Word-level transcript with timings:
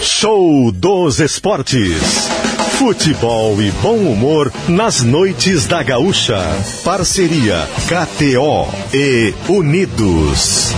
Show 0.00 0.72
dos 0.72 1.20
Esportes. 1.20 2.28
Futebol 2.78 3.60
e 3.62 3.70
bom 3.82 3.96
humor 3.96 4.52
nas 4.68 5.02
noites 5.02 5.66
da 5.66 5.82
Gaúcha. 5.82 6.38
Parceria 6.84 7.66
KTO 7.86 8.68
e 8.92 9.34
Unidos. 9.48 10.72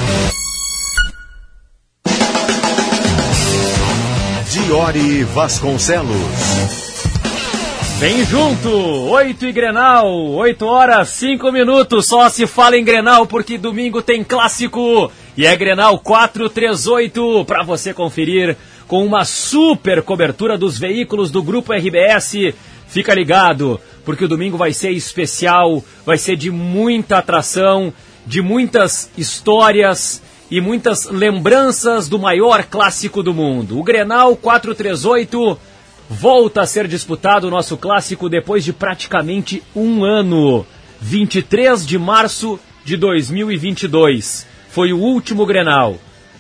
Diori 4.51 5.25
Vasconcelos. 5.25 6.77
Vem 7.99 8.27
junto, 8.27 8.69
8 8.69 9.47
e 9.47 9.53
Grenal, 9.53 10.07
8 10.07 10.67
horas 10.67 11.09
5 11.09 11.51
minutos, 11.51 12.07
só 12.07 12.29
se 12.29 12.47
fala 12.47 12.77
em 12.77 12.85
Grenal 12.85 13.27
porque 13.27 13.57
domingo 13.57 14.03
tem 14.03 14.23
clássico 14.23 15.11
e 15.35 15.47
é 15.47 15.57
Grenal 15.57 15.99
438 15.99 17.45
para 17.47 17.63
você 17.63 17.95
conferir 17.95 18.55
com 18.87 19.05
uma 19.05 19.25
super 19.25 20.03
cobertura 20.03 20.57
dos 20.57 20.79
veículos 20.79 21.31
do 21.31 21.43
Grupo 21.43 21.73
RBS. 21.73 22.55
Fica 22.87 23.15
ligado, 23.15 23.81
porque 24.05 24.25
o 24.25 24.29
domingo 24.29 24.57
vai 24.57 24.73
ser 24.73 24.91
especial, 24.91 25.83
vai 26.05 26.17
ser 26.17 26.37
de 26.37 26.51
muita 26.51 27.19
atração, 27.19 27.93
de 28.25 28.41
muitas 28.41 29.11
histórias 29.17 30.23
e 30.51 30.61
muitas 30.61 31.07
lembranças 31.07 32.09
do 32.09 32.19
maior 32.19 32.65
clássico 32.65 33.23
do 33.23 33.35
mundo. 33.35 33.79
O 33.79 33.83
Grenal 33.83 34.37
438 34.37 35.59
volta 36.09 36.63
a 36.63 36.67
ser 36.67 36.87
disputado 36.87 37.49
o 37.49 37.51
nosso 37.51 37.77
clássico 37.77 38.29
depois 38.29 38.65
de 38.65 38.73
praticamente 38.73 39.63
um 39.75 40.05
ano. 40.05 40.65
23 41.01 41.85
de 41.85 41.99
março 41.99 42.59
de 42.85 42.97
2022 42.97 44.47
foi 44.69 44.93
o 44.93 44.99
último 44.99 45.45
Grenal. 45.45 45.97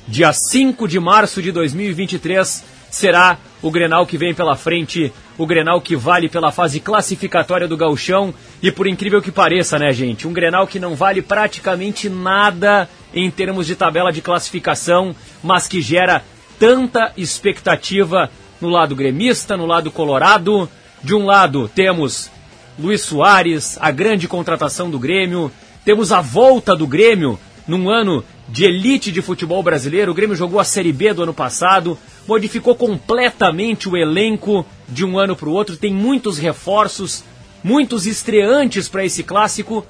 Dia 0.09 0.33
5 0.33 0.87
de 0.87 1.01
março 1.01 1.42
de 1.42 1.51
2023 1.51 2.65
será 2.88 3.38
o 3.60 3.73
Grenal 3.73 4.06
que 4.06 4.16
vem 4.16 4.32
pela 4.32 4.55
frente, 4.55 5.12
o 5.37 5.45
Grenal 5.45 5.80
que 5.80 5.96
vale 5.96 6.29
pela 6.29 6.52
fase 6.52 6.79
classificatória 6.79 7.66
do 7.66 7.76
Gauchão. 7.76 8.32
E 8.63 8.71
por 8.71 8.87
incrível 8.87 9.21
que 9.21 9.32
pareça, 9.32 9.80
né, 9.80 9.93
gente, 9.93 10.29
um 10.29 10.32
Grenal 10.32 10.65
que 10.65 10.79
não 10.79 10.95
vale 10.95 11.23
praticamente 11.23 12.09
nada 12.09 12.88
em 13.13 13.29
termos 13.32 13.66
de 13.66 13.74
tabela 13.74 14.13
de 14.13 14.23
classificação, 14.23 15.15
mas 15.43 15.66
que 15.66 15.82
gera 15.82 16.23
tanta 16.57 17.13
expectativa 17.16 18.30
no 18.60 18.68
lado 18.68 18.95
gremista, 18.95 19.57
no 19.57 19.66
lado 19.66 19.91
colorado. 19.91 20.70
De 21.02 21.15
um 21.16 21.26
lado 21.26 21.68
temos 21.74 22.30
Luiz 22.79 23.02
Soares, 23.02 23.76
a 23.80 23.91
grande 23.91 24.29
contratação 24.29 24.88
do 24.88 25.01
Grêmio, 25.01 25.51
temos 25.85 26.13
a 26.13 26.20
volta 26.20 26.76
do 26.76 26.87
Grêmio 26.87 27.38
num 27.67 27.91
ano 27.91 28.25
de 28.49 28.65
elite 28.65 29.11
de 29.11 29.21
futebol 29.21 29.63
brasileiro. 29.63 30.13
O 30.13 30.15
Grêmio 30.15 30.37
jogou 30.37 30.61
a 30.61 30.65
Série 30.65 30.93
B 30.93 31.13
do 31.13 31.23
ano 31.23 31.35
passado, 31.35 31.99
modificou 32.27 32.75
completamente 32.75 33.89
o 33.89 33.97
elenco 33.97 34.65
de 34.89 35.05
um 35.05 35.19
ano 35.19 35.35
para 35.35 35.49
o 35.49 35.53
outro, 35.53 35.77
tem 35.77 35.93
muitos 35.93 36.39
reforços, 36.39 37.25
muitos 37.63 38.07
estreantes 38.07 38.89
para 38.89 39.05
esse 39.05 39.23
clássico. 39.23 39.85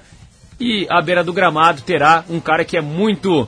E 0.59 0.87
à 0.89 1.03
beira 1.03 1.23
do 1.23 1.35
gramado 1.35 1.83
terá 1.83 2.25
um 2.31 2.41
cara 2.41 2.65
que 2.65 2.79
é 2.79 2.81
muito 2.81 3.47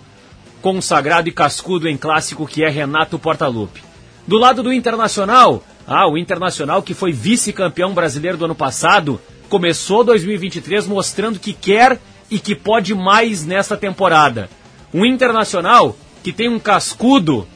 consagrado 0.60 1.28
e 1.28 1.32
cascudo 1.32 1.88
em 1.88 1.96
clássico, 1.96 2.46
que 2.46 2.62
é 2.62 2.68
Renato 2.68 3.18
Portaluppi. 3.18 3.82
Do 4.26 4.36
lado 4.36 4.62
do 4.62 4.72
Internacional, 4.72 5.64
ah, 5.86 6.06
o 6.06 6.18
Internacional 6.18 6.82
que 6.82 6.92
foi 6.92 7.12
vice-campeão 7.12 7.94
brasileiro 7.94 8.36
do 8.36 8.44
ano 8.44 8.54
passado, 8.54 9.18
começou 9.48 10.04
2023 10.04 10.86
mostrando 10.86 11.38
que 11.38 11.54
quer 11.54 11.98
e 12.30 12.38
que 12.38 12.54
pode 12.54 12.94
mais 12.94 13.44
nesta 13.44 13.76
temporada. 13.76 14.48
Um 14.92 15.04
Internacional 15.04 15.96
que 16.22 16.32
tem 16.32 16.48
um 16.48 16.58
cascudo, 16.58 17.46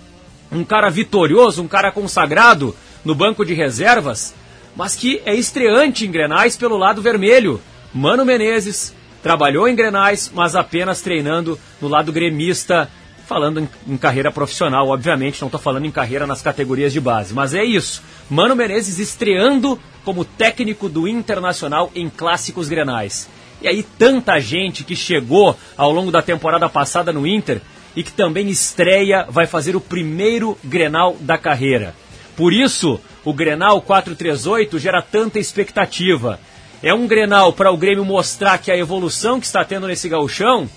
um 0.51 0.65
cara 0.65 0.91
vitorioso, 0.91 1.63
um 1.63 1.69
cara 1.69 1.91
consagrado 1.91 2.75
no 3.05 3.15
banco 3.15 3.45
de 3.45 3.55
reservas, 3.55 4.35
mas 4.77 4.95
que 4.95 5.21
é 5.25 5.35
estreante 5.35 6.07
em 6.07 6.11
Grenais 6.11 6.57
pelo 6.57 6.77
lado 6.77 7.03
vermelho. 7.03 7.61
Mano 7.93 8.25
Menezes 8.25 8.95
trabalhou 9.23 9.69
em 9.69 9.75
Grenais, 9.75 10.31
mas 10.35 10.55
apenas 10.55 11.01
treinando 11.01 11.59
no 11.81 11.89
lado 11.89 12.13
gremista 12.13 12.89
falando 13.27 13.61
em, 13.61 13.69
em, 13.87 13.97
carreira 13.97 14.31
profissional, 14.31 14.89
obviamente, 14.89 15.41
não 15.41 15.49
estou 15.49 15.61
falando 15.61 15.87
em 15.87 15.91
carreira 15.91 16.27
nas 16.27 16.43
categorias 16.43 16.93
de 16.93 17.01
base. 17.01 17.33
Mas 17.33 17.55
é 17.55 17.65
isso. 17.65 18.03
Mano 18.29 18.55
Menezes 18.55 18.99
estreando 18.99 19.79
como 20.05 20.25
técnico 20.25 20.89
do 20.89 21.07
Internacional 21.09 21.91
em 21.95 22.11
clássicos 22.11 22.69
grenais. 22.69 23.29
E 23.63 23.69
aí, 23.69 23.83
tanta 23.83 24.41
gente 24.41 24.83
que 24.83 24.97
chegou 24.97 25.57
ao 25.77 25.93
longo 25.93 26.11
da 26.11 26.21
temporada 26.21 26.69
passada 26.69 27.13
no 27.13 27.27
Inter 27.27 27.61
e 27.95 28.03
que 28.03 28.13
também 28.13 28.49
estreia, 28.49 29.27
vai 29.29 29.47
fazer 29.47 29.77
o 29.77 29.81
primeiro 29.81 30.59
grenal 30.65 31.17
da 31.21 31.39
carreira. 31.39 31.95
Por 32.37 32.53
isso, 32.53 32.99
o 33.25 33.33
Grenal 33.33 33.81
438 33.81 34.79
gera 34.79 35.03
tanta 35.03 35.39
expectativa. 35.39 36.41
É 36.83 36.93
um 36.93 37.07
Grenal 37.07 37.53
para 37.53 37.71
o 37.71 37.77
Grêmio 37.77 38.05
mostrar 38.05 38.59
que 38.59 38.73
a 38.73 38.77
evolução 38.77 39.39
que 39.39 39.47
está 39.47 39.65
tendo 39.65 39.87
nesse 39.87 40.09
gauchão 40.09 40.69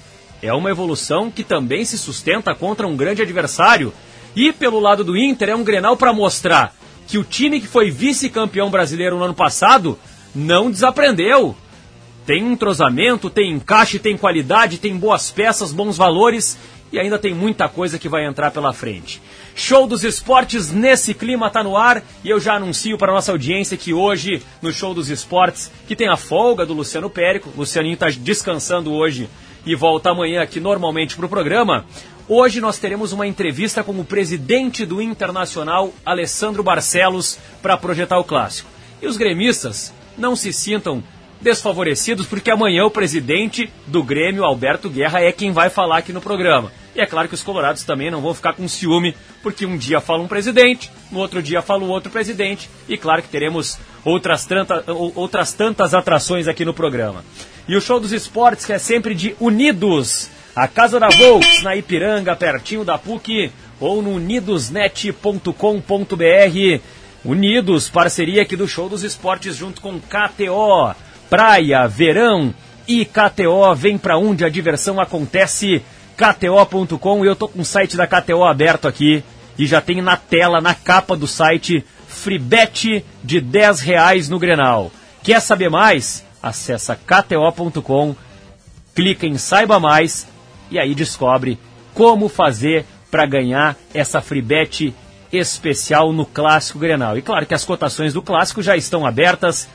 é 0.41 0.53
uma 0.53 0.69
evolução 0.69 1.31
que 1.31 1.43
também 1.43 1.83
se 1.85 1.97
sustenta 1.97 2.53
contra 2.53 2.85
um 2.85 2.95
grande 2.95 3.21
adversário. 3.21 3.91
E 4.35 4.53
pelo 4.53 4.79
lado 4.79 5.03
do 5.03 5.17
Inter 5.17 5.49
é 5.49 5.55
um 5.55 5.63
Grenal 5.63 5.97
para 5.97 6.13
mostrar 6.13 6.75
que 7.07 7.17
o 7.17 7.23
time 7.23 7.59
que 7.59 7.67
foi 7.67 7.89
vice-campeão 7.89 8.69
brasileiro 8.69 9.17
no 9.17 9.23
ano 9.23 9.33
passado 9.33 9.97
não 10.35 10.69
desaprendeu. 10.69 11.55
Tem 12.25 12.51
entrosamento, 12.51 13.29
tem 13.29 13.51
encaixe, 13.51 13.99
tem 13.99 14.17
qualidade, 14.17 14.79
tem 14.79 14.97
boas 14.97 15.29
peças, 15.29 15.71
bons 15.71 15.95
valores 15.95 16.57
e 16.91 16.99
ainda 16.99 17.19
tem 17.19 17.33
muita 17.33 17.67
coisa 17.67 17.99
que 17.99 18.09
vai 18.09 18.25
entrar 18.25 18.51
pela 18.51 18.73
frente. 18.73 19.21
Show 19.55 19.85
dos 19.85 20.03
Esportes 20.03 20.71
nesse 20.71 21.13
clima 21.13 21.49
tá 21.49 21.63
no 21.63 21.77
ar 21.77 22.01
e 22.23 22.29
eu 22.29 22.39
já 22.39 22.55
anuncio 22.55 22.97
para 22.97 23.13
nossa 23.13 23.31
audiência 23.31 23.77
que 23.77 23.93
hoje 23.93 24.41
no 24.61 24.71
Show 24.71 24.93
dos 24.93 25.09
Esportes, 25.09 25.71
que 25.87 25.95
tem 25.95 26.07
a 26.09 26.17
folga 26.17 26.65
do 26.65 26.73
Luciano 26.73 27.09
Périco, 27.09 27.51
Lucianinho 27.55 27.93
está 27.93 28.09
descansando 28.09 28.91
hoje 28.91 29.29
e 29.65 29.75
volta 29.75 30.09
amanhã 30.09 30.41
aqui 30.41 30.59
normalmente 30.59 31.15
para 31.15 31.25
o 31.25 31.29
programa. 31.29 31.85
Hoje 32.27 32.59
nós 32.59 32.79
teremos 32.79 33.11
uma 33.11 33.27
entrevista 33.27 33.83
com 33.83 33.91
o 33.99 34.05
presidente 34.05 34.83
do 34.83 34.99
Internacional, 34.99 35.93
Alessandro 36.03 36.63
Barcelos, 36.63 37.37
para 37.61 37.77
projetar 37.77 38.17
o 38.17 38.23
clássico. 38.23 38.69
E 38.99 39.05
os 39.05 39.15
gremistas 39.15 39.93
não 40.17 40.35
se 40.35 40.51
sintam 40.51 41.03
desfavorecidos, 41.41 42.25
porque 42.25 42.49
amanhã 42.49 42.85
o 42.85 42.91
presidente 42.91 43.71
do 43.85 44.01
Grêmio, 44.01 44.43
Alberto 44.43 44.89
Guerra, 44.89 45.21
é 45.21 45.31
quem 45.31 45.51
vai 45.51 45.69
falar 45.69 45.97
aqui 45.97 46.13
no 46.13 46.21
programa. 46.21 46.71
E 46.95 47.01
é 47.01 47.05
claro 47.05 47.27
que 47.27 47.33
os 47.33 47.43
colorados 47.43 47.83
também 47.83 48.09
não 48.09 48.21
vão 48.21 48.33
ficar 48.33 48.53
com 48.53 48.67
ciúme, 48.67 49.15
porque 49.43 49.65
um 49.65 49.77
dia 49.77 49.99
fala 49.99 50.23
um 50.23 50.27
presidente, 50.27 50.89
no 51.11 51.19
outro 51.19 51.43
dia 51.43 51.61
fala 51.61 51.83
o 51.83 51.89
outro 51.89 52.11
presidente, 52.11 52.69
e 52.87 52.97
claro 52.97 53.21
que 53.21 53.27
teremos 53.27 53.77
outras, 54.03 54.45
tanta, 54.45 54.83
outras 54.91 55.51
tantas 55.51 55.93
atrações 55.93 56.47
aqui 56.47 56.63
no 56.63 56.73
programa. 56.73 57.23
E 57.67 57.75
o 57.75 57.81
show 57.81 57.99
dos 57.99 58.13
esportes, 58.13 58.65
que 58.65 58.73
é 58.73 58.77
sempre 58.77 59.13
de 59.13 59.35
Unidos. 59.39 60.29
A 60.55 60.69
Casa 60.69 61.01
da 61.01 61.09
Volks, 61.09 61.63
na 61.63 61.75
Ipiranga, 61.75 62.33
pertinho 62.33 62.85
da 62.85 62.97
PUC, 62.97 63.51
ou 63.77 64.01
no 64.01 64.11
unidosnet.com.br. 64.11 66.81
Unidos, 67.25 67.89
parceria 67.89 68.43
aqui 68.43 68.55
do 68.55 68.67
show 68.67 68.87
dos 68.87 69.03
esportes 69.03 69.55
junto 69.55 69.81
com 69.81 69.99
KTO. 69.99 70.95
Praia, 71.29 71.87
verão 71.87 72.53
e 72.87 73.05
KTO. 73.05 73.73
Vem 73.75 73.97
pra 73.97 74.17
onde 74.17 74.45
a 74.45 74.49
diversão 74.49 74.99
acontece. 74.99 75.81
KTO.com. 76.15 77.25
Eu 77.25 77.35
tô 77.35 77.47
com 77.47 77.61
o 77.61 77.65
site 77.65 77.97
da 77.97 78.07
KTO 78.07 78.43
aberto 78.43 78.87
aqui 78.87 79.23
e 79.57 79.65
já 79.67 79.81
tem 79.81 80.01
na 80.01 80.15
tela, 80.15 80.61
na 80.61 80.73
capa 80.73 81.15
do 81.15 81.27
site, 81.27 81.83
freebet 82.07 83.03
de 83.23 83.41
10 83.41 83.79
reais 83.81 84.29
no 84.29 84.39
Grenal. 84.39 84.91
Quer 85.21 85.41
saber 85.41 85.69
mais? 85.69 86.25
acessa 86.45 86.95
kto.com, 86.95 88.15
clica 88.93 89.25
em 89.25 89.37
Saiba 89.37 89.79
Mais 89.79 90.27
e 90.69 90.77
aí 90.77 90.93
descobre 90.93 91.57
como 91.93 92.29
fazer 92.29 92.85
para 93.09 93.25
ganhar 93.25 93.75
essa 93.93 94.21
free 94.21 94.41
bet 94.41 94.93
especial 95.31 96.13
no 96.13 96.25
Clássico 96.25 96.77
Grenal. 96.77 97.17
E 97.17 97.21
claro 97.21 97.45
que 97.45 97.53
as 97.53 97.65
cotações 97.65 98.13
do 98.13 98.21
Clássico 98.21 98.61
já 98.61 98.77
estão 98.77 99.05
abertas. 99.05 99.67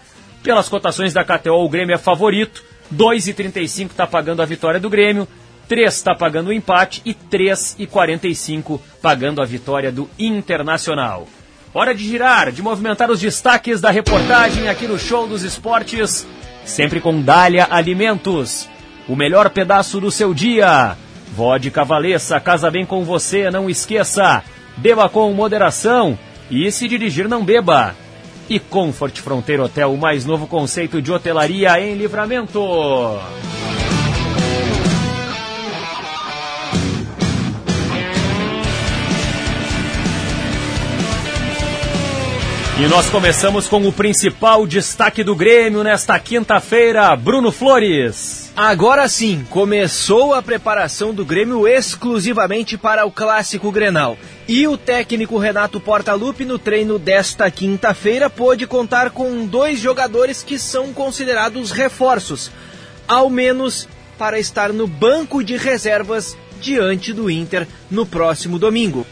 Pelas 0.42 0.68
cotações 0.68 1.12
da 1.12 1.24
KTO, 1.24 1.64
o 1.64 1.68
Grêmio 1.68 1.94
é 1.94 1.98
favorito. 1.98 2.62
2,35 2.94 3.90
está 3.90 4.06
pagando 4.06 4.42
a 4.42 4.46
vitória 4.46 4.80
do 4.80 4.90
Grêmio, 4.90 5.28
3 5.68 5.94
está 5.94 6.12
pagando 6.12 6.48
o 6.48 6.52
empate 6.52 7.00
e 7.04 7.14
3,45 7.14 8.80
pagando 9.00 9.40
a 9.40 9.44
vitória 9.44 9.92
do 9.92 10.10
Internacional. 10.18 11.28
Hora 11.72 11.94
de 11.94 12.02
girar, 12.02 12.50
de 12.50 12.62
movimentar 12.62 13.08
os 13.08 13.20
destaques 13.20 13.80
da 13.80 13.90
reportagem 13.90 14.68
aqui 14.68 14.88
no 14.88 14.98
Show 14.98 15.28
dos 15.28 15.44
Esportes 15.44 16.26
sempre 16.64 17.00
com 17.00 17.20
Dália 17.20 17.66
Alimentos. 17.70 18.68
O 19.08 19.16
melhor 19.16 19.50
pedaço 19.50 20.00
do 20.00 20.10
seu 20.10 20.32
dia. 20.32 20.96
Vodka 21.32 21.84
Valessa, 21.84 22.40
casa 22.40 22.70
bem 22.70 22.84
com 22.84 23.04
você, 23.04 23.50
não 23.50 23.68
esqueça. 23.68 24.42
Beba 24.76 25.08
com 25.08 25.32
moderação 25.32 26.18
e 26.50 26.70
se 26.70 26.88
dirigir 26.88 27.28
não 27.28 27.44
beba. 27.44 27.94
E 28.50 28.58
Comfort 28.58 29.20
Fronteira 29.20 29.62
Hotel, 29.62 29.92
o 29.92 29.96
mais 29.96 30.24
novo 30.24 30.44
conceito 30.44 31.00
de 31.00 31.12
hotelaria 31.12 31.80
em 31.80 31.94
livramento. 31.94 32.60
E 42.80 42.88
nós 42.88 43.10
começamos 43.10 43.68
com 43.68 43.86
o 43.86 43.92
principal 43.92 44.66
destaque 44.66 45.22
do 45.22 45.36
Grêmio 45.36 45.84
nesta 45.84 46.18
quinta-feira, 46.18 47.14
Bruno 47.14 47.52
Flores. 47.52 48.50
Agora 48.56 49.06
sim, 49.06 49.46
começou 49.50 50.32
a 50.32 50.40
preparação 50.40 51.12
do 51.12 51.22
Grêmio 51.22 51.68
exclusivamente 51.68 52.78
para 52.78 53.04
o 53.04 53.12
clássico 53.12 53.70
Grenal. 53.70 54.16
E 54.48 54.66
o 54.66 54.78
técnico 54.78 55.36
Renato 55.36 55.78
Portaluppi 55.78 56.46
no 56.46 56.58
treino 56.58 56.98
desta 56.98 57.50
quinta-feira 57.50 58.30
pôde 58.30 58.66
contar 58.66 59.10
com 59.10 59.44
dois 59.44 59.78
jogadores 59.78 60.42
que 60.42 60.58
são 60.58 60.90
considerados 60.94 61.72
reforços, 61.72 62.50
ao 63.06 63.28
menos 63.28 63.86
para 64.16 64.38
estar 64.38 64.72
no 64.72 64.86
banco 64.86 65.44
de 65.44 65.54
reservas 65.58 66.34
diante 66.58 67.12
do 67.12 67.30
Inter 67.30 67.68
no 67.90 68.06
próximo 68.06 68.58
domingo. 68.58 69.06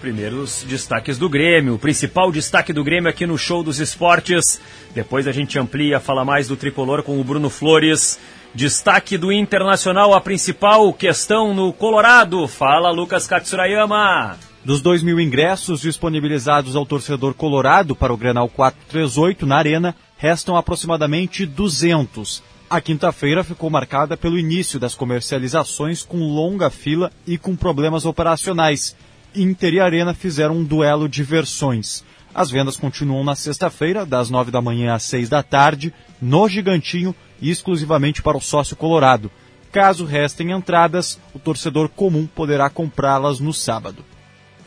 Primeiros 0.00 0.64
destaques 0.64 1.18
do 1.18 1.28
Grêmio. 1.28 1.74
O 1.74 1.78
principal 1.78 2.30
destaque 2.30 2.72
do 2.72 2.84
Grêmio 2.84 3.10
aqui 3.10 3.26
no 3.26 3.36
Show 3.36 3.62
dos 3.62 3.80
Esportes. 3.80 4.60
Depois 4.94 5.26
a 5.26 5.32
gente 5.32 5.58
amplia, 5.58 5.98
fala 5.98 6.24
mais 6.24 6.48
do 6.48 6.56
tricolor 6.56 7.02
com 7.02 7.20
o 7.20 7.24
Bruno 7.24 7.50
Flores. 7.50 8.18
Destaque 8.54 9.18
do 9.18 9.32
Internacional, 9.32 10.14
a 10.14 10.20
principal 10.20 10.92
questão 10.92 11.52
no 11.52 11.72
Colorado. 11.72 12.46
Fala, 12.46 12.90
Lucas 12.90 13.26
Katsurayama. 13.26 14.38
Dos 14.64 14.80
2 14.80 15.02
mil 15.02 15.20
ingressos 15.20 15.80
disponibilizados 15.80 16.76
ao 16.76 16.86
torcedor 16.86 17.34
colorado 17.34 17.96
para 17.96 18.12
o 18.12 18.16
Grenal 18.16 18.48
438 18.48 19.46
na 19.46 19.56
Arena, 19.56 19.96
restam 20.16 20.56
aproximadamente 20.56 21.44
200. 21.44 22.42
A 22.70 22.80
quinta-feira 22.80 23.42
ficou 23.42 23.70
marcada 23.70 24.16
pelo 24.16 24.38
início 24.38 24.78
das 24.78 24.94
comercializações 24.94 26.02
com 26.02 26.18
longa 26.18 26.68
fila 26.68 27.10
e 27.26 27.38
com 27.38 27.56
problemas 27.56 28.04
operacionais. 28.04 28.94
Inter 29.34 29.74
e 29.74 29.80
Arena 29.80 30.14
fizeram 30.14 30.56
um 30.56 30.64
duelo 30.64 31.08
de 31.08 31.22
versões. 31.22 32.04
As 32.34 32.50
vendas 32.50 32.76
continuam 32.76 33.24
na 33.24 33.34
sexta-feira, 33.34 34.06
das 34.06 34.30
nove 34.30 34.50
da 34.50 34.60
manhã 34.60 34.94
às 34.94 35.02
seis 35.02 35.28
da 35.28 35.42
tarde, 35.42 35.92
no 36.20 36.48
Gigantinho 36.48 37.14
e 37.40 37.50
exclusivamente 37.50 38.22
para 38.22 38.36
o 38.36 38.40
sócio 38.40 38.76
colorado. 38.76 39.30
Caso 39.70 40.04
restem 40.04 40.52
entradas, 40.52 41.20
o 41.34 41.38
torcedor 41.38 41.88
comum 41.88 42.26
poderá 42.26 42.70
comprá-las 42.70 43.38
no 43.38 43.52
sábado. 43.52 44.04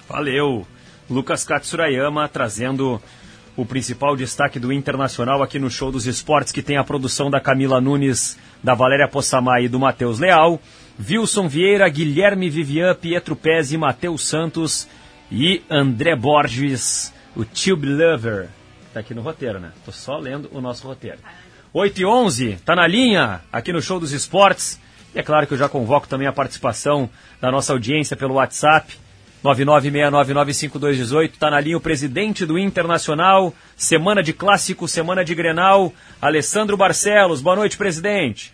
Valeu! 0.08 0.66
Lucas 1.10 1.44
Katsurayama 1.44 2.28
trazendo 2.30 3.02
o 3.56 3.66
principal 3.66 4.16
destaque 4.16 4.60
do 4.60 4.72
Internacional 4.72 5.44
aqui 5.44 5.60
no 5.60 5.70
Show 5.70 5.92
dos 5.92 6.08
Esportes, 6.08 6.54
que 6.54 6.62
tem 6.62 6.78
a 6.78 6.84
produção 6.84 7.30
da 7.30 7.40
Camila 7.40 7.82
Nunes, 7.82 8.38
da 8.64 8.74
Valéria 8.74 9.08
Possamay 9.08 9.66
e 9.66 9.70
do 9.70 9.80
Matheus 9.80 10.20
Leal. 10.20 10.60
Wilson 11.00 11.48
Vieira, 11.48 11.88
Guilherme 11.90 12.50
Vivian, 12.50 12.94
Pietro 12.96 13.36
Pezzi, 13.36 13.78
Matheus 13.78 14.28
Santos 14.28 14.88
e 15.32 15.62
André 15.70 16.16
Borges, 16.16 17.14
o 17.36 17.46
Tube 17.46 17.88
Lover. 17.88 18.50
Tá 18.94 19.00
aqui 19.00 19.14
no 19.14 19.22
roteiro, 19.22 19.60
né? 19.60 19.72
Tô 19.86 19.92
só 19.92 20.18
lendo 20.18 20.50
o 20.52 20.60
nosso 20.60 20.86
roteiro. 20.86 21.20
8 21.74 22.02
e 22.02 22.06
11, 22.06 22.58
tá 22.66 22.76
na 22.76 22.86
linha, 22.86 23.40
aqui 23.52 23.72
no 23.72 23.82
Show 23.82 24.00
dos 24.00 24.12
Esportes. 24.12 24.80
E 25.16 25.20
é 25.20 25.24
claro 25.24 25.48
que 25.48 25.54
eu 25.54 25.58
já 25.58 25.70
convoco 25.70 26.08
também 26.08 26.28
a 26.28 26.34
participação 26.34 27.10
da 27.40 27.50
nossa 27.50 27.72
audiência 27.72 28.18
pelo 28.18 28.34
WhatsApp, 28.36 28.98
996995218. 29.44 31.32
Tá 31.40 31.50
na 31.50 31.62
linha 31.62 31.78
o 31.78 31.82
presidente 31.82 32.46
do 32.46 32.60
Internacional, 32.60 33.54
semana 33.78 34.22
de 34.22 34.34
clássico, 34.34 34.88
semana 34.88 35.24
de 35.24 35.34
Grenal, 35.34 35.94
Alessandro 36.22 36.76
Barcelos. 36.76 37.42
Boa 37.42 37.56
noite, 37.56 37.78
presidente. 37.78 38.54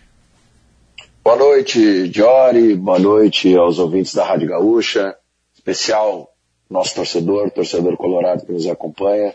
Boa 1.28 1.36
noite, 1.36 2.08
Diori. 2.08 2.74
Boa 2.74 2.98
noite 2.98 3.54
aos 3.54 3.78
ouvintes 3.78 4.14
da 4.14 4.24
Rádio 4.24 4.48
Gaúcha. 4.48 5.14
Especial 5.54 6.34
nosso 6.70 6.94
torcedor, 6.94 7.50
torcedor 7.50 7.98
colorado 7.98 8.46
que 8.46 8.52
nos 8.52 8.66
acompanha. 8.66 9.34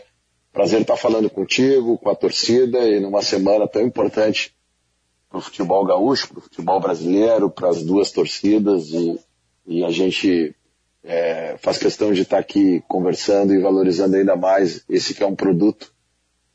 Prazer 0.52 0.80
estar 0.80 0.96
falando 0.96 1.30
contigo, 1.30 1.96
com 1.96 2.10
a 2.10 2.16
torcida 2.16 2.80
e 2.80 2.98
numa 2.98 3.22
semana 3.22 3.68
tão 3.68 3.80
importante 3.80 4.52
para 5.28 5.38
o 5.38 5.40
futebol 5.40 5.84
gaúcho, 5.84 6.30
para 6.30 6.38
o 6.40 6.42
futebol 6.42 6.80
brasileiro, 6.80 7.48
para 7.48 7.68
as 7.68 7.84
duas 7.84 8.10
torcidas 8.10 8.88
e, 8.88 9.16
e 9.64 9.84
a 9.84 9.90
gente 9.92 10.52
é, 11.04 11.56
faz 11.58 11.78
questão 11.78 12.12
de 12.12 12.22
estar 12.22 12.38
aqui 12.38 12.82
conversando 12.88 13.54
e 13.54 13.60
valorizando 13.60 14.16
ainda 14.16 14.34
mais 14.34 14.84
esse 14.88 15.14
que 15.14 15.22
é 15.22 15.26
um 15.26 15.36
produto 15.36 15.94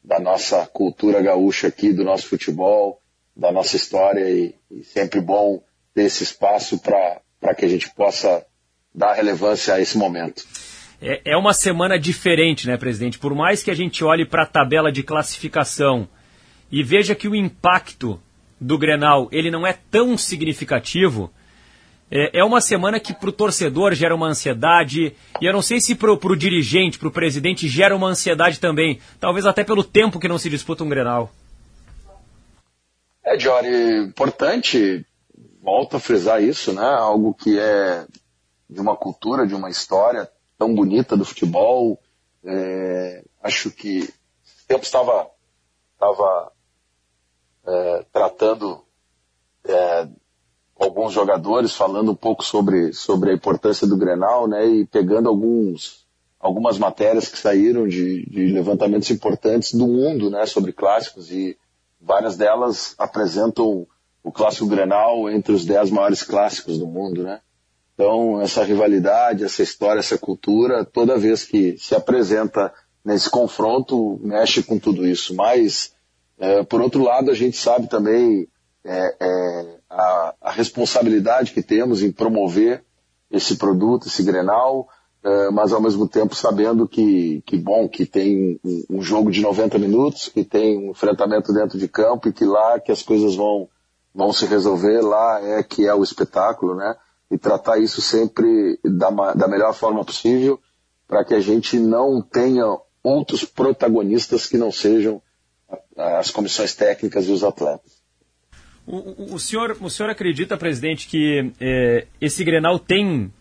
da 0.03 0.19
nossa 0.19 0.65
cultura 0.65 1.21
gaúcha 1.21 1.69
aqui, 1.69 1.93
do 1.93 2.03
nosso 2.03 2.27
futebol, 2.27 2.98
da 3.39 3.51
nossa 3.51 3.77
história 3.77 4.29
e, 4.29 4.53
e 4.69 4.83
sempre 4.83 5.21
bom 5.21 5.63
ter 5.95 6.03
esse 6.03 6.23
espaço 6.23 6.77
para 6.79 7.55
que 7.55 7.63
a 7.63 7.69
gente 7.69 7.89
possa 7.91 8.45
dar 8.93 9.13
relevância 9.13 9.73
a 9.73 9.79
esse 9.79 9.97
momento. 9.97 10.43
É, 11.01 11.21
é 11.31 11.37
uma 11.37 11.53
semana 11.53 11.97
diferente, 11.97 12.67
né, 12.67 12.75
presidente? 12.75 13.17
Por 13.17 13.33
mais 13.33 13.63
que 13.63 13.71
a 13.71 13.73
gente 13.73 14.03
olhe 14.03 14.25
para 14.25 14.43
a 14.43 14.45
tabela 14.45 14.91
de 14.91 15.01
classificação 15.03 16.07
e 16.69 16.83
veja 16.83 17.15
que 17.15 17.29
o 17.29 17.35
impacto 17.35 18.21
do 18.59 18.77
Grenal 18.77 19.29
ele 19.31 19.49
não 19.49 19.65
é 19.65 19.73
tão 19.89 20.17
significativo, 20.17 21.31
é, 22.11 22.39
é 22.39 22.43
uma 22.43 22.59
semana 22.59 22.99
que 22.99 23.13
para 23.13 23.29
o 23.29 23.31
torcedor 23.31 23.93
gera 23.93 24.13
uma 24.13 24.27
ansiedade, 24.27 25.13
e 25.39 25.45
eu 25.45 25.53
não 25.53 25.61
sei 25.61 25.79
se 25.79 25.95
para 25.95 26.11
o 26.11 26.35
dirigente, 26.35 26.99
para 26.99 27.07
o 27.07 27.11
presidente, 27.11 27.69
gera 27.69 27.95
uma 27.95 28.09
ansiedade 28.09 28.59
também, 28.59 28.99
talvez 29.17 29.45
até 29.45 29.63
pelo 29.63 29.83
tempo 29.83 30.19
que 30.19 30.27
não 30.27 30.37
se 30.37 30.49
disputa 30.49 30.83
um 30.83 30.89
Grenal. 30.89 31.31
É, 33.29 33.37
Jory, 33.37 33.97
importante, 33.97 35.05
volto 35.61 35.95
a 35.95 35.99
frisar 35.99 36.41
isso, 36.41 36.73
né? 36.73 36.81
Algo 36.81 37.31
que 37.31 37.59
é 37.59 38.07
de 38.67 38.81
uma 38.81 38.95
cultura, 38.95 39.45
de 39.45 39.53
uma 39.53 39.69
história 39.69 40.27
tão 40.57 40.73
bonita 40.73 41.15
do 41.15 41.23
futebol. 41.23 41.99
É, 42.43 43.23
acho 43.43 43.69
que 43.69 43.99
o 44.01 44.67
tempo 44.67 44.83
estava, 44.83 45.29
estava 45.93 46.51
é, 47.67 48.05
tratando 48.11 48.83
é, 49.63 50.07
alguns 50.79 51.13
jogadores, 51.13 51.75
falando 51.75 52.13
um 52.13 52.15
pouco 52.15 52.43
sobre, 52.43 52.93
sobre 52.93 53.29
a 53.29 53.35
importância 53.35 53.85
do 53.85 53.95
Grenal, 53.95 54.47
né? 54.47 54.65
E 54.65 54.87
pegando 54.87 55.29
alguns, 55.29 56.03
algumas 56.39 56.79
matérias 56.79 57.29
que 57.29 57.37
saíram 57.37 57.87
de, 57.87 58.25
de 58.27 58.47
levantamentos 58.47 59.11
importantes 59.11 59.75
do 59.75 59.85
mundo, 59.85 60.31
né? 60.31 60.47
Sobre 60.47 60.73
clássicos 60.73 61.31
e 61.31 61.55
Várias 62.01 62.37
delas 62.37 62.95
apresentam 62.97 63.87
o 64.23 64.31
clássico 64.31 64.67
Grenal 64.67 65.29
entre 65.29 65.51
os 65.51 65.65
dez 65.65 65.89
maiores 65.89 66.23
clássicos 66.23 66.77
do 66.77 66.87
mundo, 66.87 67.23
né? 67.23 67.41
Então, 67.93 68.39
essa 68.39 68.63
rivalidade, 68.63 69.43
essa 69.43 69.61
história, 69.61 69.99
essa 69.99 70.17
cultura, 70.17 70.85
toda 70.85 71.17
vez 71.17 71.43
que 71.43 71.77
se 71.77 71.93
apresenta 71.93 72.73
nesse 73.03 73.29
confronto, 73.29 74.17
mexe 74.23 74.63
com 74.63 74.79
tudo 74.79 75.05
isso. 75.05 75.35
Mas, 75.35 75.93
é, 76.37 76.63
por 76.63 76.81
outro 76.81 77.03
lado, 77.03 77.29
a 77.29 77.35
gente 77.35 77.57
sabe 77.57 77.87
também 77.87 78.47
é, 78.85 79.15
é, 79.19 79.77
a, 79.89 80.35
a, 80.41 80.51
responsabilidade 80.51 81.51
que 81.51 81.61
temos 81.61 82.01
em 82.01 82.11
promover 82.11 82.83
esse 83.29 83.57
produto, 83.57 84.07
esse 84.07 84.23
Grenal, 84.23 84.87
é, 85.23 85.49
mas 85.49 85.73
ao 85.73 85.81
mesmo 85.81 86.07
tempo 86.07 86.33
sabendo 86.33 86.87
que, 86.87 87.41
que 87.45 87.57
bom, 87.57 87.89
que 87.89 88.05
tem 88.05 88.59
um, 88.63 88.83
um, 88.89 89.01
jogo 89.01 89.29
de 89.29 89.41
90 89.41 89.77
minutos, 89.77 90.29
que 90.29 90.43
tem 90.45 90.77
um 90.77 90.91
enfrentamento 90.91 91.51
dentro 91.51 91.77
de 91.77 91.87
campo 91.87 92.29
e 92.29 92.33
que 92.33 92.45
lá 92.45 92.79
que 92.79 92.91
as 92.91 93.01
coisas 93.01 93.35
vão, 93.35 93.67
vão 94.15 94.31
se 94.31 94.45
resolver, 94.45 95.01
lá 95.01 95.41
é 95.41 95.61
que 95.61 95.85
é 95.85 95.93
o 95.93 96.03
espetáculo, 96.03 96.75
né? 96.75 96.95
E 97.29 97.37
tratar 97.37 97.77
isso 97.77 98.01
sempre 98.01 98.79
da, 98.83 99.09
da 99.33 99.47
melhor 99.47 99.73
forma 99.73 100.03
possível 100.05 100.59
para 101.07 101.25
que 101.25 101.33
a 101.33 101.39
gente 101.39 101.77
não 101.77 102.21
tenha 102.21 102.65
outros 103.03 103.43
protagonistas 103.43 104.47
que 104.47 104.57
não 104.57 104.71
sejam 104.71 105.21
as 105.97 106.31
comissões 106.31 106.73
técnicas 106.73 107.27
e 107.27 107.31
os 107.31 107.43
atletas. 107.43 107.99
O, 108.87 109.35
o, 109.35 109.39
senhor, 109.39 109.77
o 109.81 109.89
senhor 109.89 110.09
acredita, 110.09 110.57
presidente, 110.57 111.07
que 111.07 111.51
é, 111.59 112.07
esse 112.19 112.43
Grenal 112.43 112.79
tem 112.79 113.31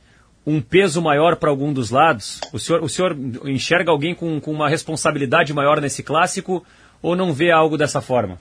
um 0.48 0.62
peso 0.62 1.02
maior 1.02 1.36
para 1.36 1.50
algum 1.50 1.72
dos 1.72 1.90
lados? 1.90 2.40
O 2.52 2.58
senhor, 2.58 2.82
o 2.82 2.88
senhor 2.88 3.16
enxerga 3.44 3.90
alguém 3.90 4.14
com, 4.14 4.40
com 4.40 4.50
uma 4.50 4.68
responsabilidade 4.68 5.52
maior 5.52 5.80
nesse 5.80 6.02
clássico 6.02 6.64
ou 7.02 7.14
não 7.14 7.32
vê 7.32 7.50
algo 7.50 7.76
dessa 7.76 8.00
forma? 8.00 8.40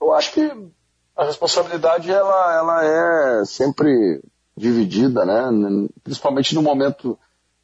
Eu 0.00 0.12
acho 0.12 0.32
que 0.32 0.52
a 1.16 1.24
responsabilidade 1.24 2.10
ela, 2.10 2.56
ela 2.56 2.84
é 2.84 3.44
sempre 3.44 4.22
dividida, 4.56 5.24
né? 5.24 5.88
Principalmente 6.04 6.54
no 6.54 6.62
momento 6.62 7.18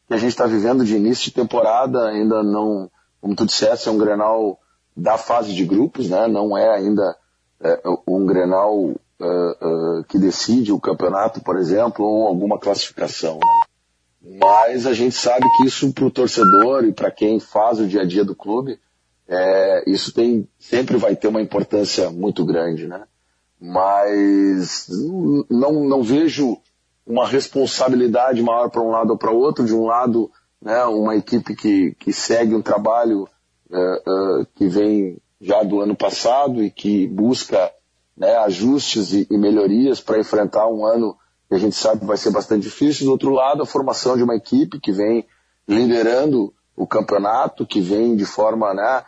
que 0.09 0.15
a 0.15 0.17
gente 0.17 0.31
está 0.31 0.47
vivendo 0.47 0.85
de 0.85 0.97
início 0.97 1.27
de 1.27 1.33
temporada, 1.33 2.09
ainda 2.09 2.43
não, 2.43 2.91
como 3.21 3.37
tu 3.37 3.45
disseste, 3.45 3.89
é 3.89 3.93
um 3.93 3.99
Grenal 3.99 4.59
da 4.97 5.19
fase 5.19 5.53
de 5.53 5.65
grupos, 5.65 6.09
né? 6.09 6.27
Não 6.27 6.57
é 6.57 6.75
ainda 6.75 7.17
é, 7.61 7.81
um 8.09 8.25
Grenal 8.25 8.95
uh, 9.21 10.01
uh, 10.01 10.05
que 10.05 10.19
decide 10.19 10.73
o 10.73 10.81
campeonato, 10.81 11.41
por 11.41 11.57
exemplo, 11.57 12.05
ou 12.05 12.27
alguma 12.27 12.59
classificação. 12.59 13.35
Né? 13.35 14.39
Mas 14.41 14.87
a 14.87 14.95
gente 14.95 15.15
sabe 15.15 15.45
que 15.57 15.67
isso 15.67 15.93
para 15.93 16.07
o 16.07 16.11
torcedor 16.11 16.85
e 16.85 16.93
para 16.93 17.11
quem 17.11 17.39
faz 17.39 17.79
o 17.79 17.87
dia 17.87 18.03
a 18.03 18.07
dia 18.07 18.25
do 18.25 18.35
clube, 18.35 18.79
é, 19.29 19.85
isso 19.87 20.13
tem, 20.13 20.49
sempre 20.59 20.97
vai 20.97 21.15
ter 21.15 21.29
uma 21.29 21.43
importância 21.43 22.11
muito 22.11 22.45
grande, 22.45 22.87
né? 22.87 23.05
Mas 23.61 24.87
não, 25.49 25.85
não 25.85 26.03
vejo 26.03 26.59
uma 27.07 27.27
responsabilidade 27.27 28.43
maior 28.43 28.71
para 28.71 28.83
um 28.83 28.91
lado 28.91 29.11
ou 29.11 29.19
para 29.19 29.31
outro. 29.31 29.65
De 29.65 29.75
um 29.75 29.85
lado, 29.85 30.31
né, 30.61 30.85
uma 30.85 31.17
equipe 31.17 31.55
que, 31.55 31.95
que 31.99 32.13
segue 32.13 32.55
um 32.55 32.63
trabalho 32.63 33.29
uh, 33.71 34.41
uh, 34.41 34.47
que 34.55 34.69
vem 34.69 35.19
já 35.41 35.63
do 35.63 35.81
ano 35.81 35.95
passado 35.95 36.63
e 36.63 36.71
que 36.71 37.07
busca 37.07 37.71
né, 38.17 38.37
ajustes 38.37 39.13
e, 39.13 39.27
e 39.31 39.37
melhorias 39.37 40.01
para 40.01 40.19
enfrentar 40.19 40.69
um 40.69 40.85
ano 40.85 41.17
que 41.49 41.55
a 41.55 41.59
gente 41.59 41.77
sabe 41.77 42.05
vai 42.05 42.17
ser 42.17 42.31
bastante 42.31 42.63
difícil. 42.63 43.07
Do 43.07 43.13
outro 43.13 43.31
lado, 43.31 43.63
a 43.63 43.67
formação 43.67 44.17
de 44.17 44.23
uma 44.23 44.37
equipe 44.37 44.81
que 44.81 44.93
vem 44.93 45.27
liderando 45.67 46.53
o 46.77 46.87
campeonato, 46.87 47.67
que 47.67 47.81
vem 47.81 48.17
de 48.17 48.25
forma 48.25 48.75
né, 48.75 49.03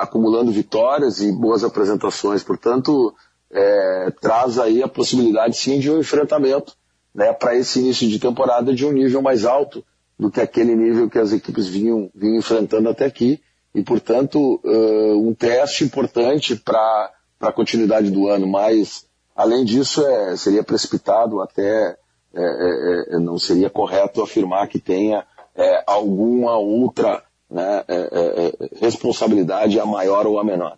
acumulando 0.00 0.50
vitórias 0.50 1.20
e 1.20 1.32
boas 1.32 1.64
apresentações. 1.64 2.42
Portanto, 2.42 3.14
é, 3.50 4.12
traz 4.20 4.58
aí 4.58 4.82
a 4.82 4.88
possibilidade 4.88 5.56
sim 5.56 5.78
de 5.78 5.90
um 5.90 5.98
enfrentamento 5.98 6.74
né, 7.14 7.32
para 7.32 7.56
esse 7.56 7.80
início 7.80 8.08
de 8.08 8.18
temporada 8.18 8.74
de 8.74 8.84
um 8.84 8.92
nível 8.92 9.22
mais 9.22 9.44
alto 9.44 9.84
do 10.18 10.30
que 10.30 10.40
aquele 10.40 10.74
nível 10.74 11.08
que 11.08 11.18
as 11.18 11.32
equipes 11.32 11.66
vinham, 11.66 12.10
vinham 12.14 12.36
enfrentando 12.36 12.88
até 12.88 13.04
aqui. 13.04 13.40
E, 13.74 13.82
portanto, 13.82 14.60
uh, 14.64 15.28
um 15.28 15.34
teste 15.34 15.84
importante 15.84 16.56
para 16.56 17.12
a 17.40 17.52
continuidade 17.52 18.10
do 18.10 18.28
ano. 18.28 18.46
Mas, 18.46 19.06
além 19.34 19.64
disso, 19.64 20.06
é, 20.06 20.36
seria 20.36 20.62
precipitado 20.62 21.40
até, 21.40 21.96
é, 22.34 22.42
é, 22.42 23.16
é 23.16 23.18
não 23.18 23.38
seria 23.38 23.70
correto 23.70 24.22
afirmar 24.22 24.68
que 24.68 24.78
tenha 24.78 25.24
é, 25.54 25.82
alguma 25.86 26.56
outra 26.56 27.22
né, 27.50 27.84
é, 27.88 28.52
responsabilidade, 28.80 29.78
a 29.78 29.86
maior 29.86 30.26
ou 30.26 30.38
a 30.38 30.44
menor. 30.44 30.76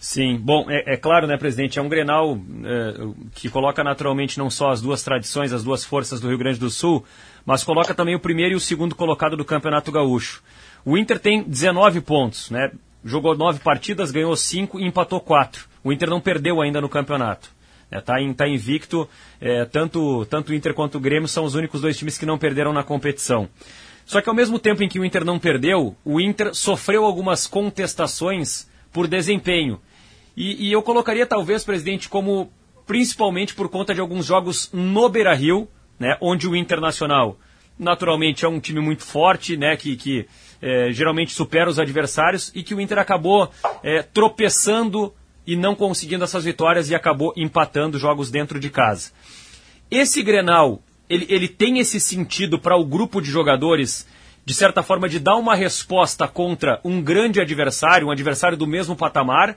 Sim, 0.00 0.38
bom, 0.38 0.70
é, 0.70 0.94
é, 0.94 0.96
claro, 0.96 1.26
né, 1.26 1.36
presidente, 1.36 1.80
é 1.80 1.82
um 1.82 1.88
Grenal 1.88 2.38
é, 2.64 2.94
que 3.34 3.48
coloca 3.48 3.82
naturalmente 3.82 4.38
não 4.38 4.48
só 4.48 4.70
as 4.70 4.80
duas 4.80 5.02
tradições, 5.02 5.52
as 5.52 5.64
duas 5.64 5.84
forças 5.84 6.20
do 6.20 6.28
Rio 6.28 6.38
Grande 6.38 6.60
do 6.60 6.70
Sul, 6.70 7.04
mas 7.44 7.64
coloca 7.64 7.92
também 7.92 8.14
o 8.14 8.20
primeiro 8.20 8.52
e 8.52 8.56
o 8.56 8.60
segundo 8.60 8.94
colocado 8.94 9.36
do 9.36 9.44
Campeonato 9.44 9.90
Gaúcho. 9.90 10.44
O 10.84 10.96
Inter 10.96 11.18
tem 11.18 11.42
19 11.42 12.00
pontos, 12.02 12.50
né? 12.50 12.70
Jogou 13.04 13.36
nove 13.36 13.58
partidas, 13.58 14.12
ganhou 14.12 14.36
cinco 14.36 14.78
e 14.78 14.86
empatou 14.86 15.20
quatro. 15.20 15.66
O 15.86 15.92
Inter 15.92 16.10
não 16.10 16.20
perdeu 16.20 16.60
ainda 16.60 16.80
no 16.80 16.88
campeonato. 16.88 17.48
Está 17.92 18.20
é, 18.20 18.34
tá 18.34 18.48
invicto, 18.48 19.08
é, 19.40 19.64
tanto, 19.66 20.26
tanto 20.26 20.50
o 20.50 20.54
Inter 20.54 20.74
quanto 20.74 20.98
o 20.98 21.00
Grêmio 21.00 21.28
são 21.28 21.44
os 21.44 21.54
únicos 21.54 21.80
dois 21.80 21.96
times 21.96 22.18
que 22.18 22.26
não 22.26 22.36
perderam 22.36 22.72
na 22.72 22.82
competição. 22.82 23.48
Só 24.04 24.20
que 24.20 24.28
ao 24.28 24.34
mesmo 24.34 24.58
tempo 24.58 24.82
em 24.82 24.88
que 24.88 24.98
o 24.98 25.04
Inter 25.04 25.24
não 25.24 25.38
perdeu, 25.38 25.96
o 26.04 26.20
Inter 26.20 26.52
sofreu 26.56 27.04
algumas 27.04 27.46
contestações 27.46 28.68
por 28.92 29.06
desempenho. 29.06 29.80
E, 30.36 30.66
e 30.66 30.72
eu 30.72 30.82
colocaria 30.82 31.24
talvez, 31.24 31.62
presidente, 31.62 32.08
como 32.08 32.50
principalmente 32.84 33.54
por 33.54 33.68
conta 33.68 33.94
de 33.94 34.00
alguns 34.00 34.26
jogos 34.26 34.68
no 34.72 35.08
Beira-Rio, 35.08 35.68
né, 36.00 36.16
onde 36.20 36.48
o 36.48 36.56
Internacional 36.56 37.38
naturalmente 37.78 38.44
é 38.44 38.48
um 38.48 38.58
time 38.58 38.80
muito 38.80 39.04
forte, 39.04 39.56
né, 39.56 39.76
que, 39.76 39.94
que 39.96 40.26
é, 40.60 40.90
geralmente 40.90 41.32
supera 41.32 41.70
os 41.70 41.78
adversários 41.78 42.50
e 42.56 42.64
que 42.64 42.74
o 42.74 42.80
Inter 42.80 42.98
acabou 42.98 43.48
é, 43.84 44.02
tropeçando 44.02 45.14
e 45.46 45.56
não 45.56 45.74
conseguindo 45.74 46.24
essas 46.24 46.44
vitórias 46.44 46.90
e 46.90 46.94
acabou 46.94 47.32
empatando 47.36 47.98
jogos 47.98 48.30
dentro 48.30 48.58
de 48.58 48.70
casa. 48.70 49.10
Esse 49.90 50.22
Grenal, 50.22 50.80
ele, 51.08 51.26
ele 51.28 51.48
tem 51.48 51.78
esse 51.78 52.00
sentido 52.00 52.58
para 52.58 52.76
o 52.76 52.84
grupo 52.84 53.20
de 53.20 53.30
jogadores, 53.30 54.06
de 54.44 54.54
certa 54.54 54.82
forma, 54.82 55.08
de 55.08 55.18
dar 55.18 55.36
uma 55.36 55.54
resposta 55.54 56.26
contra 56.26 56.80
um 56.84 57.00
grande 57.00 57.40
adversário, 57.40 58.08
um 58.08 58.10
adversário 58.10 58.56
do 58.56 58.66
mesmo 58.66 58.96
patamar, 58.96 59.56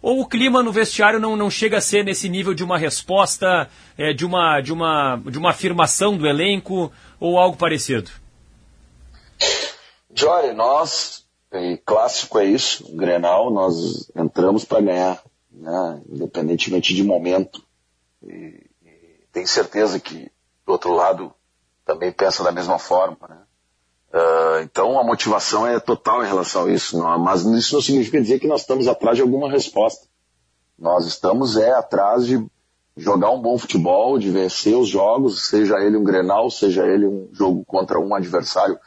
ou 0.00 0.20
o 0.20 0.26
clima 0.26 0.62
no 0.62 0.72
vestiário 0.72 1.18
não, 1.18 1.36
não 1.36 1.50
chega 1.50 1.78
a 1.78 1.80
ser 1.80 2.04
nesse 2.04 2.28
nível 2.28 2.54
de 2.54 2.62
uma 2.62 2.78
resposta, 2.78 3.68
é, 3.96 4.12
de, 4.12 4.24
uma, 4.24 4.60
de, 4.60 4.72
uma, 4.72 5.20
de 5.26 5.38
uma 5.38 5.50
afirmação 5.50 6.16
do 6.16 6.26
elenco 6.26 6.92
ou 7.18 7.38
algo 7.38 7.56
parecido? 7.56 8.10
Jory, 10.14 10.52
nós, 10.52 11.24
clássico 11.84 12.38
é 12.38 12.44
isso, 12.44 12.96
Grenal, 12.96 13.52
nós 13.52 14.10
entramos 14.16 14.64
para 14.64 14.80
ganhar, 14.80 15.22
né, 15.58 16.02
independentemente 16.08 16.94
de 16.94 17.02
momento. 17.02 17.62
E, 18.22 18.64
e 18.84 19.26
tenho 19.32 19.48
certeza 19.48 19.98
que, 19.98 20.30
do 20.64 20.72
outro 20.72 20.94
lado, 20.94 21.32
também 21.84 22.12
pensa 22.12 22.44
da 22.44 22.52
mesma 22.52 22.78
forma. 22.78 23.18
Né? 23.28 23.38
Uh, 24.12 24.62
então 24.62 24.98
a 24.98 25.04
motivação 25.04 25.66
é 25.66 25.78
total 25.78 26.24
em 26.24 26.28
relação 26.28 26.64
a 26.64 26.70
isso, 26.70 26.98
não, 26.98 27.18
mas 27.18 27.44
isso 27.44 27.74
não 27.74 27.82
significa 27.82 28.20
dizer 28.20 28.38
que 28.38 28.46
nós 28.46 28.62
estamos 28.62 28.88
atrás 28.88 29.16
de 29.16 29.22
alguma 29.22 29.50
resposta. 29.50 30.06
Nós 30.78 31.06
estamos 31.06 31.56
é 31.56 31.72
atrás 31.72 32.24
de 32.24 32.46
jogar 32.96 33.30
um 33.30 33.40
bom 33.40 33.58
futebol, 33.58 34.18
de 34.18 34.30
vencer 34.30 34.76
os 34.76 34.88
jogos, 34.88 35.48
seja 35.48 35.76
ele 35.78 35.96
um 35.96 36.04
Grenal, 36.04 36.50
seja 36.50 36.86
ele 36.86 37.06
um 37.06 37.28
jogo 37.32 37.64
contra 37.64 37.98
um 37.98 38.14
adversário 38.14 38.78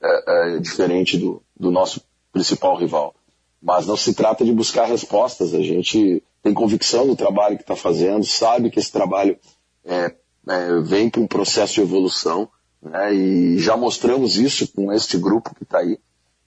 é, 0.00 0.56
é, 0.56 0.58
diferente 0.58 1.16
do, 1.18 1.42
do 1.58 1.70
nosso 1.70 2.02
principal 2.32 2.76
rival. 2.76 3.14
Mas 3.60 3.86
não 3.86 3.96
se 3.96 4.14
trata 4.14 4.44
de 4.44 4.52
buscar 4.52 4.86
respostas. 4.86 5.54
A 5.54 5.62
gente 5.62 6.22
tem 6.42 6.54
convicção 6.54 7.04
no 7.04 7.16
trabalho 7.16 7.56
que 7.56 7.62
está 7.62 7.76
fazendo, 7.76 8.24
sabe 8.24 8.70
que 8.70 8.78
esse 8.78 8.92
trabalho 8.92 9.36
é, 9.84 10.14
é 10.48 10.80
vem 10.80 11.10
para 11.10 11.20
um 11.20 11.26
processo 11.26 11.74
de 11.74 11.80
evolução 11.80 12.48
né? 12.82 13.14
E 13.14 13.58
já 13.58 13.76
mostramos 13.76 14.36
isso 14.36 14.68
com 14.72 14.92
este 14.92 15.18
grupo 15.18 15.54
que 15.54 15.64
está 15.64 15.78
aí. 15.78 15.98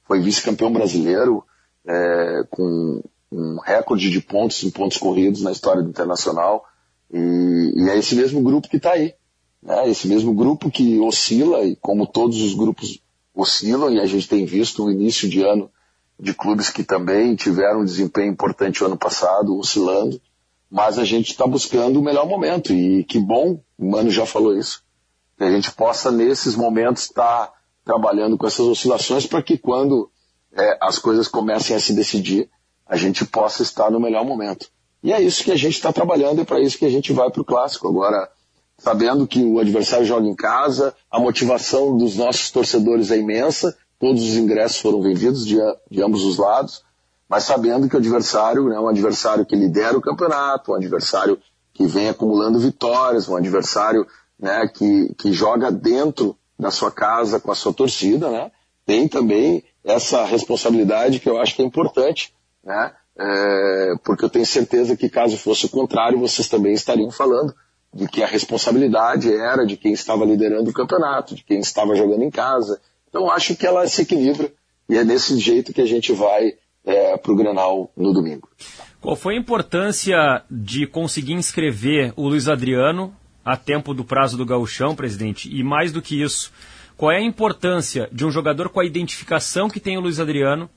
Foi 0.08 0.20
vice-campeão 0.22 0.72
brasileiro, 0.72 1.44
é, 1.86 2.44
com 2.50 3.02
um 3.32 3.60
recorde 3.60 4.10
de 4.10 4.22
pontos 4.22 4.64
em 4.64 4.70
pontos 4.70 4.98
corridos 4.98 5.42
na 5.42 5.52
história 5.52 5.82
do 5.82 5.90
Internacional. 5.90 6.66
E, 7.14 7.74
e 7.76 7.90
é 7.90 7.98
esse 7.98 8.16
mesmo 8.16 8.42
grupo 8.42 8.68
que 8.68 8.78
está 8.78 8.94
aí. 8.94 9.14
Né? 9.62 9.90
Esse 9.90 10.08
mesmo 10.08 10.34
grupo 10.34 10.72
que 10.72 11.00
oscila, 11.00 11.64
e 11.64 11.76
como 11.76 12.08
todos 12.08 12.42
os 12.42 12.54
grupos 12.54 13.02
oscilam, 13.34 13.92
e 13.92 14.00
a 14.00 14.06
gente 14.06 14.28
tem 14.28 14.46
visto 14.46 14.86
o 14.86 14.92
início 14.92 15.30
de 15.30 15.44
ano 15.44 15.70
de 16.22 16.36
clubes 16.36 16.70
que 16.70 16.84
também 16.84 17.36
tiveram 17.36 17.82
um 17.82 17.86
desempenho 17.86 18.32
importante 18.32 18.84
ano 18.84 18.96
passado, 18.96 19.58
oscilando, 19.58 20.22
mas 20.70 21.00
a 21.00 21.04
gente 21.04 21.32
está 21.32 21.48
buscando 21.48 22.00
o 22.00 22.04
melhor 22.04 22.28
momento, 22.28 22.72
e 22.72 23.04
que 23.04 23.20
bom, 23.20 23.60
o 23.76 23.90
Mano 23.90 24.12
já 24.12 24.24
falou 24.24 24.56
isso, 24.56 24.84
que 25.36 25.44
a 25.44 25.50
gente 25.50 25.72
possa, 25.72 26.12
nesses 26.12 26.56
momentos, 26.56 27.04
estar 27.04 27.48
tá 27.48 27.54
trabalhando 27.84 28.38
com 28.38 28.46
essas 28.46 28.68
oscilações 28.68 29.26
para 29.26 29.42
que 29.42 29.58
quando 29.58 30.12
é, 30.54 30.78
as 30.80 31.00
coisas 31.00 31.28
comecem 31.28 31.76
a 31.76 31.80
se 31.80 31.92
decidir, 31.92 32.48
a 32.86 32.96
gente 32.96 33.26
possa 33.26 33.64
estar 33.64 33.90
no 33.90 34.00
melhor 34.00 34.24
momento. 34.24 34.70
E 35.04 35.12
é 35.12 35.20
isso 35.20 35.44
que 35.44 35.52
a 35.52 35.58
gente 35.58 35.74
está 35.74 35.92
trabalhando 35.92 36.42
e 36.42 36.46
para 36.46 36.60
isso 36.60 36.78
que 36.78 36.86
a 36.86 36.90
gente 36.90 37.12
vai 37.12 37.32
para 37.32 37.42
o 37.42 37.46
clássico. 37.46 37.88
Agora, 37.88 38.30
sabendo 38.78 39.26
que 39.26 39.44
o 39.44 39.58
adversário 39.58 40.06
joga 40.06 40.28
em 40.28 40.36
casa, 40.36 40.94
a 41.10 41.20
motivação 41.20 41.98
dos 41.98 42.16
nossos 42.16 42.52
torcedores 42.52 43.10
é 43.10 43.18
imensa, 43.18 43.76
todos 44.02 44.24
os 44.24 44.36
ingressos 44.36 44.82
foram 44.82 45.00
vendidos 45.00 45.46
de, 45.46 45.58
de 45.90 46.02
ambos 46.02 46.26
os 46.26 46.38
lados, 46.38 46.84
mas 47.30 47.44
sabendo 47.44 47.88
que 47.88 47.96
o 47.96 48.00
adversário 48.00 48.68
é 48.68 48.72
né, 48.72 48.80
um 48.80 48.88
adversário 48.88 49.46
que 49.46 49.56
lidera 49.56 49.96
o 49.96 50.02
campeonato, 50.02 50.72
um 50.72 50.76
adversário 50.76 51.38
que 51.72 51.86
vem 51.86 52.10
acumulando 52.10 52.60
vitórias, 52.60 53.30
um 53.30 53.36
adversário 53.36 54.06
né, 54.40 54.68
que, 54.68 55.14
que 55.14 55.32
joga 55.32 55.72
dentro 55.72 56.36
da 56.58 56.72
sua 56.72 56.92
casa 56.92 57.40
com 57.40 57.52
a 57.52 57.56
sua 57.56 57.72
torcida, 57.72 58.30
né, 58.30 58.52
tem 58.88 59.08
também 59.08 59.64
essa 59.84 60.26
responsabilidade 60.26 61.20
que 61.20 61.30
eu 61.30 61.40
acho 61.40 61.56
que 61.56 61.62
é 61.62 61.66
importante, 61.66 62.34
né, 62.64 62.92
é, 63.16 63.94
porque 64.04 64.26
eu 64.26 64.30
tenho 64.30 64.46
certeza 64.48 64.98
que 64.98 65.10
caso 65.10 65.38
fosse 65.38 65.68
o 65.68 65.70
contrário, 65.70 66.20
vocês 66.20 66.50
também 66.50 66.74
estariam 66.74 67.12
falando 67.12 67.54
de 67.94 68.08
que 68.08 68.24
a 68.24 68.28
responsabilidade 68.28 69.32
era 69.32 69.64
de 69.64 69.78
quem 69.78 69.94
estava 69.94 70.26
liderando 70.26 70.72
o 70.72 70.74
campeonato, 70.74 71.36
de 71.36 71.44
quem 71.44 71.60
estava 71.60 71.94
jogando 71.94 72.24
em 72.24 72.32
casa. 72.32 72.80
Então 73.12 73.30
acho 73.30 73.56
que 73.58 73.68
ela 73.68 73.86
se 73.88 74.02
equilibra 74.02 74.52
e 74.90 74.98
é 74.98 75.04
desse 75.04 75.38
jeito 75.38 75.74
que 75.74 75.82
a 75.82 75.86
gente 75.86 76.14
vai 76.14 76.54
é, 76.86 77.18
para 77.18 77.32
o 77.32 77.36
Granal 77.36 77.92
no 77.96 78.14
domingo. 78.14 78.50
Qual 79.02 79.18
foi 79.18 79.36
a 79.36 79.38
importância 79.38 80.44
de 80.50 80.88
conseguir 80.88 81.34
inscrever 81.34 82.14
o 82.16 82.30
Luiz 82.30 82.48
Adriano 82.48 83.14
a 83.44 83.58
tempo 83.58 83.94
do 83.94 84.06
prazo 84.06 84.38
do 84.38 84.46
gauchão, 84.46 84.96
presidente? 84.96 85.54
E 85.54 85.62
mais 85.62 85.92
do 85.92 86.02
que 86.02 86.22
isso, 86.22 86.54
qual 86.96 87.12
é 87.12 87.18
a 87.18 87.22
importância 87.22 88.08
de 88.12 88.26
um 88.26 88.32
jogador 88.32 88.70
com 88.70 88.80
a 88.80 88.86
identificação 88.86 89.70
que 89.70 89.80
tem 89.80 89.98
o 89.98 90.02
Luiz 90.02 90.20
Adriano, 90.20 90.70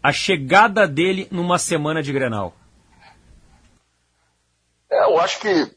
a 0.00 0.12
chegada 0.12 0.86
dele 0.86 1.26
numa 1.30 1.58
semana 1.58 2.02
de 2.02 2.12
Grenal? 2.12 2.54
É, 4.90 5.04
eu 5.04 5.18
acho 5.18 5.40
que 5.40 5.74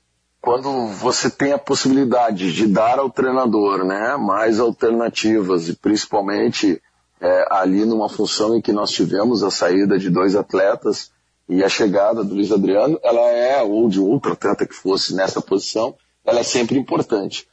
quando 0.48 0.88
você 0.88 1.30
tem 1.30 1.52
a 1.52 1.58
possibilidade 1.58 2.54
de 2.54 2.68
dar 2.68 3.00
ao 3.00 3.10
treinador 3.10 3.84
né, 3.84 4.16
mais 4.16 4.62
alternativas 4.62 5.68
e 5.68 5.76
principalmente 5.76 6.82
é, 7.20 7.48
ali 7.52 7.84
numa 7.84 8.08
função 8.08 8.56
em 8.56 8.62
que 8.62 8.72
nós 8.72 8.92
tivemos 8.92 9.44
a 9.44 9.52
saída 9.52 10.00
de 10.00 10.10
dois 10.10 10.38
atletas 10.38 11.12
e 11.50 11.62
a 11.66 11.68
chegada 11.68 12.24
do 12.24 12.34
Luiz 12.34 12.50
Adriano, 12.50 12.98
ela 13.04 13.30
é, 13.30 13.62
ou 13.62 13.90
de 13.90 14.00
outro 14.00 14.32
atleta 14.32 14.66
que 14.66 14.74
fosse 14.74 15.14
nessa 15.14 15.42
posição, 15.42 15.96
ela 16.24 16.40
é 16.40 16.44
sempre 16.44 16.80
importante. 16.80 17.46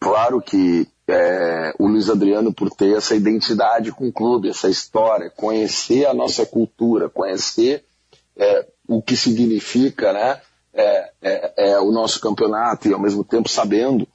Claro 0.00 0.40
que 0.40 0.88
é, 1.06 1.74
o 1.78 1.86
Luiz 1.86 2.08
Adriano, 2.08 2.50
por 2.50 2.70
ter 2.70 2.96
essa 2.96 3.14
identidade 3.14 3.92
com 3.92 4.08
o 4.08 4.12
clube, 4.12 4.48
essa 4.48 4.70
história, 4.70 5.30
conhecer 5.36 6.06
a 6.06 6.14
nossa 6.14 6.46
cultura, 6.46 7.10
conhecer 7.10 7.84
é, 8.38 8.66
o 8.88 9.02
que 9.02 9.18
significa 9.18 10.14
né, 10.14 10.40
é, 10.72 11.10
é, 11.22 11.52
é, 11.56 11.80
o 11.80 11.90
nosso 11.90 12.20
campeonato 12.20 12.88
e 12.88 12.92
ao 12.92 13.00
mesmo 13.00 13.24
tempo 13.24 13.48
sabendo 13.48 14.06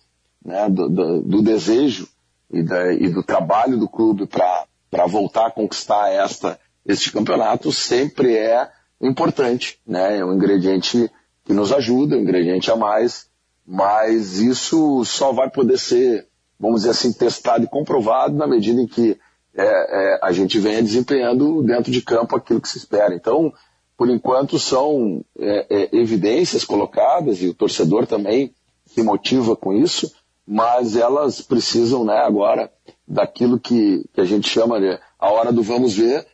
né, 0.44 0.70
do, 0.70 0.90
do, 0.90 1.22
do 1.22 1.42
desejo 1.42 2.08
e, 2.52 2.62
da, 2.62 2.94
e 2.94 3.10
do 3.10 3.24
trabalho 3.24 3.78
do 3.78 3.88
clube 3.88 4.28
para 4.28 5.06
voltar 5.08 5.48
a 5.48 5.52
conquistar 5.52 6.10
esta, 6.10 6.60
este 6.86 7.12
campeonato 7.12 7.72
sempre 7.72 8.36
é 8.38 8.70
importante, 9.02 9.80
né? 9.86 10.20
É 10.20 10.26
um 10.26 10.34
ingrediente 10.34 11.10
que 11.44 11.54
nos 11.54 11.72
ajuda, 11.72 12.16
um 12.16 12.22
ingrediente 12.22 12.72
a 12.72 12.76
mais, 12.76 13.28
mas 13.66 14.40
isso 14.40 15.04
só 15.06 15.32
vai 15.32 15.50
poder 15.50 15.78
ser, 15.78 16.28
vamos 16.60 16.82
dizer 16.82 16.92
assim, 16.92 17.12
testado 17.12 17.64
e 17.66 17.70
comprovado 17.70 18.36
na 18.36 18.48
medida 18.48 18.82
em 18.82 18.88
que 18.88 19.20
é, 19.56 19.66
é, 19.66 20.20
a 20.24 20.32
gente 20.32 20.60
venha 20.60 20.82
desempenhando 20.82 21.62
dentro 21.64 21.92
de 21.92 22.02
campo 22.02 22.36
aquilo 22.36 22.62
que 22.62 22.70
se 22.70 22.78
espera. 22.78 23.14
Então, 23.14 23.54
por 23.98 24.10
enquanto, 24.10 24.58
são 24.58 25.24
é, 25.38 25.66
é, 25.70 25.90
evidências 25.96 26.66
colocadas 26.66 27.42
e 27.42 27.48
o 27.48 27.54
torcedor 27.54 28.08
também 28.08 28.54
se 28.86 29.02
motiva 29.02 29.56
com 29.56 29.74
isso, 29.74 30.12
mas 30.46 30.96
elas 30.96 31.42
precisam, 31.42 32.04
né, 32.04 32.18
agora, 32.18 32.72
daquilo 33.08 33.60
que, 33.60 34.04
que 34.14 34.22
a 34.22 34.26
gente 34.26 34.50
chama 34.50 34.80
de 34.80 35.00
a 35.20 35.32
hora 35.32 35.52
do 35.52 35.64
vamos 35.64 35.94
ver, 35.94 36.26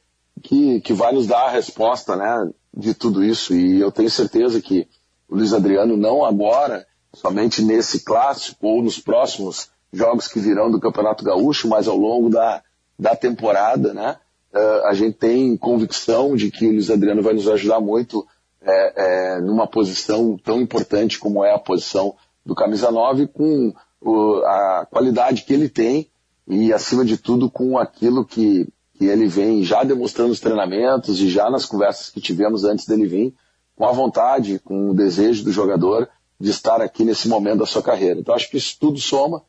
que, 0.41 0.79
que 0.81 0.93
vai 0.93 1.13
nos 1.13 1.27
dar 1.27 1.47
a 1.47 1.51
resposta, 1.51 2.15
né, 2.15 2.49
de 2.75 2.93
tudo 2.93 3.23
isso. 3.23 3.53
E 3.53 3.79
eu 3.79 3.91
tenho 3.91 4.09
certeza 4.09 4.61
que 4.61 4.87
o 5.27 5.35
Luiz 5.35 5.53
Adriano 5.53 5.95
não 5.95 6.25
agora, 6.25 6.87
somente 7.13 7.61
nesse 7.61 8.03
clássico 8.03 8.67
ou 8.67 8.81
nos 8.81 8.99
próximos 8.99 9.69
jogos 9.91 10.27
que 10.27 10.39
virão 10.39 10.71
do 10.71 10.79
Campeonato 10.79 11.23
Gaúcho, 11.23 11.67
mas 11.67 11.87
ao 11.87 11.97
longo 11.97 12.29
da, 12.29 12.63
da 12.97 13.15
temporada, 13.15 13.93
né, 13.93 14.17
uh, 14.53 14.85
a 14.85 14.93
gente 14.93 15.17
tem 15.17 15.57
convicção 15.57 16.35
de 16.35 16.51
que 16.51 16.67
o 16.67 16.71
Luiz 16.71 16.89
Adriano 16.89 17.21
vai 17.21 17.33
nos 17.33 17.47
ajudar 17.47 17.79
muito 17.79 18.25
é, 18.61 18.93
é, 19.37 19.41
numa 19.41 19.67
posição 19.67 20.37
tão 20.37 20.61
importante 20.61 21.17
como 21.17 21.43
é 21.43 21.53
a 21.53 21.59
posição 21.59 22.15
do 22.45 22.53
camisa 22.53 22.91
9, 22.91 23.27
com 23.27 23.73
o, 24.01 24.35
a 24.45 24.87
qualidade 24.89 25.43
que 25.43 25.53
ele 25.53 25.69
tem 25.69 26.09
e, 26.47 26.73
acima 26.73 27.05
de 27.05 27.17
tudo, 27.17 27.49
com 27.49 27.77
aquilo 27.77 28.25
que, 28.25 28.67
que 28.93 29.05
ele 29.05 29.27
vem 29.27 29.63
já 29.63 29.83
demonstrando 29.83 30.29
nos 30.29 30.39
treinamentos 30.39 31.19
e 31.21 31.29
já 31.29 31.49
nas 31.49 31.65
conversas 31.65 32.09
que 32.09 32.19
tivemos 32.19 32.63
antes 32.63 32.85
dele 32.85 33.05
vir, 33.05 33.35
com 33.75 33.85
a 33.85 33.91
vontade, 33.91 34.59
com 34.59 34.89
o 34.89 34.93
desejo 34.93 35.43
do 35.43 35.51
jogador 35.51 36.09
de 36.39 36.49
estar 36.49 36.81
aqui 36.81 37.03
nesse 37.03 37.27
momento 37.27 37.59
da 37.59 37.65
sua 37.65 37.81
carreira. 37.81 38.19
Então, 38.19 38.33
acho 38.33 38.49
que 38.49 38.57
isso 38.57 38.77
tudo 38.79 38.99
soma 38.99 39.41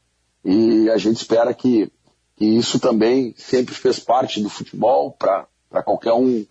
e 0.45 0.89
a 0.91 0.97
gente 0.97 1.17
espera 1.17 1.53
que 1.55 1.91
e 2.41 2.57
isso 2.57 2.81
também 2.81 3.35
sempre 3.37 3.75
fez 3.75 4.01
parte 4.01 4.41
do 4.41 4.49
futebol 4.49 5.13
para 5.13 5.47
qualquer 5.85 6.15
um, 6.15 6.47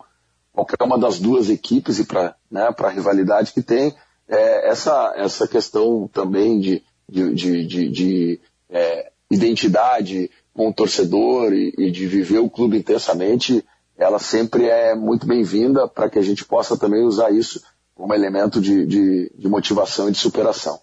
qualquer 0.53 0.83
uma 0.83 0.99
das 0.99 1.19
duas 1.19 1.49
equipes 1.49 1.97
e 1.97 2.05
para 2.05 2.35
né, 2.49 2.69
a 2.77 2.89
rivalidade 2.89 3.51
que 3.51 3.63
tem. 3.63 3.95
É, 4.27 4.69
essa, 4.69 5.13
essa 5.17 5.47
questão 5.47 6.07
também 6.13 6.59
de, 6.59 6.83
de, 7.09 7.33
de, 7.33 7.65
de, 7.65 7.89
de 7.89 8.39
é, 8.69 9.11
identidade 9.31 10.29
com 10.53 10.69
o 10.69 10.73
torcedor 10.73 11.53
e, 11.53 11.73
e, 11.75 11.89
de 11.89 12.05
viver 12.05 12.37
o 12.37 12.49
clube 12.49 12.77
intensamente, 12.77 13.65
ela 13.97 14.19
sempre 14.19 14.67
é 14.67 14.93
muito 14.93 15.25
bem-vinda 15.25 15.87
para 15.87 16.07
que 16.07 16.19
a 16.19 16.21
gente 16.21 16.45
possa 16.45 16.77
também 16.77 17.03
usar 17.03 17.31
isso 17.31 17.63
como 17.95 18.13
elemento 18.13 18.61
de, 18.61 18.85
de, 18.85 19.31
de 19.35 19.47
motivação 19.47 20.07
e 20.07 20.11
de 20.11 20.19
superação. 20.19 20.79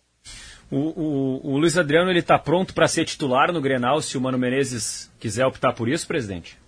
O, 0.70 0.76
o, 0.76 1.40
o 1.52 1.58
Luiz 1.58 1.78
Adriano 1.78 2.10
ele 2.10 2.18
está 2.18 2.38
pronto 2.38 2.74
para 2.74 2.88
ser 2.88 3.04
titular 3.04 3.52
no 3.52 3.60
Grenal 3.60 4.02
se 4.02 4.18
o 4.18 4.20
Mano 4.20 4.38
Menezes 4.38 5.10
quiser 5.18 5.46
optar 5.46 5.72
por 5.72 5.88
isso, 5.88 6.06
presidente? 6.06 6.58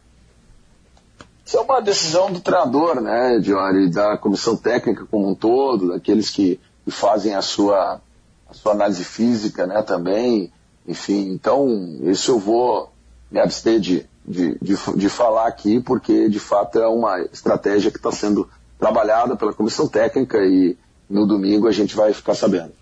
Isso 1.44 1.56
é 1.56 1.60
uma 1.62 1.80
decisão 1.80 2.30
do 2.30 2.40
treinador, 2.40 3.00
né, 3.00 3.38
Diori, 3.40 3.90
da 3.90 4.18
comissão 4.18 4.56
técnica 4.56 5.06
como 5.10 5.30
um 5.30 5.34
todo, 5.34 5.88
daqueles 5.88 6.30
que, 6.30 6.60
que 6.84 6.90
fazem 6.90 7.34
a 7.34 7.42
sua, 7.42 8.00
a 8.48 8.54
sua 8.54 8.72
análise 8.72 9.02
física, 9.02 9.66
né, 9.66 9.82
também. 9.82 10.52
Enfim, 10.86 11.30
então, 11.32 11.98
isso 12.02 12.32
eu 12.32 12.38
vou 12.38 12.92
me 13.30 13.40
abster 13.40 13.80
de, 13.80 14.06
de, 14.26 14.58
de, 14.60 14.76
de 14.94 15.08
falar 15.08 15.48
aqui, 15.48 15.80
porque 15.80 16.28
de 16.28 16.38
fato 16.38 16.78
é 16.78 16.86
uma 16.86 17.20
estratégia 17.32 17.90
que 17.90 17.96
está 17.96 18.12
sendo 18.12 18.48
trabalhada 18.78 19.34
pela 19.34 19.52
comissão 19.52 19.88
técnica 19.88 20.38
e 20.44 20.76
no 21.08 21.26
domingo 21.26 21.66
a 21.66 21.72
gente 21.72 21.96
vai 21.96 22.12
ficar 22.12 22.34
sabendo. 22.34 22.72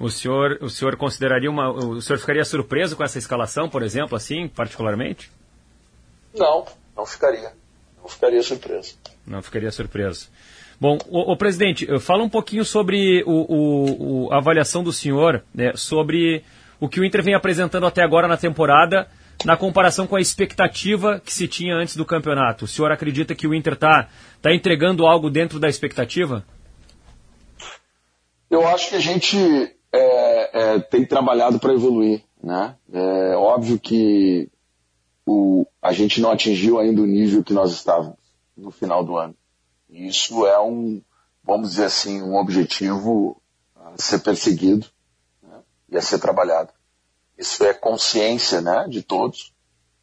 O 0.00 0.08
senhor, 0.10 0.58
o 0.60 0.70
senhor 0.70 0.96
consideraria 0.96 1.50
uma. 1.50 1.70
O 1.70 2.00
senhor 2.00 2.18
ficaria 2.18 2.44
surpreso 2.44 2.96
com 2.96 3.02
essa 3.02 3.18
escalação, 3.18 3.68
por 3.68 3.82
exemplo, 3.82 4.16
assim, 4.16 4.46
particularmente? 4.46 5.30
Não, 6.34 6.64
não 6.96 7.04
ficaria. 7.04 7.52
Não 8.00 8.08
ficaria 8.08 8.42
surpreso. 8.42 8.96
Não 9.26 9.42
ficaria 9.42 9.70
surpreso. 9.72 10.30
Bom, 10.80 10.96
o, 11.08 11.36
presidente, 11.36 11.86
fala 11.98 12.22
um 12.22 12.28
pouquinho 12.28 12.64
sobre 12.64 13.24
o, 13.26 13.32
o, 13.32 14.26
o, 14.26 14.32
a 14.32 14.36
avaliação 14.36 14.84
do 14.84 14.92
senhor, 14.92 15.42
né, 15.52 15.72
sobre 15.74 16.44
o 16.78 16.88
que 16.88 17.00
o 17.00 17.04
Inter 17.04 17.20
vem 17.20 17.34
apresentando 17.34 17.84
até 17.84 18.00
agora 18.00 18.28
na 18.28 18.36
temporada, 18.36 19.08
na 19.44 19.56
comparação 19.56 20.06
com 20.06 20.14
a 20.14 20.20
expectativa 20.20 21.20
que 21.20 21.32
se 21.32 21.48
tinha 21.48 21.74
antes 21.74 21.96
do 21.96 22.04
campeonato. 22.04 22.64
O 22.64 22.68
senhor 22.68 22.92
acredita 22.92 23.34
que 23.34 23.48
o 23.48 23.54
Inter 23.54 23.72
está 23.72 24.08
tá 24.40 24.54
entregando 24.54 25.04
algo 25.04 25.28
dentro 25.28 25.58
da 25.58 25.68
expectativa? 25.68 26.44
Eu 28.48 28.66
acho 28.68 28.90
que 28.90 28.94
a 28.94 29.00
gente 29.00 29.36
é, 29.92 30.74
é, 30.74 30.80
tem 30.80 31.04
trabalhado 31.04 31.58
para 31.58 31.72
evoluir. 31.72 32.24
Né? 32.42 32.76
É 32.92 33.36
óbvio 33.36 33.78
que 33.78 34.50
o, 35.26 35.66
a 35.82 35.92
gente 35.92 36.20
não 36.20 36.30
atingiu 36.30 36.78
ainda 36.78 37.02
o 37.02 37.06
nível 37.06 37.44
que 37.44 37.52
nós 37.52 37.72
estávamos 37.72 38.18
no 38.56 38.70
final 38.70 39.04
do 39.04 39.16
ano. 39.16 39.34
Isso 39.88 40.46
é 40.46 40.60
um, 40.60 41.02
vamos 41.42 41.70
dizer 41.70 41.86
assim, 41.86 42.22
um 42.22 42.36
objetivo 42.36 43.40
a 43.74 43.94
ser 43.96 44.20
perseguido 44.20 44.86
né? 45.42 45.60
e 45.88 45.96
a 45.96 46.02
ser 46.02 46.18
trabalhado. 46.18 46.72
Isso 47.36 47.64
é 47.64 47.72
consciência 47.72 48.60
né, 48.60 48.86
de 48.88 49.02
todos. 49.02 49.54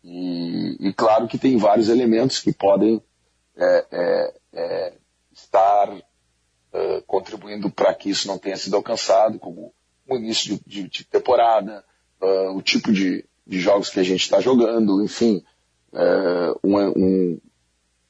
E, 0.03 0.77
e 0.79 0.93
claro 0.93 1.27
que 1.27 1.37
tem 1.37 1.57
vários 1.57 1.89
elementos 1.89 2.39
que 2.39 2.53
podem 2.53 3.01
é, 3.57 3.85
é, 3.91 4.33
é 4.53 4.93
estar 5.33 5.89
uh, 6.75 7.01
contribuindo 7.03 7.69
para 7.69 7.93
que 7.93 8.09
isso 8.09 8.27
não 8.27 8.37
tenha 8.37 8.57
sido 8.57 8.75
alcançado, 8.75 9.39
como 9.39 9.73
o 10.07 10.15
início 10.15 10.59
de, 10.65 10.83
de, 10.83 10.89
de 10.89 11.03
temporada, 11.05 11.83
uh, 12.21 12.55
o 12.55 12.61
tipo 12.61 12.91
de, 12.91 13.25
de, 13.47 13.59
jogos 13.59 13.89
que 13.89 13.99
a 13.99 14.03
gente 14.03 14.21
está 14.21 14.41
jogando, 14.41 15.03
enfim, 15.03 15.43
uh, 15.93 16.59
uma, 16.61 16.89
um, 16.89 17.39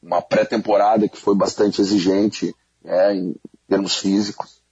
uma 0.01 0.21
pré-temporada 0.21 1.07
que 1.07 1.17
foi 1.17 1.35
bastante 1.35 1.79
exigente 1.79 2.53
né, 2.83 3.15
em 3.15 3.35
termos 3.67 3.97
físicos. 3.97 4.63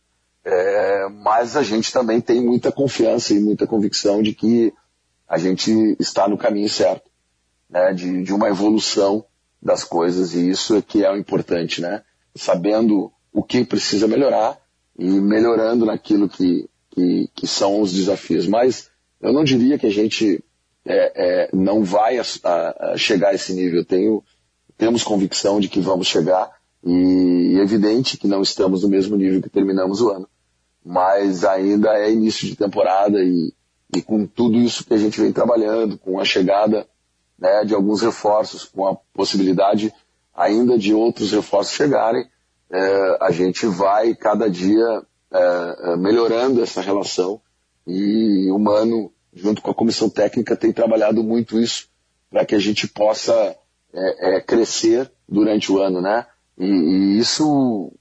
É, 0.46 1.08
mas 1.08 1.56
a 1.56 1.64
gente 1.64 1.94
também 1.94 2.20
tem 2.20 2.42
muita 2.42 2.70
confiança 2.70 3.34
e 3.34 3.40
muita 3.40 3.66
convicção 3.66 4.22
de 4.22 4.34
que 4.34 4.74
a 5.26 5.38
gente 5.38 5.72
está 6.02 6.28
no 6.28 6.38
caminho 6.38 6.68
certo, 6.68 7.10
né, 7.70 7.94
de, 7.94 8.24
de 8.24 8.34
uma 8.34 8.50
evolução 8.50 9.26
das 9.62 9.86
coisas 9.86 10.34
e 10.34 10.50
isso 10.50 10.76
é 10.76 10.82
que 10.82 11.06
é 11.06 11.10
o 11.10 11.16
importante, 11.16 11.80
né? 11.82 12.04
Sabendo 12.36 13.10
o 13.34 13.42
que 13.42 13.66
precisa 13.66 14.08
melhorar 14.08 14.58
e 14.98 15.06
melhorando 15.06 15.86
naquilo 15.86 16.30
que, 16.30 16.70
que, 16.92 17.30
que 17.34 17.48
são 17.48 17.82
os 17.82 17.92
desafios. 17.92 18.48
Mas 18.48 18.90
eu 19.20 19.34
não 19.34 19.44
diria 19.44 19.80
que 19.80 19.88
a 19.88 19.92
gente 19.92 20.44
é, 20.86 21.14
é, 21.16 21.50
não 21.52 21.84
vai 21.84 22.20
a, 22.20 22.24
a 22.94 22.98
chegar 22.98 23.30
a 23.30 23.34
esse 23.34 23.54
nível. 23.54 23.84
Tenho, 23.84 24.24
temos 24.78 25.04
convicção 25.04 25.60
de 25.60 25.68
que 25.68 25.80
vamos 25.80 26.08
chegar 26.08 26.52
e 26.86 27.56
é 27.58 27.62
evidente 27.62 28.18
que 28.18 28.28
não 28.28 28.42
estamos 28.42 28.84
no 28.84 28.90
mesmo 28.90 29.16
nível 29.16 29.42
que 29.42 29.50
terminamos 29.50 30.02
o 30.02 30.10
ano. 30.10 30.28
Mas 30.86 31.44
ainda 31.44 31.98
é 31.98 32.12
início 32.12 32.48
de 32.48 32.56
temporada 32.56 33.24
e, 33.24 33.54
e 33.96 34.02
com 34.02 34.28
tudo 34.28 34.58
isso 34.58 34.86
que 34.86 34.94
a 34.94 34.98
gente 34.98 35.20
vem 35.20 35.32
trabalhando, 35.32 35.98
com 35.98 36.20
a 36.20 36.26
chegada 36.26 36.86
né, 37.40 37.64
de 37.66 37.74
alguns 37.74 38.02
reforços, 38.02 38.66
com 38.66 38.88
a 38.88 38.96
possibilidade 39.14 39.94
ainda 40.36 40.78
de 40.78 40.94
outros 40.94 41.32
reforços 41.32 41.76
chegarem, 41.76 42.28
é, 42.74 43.18
a 43.22 43.30
gente 43.30 43.68
vai 43.68 44.16
cada 44.16 44.50
dia 44.50 45.04
é, 45.32 45.92
é, 45.92 45.96
melhorando 45.96 46.64
essa 46.64 46.82
relação 46.82 47.40
e 47.86 48.50
o 48.50 48.58
Mano, 48.58 49.12
junto 49.32 49.62
com 49.62 49.70
a 49.70 49.76
comissão 49.76 50.10
técnica, 50.10 50.56
tem 50.56 50.74
trabalhado 50.74 51.24
muito 51.24 51.60
isso 51.60 51.88
para 52.32 52.44
que 52.44 52.56
a 52.56 52.60
gente 52.60 52.88
possa 52.88 53.56
é, 53.94 54.38
é, 54.38 54.42
crescer 54.42 55.12
durante 55.30 55.72
o 55.72 55.80
ano, 55.80 56.02
né? 56.02 56.26
E, 56.58 56.66
e, 56.66 57.20
isso, 57.20 57.92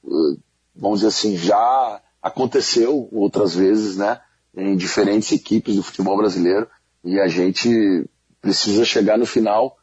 vamos 0.74 1.00
dizer 1.00 1.08
assim, 1.08 1.36
já 1.36 2.00
aconteceu 2.22 3.08
outras 3.12 3.54
vezes, 3.54 3.96
né? 3.98 4.20
Em 4.56 4.74
diferentes 4.74 5.32
equipes 5.32 5.76
do 5.76 5.82
futebol 5.82 6.16
brasileiro 6.16 6.66
e 7.04 7.20
a 7.20 7.28
gente 7.28 8.08
precisa 8.40 8.84
chegar 8.84 9.18
no 9.18 9.26
final 9.26 9.76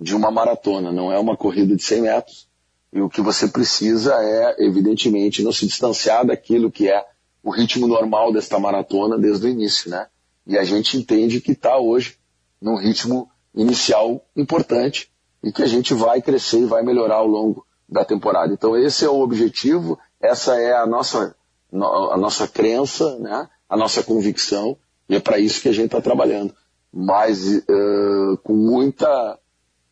de 0.00 0.16
uma 0.16 0.30
maratona, 0.30 0.90
não 0.90 1.12
é 1.12 1.18
uma 1.18 1.36
corrida 1.36 1.76
de 1.76 1.82
100 1.82 2.02
metros, 2.02 2.48
e 2.92 3.00
o 3.00 3.08
que 3.08 3.20
você 3.20 3.48
precisa 3.48 4.14
é, 4.22 4.56
evidentemente, 4.66 5.42
não 5.42 5.52
se 5.52 5.66
distanciar 5.66 6.26
daquilo 6.26 6.70
que 6.70 6.90
é 6.90 7.04
o 7.42 7.50
ritmo 7.50 7.86
normal 7.86 8.32
desta 8.32 8.58
maratona 8.58 9.18
desde 9.18 9.46
o 9.46 9.48
início, 9.48 9.90
né? 9.90 10.06
E 10.46 10.58
a 10.58 10.64
gente 10.64 10.96
entende 10.96 11.40
que 11.40 11.52
está 11.52 11.78
hoje 11.78 12.18
num 12.60 12.76
ritmo 12.76 13.30
inicial 13.54 14.24
importante 14.36 15.10
e 15.42 15.50
que 15.50 15.62
a 15.62 15.66
gente 15.66 15.94
vai 15.94 16.20
crescer 16.20 16.60
e 16.60 16.66
vai 16.66 16.82
melhorar 16.82 17.16
ao 17.16 17.26
longo 17.26 17.66
da 17.88 18.04
temporada. 18.04 18.52
Então 18.52 18.76
esse 18.76 19.04
é 19.04 19.08
o 19.08 19.20
objetivo, 19.20 19.98
essa 20.20 20.60
é 20.60 20.72
a 20.72 20.86
nossa, 20.86 21.34
a 21.72 22.16
nossa 22.16 22.46
crença, 22.46 23.18
né? 23.18 23.48
a 23.68 23.76
nossa 23.76 24.02
convicção, 24.02 24.76
e 25.08 25.16
é 25.16 25.20
para 25.20 25.38
isso 25.38 25.62
que 25.62 25.68
a 25.68 25.72
gente 25.72 25.86
está 25.86 26.00
trabalhando. 26.00 26.54
mas 26.92 27.48
uh, 27.48 28.36
com 28.44 28.52
muita 28.52 29.38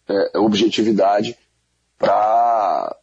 uh, 0.08 0.38
objetividade 0.40 1.36
para 2.00 2.96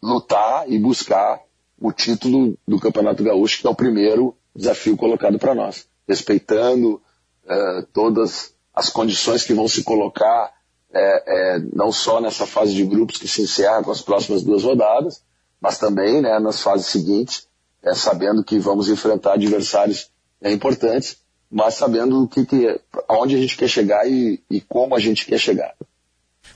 lutar 0.00 0.70
e 0.70 0.78
buscar 0.78 1.40
o 1.80 1.92
título 1.92 2.56
do 2.66 2.78
Campeonato 2.78 3.24
Gaúcho, 3.24 3.60
que 3.60 3.66
é 3.66 3.70
o 3.70 3.74
primeiro 3.74 4.36
desafio 4.54 4.96
colocado 4.96 5.36
para 5.36 5.52
nós, 5.52 5.88
respeitando 6.06 7.02
uh, 7.44 7.86
todas 7.92 8.54
as 8.72 8.88
condições 8.88 9.42
que 9.42 9.52
vão 9.52 9.66
se 9.66 9.82
colocar, 9.82 10.52
é, 10.92 11.56
é, 11.56 11.58
não 11.74 11.90
só 11.90 12.20
nessa 12.20 12.46
fase 12.46 12.72
de 12.72 12.84
grupos 12.84 13.18
que 13.18 13.26
se 13.26 13.42
encerra 13.42 13.82
com 13.82 13.90
as 13.90 14.00
próximas 14.00 14.44
duas 14.44 14.62
rodadas, 14.62 15.22
mas 15.60 15.78
também 15.78 16.22
né, 16.22 16.38
nas 16.38 16.60
fases 16.62 16.86
seguintes, 16.86 17.48
sabendo 17.94 18.44
que 18.44 18.58
vamos 18.58 18.88
enfrentar 18.88 19.34
adversários 19.34 20.08
é, 20.40 20.52
importantes, 20.52 21.16
mas 21.50 21.74
sabendo 21.74 22.22
o 22.22 22.28
que, 22.28 22.46
que, 22.46 22.80
aonde 23.08 23.34
a 23.34 23.38
gente 23.38 23.56
quer 23.56 23.68
chegar 23.68 24.08
e, 24.08 24.40
e 24.48 24.60
como 24.60 24.94
a 24.94 25.00
gente 25.00 25.26
quer 25.26 25.38
chegar. 25.38 25.74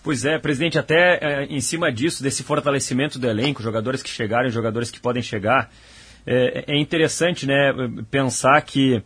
Pois 0.04 0.22
é, 0.26 0.38
presidente, 0.38 0.78
até 0.78 1.18
é, 1.18 1.44
em 1.46 1.62
cima 1.62 1.90
disso, 1.90 2.22
desse 2.22 2.42
fortalecimento 2.42 3.18
do 3.18 3.26
elenco, 3.26 3.62
jogadores 3.62 4.02
que 4.02 4.10
chegaram, 4.10 4.50
jogadores 4.50 4.90
que 4.90 5.00
podem 5.00 5.22
chegar, 5.22 5.70
é, 6.26 6.74
é 6.74 6.78
interessante 6.78 7.46
né, 7.46 7.72
pensar 8.10 8.60
que, 8.60 9.02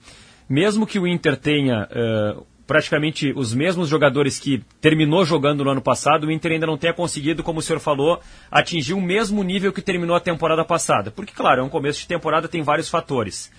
mesmo 0.49 0.85
que 0.85 0.99
o 0.99 1.07
Inter 1.07 1.37
tenha 1.37 1.87
é, 1.89 2.37
praticamente 2.67 3.33
os 3.37 3.55
mesmos 3.55 3.89
jogadores 3.89 4.41
que 4.41 4.61
terminou 4.81 5.25
jogando 5.25 5.63
no 5.63 5.71
ano 5.71 5.81
passado, 5.81 6.27
o 6.27 6.33
Inter 6.33 6.51
ainda 6.51 6.67
não 6.67 6.77
tenha 6.77 6.93
conseguido, 6.93 7.45
como 7.45 7.61
o 7.61 7.63
senhor 7.63 7.79
falou, 7.79 8.21
atingir 8.51 8.95
o 8.95 9.01
mesmo 9.01 9.45
nível 9.45 9.73
que 9.73 9.81
terminou 9.81 10.17
a 10.17 10.21
temporada 10.21 10.65
passada. 10.65 11.13
Porque, 11.13 11.33
claro, 11.33 11.61
é 11.61 11.65
um 11.65 11.69
começo 11.69 12.01
de 12.01 12.09
temporada, 12.09 12.49
tem 12.49 12.63
vários 12.63 12.89
fatores. 12.89 13.53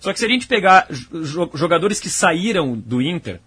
Só 0.00 0.12
que 0.12 0.18
se 0.18 0.26
a 0.26 0.28
gente 0.28 0.48
pegar 0.48 0.88
jogadores 1.54 2.00
que 2.00 2.10
saíram 2.10 2.76
do 2.76 3.00
Inter, 3.00 3.40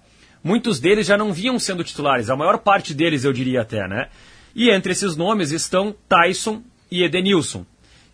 muitos 0.44 0.80
deles 0.80 1.08
já 1.08 1.18
não 1.18 1.32
vinham 1.32 1.58
sendo 1.58 1.84
titulares, 1.84 2.30
a 2.30 2.36
maior 2.36 2.58
parte 2.58 2.94
deles 2.94 3.24
eu 3.24 3.32
diria 3.32 3.62
até, 3.62 3.88
né? 3.88 4.10
E 4.56 4.70
entre 4.70 4.92
esses 4.92 5.16
nomes 5.16 5.52
estão 5.52 5.96
Tyson 6.08 6.62
e 6.92 7.04
Edenilson, 7.04 7.66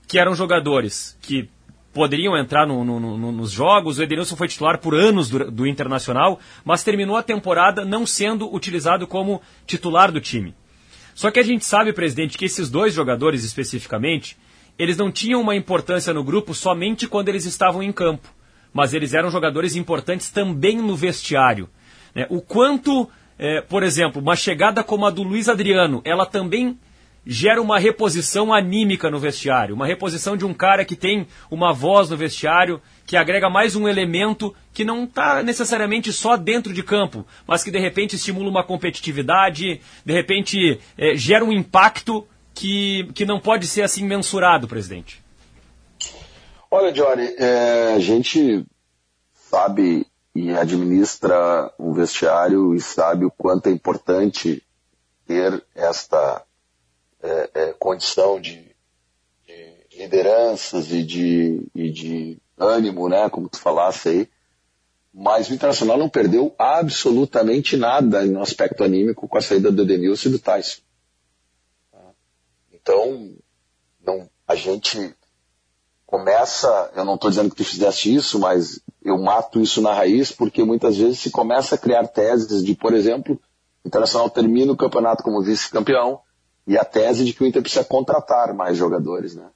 que 0.07 0.17
eram 0.17 0.33
jogadores 0.33 1.17
que 1.21 1.49
poderiam 1.93 2.37
entrar 2.37 2.65
no, 2.65 2.83
no, 2.85 2.99
no, 2.99 3.31
nos 3.31 3.51
jogos. 3.51 3.97
O 3.97 4.03
Edenilson 4.03 4.35
foi 4.35 4.47
titular 4.47 4.77
por 4.77 4.95
anos 4.95 5.29
do, 5.29 5.51
do, 5.51 5.67
Internacional, 5.67 6.39
mas 6.63 6.83
terminou 6.83 7.17
a 7.17 7.23
temporada 7.23 7.83
não 7.83 8.05
sendo 8.05 8.53
utilizado 8.53 9.05
como 9.07 9.41
titular 9.65 10.11
do 10.11 10.21
time. 10.21 10.53
Só 11.13 11.29
que 11.29 11.39
a 11.39 11.43
gente 11.43 11.65
sabe, 11.65 11.91
presidente, 11.91 12.37
que 12.37 12.45
esses 12.45 12.69
dois 12.69 12.93
jogadores 12.93 13.43
especificamente, 13.43 14.37
eles 14.77 14.95
não 14.95 15.11
tinham 15.11 15.41
uma 15.41 15.55
importância 15.55 16.13
no 16.13 16.23
grupo 16.23 16.53
somente 16.53 17.07
quando 17.07 17.27
eles 17.27 17.45
estavam 17.45 17.83
em 17.83 17.91
campo, 17.91 18.33
mas 18.73 18.93
eles 18.93 19.13
eram 19.13 19.29
jogadores 19.29 19.75
importantes 19.75 20.31
também 20.31 20.77
no 20.77 20.95
vestiário. 20.95 21.67
Né? 22.13 22.25
O 22.29 22.41
quanto, 22.41 23.09
é, 23.37 23.61
por 23.61 23.83
exemplo, 23.83 24.21
uma 24.21 24.35
chegada 24.35 24.83
como 24.83 25.05
a 25.05 25.09
do 25.09 25.23
Luiz 25.23 25.49
Adriano, 25.49 26.01
ela 26.03 26.25
também 26.25 26.77
gera 27.25 27.61
uma 27.61 27.77
reposição 27.77 28.53
anímica 28.53 29.09
no 29.11 29.19
vestiário, 29.19 29.75
uma 29.75 29.85
reposição 29.85 30.35
de 30.35 30.45
um 30.45 30.53
cara 30.53 30.83
que 30.83 30.95
tem 30.95 31.27
uma 31.51 31.73
voz 31.73 32.09
no 32.09 32.17
vestiário, 32.17 32.81
que 33.05 33.17
agrega 33.17 33.49
mais 33.49 33.75
um 33.75 33.87
elemento 33.87 34.55
que 34.73 34.83
não 34.83 35.03
está 35.03 35.43
necessariamente 35.43 36.11
só 36.11 36.37
dentro 36.37 36.73
de 36.73 36.81
campo, 36.81 37.25
mas 37.45 37.63
que 37.63 37.71
de 37.71 37.79
repente 37.79 38.15
estimula 38.15 38.49
uma 38.49 38.63
competitividade, 38.63 39.81
de 40.05 40.13
repente 40.13 40.79
é, 40.97 41.15
gera 41.15 41.43
um 41.43 41.51
impacto 41.51 42.27
que, 42.53 43.07
que 43.13 43.25
não 43.25 43.39
pode 43.39 43.67
ser 43.67 43.83
assim 43.83 44.03
mensurado, 44.03 44.67
presidente. 44.67 45.21
Olha, 46.71 46.91
Johnny, 46.91 47.33
é, 47.37 47.93
a 47.95 47.99
gente 47.99 48.65
sabe 49.33 50.05
administra 50.55 51.73
um 51.79 51.91
vestiário 51.91 52.73
e 52.73 52.81
sabe 52.81 53.25
o 53.25 53.31
quanto 53.31 53.67
é 53.67 53.71
importante 53.71 54.63
ter 55.25 55.63
esta 55.75 56.43
é, 57.21 57.49
é, 57.53 57.73
condição 57.73 58.39
de, 58.39 58.75
de, 59.45 59.97
lideranças 59.97 60.91
e 60.91 61.03
de, 61.03 61.67
e 61.75 61.91
de 61.91 62.37
ânimo, 62.57 63.09
né, 63.09 63.29
como 63.29 63.49
tu 63.49 63.59
falasse 63.59 64.09
aí, 64.09 64.29
mas 65.13 65.49
o 65.49 65.53
Internacional 65.53 65.97
não 65.97 66.09
perdeu 66.09 66.53
absolutamente 66.57 67.75
nada 67.75 68.25
no 68.25 68.41
aspecto 68.41 68.83
anímico 68.83 69.27
com 69.27 69.37
a 69.37 69.41
saída 69.41 69.71
do 69.71 69.85
Denilson 69.85 70.29
e 70.29 70.31
do 70.31 70.39
Tyson. 70.39 70.81
Então, 72.71 73.35
não, 74.03 74.29
a 74.47 74.55
gente 74.55 75.15
começa, 76.09 76.89
eu 76.95 77.05
não 77.05 77.13
estou 77.13 77.29
dizendo 77.29 77.51
que 77.51 77.55
tu 77.55 77.63
fizeste 77.63 78.11
isso, 78.11 78.39
mas 78.39 78.81
eu 79.03 79.15
mato 79.19 79.61
isso 79.61 79.79
na 79.79 79.93
raiz, 79.93 80.31
porque 80.31 80.63
muitas 80.63 80.97
vezes 80.97 81.19
se 81.19 81.29
começa 81.29 81.75
a 81.75 81.77
criar 81.77 82.07
teses 82.07 82.63
de, 82.63 82.73
por 82.73 82.95
exemplo, 82.95 83.39
o 83.85 83.87
Internacional 83.87 84.27
termina 84.27 84.71
o 84.71 84.75
campeonato 84.75 85.21
como 85.21 85.43
vice-campeão, 85.43 86.19
e 86.65 86.75
a 86.79 86.83
tese 86.83 87.23
de 87.23 87.31
que 87.31 87.43
o 87.43 87.45
Inter 87.45 87.61
precisa 87.61 87.83
contratar 87.83 88.55
mais 88.55 88.75
jogadores, 88.75 89.35
né? 89.35 89.51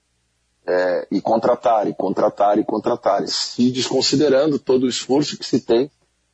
É, 0.68 1.08
e 1.12 1.20
contratar, 1.20 1.88
e 1.88 1.94
contratar, 1.96 2.60
e 2.60 2.63
contratar, 2.63 3.28
se 3.28 3.72
desconsiderando 3.72 4.60
todo 4.60 4.84
o 4.84 4.89
esforço 4.89 5.39
que 5.39 5.46
se 5.46 5.60
tem 5.60 5.89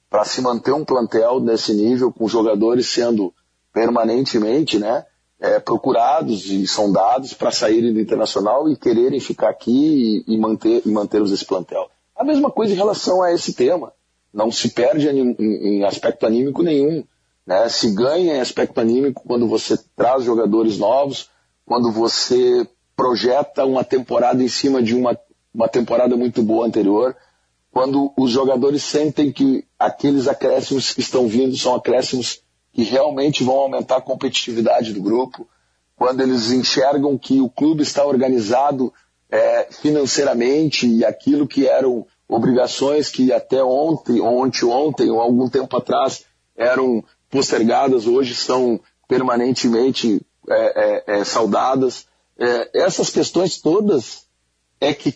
para 0.10 0.26
se 0.26 0.42
manter 0.42 0.74
um 0.74 0.84
plantel 0.84 1.40
nesse 1.40 1.74
nível, 1.74 2.12
com 2.12 2.28
jogadores 2.28 2.88
sendo 2.88 3.34
permanentemente 3.74 4.78
né, 4.80 5.06
é, 5.40 5.60
procurados 5.60 6.46
e 6.48 6.68
sondados 6.68 7.34
para 7.34 7.52
saírem 7.52 7.94
do 7.94 8.00
internacional 8.00 8.70
e 8.70 8.76
quererem 8.76 9.20
ficar 9.20 9.50
aqui 9.50 10.24
e, 10.28 10.36
e, 10.36 10.38
manter, 10.38 10.82
e 10.86 10.90
mantermos 10.90 11.32
esse 11.32 11.46
plantel. 11.46 11.90
A 12.16 12.24
mesma 12.24 12.52
coisa 12.52 12.74
em 12.74 12.78
relação 12.78 13.22
a 13.24 13.32
esse 13.32 13.54
tema. 13.54 13.94
Não 14.34 14.52
se 14.52 14.70
perde 14.70 15.08
em, 15.08 15.36
em 15.40 15.84
aspecto 15.84 16.26
anímico 16.26 16.62
nenhum. 16.62 17.04
Né? 17.48 17.68
Se 17.70 17.92
ganha 17.92 18.36
em 18.36 18.40
aspecto 18.42 18.80
anímico 18.80 19.24
quando 19.26 19.48
você 19.48 19.80
traz 19.96 20.24
jogadores 20.24 20.78
novos, 20.78 21.30
quando 21.66 21.92
você 21.92 22.68
projeta 22.96 23.66
uma 23.66 23.84
temporada 23.84 24.44
em 24.44 24.48
cima 24.50 24.84
de 24.84 24.94
uma, 24.94 25.18
uma 25.54 25.70
temporada 25.70 26.18
muito 26.18 26.44
boa 26.44 26.68
anterior, 26.68 27.16
quando 27.72 28.12
os 28.18 28.30
jogadores 28.30 28.84
sentem 28.84 29.32
que 29.32 29.64
aqueles 29.80 30.28
acréscimos 30.28 30.94
que 30.94 31.00
estão 31.00 31.28
vindo 31.28 31.56
são 31.56 31.74
acréscimos 31.74 32.42
que 32.80 32.84
realmente 32.86 33.44
vão 33.44 33.56
aumentar 33.56 33.98
a 33.98 34.02
competitividade 34.02 34.94
do 34.94 35.02
grupo, 35.02 35.46
quando 35.98 36.22
eles 36.22 36.50
enxergam 36.50 37.18
que 37.18 37.42
o 37.42 37.50
clube 37.50 37.84
está 37.84 38.06
organizado 38.06 38.94
é, 39.30 39.68
financeiramente 39.70 40.88
e 40.88 41.04
aquilo 41.04 41.46
que 41.46 41.68
eram 41.68 42.08
obrigações 42.26 43.10
que 43.10 43.34
até 43.34 43.62
ontem, 43.62 44.22
ontem, 44.22 44.66
ontem 44.66 45.10
ou 45.10 45.20
algum 45.20 45.50
tempo 45.50 45.76
atrás 45.76 46.24
eram 46.56 47.04
postergadas, 47.30 48.08
hoje 48.08 48.34
são 48.34 48.80
permanentemente 49.10 50.22
é, 50.50 51.04
é, 51.10 51.20
é 51.20 51.24
saudadas. 51.26 52.08
É, 52.38 52.82
essas 52.86 53.10
questões 53.10 53.60
todas 53.60 54.26
é 54.80 54.94
que, 54.94 55.14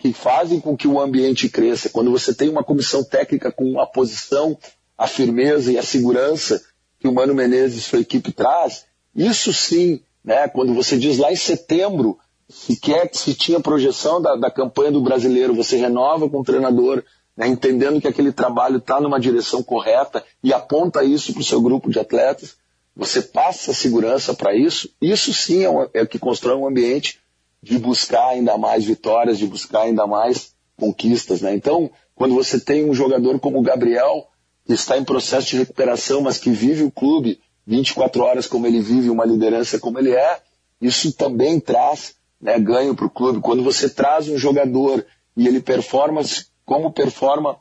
que 0.00 0.12
fazem 0.12 0.58
com 0.58 0.76
que 0.76 0.88
o 0.88 1.00
ambiente 1.00 1.48
cresça. 1.48 1.90
Quando 1.90 2.10
você 2.10 2.34
tem 2.34 2.48
uma 2.48 2.64
comissão 2.64 3.04
técnica 3.04 3.52
com 3.52 3.78
a 3.78 3.86
posição, 3.86 4.58
a 4.98 5.06
firmeza 5.06 5.70
e 5.70 5.78
a 5.78 5.82
segurança 5.82 6.60
que 7.04 7.08
o 7.08 7.12
Mano 7.12 7.34
Menezes 7.34 7.76
e 7.76 7.80
sua 7.82 8.00
equipe 8.00 8.32
traz, 8.32 8.86
isso 9.14 9.52
sim, 9.52 10.00
né, 10.24 10.48
quando 10.48 10.72
você 10.72 10.96
diz 10.96 11.18
lá 11.18 11.30
em 11.30 11.36
setembro, 11.36 12.18
se 12.48 12.80
quer 12.80 13.10
se 13.12 13.34
tinha 13.34 13.60
projeção 13.60 14.22
da, 14.22 14.36
da 14.36 14.50
campanha 14.50 14.90
do 14.90 15.02
brasileiro, 15.02 15.54
você 15.54 15.76
renova 15.76 16.30
com 16.30 16.40
o 16.40 16.44
treinador, 16.44 17.04
né, 17.36 17.46
entendendo 17.46 18.00
que 18.00 18.08
aquele 18.08 18.32
trabalho 18.32 18.78
está 18.78 19.02
numa 19.02 19.20
direção 19.20 19.62
correta 19.62 20.24
e 20.42 20.50
aponta 20.50 21.04
isso 21.04 21.34
para 21.34 21.42
o 21.42 21.44
seu 21.44 21.60
grupo 21.60 21.90
de 21.90 21.98
atletas, 21.98 22.56
você 22.96 23.20
passa 23.20 23.74
segurança 23.74 24.32
para 24.32 24.54
isso, 24.56 24.88
isso 24.98 25.34
sim 25.34 25.62
é, 25.62 25.68
o 25.68 25.90
é 25.92 26.06
que 26.06 26.18
constrói 26.18 26.56
um 26.56 26.66
ambiente 26.66 27.20
de 27.62 27.78
buscar 27.78 28.28
ainda 28.28 28.56
mais 28.56 28.82
vitórias, 28.86 29.36
de 29.36 29.46
buscar 29.46 29.82
ainda 29.82 30.06
mais 30.06 30.54
conquistas. 30.74 31.42
Né? 31.42 31.54
Então, 31.54 31.90
quando 32.14 32.34
você 32.34 32.58
tem 32.58 32.88
um 32.88 32.94
jogador 32.94 33.38
como 33.40 33.58
o 33.58 33.62
Gabriel, 33.62 34.26
está 34.68 34.96
em 34.96 35.04
processo 35.04 35.48
de 35.48 35.58
recuperação, 35.58 36.20
mas 36.20 36.38
que 36.38 36.50
vive 36.50 36.82
o 36.82 36.90
clube 36.90 37.40
24 37.66 38.22
horas 38.22 38.46
como 38.46 38.66
ele 38.66 38.80
vive, 38.80 39.10
uma 39.10 39.24
liderança 39.24 39.78
como 39.78 39.98
ele 39.98 40.12
é, 40.12 40.40
isso 40.80 41.12
também 41.12 41.58
traz 41.58 42.14
né, 42.40 42.58
ganho 42.58 42.94
para 42.94 43.06
o 43.06 43.10
clube. 43.10 43.40
Quando 43.40 43.62
você 43.62 43.88
traz 43.88 44.28
um 44.28 44.36
jogador 44.36 45.04
e 45.36 45.46
ele 45.46 45.60
performa 45.60 46.20
como 46.64 46.92
performa, 46.92 47.58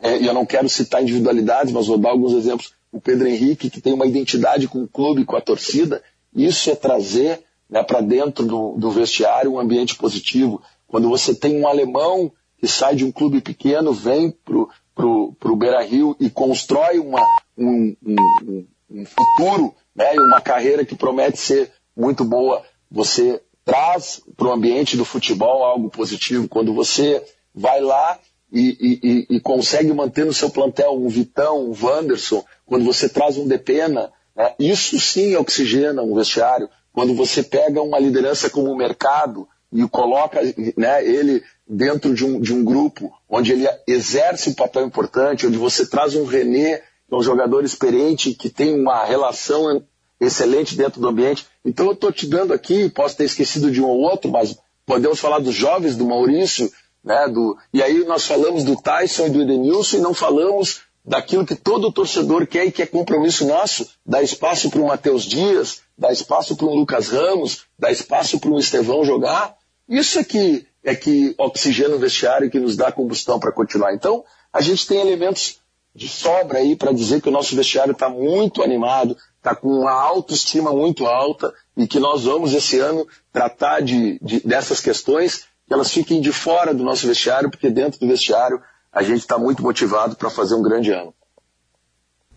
é, 0.00 0.16
eu 0.24 0.32
não 0.32 0.46
quero 0.46 0.68
citar 0.68 1.02
individualidades, 1.02 1.72
mas 1.72 1.86
vou 1.86 1.98
dar 1.98 2.10
alguns 2.10 2.32
exemplos, 2.32 2.72
o 2.92 3.00
Pedro 3.00 3.26
Henrique, 3.26 3.70
que 3.70 3.80
tem 3.80 3.92
uma 3.92 4.06
identidade 4.06 4.68
com 4.68 4.82
o 4.82 4.88
clube, 4.88 5.24
com 5.24 5.36
a 5.36 5.40
torcida, 5.40 6.02
isso 6.34 6.70
é 6.70 6.74
trazer 6.74 7.42
né, 7.68 7.82
para 7.82 8.00
dentro 8.00 8.46
do, 8.46 8.76
do 8.78 8.90
vestiário 8.90 9.52
um 9.52 9.58
ambiente 9.58 9.96
positivo. 9.96 10.62
Quando 10.86 11.08
você 11.08 11.34
tem 11.34 11.60
um 11.60 11.66
alemão 11.66 12.32
que 12.58 12.66
sai 12.66 12.94
de 12.94 13.04
um 13.04 13.12
clube 13.12 13.40
pequeno, 13.40 13.92
vem 13.92 14.30
para 14.30 14.66
o 15.06 15.56
Beira 15.56 15.82
Rio 15.82 16.16
e 16.18 16.28
constrói 16.30 16.98
uma, 16.98 17.24
um, 17.56 17.96
um, 18.04 18.66
um 18.90 19.04
futuro 19.04 19.74
né, 19.98 20.12
uma 20.12 20.40
carreira 20.40 20.84
que 20.84 20.94
promete 20.94 21.38
ser 21.38 21.72
muito 21.96 22.24
boa, 22.24 22.62
você 22.88 23.42
traz 23.64 24.22
para 24.36 24.46
o 24.46 24.52
ambiente 24.52 24.96
do 24.96 25.04
futebol 25.04 25.64
algo 25.64 25.90
positivo. 25.90 26.48
Quando 26.48 26.72
você 26.72 27.22
vai 27.52 27.80
lá 27.80 28.18
e, 28.52 29.26
e, 29.30 29.36
e, 29.36 29.40
consegue 29.40 29.92
manter 29.92 30.24
no 30.24 30.32
seu 30.32 30.48
plantel 30.48 30.94
um 30.94 31.08
Vitão, 31.08 31.68
um 31.68 31.74
Wanderson, 31.84 32.44
quando 32.64 32.84
você 32.84 33.08
traz 33.08 33.36
um 33.36 33.46
Depena, 33.46 34.12
né, 34.34 34.54
isso 34.58 34.98
sim 35.00 35.34
oxigena 35.34 36.00
um 36.00 36.14
vestiário. 36.14 36.68
Quando 36.92 37.14
você 37.14 37.42
pega 37.42 37.82
uma 37.82 37.98
liderança 37.98 38.48
como 38.48 38.70
o 38.70 38.76
mercado 38.76 39.48
e 39.72 39.86
coloca 39.88 40.40
né, 40.76 41.04
ele 41.04 41.42
dentro 41.66 42.14
de 42.14 42.24
um, 42.24 42.40
de 42.40 42.54
um 42.54 42.64
grupo 42.64 43.12
onde 43.28 43.52
ele 43.52 43.68
exerce 43.86 44.48
um 44.48 44.54
papel 44.54 44.86
importante, 44.86 45.46
onde 45.46 45.58
você 45.58 45.86
traz 45.86 46.14
um 46.14 46.24
René, 46.24 46.78
que 46.78 47.14
é 47.14 47.16
um 47.16 47.22
jogador 47.22 47.64
experiente, 47.64 48.34
que 48.34 48.48
tem 48.48 48.80
uma 48.80 49.04
relação 49.04 49.82
excelente 50.20 50.76
dentro 50.76 51.00
do 51.00 51.08
ambiente. 51.08 51.46
Então 51.64 51.86
eu 51.86 51.92
estou 51.92 52.10
te 52.10 52.26
dando 52.26 52.52
aqui, 52.52 52.88
posso 52.88 53.16
ter 53.16 53.24
esquecido 53.24 53.70
de 53.70 53.82
um 53.82 53.86
ou 53.86 54.00
outro, 54.00 54.30
mas 54.30 54.56
podemos 54.86 55.20
falar 55.20 55.38
dos 55.38 55.54
jovens, 55.54 55.96
do 55.96 56.06
Maurício, 56.06 56.70
né, 57.04 57.28
do, 57.28 57.56
e 57.72 57.82
aí 57.82 58.04
nós 58.04 58.26
falamos 58.26 58.64
do 58.64 58.74
Tyson 58.74 59.26
e 59.26 59.30
do 59.30 59.42
Edenilson 59.42 59.98
e 59.98 60.00
não 60.00 60.14
falamos 60.14 60.82
daquilo 61.04 61.46
que 61.46 61.54
todo 61.54 61.92
torcedor 61.92 62.46
quer 62.46 62.66
e 62.66 62.72
que 62.72 62.82
é 62.82 62.86
compromisso 62.86 63.46
nosso, 63.46 63.88
dar 64.04 64.22
espaço 64.22 64.70
para 64.70 64.80
o 64.80 64.86
Matheus 64.86 65.24
Dias, 65.24 65.80
dar 65.96 66.12
espaço 66.12 66.56
para 66.56 66.66
o 66.66 66.74
Lucas 66.74 67.08
Ramos, 67.08 67.64
dar 67.78 67.90
espaço 67.90 68.38
para 68.38 68.50
o 68.50 68.58
Estevão 68.58 69.04
jogar. 69.04 69.56
Isso 69.88 70.18
é 70.18 70.24
que, 70.24 70.66
é 70.84 70.94
que 70.94 71.34
oxigena 71.38 71.94
o 71.94 71.98
vestiário 71.98 72.50
que 72.50 72.60
nos 72.60 72.76
dá 72.76 72.92
combustão 72.92 73.40
para 73.40 73.52
continuar. 73.52 73.94
Então, 73.94 74.24
a 74.52 74.60
gente 74.60 74.86
tem 74.86 75.00
elementos 75.00 75.60
de 75.94 76.08
sobra 76.08 76.58
aí 76.58 76.76
para 76.76 76.92
dizer 76.92 77.20
que 77.20 77.28
o 77.28 77.32
nosso 77.32 77.56
vestiário 77.56 77.92
está 77.92 78.08
muito 78.08 78.62
animado, 78.62 79.16
está 79.36 79.54
com 79.54 79.68
uma 79.68 79.92
autoestima 79.92 80.72
muito 80.72 81.06
alta 81.06 81.52
e 81.76 81.86
que 81.86 81.98
nós 81.98 82.24
vamos 82.24 82.52
esse 82.52 82.78
ano 82.78 83.06
tratar 83.32 83.80
de, 83.80 84.18
de, 84.22 84.40
dessas 84.40 84.80
questões 84.80 85.46
que 85.66 85.74
elas 85.74 85.90
fiquem 85.90 86.20
de 86.20 86.32
fora 86.32 86.72
do 86.72 86.84
nosso 86.84 87.06
vestiário, 87.06 87.50
porque 87.50 87.70
dentro 87.70 87.98
do 87.98 88.06
vestiário 88.06 88.60
a 88.92 89.02
gente 89.02 89.20
está 89.20 89.38
muito 89.38 89.62
motivado 89.62 90.16
para 90.16 90.30
fazer 90.30 90.54
um 90.54 90.62
grande 90.62 90.92
ano. 90.92 91.14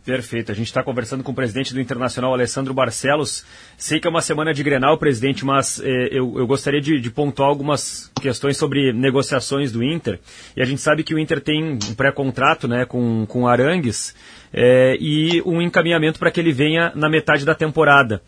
Perfeito. 0.04 0.52
A 0.52 0.56
gente 0.56 0.66
está 0.66 0.82
conversando 0.82 1.24
com 1.24 1.32
o 1.32 1.36
presidente 1.36 1.76
do 1.76 1.80
Internacional, 1.80 2.34
Alessandro 2.34 2.74
Barcelos. 2.74 3.46
Sei 3.78 4.00
que 4.00 4.08
é 4.08 4.10
uma 4.10 4.22
semana 4.22 4.52
de 4.52 4.64
Grenal, 4.64 4.98
presidente, 4.98 5.46
mas 5.46 5.80
eh, 5.80 6.10
eu, 6.12 6.40
eu, 6.40 6.48
gostaria 6.48 6.82
de, 6.82 7.00
de, 7.00 7.12
pontuar 7.12 7.50
algumas 7.50 8.12
questões 8.20 8.58
sobre 8.58 8.92
negociações 8.94 9.72
do 9.72 9.84
Inter. 9.84 10.20
E 10.58 10.62
a 10.62 10.66
gente 10.66 10.82
sabe 10.82 11.04
que 11.04 11.14
o 11.14 11.20
Inter 11.20 11.40
tem 11.40 11.74
um 11.74 11.94
pré-contrato 11.96 12.68
né, 12.68 12.84
com, 12.84 13.28
com 13.28 13.48
Arangues 13.48 14.16
eh, 14.52 14.98
e 15.00 15.40
um 15.46 15.62
encaminhamento 15.62 16.18
para 16.18 16.32
que 16.32 16.40
ele 16.40 16.52
venha 16.52 16.92
na 16.96 17.08
metade 17.08 17.46
da 17.46 17.54
temporada. 17.54 18.24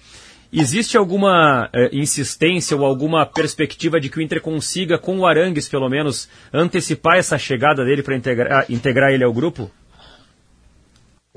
Existe 0.51 0.95
alguma 0.95 1.71
eh, 1.73 1.89
insistência 1.91 2.77
ou 2.77 2.85
alguma 2.85 3.25
perspectiva 3.25 3.99
de 3.99 4.09
que 4.09 4.19
o 4.19 4.21
Inter 4.21 4.41
consiga, 4.41 4.99
com 4.99 5.17
o 5.17 5.25
Arangues 5.25 5.67
pelo 5.67 5.89
menos, 5.89 6.29
antecipar 6.53 7.17
essa 7.17 7.35
chegada 7.39 7.83
dele 7.83 8.03
para 8.03 8.15
integrar, 8.15 8.65
integrar 8.69 9.11
ele 9.11 9.23
ao 9.23 9.33
grupo? 9.33 9.71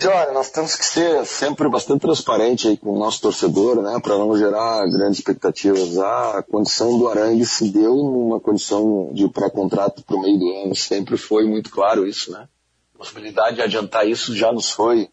Olha, 0.04 0.30
nós 0.32 0.50
temos 0.50 0.76
que 0.76 0.84
ser 0.84 1.24
sempre 1.24 1.66
bastante 1.70 2.02
transparente 2.02 2.68
aí 2.68 2.76
com 2.76 2.90
o 2.90 2.98
nosso 2.98 3.22
torcedor, 3.22 3.80
né, 3.80 3.98
para 4.02 4.18
não 4.18 4.36
gerar 4.36 4.86
grandes 4.90 5.20
expectativas. 5.20 5.96
A 5.96 6.42
condição 6.42 6.98
do 6.98 7.08
Arangue 7.08 7.46
se 7.46 7.70
deu 7.70 7.94
numa 7.96 8.38
condição 8.38 9.10
de 9.14 9.26
pré-contrato 9.28 10.02
para 10.04 10.16
o 10.16 10.20
meio 10.20 10.38
do 10.38 10.50
ano, 10.50 10.76
sempre 10.76 11.16
foi 11.16 11.46
muito 11.46 11.70
claro 11.70 12.06
isso, 12.06 12.30
né. 12.30 12.46
A 12.94 12.98
possibilidade 12.98 13.56
de 13.56 13.62
adiantar 13.62 14.06
isso 14.06 14.36
já 14.36 14.52
nos 14.52 14.70
foi 14.70 15.08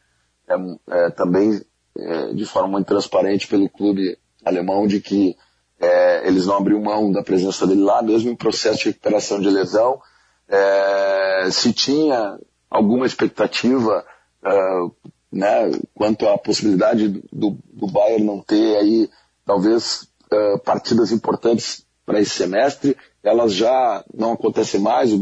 é, 0.49 0.55
é, 0.89 1.09
também 1.11 1.61
é, 1.97 2.33
de 2.33 2.45
forma 2.45 2.67
muito 2.67 2.87
transparente 2.87 3.47
pelo 3.47 3.69
clube 3.69 4.17
alemão 4.43 4.85
de 4.85 4.99
que 4.99 5.37
é, 5.79 6.27
eles 6.27 6.45
não 6.45 6.57
abriam 6.57 6.81
mão 6.81 7.09
da 7.09 7.23
presença 7.23 7.65
dele 7.65 7.83
lá, 7.83 8.01
mesmo 8.01 8.29
em 8.29 8.35
processo 8.35 8.79
de 8.79 8.85
recuperação 8.85 9.39
de 9.39 9.49
lesão. 9.49 10.01
É, 10.47 11.47
se 11.51 11.71
tinha 11.71 12.37
alguma 12.69 13.05
expectativa 13.05 14.05
uh, 14.45 14.91
né, 15.31 15.71
quanto 15.93 16.27
à 16.27 16.37
possibilidade 16.37 17.07
do, 17.31 17.57
do 17.71 17.87
Bayern 17.87 18.23
não 18.23 18.39
ter 18.39 18.77
aí 18.77 19.09
talvez 19.45 20.07
uh, 20.31 20.59
partidas 20.59 21.11
importantes 21.11 21.85
para 22.05 22.19
esse 22.19 22.31
semestre, 22.31 22.97
elas 23.23 23.53
já 23.53 24.03
não 24.13 24.33
acontecem 24.33 24.79
mais, 24.79 25.13
o 25.13 25.17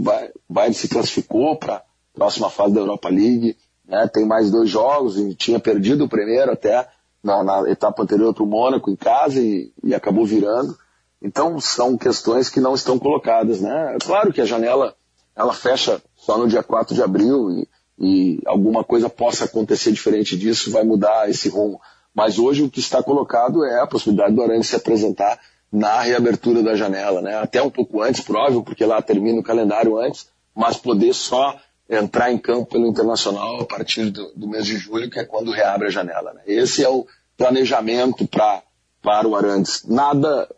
Bayern 0.50 0.74
se 0.74 0.88
classificou 0.88 1.56
para 1.56 1.76
a 1.76 1.84
próxima 2.14 2.50
fase 2.50 2.74
da 2.74 2.82
Europa 2.82 3.10
League, 3.10 3.56
né, 3.86 4.10
tem 4.12 4.26
mais 4.26 4.50
dois 4.50 4.70
jogos 4.70 5.18
e 5.18 5.36
tinha 5.36 5.60
perdido 5.60 6.06
o 6.06 6.10
primeiro 6.10 6.52
até 6.52 6.88
na, 7.24 7.44
na 7.44 7.70
etapa 7.70 8.04
anterior 8.04 8.34
para 8.34 8.44
o 8.44 8.48
Mônaco 8.48 8.90
em 8.90 8.96
casa 8.96 9.40
e, 9.40 9.72
e, 9.84 9.94
acabou 9.94 10.26
virando. 10.26 10.76
Então 11.22 11.60
são 11.60 11.98
questões 11.98 12.50
que 12.50 12.60
não 12.60 12.74
estão 12.74 12.98
colocadas. 12.98 13.62
Né? 13.62 13.96
É 13.96 13.98
claro 14.00 14.34
que 14.34 14.42
a 14.42 14.46
janela 14.46 14.96
ela 15.36 15.54
fecha 15.54 16.02
só 16.16 16.38
no 16.38 16.48
dia 16.48 16.64
4 16.64 16.96
de 16.96 17.04
abril 17.04 17.52
e 17.52 17.68
e 18.02 18.42
alguma 18.48 18.84
coisa 18.84 19.08
possa 19.08 19.46
acontecer 19.46 19.92
diferente 19.92 20.36
disso, 20.36 20.72
vai 20.72 20.84
mudar 20.84 21.30
esse 21.30 21.48
rumo. 21.48 21.80
Mas 22.14 22.40
hoje 22.40 22.64
o 22.64 22.70
que 22.70 22.80
está 22.80 23.02
colocado 23.04 23.64
é 23.64 23.80
a 23.80 23.88
possibilidade 23.88 24.34
do 24.34 24.42
Aranha 24.42 24.64
se 24.64 24.76
apresentar 24.76 25.40
na 25.72 26.02
reabertura 26.02 26.64
da 26.64 26.76
janela, 26.76 27.22
né? 27.22 27.38
Até 27.38 27.62
um 27.62 27.70
pouco 27.70 28.02
antes, 28.02 28.22
próprio, 28.22 28.64
porque 28.64 28.84
lá 28.84 29.02
termina 29.02 29.40
o 29.40 29.44
calendário 29.44 29.98
antes, 29.98 30.28
mas 30.54 30.76
poder 30.76 31.14
só 31.14 31.56
entrar 31.88 32.32
em 32.32 32.38
campo 32.38 32.72
pelo 32.72 32.88
Internacional 32.88 33.62
a 33.62 33.66
partir 33.66 34.10
do, 34.10 34.34
do 34.36 34.48
mês 34.48 34.66
de 34.66 34.78
julho, 34.78 35.10
que 35.10 35.20
é 35.20 35.24
quando 35.24 35.52
reabre 35.52 35.88
a 35.88 35.92
janela. 35.92 36.34
Né? 36.34 36.42
Esse 36.48 36.84
é 36.84 36.90
o 36.90 37.06
planejamento 37.38 38.28
pra, 38.28 38.64
para 39.02 39.28
o 39.28 39.36
Arantes. 39.36 39.86
Nada, 39.88 40.50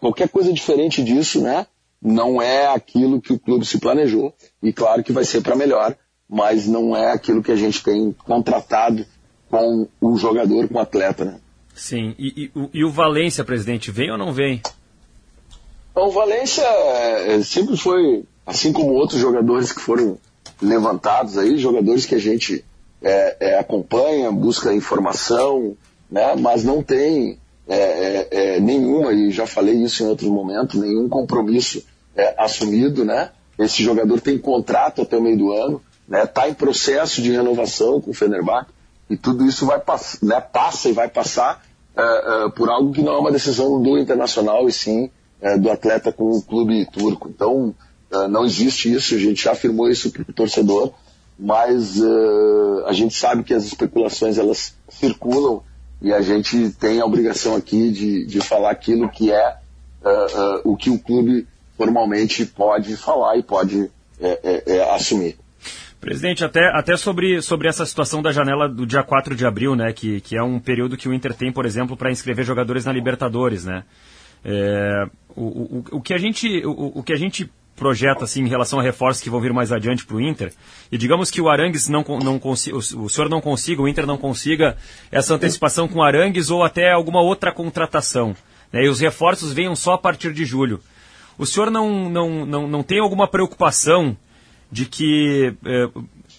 qualquer 0.00 0.28
coisa 0.28 0.52
diferente 0.52 1.02
disso, 1.02 1.40
né? 1.40 1.66
Não 2.02 2.42
é 2.42 2.66
aquilo 2.66 3.20
que 3.20 3.32
o 3.32 3.38
clube 3.38 3.64
se 3.64 3.78
planejou 3.78 4.34
e 4.62 4.72
claro 4.72 5.02
que 5.02 5.12
vai 5.12 5.24
ser 5.24 5.42
para 5.42 5.56
melhor 5.56 5.96
mas 6.28 6.66
não 6.66 6.94
é 6.94 7.12
aquilo 7.12 7.42
que 7.42 7.52
a 7.52 7.56
gente 7.56 7.82
tem 7.82 8.14
contratado 8.24 9.06
com 9.50 9.88
o 10.00 10.16
jogador, 10.16 10.68
com 10.68 10.74
o 10.74 10.80
atleta, 10.80 11.24
né? 11.24 11.40
Sim. 11.74 12.14
E, 12.18 12.50
e, 12.54 12.68
e 12.74 12.84
o 12.84 12.90
Valência, 12.90 13.44
presidente, 13.44 13.90
vem 13.90 14.10
ou 14.10 14.18
não 14.18 14.32
vem? 14.32 14.60
O 15.94 16.10
Valência 16.10 16.62
é, 16.62 17.40
sempre 17.42 17.76
foi, 17.76 18.24
assim 18.44 18.72
como 18.72 18.92
outros 18.92 19.20
jogadores 19.20 19.72
que 19.72 19.80
foram 19.80 20.18
levantados 20.60 21.38
aí, 21.38 21.56
jogadores 21.56 22.04
que 22.04 22.14
a 22.14 22.18
gente 22.18 22.64
é, 23.00 23.36
é, 23.40 23.58
acompanha, 23.58 24.30
busca 24.30 24.74
informação, 24.74 25.76
né? 26.10 26.34
Mas 26.36 26.64
não 26.64 26.82
tem 26.82 27.38
é, 27.66 27.76
é, 27.76 28.28
é, 28.30 28.60
nenhuma, 28.60 29.12
e 29.12 29.30
já 29.30 29.46
falei 29.46 29.74
isso 29.76 30.02
em 30.02 30.06
outros 30.06 30.28
momentos, 30.28 30.80
nenhum 30.80 31.08
compromisso 31.08 31.82
assumido, 32.36 33.04
né? 33.04 33.30
Esse 33.56 33.82
jogador 33.82 34.20
tem 34.20 34.36
contrato 34.36 35.02
até 35.02 35.16
o 35.16 35.22
meio 35.22 35.38
do 35.38 35.52
ano 35.52 35.80
né, 36.08 36.24
está 36.24 36.48
em 36.48 36.54
processo 36.54 37.20
de 37.20 37.30
renovação 37.30 38.00
com 38.00 38.10
o 38.10 38.14
Fenerbahçe 38.14 38.70
e 39.10 39.16
tudo 39.16 39.46
isso 39.46 39.66
vai 39.66 39.80
né, 40.22 40.40
passa 40.40 40.88
e 40.88 40.92
vai 40.92 41.08
passar 41.08 41.62
uh, 41.96 42.46
uh, 42.46 42.50
por 42.52 42.68
algo 42.68 42.92
que 42.92 43.02
não 43.02 43.12
é 43.12 43.18
uma 43.18 43.32
decisão 43.32 43.80
do 43.80 43.98
internacional 43.98 44.68
e 44.68 44.72
sim 44.72 45.10
uh, 45.42 45.58
do 45.58 45.70
atleta 45.70 46.12
com 46.12 46.30
o 46.30 46.42
clube 46.42 46.86
turco. 46.86 47.28
Então 47.28 47.74
não 48.30 48.46
existe 48.46 48.90
isso, 48.90 49.14
a 49.14 49.18
gente 49.18 49.44
já 49.44 49.52
afirmou 49.52 49.90
isso 49.90 50.10
para 50.10 50.22
o 50.22 50.32
torcedor, 50.32 50.94
mas 51.38 52.00
a 52.86 52.92
gente 52.94 53.14
sabe 53.14 53.44
que 53.44 53.52
as 53.52 53.66
especulações 53.66 54.38
elas 54.38 54.74
circulam 54.88 55.62
e 56.00 56.10
a 56.10 56.22
gente 56.22 56.70
tem 56.70 57.02
a 57.02 57.04
obrigação 57.04 57.54
aqui 57.54 57.90
de, 57.90 58.24
de 58.24 58.40
falar 58.40 58.70
aquilo 58.70 59.10
que 59.10 59.30
é 59.30 59.58
o 60.64 60.74
que 60.74 60.88
o 60.88 60.98
clube 60.98 61.46
formalmente 61.76 62.46
pode 62.46 62.96
falar 62.96 63.36
e 63.36 63.42
pode 63.42 63.90
é, 64.20 64.40
é, 64.42 64.76
é, 64.76 64.94
assumir. 64.94 65.38
Presidente, 66.00 66.44
até, 66.44 66.68
até 66.68 66.96
sobre, 66.96 67.42
sobre 67.42 67.68
essa 67.68 67.84
situação 67.84 68.22
da 68.22 68.30
janela 68.30 68.68
do 68.68 68.86
dia 68.86 69.02
4 69.02 69.34
de 69.34 69.44
abril, 69.44 69.74
né? 69.74 69.92
Que, 69.92 70.20
que 70.20 70.36
é 70.36 70.42
um 70.42 70.60
período 70.60 70.96
que 70.96 71.08
o 71.08 71.12
Inter 71.12 71.34
tem, 71.34 71.50
por 71.50 71.66
exemplo, 71.66 71.96
para 71.96 72.10
inscrever 72.10 72.44
jogadores 72.44 72.84
na 72.84 72.92
Libertadores, 72.92 73.64
né? 73.64 73.82
É, 74.44 75.06
o, 75.34 75.42
o, 75.42 75.84
o, 75.92 76.00
que 76.00 76.14
a 76.14 76.18
gente, 76.18 76.64
o, 76.64 76.98
o 77.00 77.02
que 77.02 77.12
a 77.12 77.16
gente 77.16 77.50
projeta 77.74 78.24
assim, 78.24 78.42
em 78.42 78.48
relação 78.48 78.78
a 78.78 78.82
reforços 78.82 79.22
que 79.22 79.30
vão 79.30 79.40
vir 79.40 79.52
mais 79.52 79.72
adiante 79.72 80.04
para 80.04 80.16
o 80.16 80.20
Inter, 80.20 80.52
e 80.90 80.98
digamos 80.98 81.30
que 81.30 81.40
o 81.40 81.48
Arangues 81.48 81.88
não, 81.88 82.04
não 82.22 82.38
consiga, 82.38 82.76
o 82.76 83.08
senhor 83.08 83.28
não 83.30 83.40
consiga, 83.40 83.80
o 83.80 83.88
Inter 83.88 84.06
não 84.06 84.18
consiga 84.18 84.76
essa 85.10 85.34
antecipação 85.34 85.86
com 85.86 86.00
o 86.00 86.02
Arangues 86.02 86.50
ou 86.50 86.64
até 86.64 86.92
alguma 86.92 87.20
outra 87.20 87.52
contratação, 87.52 88.36
né, 88.72 88.84
e 88.84 88.88
os 88.88 89.00
reforços 89.00 89.52
venham 89.52 89.76
só 89.76 89.92
a 89.92 89.98
partir 89.98 90.32
de 90.32 90.44
julho. 90.44 90.80
O 91.38 91.46
senhor 91.46 91.70
não, 91.70 92.10
não, 92.10 92.44
não, 92.44 92.68
não 92.68 92.82
tem 92.82 92.98
alguma 92.98 93.28
preocupação 93.28 94.16
de 94.70 94.86
que 94.86 95.54
é, 95.64 95.88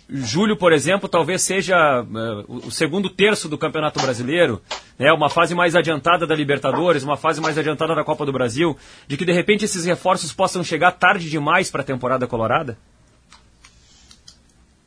julho, 0.09 0.57
por 0.57 0.73
exemplo, 0.73 1.07
talvez 1.07 1.41
seja 1.41 1.75
é, 1.75 2.45
o 2.47 2.71
segundo 2.71 3.09
terço 3.09 3.47
do 3.47 3.57
Campeonato 3.57 3.99
Brasileiro, 4.01 4.61
né, 4.97 5.11
uma 5.11 5.29
fase 5.29 5.53
mais 5.53 5.75
adiantada 5.75 6.25
da 6.25 6.35
Libertadores, 6.35 7.03
uma 7.03 7.17
fase 7.17 7.39
mais 7.39 7.57
adiantada 7.57 7.95
da 7.95 8.03
Copa 8.03 8.25
do 8.25 8.31
Brasil, 8.31 8.75
de 9.07 9.17
que 9.17 9.25
de 9.25 9.31
repente 9.31 9.65
esses 9.65 9.85
reforços 9.85 10.33
possam 10.33 10.63
chegar 10.63 10.91
tarde 10.91 11.29
demais 11.29 11.69
para 11.69 11.81
a 11.81 11.85
temporada 11.85 12.27
colorada? 12.27 12.77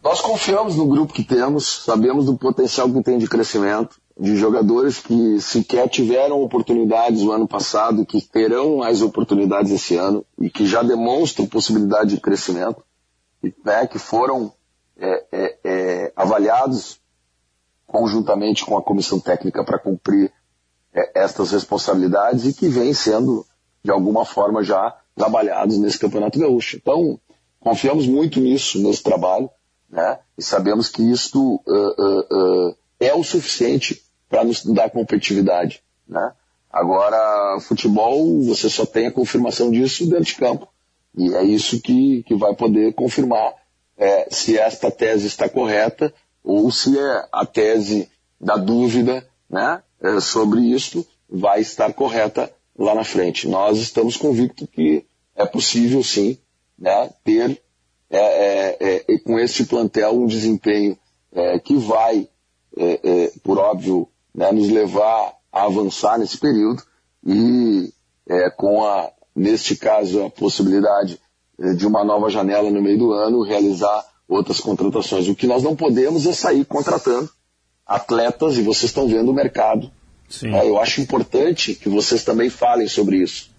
Nós 0.03 0.21
confiamos 0.21 0.77
no 0.77 0.87
grupo 0.87 1.13
que 1.13 1.23
temos, 1.23 1.85
sabemos 1.85 2.27
do 2.27 2.37
potencial 2.37 2.93
que 2.93 3.03
tem 3.05 3.19
de 3.19 3.29
crescimento, 3.29 3.97
de 4.19 4.37
jogadores 4.37 4.99
que 4.99 5.41
sequer 5.41 5.89
tiveram 5.89 6.43
oportunidades 6.43 7.23
no 7.23 7.31
ano 7.31 7.47
passado, 7.47 8.05
que 8.05 8.21
terão 8.21 8.79
mais 8.79 9.01
oportunidades 9.01 9.71
esse 9.71 9.97
ano 9.97 10.25
e 10.39 10.51
que 10.51 10.67
já 10.67 10.83
demonstram 10.83 11.47
possibilidade 11.47 12.17
de 12.17 12.21
crescimento. 12.21 12.83
Né, 13.65 13.87
que 13.87 13.99
foram 13.99 14.53
é, 14.97 15.25
é, 15.33 15.59
é, 15.65 16.13
avaliados 16.15 17.01
conjuntamente 17.87 18.65
com 18.65 18.77
a 18.77 18.83
comissão 18.83 19.21
técnica 19.21 19.65
para 19.65 19.79
cumprir 19.79 20.33
é, 20.95 21.21
estas 21.23 21.51
responsabilidades 21.51 22.45
e 22.47 22.55
que 22.55 22.69
vêm 22.69 22.95
sendo, 22.95 23.47
de 23.83 23.91
alguma 23.91 24.25
forma, 24.25 24.63
já 24.63 24.97
trabalhados 25.15 25.79
nesse 25.79 25.99
Campeonato 25.99 26.39
Gaúcho. 26.39 26.77
Então, 26.77 27.19
confiamos 27.61 28.07
muito 28.07 28.41
nisso, 28.41 28.83
nesse 28.83 29.03
trabalho, 29.03 29.51
né? 29.89 30.19
E 30.37 30.43
sabemos 30.43 30.89
que 30.89 31.03
isto 31.03 31.57
uh, 31.57 31.61
uh, 31.69 32.69
uh, 32.71 32.77
é 32.99 33.15
o 33.15 33.23
suficiente 33.23 34.03
para 34.29 34.43
nos 34.43 34.65
dar 34.65 34.91
competitividade, 34.91 35.83
né? 36.09 36.33
Agora, 36.71 37.61
futebol, 37.61 38.43
você 38.45 38.71
só 38.71 38.87
tem 38.87 39.07
a 39.07 39.13
confirmação 39.13 39.71
disso 39.71 40.09
dentro 40.09 40.25
de 40.25 40.37
campo. 40.37 40.67
E 41.17 41.35
é 41.35 41.45
isso 41.45 41.81
que, 41.81 42.23
que 42.23 42.35
vai 42.35 42.55
poder 42.55 42.95
confirmar 42.95 43.55
é, 43.97 44.29
se 44.31 44.59
esta 44.59 44.91
tese 44.91 45.27
está 45.27 45.49
correta 45.49 46.13
ou 46.43 46.71
se 46.71 46.99
é 46.99 47.29
a 47.31 47.45
tese 47.47 48.09
da 48.41 48.57
dúvida 48.57 49.27
né, 49.49 49.83
é, 50.01 50.21
sobre 50.21 50.61
isso 50.61 51.07
vai 51.29 51.61
estar 51.61 51.93
correta 51.93 52.51
lá 52.77 52.95
na 52.95 53.05
frente. 53.05 53.47
Nós 53.47 53.79
estamos 53.79 54.17
convictos 54.17 54.69
que 54.73 55.05
é 55.37 55.47
possível 55.47 56.03
sim 56.03 56.39
né, 56.79 57.11
ter 57.23 57.63
é, 58.11 58.19
é, 58.19 59.05
é 59.09 59.19
com 59.19 59.39
este 59.39 59.65
plantel 59.65 60.13
um 60.13 60.27
desempenho 60.27 60.99
é, 61.33 61.59
que 61.59 61.77
vai, 61.77 62.29
por 63.43 63.59
óbvio, 63.59 64.09
né, 64.35 64.51
nos 64.53 64.69
levar 64.69 65.35
a 65.51 65.65
avançar 65.65 66.19
nesse 66.19 66.39
período 66.39 66.83
e 67.25 67.93
com 68.57 68.85
a, 68.85 69.11
neste 69.35 69.77
caso, 69.77 70.25
a 70.25 70.31
possibilidade 70.31 71.19
de 71.77 71.87
uma 71.87 72.05
nova 72.05 72.29
janela 72.29 72.71
no 72.71 72.83
meio 72.83 72.99
do 72.99 73.13
ano, 73.13 73.43
realizar 73.43 74.05
outras 74.29 74.61
contratações. 74.61 75.29
O 75.29 75.35
que 75.35 75.47
nós 75.47 75.63
não 75.63 75.77
podemos 75.77 76.27
é 76.27 76.33
sair 76.33 76.65
contratando 76.65 77.31
atletas, 77.87 78.57
e 78.57 78.63
vocês 78.63 78.91
estão 78.91 79.07
vendo 79.07 79.31
o 79.31 79.35
mercado. 79.35 79.91
É, 80.43 80.67
eu 80.67 80.79
acho 80.79 81.01
importante 81.01 81.75
que 81.75 81.89
vocês 81.89 82.25
também 82.25 82.49
falem 82.49 82.89
sobre 82.89 83.19
isso, 83.19 83.51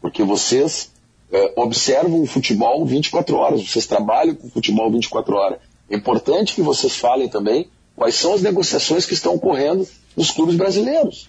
porque 0.00 0.22
vocês 0.22 0.90
é, 1.30 1.52
observam 1.56 2.22
o 2.22 2.26
futebol 2.26 2.84
24 2.86 3.36
horas, 3.36 3.68
vocês 3.68 3.86
trabalham 3.86 4.34
com 4.34 4.46
o 4.46 4.50
futebol 4.50 4.90
24 4.90 5.34
horas. 5.34 5.58
É 5.90 5.96
importante 5.96 6.54
que 6.54 6.62
vocês 6.62 6.96
falem 6.96 7.28
também 7.28 7.68
quais 7.94 8.14
são 8.14 8.32
as 8.32 8.40
negociações 8.40 9.04
que 9.04 9.12
estão 9.12 9.34
ocorrendo 9.34 9.86
nos 10.16 10.30
clubes 10.30 10.56
brasileiros. 10.56 11.28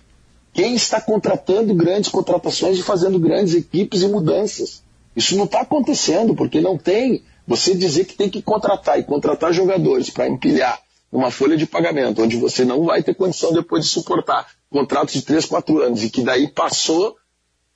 Quem 0.56 0.74
está 0.74 1.02
contratando 1.02 1.76
grandes 1.76 2.10
contratações 2.10 2.80
e 2.80 2.82
fazendo 2.82 3.20
grandes 3.20 3.54
equipes 3.54 4.02
e 4.02 4.08
mudanças. 4.08 4.82
Isso 5.14 5.36
não 5.36 5.44
está 5.44 5.62
acontecendo, 5.62 6.34
porque 6.34 6.62
não 6.62 6.78
tem 6.78 7.24
você 7.46 7.76
dizer 7.76 8.06
que 8.06 8.16
tem 8.16 8.30
que 8.30 8.42
contratar 8.42 8.98
e 8.98 9.04
contratar 9.04 9.52
jogadores 9.52 10.10
para 10.10 10.30
empilhar 10.30 10.82
uma 11.12 11.30
folha 11.30 11.58
de 11.58 11.66
pagamento, 11.66 12.22
onde 12.22 12.38
você 12.38 12.64
não 12.64 12.86
vai 12.86 13.04
ter 13.04 13.14
condição 13.16 13.52
depois 13.52 13.84
de 13.84 13.92
suportar 13.92 14.48
contratos 14.70 15.14
de 15.14 15.24
3, 15.24 15.46
4 15.46 15.82
anos 15.82 16.04
e 16.04 16.10
que 16.10 16.24
daí 16.24 16.48
passou 16.48 17.18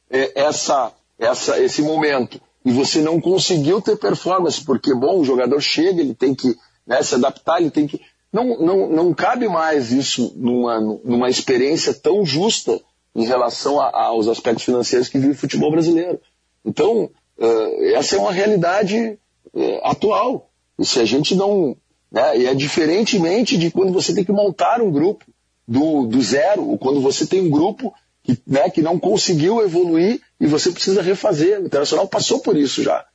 é, 0.10 0.42
essa, 0.42 0.94
essa, 1.20 1.60
esse 1.60 1.82
momento 1.82 2.40
e 2.64 2.72
você 2.72 3.02
não 3.02 3.20
conseguiu 3.20 3.82
ter 3.82 3.98
performance, 3.98 4.64
porque, 4.64 4.94
bom, 4.96 5.20
o 5.20 5.26
jogador 5.26 5.60
chega, 5.60 6.02
ele 6.02 6.14
tem 6.14 6.34
que 6.34 6.58
né, 6.88 7.04
se 7.04 7.16
adaptar, 7.16 7.60
ele 7.60 7.72
tem 7.72 7.88
que. 7.88 8.00
Não, 8.32 8.60
não, 8.60 8.90
não 8.90 9.14
cabe 9.14 9.48
mais 9.48 9.92
isso 9.92 10.34
numa, 10.36 10.80
numa 10.80 11.30
experiência 11.30 11.94
tão 11.94 12.24
justa 12.24 12.80
em 13.16 13.26
relação 13.26 13.82
a, 13.82 14.06
aos 14.06 14.28
aspectos 14.28 14.64
financeiros 14.64 15.08
que 15.08 15.18
vive 15.18 15.34
o 15.34 15.38
futebol 15.38 15.72
brasileiro. 15.72 16.20
Então, 16.64 17.10
uh, 17.38 17.84
essa 17.96 18.16
é 18.16 18.20
uma 18.20 18.32
realidade 18.32 19.18
é, 19.56 19.82
atual. 19.84 20.50
E 20.78 20.86
se 20.86 21.00
a 21.00 21.06
gente 21.06 21.36
não. 21.36 21.76
Né, 22.12 22.40
e 22.40 22.46
é 22.46 22.54
diferentemente 22.54 23.58
de 23.58 23.72
quando 23.72 23.92
você 23.92 24.14
tem 24.14 24.24
que 24.24 24.32
montar 24.32 24.82
um 24.82 24.92
grupo 24.92 25.26
do, 25.68 26.06
do 26.06 26.22
zero, 26.22 26.68
ou 26.68 26.78
quando 26.78 27.02
você 27.02 27.26
tem 27.26 27.42
um 27.42 27.50
grupo 27.50 27.94
que, 28.24 28.38
né, 28.46 28.70
que 28.70 28.82
não 28.82 29.00
conseguiu 29.00 29.62
evoluir 29.62 30.22
e 30.40 30.48
você 30.48 30.72
precisa 30.72 31.02
refazer. 31.02 31.60
O 31.60 31.66
Internacional 31.66 32.08
passou 32.08 32.40
por 32.40 32.56
isso 32.56 32.84
já. 32.84 33.06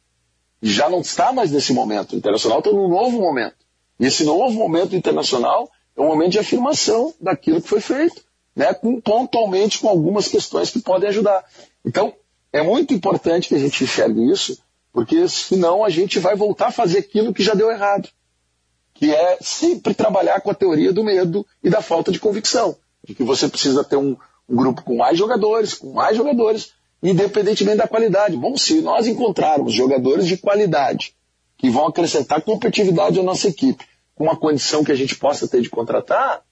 Já 0.60 0.88
não 0.88 1.00
está 1.00 1.32
mais 1.32 1.50
nesse 1.50 1.72
momento. 1.72 2.12
O 2.12 2.16
Internacional 2.16 2.58
está 2.58 2.70
num 2.70 2.88
novo 2.88 3.20
momento. 3.20 3.63
E 3.98 4.06
esse 4.06 4.24
novo 4.24 4.52
momento 4.52 4.96
internacional 4.96 5.70
é 5.96 6.00
um 6.00 6.06
momento 6.06 6.32
de 6.32 6.38
afirmação 6.38 7.14
daquilo 7.20 7.62
que 7.62 7.68
foi 7.68 7.80
feito, 7.80 8.22
né, 8.54 8.74
com, 8.74 9.00
pontualmente 9.00 9.78
com 9.78 9.88
algumas 9.88 10.28
questões 10.28 10.70
que 10.70 10.80
podem 10.80 11.08
ajudar. 11.08 11.44
Então, 11.84 12.12
é 12.52 12.62
muito 12.62 12.94
importante 12.94 13.48
que 13.48 13.54
a 13.54 13.58
gente 13.58 13.82
enxergue 13.84 14.30
isso, 14.30 14.58
porque 14.92 15.28
senão 15.28 15.84
a 15.84 15.90
gente 15.90 16.18
vai 16.18 16.36
voltar 16.36 16.68
a 16.68 16.72
fazer 16.72 16.98
aquilo 16.98 17.34
que 17.34 17.42
já 17.42 17.54
deu 17.54 17.70
errado. 17.70 18.08
Que 18.92 19.12
é 19.12 19.38
sempre 19.40 19.92
trabalhar 19.92 20.40
com 20.40 20.50
a 20.50 20.54
teoria 20.54 20.92
do 20.92 21.02
medo 21.02 21.44
e 21.62 21.68
da 21.68 21.82
falta 21.82 22.12
de 22.12 22.20
convicção. 22.20 22.76
De 23.02 23.14
que 23.14 23.24
você 23.24 23.48
precisa 23.48 23.82
ter 23.82 23.96
um, 23.96 24.16
um 24.48 24.56
grupo 24.56 24.82
com 24.82 24.96
mais 24.96 25.18
jogadores, 25.18 25.74
com 25.74 25.92
mais 25.92 26.16
jogadores, 26.16 26.72
independentemente 27.02 27.78
da 27.78 27.88
qualidade. 27.88 28.36
Bom, 28.36 28.56
se 28.56 28.80
nós 28.80 29.06
encontrarmos 29.06 29.72
jogadores 29.72 30.26
de 30.26 30.36
qualidade 30.36 31.13
que 31.64 31.70
vão 31.70 31.86
acrescentar 31.86 32.42
competitividade 32.42 33.18
à 33.18 33.22
nossa 33.22 33.48
equipe, 33.48 33.86
com 34.14 34.24
uma 34.24 34.36
condição 34.36 34.84
que 34.84 34.92
a 34.92 34.94
gente 34.94 35.16
possa 35.16 35.48
ter 35.48 35.62
de 35.62 35.70
contratar, 35.70 36.42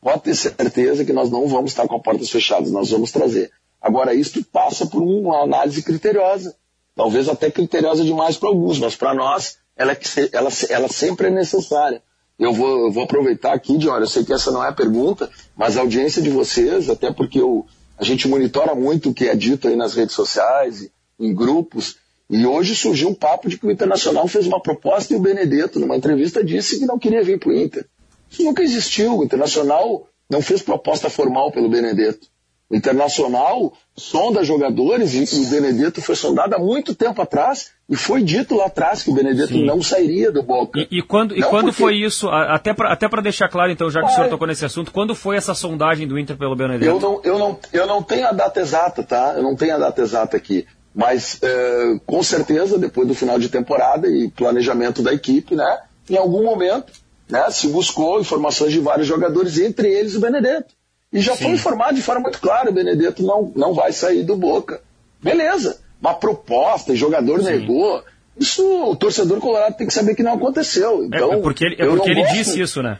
pode 0.00 0.22
ter 0.22 0.34
certeza 0.34 1.04
que 1.04 1.12
nós 1.12 1.30
não 1.30 1.46
vamos 1.46 1.72
estar 1.72 1.86
com 1.86 1.96
as 1.96 2.02
portas 2.02 2.30
fechadas, 2.30 2.72
nós 2.72 2.88
vamos 2.88 3.12
trazer. 3.12 3.50
Agora, 3.78 4.14
isso 4.14 4.42
passa 4.46 4.86
por 4.86 5.02
uma 5.02 5.42
análise 5.42 5.82
criteriosa 5.82 6.56
talvez 6.94 7.28
até 7.28 7.50
criteriosa 7.50 8.02
demais 8.02 8.38
para 8.38 8.48
alguns, 8.48 8.78
mas 8.78 8.96
para 8.96 9.12
nós 9.12 9.58
ela, 9.76 9.92
é 9.92 9.98
ela, 10.32 10.50
ela 10.70 10.88
sempre 10.88 11.26
é 11.26 11.30
necessária. 11.30 12.02
Eu 12.38 12.54
vou, 12.54 12.86
eu 12.86 12.90
vou 12.90 13.04
aproveitar 13.04 13.52
aqui, 13.52 13.76
Diora, 13.76 14.04
eu 14.04 14.08
sei 14.08 14.24
que 14.24 14.32
essa 14.32 14.50
não 14.50 14.64
é 14.64 14.68
a 14.68 14.72
pergunta, 14.72 15.28
mas 15.54 15.76
a 15.76 15.82
audiência 15.82 16.22
de 16.22 16.30
vocês, 16.30 16.88
até 16.88 17.12
porque 17.12 17.38
eu, 17.38 17.66
a 17.98 18.04
gente 18.04 18.26
monitora 18.26 18.74
muito 18.74 19.10
o 19.10 19.14
que 19.14 19.28
é 19.28 19.36
dito 19.36 19.68
aí 19.68 19.76
nas 19.76 19.92
redes 19.92 20.14
sociais, 20.14 20.88
em 21.20 21.34
grupos, 21.34 21.96
e 22.32 22.46
hoje 22.46 22.74
surgiu 22.74 23.10
um 23.10 23.14
papo 23.14 23.46
de 23.46 23.58
que 23.58 23.66
o 23.66 23.70
Internacional 23.70 24.26
fez 24.26 24.46
uma 24.46 24.58
proposta 24.58 25.12
e 25.12 25.16
o 25.16 25.20
Benedetto, 25.20 25.78
numa 25.78 25.94
entrevista, 25.94 26.42
disse 26.42 26.78
que 26.78 26.86
não 26.86 26.98
queria 26.98 27.22
vir 27.22 27.38
para 27.38 27.50
o 27.50 27.54
Inter. 27.54 27.84
Isso 28.30 28.42
nunca 28.42 28.62
existiu. 28.62 29.18
O 29.18 29.22
Internacional 29.22 30.08
não 30.30 30.40
fez 30.40 30.62
proposta 30.62 31.10
formal 31.10 31.52
pelo 31.52 31.68
Benedetto. 31.68 32.26
O 32.70 32.74
Internacional 32.74 33.74
sonda 33.94 34.42
jogadores 34.42 35.12
e 35.12 35.42
o 35.42 35.50
Benedetto 35.50 36.00
foi 36.00 36.16
sondado 36.16 36.54
há 36.54 36.58
muito 36.58 36.94
tempo 36.94 37.20
atrás 37.20 37.72
e 37.86 37.94
foi 37.94 38.22
dito 38.22 38.54
lá 38.54 38.64
atrás 38.64 39.02
que 39.02 39.10
o 39.10 39.14
Benedetto 39.14 39.52
Sim. 39.52 39.66
não 39.66 39.82
sairia 39.82 40.32
do 40.32 40.42
Boca. 40.42 40.80
E, 40.80 41.00
e 41.00 41.02
quando, 41.02 41.36
e 41.36 41.42
quando 41.42 41.66
porque... 41.66 41.82
foi 41.82 41.96
isso? 41.96 42.30
Até 42.30 42.72
para 42.72 42.90
até 42.90 43.06
deixar 43.20 43.50
claro, 43.50 43.70
então, 43.70 43.90
já 43.90 44.00
que 44.00 44.06
o 44.06 44.14
senhor 44.14 44.30
tocou 44.30 44.46
nesse 44.46 44.64
assunto, 44.64 44.90
quando 44.90 45.14
foi 45.14 45.36
essa 45.36 45.52
sondagem 45.52 46.08
do 46.08 46.18
Inter 46.18 46.38
pelo 46.38 46.56
Benedetto? 46.56 46.86
Eu 46.86 46.98
não, 46.98 47.20
eu 47.22 47.38
não, 47.38 47.58
eu 47.74 47.86
não 47.86 48.02
tenho 48.02 48.26
a 48.26 48.32
data 48.32 48.58
exata, 48.58 49.02
tá? 49.02 49.34
Eu 49.36 49.42
não 49.42 49.54
tenho 49.54 49.74
a 49.74 49.78
data 49.78 50.00
exata 50.00 50.34
aqui. 50.34 50.66
Mas 50.94 51.38
é, 51.42 51.98
com 52.04 52.22
certeza, 52.22 52.78
depois 52.78 53.08
do 53.08 53.14
final 53.14 53.38
de 53.38 53.48
temporada 53.48 54.08
e 54.08 54.28
planejamento 54.28 55.02
da 55.02 55.12
equipe, 55.12 55.54
né? 55.56 55.80
Em 56.08 56.16
algum 56.16 56.44
momento, 56.44 56.92
né, 57.28 57.50
se 57.50 57.68
buscou 57.68 58.20
informações 58.20 58.72
de 58.72 58.80
vários 58.80 59.06
jogadores, 59.06 59.58
entre 59.58 59.90
eles 59.90 60.14
o 60.14 60.20
Benedetto. 60.20 60.74
E 61.12 61.20
já 61.20 61.34
Sim. 61.34 61.44
foi 61.44 61.52
informado 61.52 61.94
de 61.94 62.02
forma 62.02 62.22
muito 62.22 62.40
clara, 62.40 62.70
o 62.70 62.74
Benedetto 62.74 63.22
não, 63.22 63.52
não 63.54 63.74
vai 63.74 63.92
sair 63.92 64.22
do 64.22 64.36
Boca. 64.36 64.80
Beleza, 65.22 65.78
uma 66.00 66.14
proposta, 66.14 66.94
jogador 66.94 67.40
Sim. 67.40 67.46
negou. 67.46 68.02
Isso 68.36 68.64
o 68.90 68.96
torcedor 68.96 69.38
colorado 69.40 69.76
tem 69.76 69.86
que 69.86 69.92
saber 69.92 70.14
que 70.14 70.22
não 70.22 70.34
aconteceu. 70.34 71.02
É, 71.04 71.06
então, 71.06 71.32
é, 71.32 71.36
porque 71.38 71.64
ele, 71.64 71.76
é 71.78 71.86
porque 71.86 72.10
ele 72.10 72.22
gosto, 72.22 72.34
disse 72.34 72.60
isso, 72.60 72.82
né? 72.82 72.98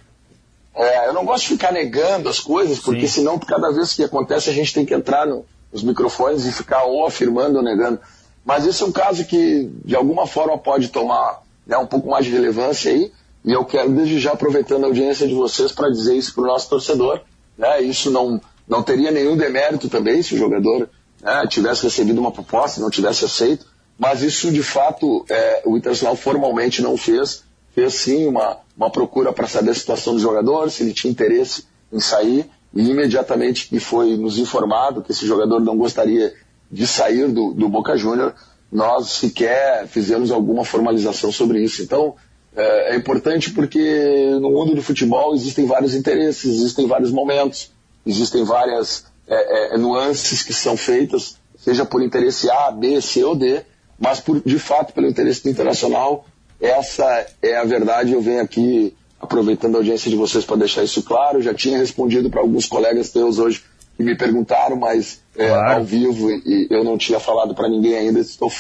É, 0.74 1.08
eu 1.08 1.12
não 1.12 1.24
gosto 1.24 1.44
de 1.44 1.48
ficar 1.50 1.72
negando 1.72 2.28
as 2.28 2.38
coisas, 2.38 2.78
porque 2.78 3.06
Sim. 3.08 3.20
senão 3.20 3.38
cada 3.38 3.70
vez 3.70 3.94
que 3.94 4.04
acontece 4.04 4.48
a 4.48 4.52
gente 4.52 4.72
tem 4.72 4.86
que 4.86 4.94
entrar 4.94 5.26
no, 5.26 5.44
nos 5.72 5.82
microfones 5.82 6.44
e 6.44 6.52
ficar 6.52 6.84
ou 6.84 7.06
afirmando 7.06 7.56
ou 7.56 7.64
negando. 7.64 7.98
Mas 8.44 8.66
esse 8.66 8.82
é 8.82 8.86
um 8.86 8.92
caso 8.92 9.24
que 9.24 9.70
de 9.84 9.96
alguma 9.96 10.26
forma 10.26 10.58
pode 10.58 10.88
tomar 10.88 11.42
né, 11.66 11.76
um 11.78 11.86
pouco 11.86 12.08
mais 12.08 12.24
de 12.24 12.32
relevância 12.32 12.92
aí. 12.92 13.12
E 13.44 13.52
eu 13.52 13.64
quero 13.64 13.90
desde 13.90 14.18
já 14.20 14.32
aproveitando 14.32 14.84
a 14.84 14.86
audiência 14.86 15.26
de 15.26 15.34
vocês 15.34 15.72
para 15.72 15.90
dizer 15.90 16.14
isso 16.14 16.34
para 16.34 16.44
o 16.44 16.46
nosso 16.46 16.68
torcedor 16.68 17.20
né? 17.56 17.80
Isso 17.82 18.10
não, 18.10 18.40
não 18.66 18.82
teria 18.82 19.10
nenhum 19.10 19.36
demérito 19.36 19.88
também 19.88 20.22
se 20.22 20.34
o 20.34 20.38
jogador 20.38 20.88
né, 21.20 21.46
tivesse 21.48 21.84
recebido 21.84 22.20
uma 22.20 22.32
proposta 22.32 22.78
e 22.78 22.82
não 22.82 22.90
tivesse 22.90 23.24
aceito. 23.24 23.66
Mas 23.98 24.22
isso, 24.22 24.50
de 24.50 24.62
fato, 24.62 25.24
é, 25.28 25.62
o 25.64 25.76
Internacional 25.76 26.16
formalmente 26.16 26.82
não 26.82 26.96
fez. 26.96 27.44
Fez 27.74 27.94
sim 27.94 28.26
uma, 28.26 28.58
uma 28.76 28.90
procura 28.90 29.32
para 29.32 29.46
saber 29.46 29.70
a 29.70 29.74
situação 29.74 30.14
do 30.14 30.20
jogador, 30.20 30.70
se 30.70 30.82
ele 30.82 30.92
tinha 30.92 31.10
interesse 31.10 31.66
em 31.92 32.00
sair. 32.00 32.50
E 32.74 32.88
imediatamente 32.88 33.68
que 33.68 33.78
foi 33.78 34.16
nos 34.16 34.38
informado 34.38 35.02
que 35.02 35.12
esse 35.12 35.26
jogador 35.26 35.60
não 35.60 35.76
gostaria 35.76 36.32
de 36.70 36.86
sair 36.86 37.28
do, 37.28 37.52
do 37.52 37.68
Boca 37.68 37.96
Júnior, 37.96 38.34
nós 38.70 39.08
sequer 39.08 39.86
fizemos 39.86 40.30
alguma 40.30 40.64
formalização 40.64 41.30
sobre 41.30 41.62
isso. 41.62 41.82
Então, 41.82 42.14
é, 42.56 42.94
é, 42.94 42.96
importante 42.96 43.50
porque 43.50 44.30
no 44.40 44.50
mundo 44.50 44.74
do 44.74 44.82
futebol 44.82 45.34
existem 45.34 45.66
vários 45.66 45.94
interesses, 45.94 46.44
existem 46.44 46.86
vários 46.86 47.10
momentos, 47.10 47.70
existem 48.06 48.44
várias 48.44 49.04
é, 49.28 49.74
é, 49.74 49.78
nuances 49.78 50.42
que 50.42 50.54
são 50.54 50.76
feitas, 50.76 51.36
seja 51.56 51.84
por 51.84 52.02
interesse 52.02 52.50
A, 52.50 52.70
B, 52.70 53.00
C 53.00 53.22
ou 53.22 53.34
D, 53.34 53.62
mas 53.98 54.20
por, 54.20 54.40
de 54.40 54.58
fato 54.58 54.94
pelo 54.94 55.06
interesse 55.06 55.48
internacional, 55.48 56.26
essa 56.60 57.26
é 57.42 57.56
a 57.56 57.64
verdade. 57.64 58.12
Eu 58.12 58.20
venho 58.20 58.40
aqui 58.40 58.94
aproveitando 59.22 59.76
a 59.76 59.78
audiência 59.78 60.10
de 60.10 60.16
vocês 60.16 60.44
para 60.44 60.56
deixar 60.56 60.82
isso 60.82 61.04
claro. 61.04 61.40
Já 61.40 61.54
tinha 61.54 61.78
respondido 61.78 62.28
para 62.28 62.40
alguns 62.40 62.66
colegas 62.66 63.10
teus 63.10 63.38
hoje 63.38 63.62
que 63.96 64.02
me 64.02 64.16
perguntaram, 64.16 64.76
mas 64.76 65.22
é, 65.36 65.46
claro. 65.46 65.78
ao 65.78 65.84
vivo 65.84 66.28
e 66.28 66.66
eu 66.68 66.82
não 66.82 66.98
tinha 66.98 67.20
falado 67.20 67.54
para 67.54 67.68
ninguém 67.68 67.94
ainda. 67.94 68.18
Estou 68.18 68.50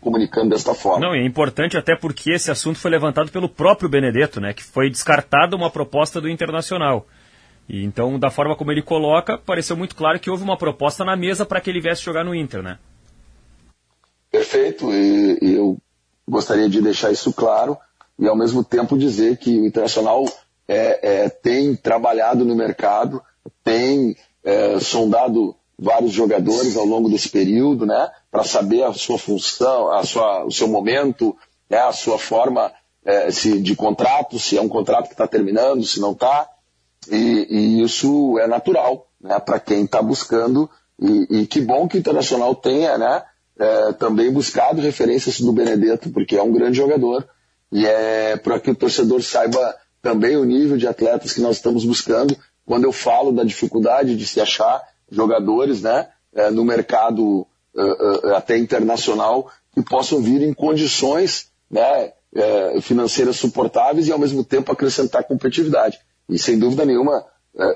comunicando 0.00 0.50
desta 0.50 0.74
forma. 0.74 1.06
Não, 1.06 1.14
é 1.14 1.26
importante 1.26 1.76
até 1.76 1.96
porque 1.96 2.32
esse 2.32 2.50
assunto 2.50 2.78
foi 2.78 2.90
levantado 2.90 3.30
pelo 3.32 3.48
próprio 3.48 3.88
Benedetto, 3.88 4.40
né, 4.40 4.52
que 4.52 4.62
foi 4.62 4.88
descartada 4.88 5.56
uma 5.56 5.70
proposta 5.70 6.20
do 6.20 6.28
Internacional. 6.28 7.06
E 7.68 7.84
então, 7.84 8.18
da 8.18 8.30
forma 8.30 8.56
como 8.56 8.72
ele 8.72 8.82
coloca, 8.82 9.38
pareceu 9.38 9.76
muito 9.76 9.94
claro 9.94 10.18
que 10.18 10.28
houve 10.28 10.42
uma 10.42 10.56
proposta 10.56 11.04
na 11.04 11.16
mesa 11.16 11.46
para 11.46 11.60
que 11.60 11.70
ele 11.70 11.80
viesse 11.80 12.02
jogar 12.02 12.24
no 12.24 12.34
Inter, 12.34 12.62
né? 12.62 12.78
Perfeito, 14.30 14.90
e, 14.92 15.38
e 15.40 15.54
eu 15.54 15.78
gostaria 16.28 16.68
de 16.68 16.80
deixar 16.80 17.12
isso 17.12 17.32
claro 17.32 17.76
e 18.22 18.28
ao 18.28 18.36
mesmo 18.36 18.62
tempo 18.62 18.96
dizer 18.96 19.36
que 19.36 19.58
o 19.58 19.66
Internacional 19.66 20.24
é, 20.68 21.24
é, 21.24 21.28
tem 21.28 21.74
trabalhado 21.74 22.44
no 22.44 22.54
mercado, 22.54 23.20
tem 23.64 24.16
é, 24.44 24.78
sondado 24.78 25.56
vários 25.76 26.12
jogadores 26.12 26.76
ao 26.76 26.84
longo 26.84 27.10
desse 27.10 27.28
período, 27.28 27.84
né, 27.84 28.08
para 28.30 28.44
saber 28.44 28.84
a 28.84 28.92
sua 28.92 29.18
função, 29.18 29.90
a 29.90 30.04
sua, 30.04 30.44
o 30.44 30.52
seu 30.52 30.68
momento, 30.68 31.36
né, 31.68 31.78
a 31.78 31.92
sua 31.92 32.16
forma 32.16 32.72
é, 33.04 33.28
se, 33.32 33.60
de 33.60 33.74
contrato, 33.74 34.38
se 34.38 34.56
é 34.56 34.60
um 34.60 34.68
contrato 34.68 35.08
que 35.08 35.14
está 35.14 35.26
terminando, 35.26 35.82
se 35.82 36.00
não 36.00 36.12
está, 36.12 36.48
e, 37.10 37.48
e, 37.50 37.82
isso 37.82 38.38
é 38.38 38.46
natural, 38.46 39.08
né, 39.20 39.40
para 39.40 39.58
quem 39.58 39.82
está 39.82 40.00
buscando, 40.00 40.70
e, 40.96 41.40
e, 41.40 41.46
que 41.48 41.60
bom 41.60 41.88
que 41.88 41.96
o 41.96 41.98
Internacional 41.98 42.54
tenha, 42.54 42.96
né, 42.96 43.24
é, 43.58 43.92
também 43.94 44.30
buscado 44.30 44.80
referências 44.80 45.40
do 45.40 45.52
Benedetto, 45.52 46.08
porque 46.10 46.36
é 46.36 46.42
um 46.42 46.52
grande 46.52 46.76
jogador, 46.76 47.26
e 47.72 47.86
é 47.86 48.36
para 48.36 48.60
que 48.60 48.70
o 48.70 48.74
torcedor 48.74 49.22
saiba 49.22 49.74
também 50.02 50.36
o 50.36 50.44
nível 50.44 50.76
de 50.76 50.86
atletas 50.86 51.32
que 51.32 51.40
nós 51.40 51.56
estamos 51.56 51.84
buscando, 51.84 52.36
quando 52.66 52.84
eu 52.84 52.92
falo 52.92 53.32
da 53.32 53.44
dificuldade 53.44 54.16
de 54.16 54.26
se 54.26 54.40
achar 54.40 54.82
jogadores 55.10 55.82
né, 55.82 56.08
é, 56.34 56.50
no 56.50 56.64
mercado 56.64 57.46
uh, 57.74 58.26
uh, 58.26 58.34
até 58.34 58.56
internacional 58.58 59.50
que 59.74 59.82
possam 59.82 60.20
vir 60.20 60.42
em 60.42 60.52
condições 60.52 61.50
né, 61.70 62.12
financeiras 62.82 63.36
suportáveis 63.36 64.06
e 64.06 64.12
ao 64.12 64.18
mesmo 64.18 64.44
tempo 64.44 64.70
acrescentar 64.70 65.24
competitividade. 65.24 65.98
E 66.28 66.38
sem 66.38 66.58
dúvida 66.58 66.84
nenhuma, 66.84 67.24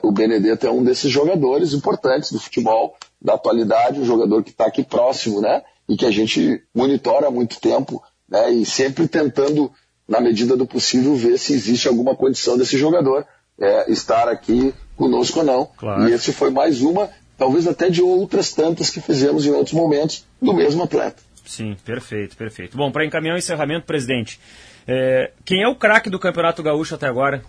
o 0.02 0.12
Benedetto 0.12 0.66
é 0.66 0.70
um 0.70 0.84
desses 0.84 1.10
jogadores 1.10 1.72
importantes 1.72 2.32
do 2.32 2.38
futebol 2.38 2.96
da 3.20 3.34
atualidade, 3.34 4.00
um 4.00 4.04
jogador 4.04 4.42
que 4.42 4.50
está 4.50 4.66
aqui 4.66 4.82
próximo, 4.82 5.40
né? 5.40 5.62
E 5.88 5.96
que 5.96 6.06
a 6.06 6.10
gente 6.10 6.62
monitora 6.74 7.28
há 7.28 7.30
muito 7.30 7.60
tempo, 7.60 8.02
né? 8.28 8.50
E 8.50 8.64
sempre 8.64 9.08
tentando, 9.08 9.70
na 10.08 10.20
medida 10.20 10.56
do 10.56 10.66
possível, 10.66 11.14
ver 11.14 11.38
se 11.38 11.52
existe 11.52 11.88
alguma 11.88 12.14
condição 12.14 12.56
desse 12.56 12.78
jogador 12.78 13.26
é, 13.58 13.90
estar 13.90 14.28
aqui 14.28 14.72
conosco 14.96 15.40
ou 15.40 15.44
não. 15.44 15.66
Claro. 15.76 16.08
E 16.08 16.12
esse 16.12 16.32
foi 16.32 16.50
mais 16.50 16.80
uma 16.80 17.10
talvez 17.36 17.66
até 17.66 17.90
de 17.90 18.02
outras 18.02 18.52
tantas 18.52 18.90
que 18.90 19.00
fizemos 19.00 19.44
em 19.44 19.50
outros 19.50 19.74
momentos 19.74 20.24
do 20.40 20.54
mesmo 20.54 20.82
atleta. 20.82 21.22
Sim, 21.44 21.76
perfeito, 21.84 22.36
perfeito. 22.36 22.76
Bom, 22.76 22.90
para 22.90 23.04
encaminhar 23.04 23.36
o 23.36 23.38
encerramento, 23.38 23.86
presidente, 23.86 24.40
é, 24.86 25.32
quem 25.44 25.62
é 25.62 25.68
o 25.68 25.76
craque 25.76 26.10
do 26.10 26.18
Campeonato 26.18 26.62
Gaúcho 26.62 26.94
até 26.94 27.06
agora? 27.06 27.44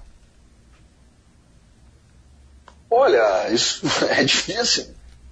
Olha, 2.90 3.50
isso 3.50 3.86
é 4.10 4.24
difícil. 4.24 4.86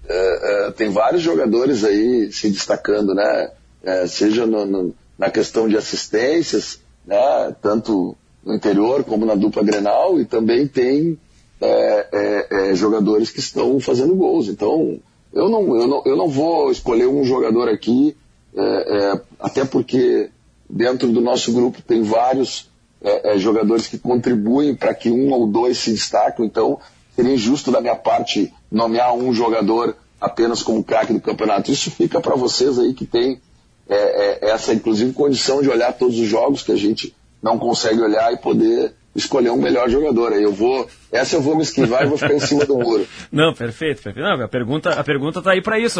É, 0.07 0.67
é, 0.67 0.71
tem 0.71 0.89
vários 0.89 1.21
jogadores 1.21 1.83
aí 1.83 2.31
se 2.31 2.49
destacando, 2.49 3.13
né? 3.13 3.51
É, 3.83 4.07
seja 4.07 4.45
no, 4.45 4.65
no, 4.65 4.95
na 5.17 5.29
questão 5.29 5.67
de 5.67 5.77
assistências, 5.77 6.81
né? 7.05 7.55
Tanto 7.61 8.15
no 8.43 8.53
interior 8.53 9.03
como 9.03 9.25
na 9.25 9.35
dupla 9.35 9.63
Grenal, 9.63 10.19
e 10.19 10.25
também 10.25 10.67
tem 10.67 11.17
é, 11.59 12.07
é, 12.11 12.47
é, 12.71 12.75
jogadores 12.75 13.31
que 13.31 13.39
estão 13.39 13.79
fazendo 13.79 14.15
gols. 14.15 14.47
Então, 14.47 14.99
eu 15.33 15.49
não, 15.49 15.75
eu 15.75 15.87
não, 15.87 16.03
eu 16.05 16.15
não 16.15 16.27
vou 16.27 16.71
escolher 16.71 17.07
um 17.07 17.23
jogador 17.23 17.67
aqui, 17.69 18.15
é, 18.55 18.61
é, 18.61 19.21
até 19.39 19.65
porque 19.65 20.29
dentro 20.69 21.11
do 21.11 21.21
nosso 21.21 21.51
grupo 21.51 21.81
tem 21.81 22.03
vários 22.03 22.69
é, 23.01 23.37
jogadores 23.37 23.87
que 23.87 23.97
contribuem 23.97 24.75
para 24.75 24.93
que 24.93 25.09
um 25.09 25.31
ou 25.31 25.47
dois 25.47 25.77
se 25.77 25.91
destacam. 25.91 26.45
Então, 26.45 26.79
seria 27.15 27.33
injusto 27.33 27.71
da 27.71 27.81
minha 27.81 27.95
parte 27.95 28.53
nomear 28.71 29.13
um 29.15 29.33
jogador 29.33 29.95
apenas 30.19 30.63
como 30.63 30.83
craque 30.83 31.13
do 31.13 31.21
campeonato. 31.21 31.71
Isso 31.71 31.91
fica 31.91 32.19
para 32.19 32.35
vocês 32.35 32.79
aí 32.79 32.93
que 32.93 33.05
tem 33.05 33.39
essa, 33.87 34.73
inclusive, 34.73 35.13
condição 35.13 35.61
de 35.61 35.69
olhar 35.69 35.93
todos 35.93 36.19
os 36.19 36.27
jogos 36.27 36.63
que 36.63 36.71
a 36.71 36.77
gente 36.77 37.15
não 37.41 37.59
consegue 37.59 38.01
olhar 38.01 38.33
e 38.33 38.37
poder 38.37 38.93
escolher 39.15 39.49
um 39.49 39.57
melhor 39.57 39.89
jogador. 39.89 40.33
Aí 40.33 40.43
eu 40.43 40.51
vou, 40.51 40.87
essa 41.11 41.37
eu 41.37 41.41
vou 41.41 41.55
me 41.55 41.63
esquivar 41.63 42.03
e 42.03 42.07
vou 42.07 42.17
ficar 42.17 42.33
em 42.33 42.39
cima 42.39 42.65
do 42.65 42.77
muro. 42.77 43.07
Não, 43.31 43.53
perfeito, 43.53 44.03
perfeito. 44.03 44.19
Não, 44.19 44.43
a 44.43 44.47
pergunta, 44.47 44.89
a 44.89 45.03
pergunta 45.03 45.41
tá 45.41 45.51
aí 45.51 45.61
para 45.61 45.79
isso. 45.79 45.99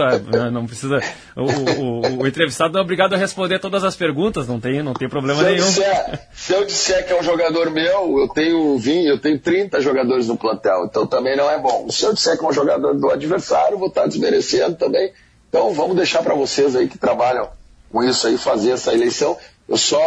Não 0.52 0.66
precisa, 0.66 1.00
o, 1.36 1.44
o, 1.44 2.22
o, 2.22 2.28
entrevistado 2.28 2.74
não 2.74 2.82
é 2.82 2.84
obrigado 2.84 3.14
a 3.14 3.18
responder 3.18 3.60
todas 3.60 3.84
as 3.84 3.96
perguntas. 3.96 4.48
Não 4.48 4.60
tem, 4.60 4.84
não 4.84 4.94
tem 4.94 5.08
problema 5.08 5.40
se 5.40 5.50
nenhum. 5.50 5.66
Disser, 5.66 6.20
se 6.34 6.54
eu 6.54 6.66
disser 6.66 7.06
que 7.06 7.14
é 7.14 7.20
um 7.20 7.24
jogador 7.24 7.72
meu, 7.72 8.20
eu 8.20 8.28
tenho 8.30 8.78
20, 8.78 9.06
eu 9.06 9.20
tenho 9.20 9.40
30 9.40 9.82
jogadores 9.82 10.28
no 10.28 10.38
plantel. 10.38 10.86
Então 10.86 11.08
também 11.08 11.38
não 11.38 11.50
é 11.50 11.60
bom. 11.60 11.90
Se 11.90 12.06
eu 12.06 12.14
disser 12.14 12.38
que 12.38 12.44
é 12.44 12.48
um 12.48 12.54
jogador 12.54 12.94
do 12.96 13.10
adversário, 13.10 13.78
vou 13.78 13.88
estar 13.88 14.08
desmerecendo 14.08 14.76
também. 14.76 15.12
Então 15.50 15.74
vamos 15.74 15.96
deixar 15.96 16.22
para 16.22 16.36
vocês 16.36 16.76
aí 16.76 16.88
que 16.88 16.98
trabalham 16.98 17.50
com 17.96 18.04
isso 18.04 18.28
aí 18.28 18.38
fazer 18.38 18.72
essa 18.72 18.94
eleição. 18.94 19.38
Eu 19.70 19.78
só 19.78 19.98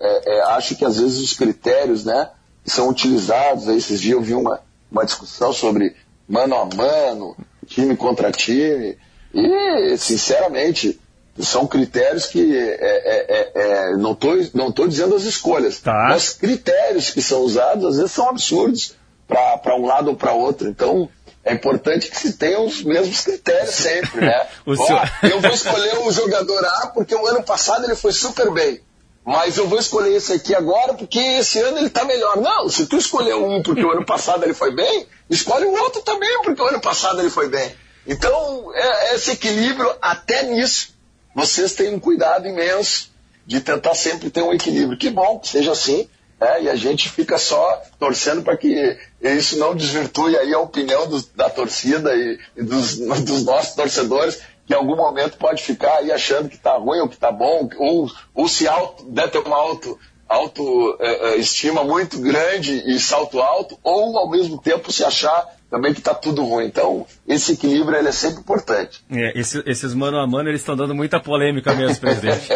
é, 0.00 0.36
é, 0.36 0.42
acho 0.52 0.76
que 0.76 0.84
às 0.84 0.96
vezes 0.96 1.18
os 1.18 1.32
critérios, 1.32 2.04
né? 2.04 2.30
são 2.64 2.88
utilizados. 2.88 3.68
Aí, 3.68 3.78
esses 3.78 4.00
dias 4.00 4.14
eu 4.14 4.22
vi 4.22 4.34
uma, 4.34 4.60
uma 4.88 5.04
discussão 5.04 5.52
sobre 5.52 5.96
mano 6.28 6.54
a 6.54 6.64
mano, 6.64 7.36
time 7.66 7.96
contra 7.96 8.30
time, 8.30 8.96
e, 9.34 9.96
sinceramente, 9.98 11.00
são 11.40 11.66
critérios 11.66 12.26
que 12.26 12.56
é, 12.56 12.78
é, 12.80 13.24
é, 13.28 13.52
é 13.54 13.96
não 13.96 14.12
estou 14.12 14.36
não 14.54 14.70
tô 14.70 14.86
dizendo 14.86 15.16
as 15.16 15.24
escolhas, 15.24 15.80
tá. 15.80 16.06
mas 16.10 16.30
critérios 16.30 17.10
que 17.10 17.20
são 17.20 17.40
usados 17.40 17.84
às 17.84 17.96
vezes 17.96 18.12
são 18.12 18.28
absurdos 18.28 18.94
para 19.26 19.74
um 19.76 19.84
lado 19.84 20.10
ou 20.10 20.16
para 20.16 20.32
outro. 20.32 20.68
Então, 20.68 21.08
é 21.44 21.52
importante 21.52 22.08
que 22.10 22.16
se 22.16 22.34
tenha 22.34 22.60
os 22.60 22.82
mesmos 22.82 23.20
critérios 23.22 23.74
sempre, 23.74 24.20
né? 24.20 24.46
Ó. 24.66 25.26
Eu 25.26 25.40
vou 25.40 25.50
escolher 25.50 25.98
o 25.98 26.12
jogador 26.12 26.64
A 26.64 26.86
porque 26.88 27.14
o 27.14 27.26
ano 27.26 27.42
passado 27.42 27.84
ele 27.84 27.96
foi 27.96 28.12
super 28.12 28.50
bem 28.52 28.80
mas 29.24 29.56
eu 29.56 29.68
vou 29.68 29.78
escolher 29.78 30.16
esse 30.16 30.32
aqui 30.32 30.54
agora 30.54 30.94
porque 30.94 31.18
esse 31.18 31.60
ano 31.60 31.78
ele 31.78 31.86
está 31.86 32.04
melhor. 32.04 32.38
Não, 32.38 32.68
se 32.68 32.86
tu 32.86 32.96
escolheu 32.96 33.44
um 33.44 33.62
porque 33.62 33.84
o 33.84 33.90
ano 33.92 34.04
passado 34.04 34.42
ele 34.44 34.54
foi 34.54 34.74
bem, 34.74 35.06
escolhe 35.30 35.64
o 35.64 35.72
outro 35.72 36.02
também 36.02 36.42
porque 36.42 36.60
o 36.60 36.66
ano 36.66 36.80
passado 36.80 37.20
ele 37.20 37.30
foi 37.30 37.48
bem. 37.48 37.72
Então, 38.06 38.72
é, 38.74 39.10
é 39.10 39.14
esse 39.14 39.30
equilíbrio, 39.30 39.94
até 40.02 40.42
nisso, 40.42 40.92
vocês 41.34 41.72
têm 41.72 41.94
um 41.94 42.00
cuidado 42.00 42.48
imenso 42.48 43.12
de 43.46 43.60
tentar 43.60 43.94
sempre 43.94 44.28
ter 44.28 44.42
um 44.42 44.52
equilíbrio. 44.52 44.98
Que 44.98 45.08
bom 45.08 45.38
que 45.38 45.48
seja 45.48 45.70
assim, 45.70 46.08
né? 46.42 46.64
e 46.64 46.68
a 46.68 46.74
gente 46.74 47.08
fica 47.08 47.38
só 47.38 47.80
torcendo 47.98 48.42
para 48.42 48.56
que 48.56 48.98
isso 49.20 49.56
não 49.58 49.76
desvirtue 49.76 50.36
aí 50.36 50.52
a 50.52 50.58
opinião 50.58 51.08
do, 51.08 51.22
da 51.36 51.48
torcida 51.48 52.12
e, 52.14 52.38
e 52.56 52.62
dos, 52.62 52.98
dos 53.22 53.44
nossos 53.44 53.74
torcedores, 53.74 54.42
que 54.66 54.74
em 54.74 54.76
algum 54.76 54.96
momento 54.96 55.38
pode 55.38 55.62
ficar 55.62 55.98
aí 55.98 56.10
achando 56.10 56.48
que 56.48 56.56
está 56.56 56.76
ruim 56.76 57.00
ou 57.00 57.08
que 57.08 57.14
está 57.14 57.30
bom, 57.30 57.68
ou, 57.78 58.10
ou 58.34 58.48
se 58.48 58.66
auto, 58.66 59.04
deve 59.04 59.28
ter 59.28 59.38
uma 59.38 59.56
auto, 59.56 59.98
auto 60.28 60.96
é, 60.98 61.36
estima 61.36 61.84
muito 61.84 62.18
grande 62.18 62.82
e 62.86 62.98
salto 62.98 63.40
alto, 63.40 63.78
ou 63.82 64.18
ao 64.18 64.28
mesmo 64.28 64.60
tempo 64.60 64.90
se 64.90 65.04
achar 65.04 65.46
também 65.72 65.94
que 65.94 66.00
está 66.00 66.12
tudo 66.12 66.44
ruim. 66.44 66.66
Então, 66.66 67.06
esse 67.26 67.54
equilíbrio 67.54 67.96
ele 67.96 68.08
é 68.08 68.12
sempre 68.12 68.40
importante. 68.40 69.02
É, 69.10 69.40
esse, 69.40 69.62
esses 69.64 69.94
mano 69.94 70.18
a 70.18 70.26
mano, 70.26 70.50
eles 70.50 70.60
estão 70.60 70.76
dando 70.76 70.94
muita 70.94 71.18
polêmica 71.18 71.74
mesmo, 71.74 71.98
presidente. 71.98 72.46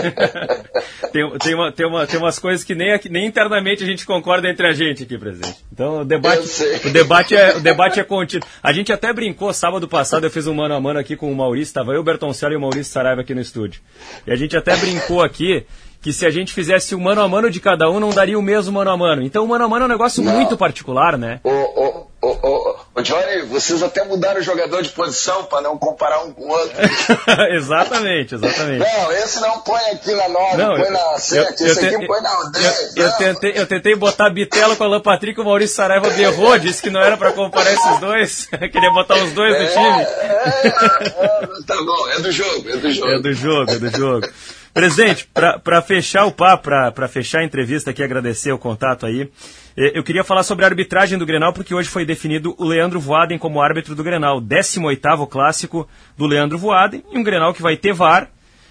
tem, 1.10 1.38
tem, 1.38 1.54
uma, 1.54 1.72
tem, 1.72 1.86
uma, 1.86 2.06
tem 2.06 2.20
umas 2.20 2.38
coisas 2.38 2.62
que 2.62 2.74
nem, 2.74 3.00
nem 3.10 3.26
internamente 3.26 3.82
a 3.82 3.86
gente 3.86 4.04
concorda 4.04 4.50
entre 4.50 4.68
a 4.68 4.72
gente 4.74 5.04
aqui, 5.04 5.16
presidente. 5.16 5.64
Então, 5.72 6.02
o 6.02 6.04
debate, 6.04 6.46
o 6.84 6.90
debate, 6.90 7.34
é, 7.34 7.56
o 7.56 7.60
debate 7.60 7.98
é 7.98 8.04
contínuo. 8.04 8.46
A 8.62 8.70
gente 8.70 8.92
até 8.92 9.10
brincou, 9.14 9.50
sábado 9.54 9.88
passado 9.88 10.24
eu 10.24 10.30
fiz 10.30 10.46
um 10.46 10.52
mano 10.52 10.74
a 10.74 10.80
mano 10.80 11.00
aqui 11.00 11.16
com 11.16 11.32
o 11.32 11.34
Maurício, 11.34 11.70
estava 11.70 11.92
eu, 11.92 12.02
o 12.02 12.04
Bertoncello 12.04 12.52
e 12.52 12.56
o 12.56 12.60
Maurício 12.60 12.92
Saraiva 12.92 13.22
aqui 13.22 13.34
no 13.34 13.40
estúdio. 13.40 13.80
E 14.26 14.30
a 14.30 14.36
gente 14.36 14.54
até 14.54 14.76
brincou 14.76 15.22
aqui 15.22 15.64
que 16.02 16.12
se 16.12 16.26
a 16.26 16.30
gente 16.30 16.52
fizesse 16.52 16.94
o 16.94 17.00
mano 17.00 17.22
a 17.22 17.28
mano 17.28 17.50
de 17.50 17.60
cada 17.60 17.90
um, 17.90 17.98
não 17.98 18.10
daria 18.10 18.38
o 18.38 18.42
mesmo 18.42 18.72
mano 18.74 18.90
a 18.90 18.96
mano. 18.96 19.22
Então 19.22 19.42
o 19.42 19.48
mano 19.48 19.64
a 19.64 19.68
mano 19.68 19.84
é 19.84 19.86
um 19.86 19.90
negócio 19.90 20.22
não. 20.22 20.34
muito 20.34 20.56
particular, 20.56 21.16
né? 21.16 21.40
Ô, 21.42 21.50
ô, 21.50 22.05
ô, 22.26 22.38
ô, 22.42 22.76
ô, 22.94 23.02
Johnny, 23.02 23.42
vocês 23.42 23.82
até 23.82 24.04
mudaram 24.04 24.40
o 24.40 24.42
jogador 24.42 24.82
de 24.82 24.88
posição 24.90 25.44
para 25.44 25.62
não 25.62 25.78
comparar 25.78 26.24
um 26.24 26.32
com 26.32 26.42
o 26.42 26.48
outro. 26.48 26.76
exatamente, 27.54 28.34
exatamente. 28.34 28.78
Não, 28.78 29.12
esse 29.12 29.40
não 29.40 29.60
põe 29.60 29.80
aqui 29.92 30.12
na 30.12 30.28
9, 30.28 30.56
não, 30.56 30.76
põe 30.76 30.90
na 30.90 31.18
7, 31.18 31.62
esse 31.64 31.86
aqui 31.86 32.06
põe 32.06 32.20
na 32.20 32.50
10. 32.50 32.96
Eu, 32.96 33.04
eu, 33.04 33.12
tentei, 33.12 33.52
eu 33.56 33.66
tentei 33.66 33.94
botar 33.94 34.30
Bitelo 34.30 34.76
com 34.76 34.84
a 34.84 34.86
Alan 34.86 35.00
Patrick, 35.00 35.40
o 35.40 35.44
Maurício 35.44 35.76
Saraiva 35.76 36.10
berrou, 36.10 36.58
disse 36.58 36.82
que 36.82 36.90
não 36.90 37.00
era 37.00 37.16
para 37.16 37.32
comparar 37.32 37.72
esses 37.72 38.00
dois. 38.00 38.46
Queria 38.72 38.90
botar 38.90 39.16
os 39.22 39.32
dois 39.32 39.54
é, 39.54 39.62
no 39.62 39.68
time. 39.68 40.02
É, 40.02 40.66
é, 40.66 41.46
tá 41.66 41.76
bom, 41.84 42.08
é 42.10 42.20
do 42.20 42.32
jogo, 42.32 42.68
é 42.68 42.76
do 42.76 42.92
jogo. 42.92 43.10
É 43.10 43.18
do 43.20 43.32
jogo, 43.32 43.70
é 43.70 43.78
do 43.78 43.96
jogo. 43.96 44.28
Presidente, 44.76 45.26
para 45.32 45.80
fechar 45.80 46.26
o 46.26 46.32
papo, 46.32 46.64
para 46.64 47.08
fechar 47.08 47.40
a 47.40 47.44
entrevista 47.44 47.92
aqui, 47.92 48.02
agradecer 48.02 48.52
o 48.52 48.58
contato 48.58 49.06
aí, 49.06 49.30
eu 49.76 50.02
queria 50.02 50.24
falar 50.24 50.42
sobre 50.42 50.64
a 50.64 50.68
arbitragem 50.68 51.18
do 51.18 51.26
Grenal, 51.26 51.52
porque 51.52 51.74
hoje 51.74 51.88
foi 51.88 52.04
definido 52.04 52.54
o 52.56 52.64
Leandro 52.64 52.98
Voaden 52.98 53.38
como 53.38 53.60
árbitro 53.60 53.94
do 53.94 54.02
Grenal, 54.02 54.40
18º 54.40 55.28
clássico 55.28 55.86
do 56.16 56.26
Leandro 56.26 56.56
Voaden, 56.56 57.04
e 57.10 57.18
um 57.18 57.22
Grenal 57.22 57.52
que 57.52 57.60
vai 57.60 57.76
ter 57.76 57.92
VAR, 57.92 58.30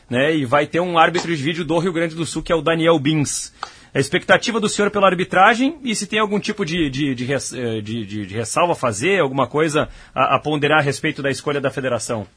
né, 0.09 0.35
e 0.35 0.45
vai 0.45 0.65
ter 0.65 0.79
um 0.79 0.97
árbitro 0.97 1.35
de 1.35 1.41
vídeo 1.41 1.63
do 1.63 1.77
Rio 1.77 1.93
Grande 1.93 2.15
do 2.15 2.25
Sul, 2.25 2.41
que 2.41 2.51
é 2.51 2.55
o 2.55 2.61
Daniel 2.61 2.97
Bins. 2.97 3.53
A 3.93 3.99
expectativa 3.99 4.59
do 4.59 4.67
senhor 4.67 4.91
pela 4.91 5.07
arbitragem 5.07 5.79
e 5.83 5.95
se 5.95 6.05
tem 6.05 6.19
algum 6.19 6.39
tipo 6.39 6.65
de, 6.65 6.89
de, 6.89 7.15
de, 7.15 7.33
eh, 7.33 7.81
de, 7.81 8.05
de 8.05 8.33
ressalva 8.33 8.73
a 8.73 8.75
fazer, 8.75 9.21
alguma 9.21 9.47
coisa 9.47 9.87
a, 10.13 10.35
a 10.35 10.39
ponderar 10.39 10.79
a 10.79 10.81
respeito 10.81 11.21
da 11.21 11.29
escolha 11.29 11.61
da 11.61 11.71
federação? 11.71 12.27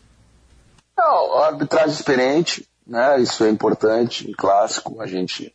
Não, 0.97 1.39
arbitragem 1.43 1.91
experiente, 1.91 2.69
né? 2.87 3.21
Isso 3.21 3.43
é 3.45 3.51
importante, 3.51 4.31
em 4.31 4.33
clássico, 4.33 5.01
a 5.01 5.07
gente, 5.07 5.53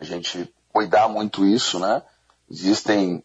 a 0.00 0.04
gente 0.04 0.48
cuidar 0.72 1.08
muito 1.08 1.44
isso, 1.44 1.80
né? 1.80 2.00
Existem 2.50 3.22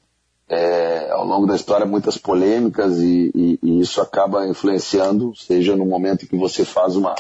é, 0.48 1.10
ao 1.12 1.26
longo 1.26 1.48
da 1.48 1.56
história 1.56 1.86
muitas 1.86 2.18
polêmicas 2.18 3.00
e, 3.00 3.32
e, 3.34 3.60
e, 3.64 3.80
isso 3.80 4.00
acaba 4.00 4.48
influenciando, 4.48 5.36
seja 5.36 5.76
no 5.76 5.86
momento 5.86 6.28
que 6.28 6.36
você 6.36 6.64
faz 6.64 6.96
uma, 6.96 7.16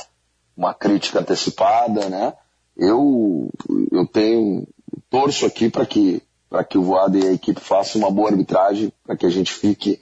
uma 0.55 0.73
crítica 0.73 1.19
antecipada, 1.19 2.07
né? 2.07 2.33
Eu, 2.77 3.49
eu 3.91 4.05
tenho, 4.05 4.67
torço 5.09 5.45
aqui 5.45 5.69
para 5.69 5.85
que, 5.85 6.21
que 6.69 6.77
o 6.77 6.83
Voada 6.83 7.17
e 7.17 7.27
a 7.27 7.31
equipe 7.31 7.59
façam 7.59 8.01
uma 8.01 8.11
boa 8.11 8.29
arbitragem, 8.29 8.91
para 9.03 9.15
que 9.15 9.25
a 9.25 9.29
gente 9.29 9.51
fique 9.51 9.99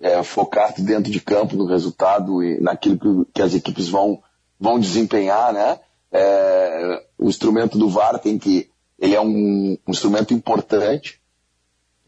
é, 0.00 0.22
focado 0.22 0.82
dentro 0.82 1.12
de 1.12 1.20
campo 1.20 1.56
no 1.56 1.66
resultado 1.66 2.42
e 2.42 2.60
naquilo 2.60 2.98
que, 2.98 3.32
que 3.34 3.42
as 3.42 3.54
equipes 3.54 3.88
vão, 3.88 4.20
vão 4.58 4.78
desempenhar, 4.78 5.52
né? 5.52 5.78
É, 6.10 7.04
o 7.18 7.28
instrumento 7.28 7.78
do 7.78 7.88
VAR 7.88 8.18
tem 8.18 8.38
que, 8.38 8.70
ele 8.98 9.14
é 9.14 9.20
um, 9.20 9.76
um 9.86 9.90
instrumento 9.90 10.32
importante, 10.32 11.20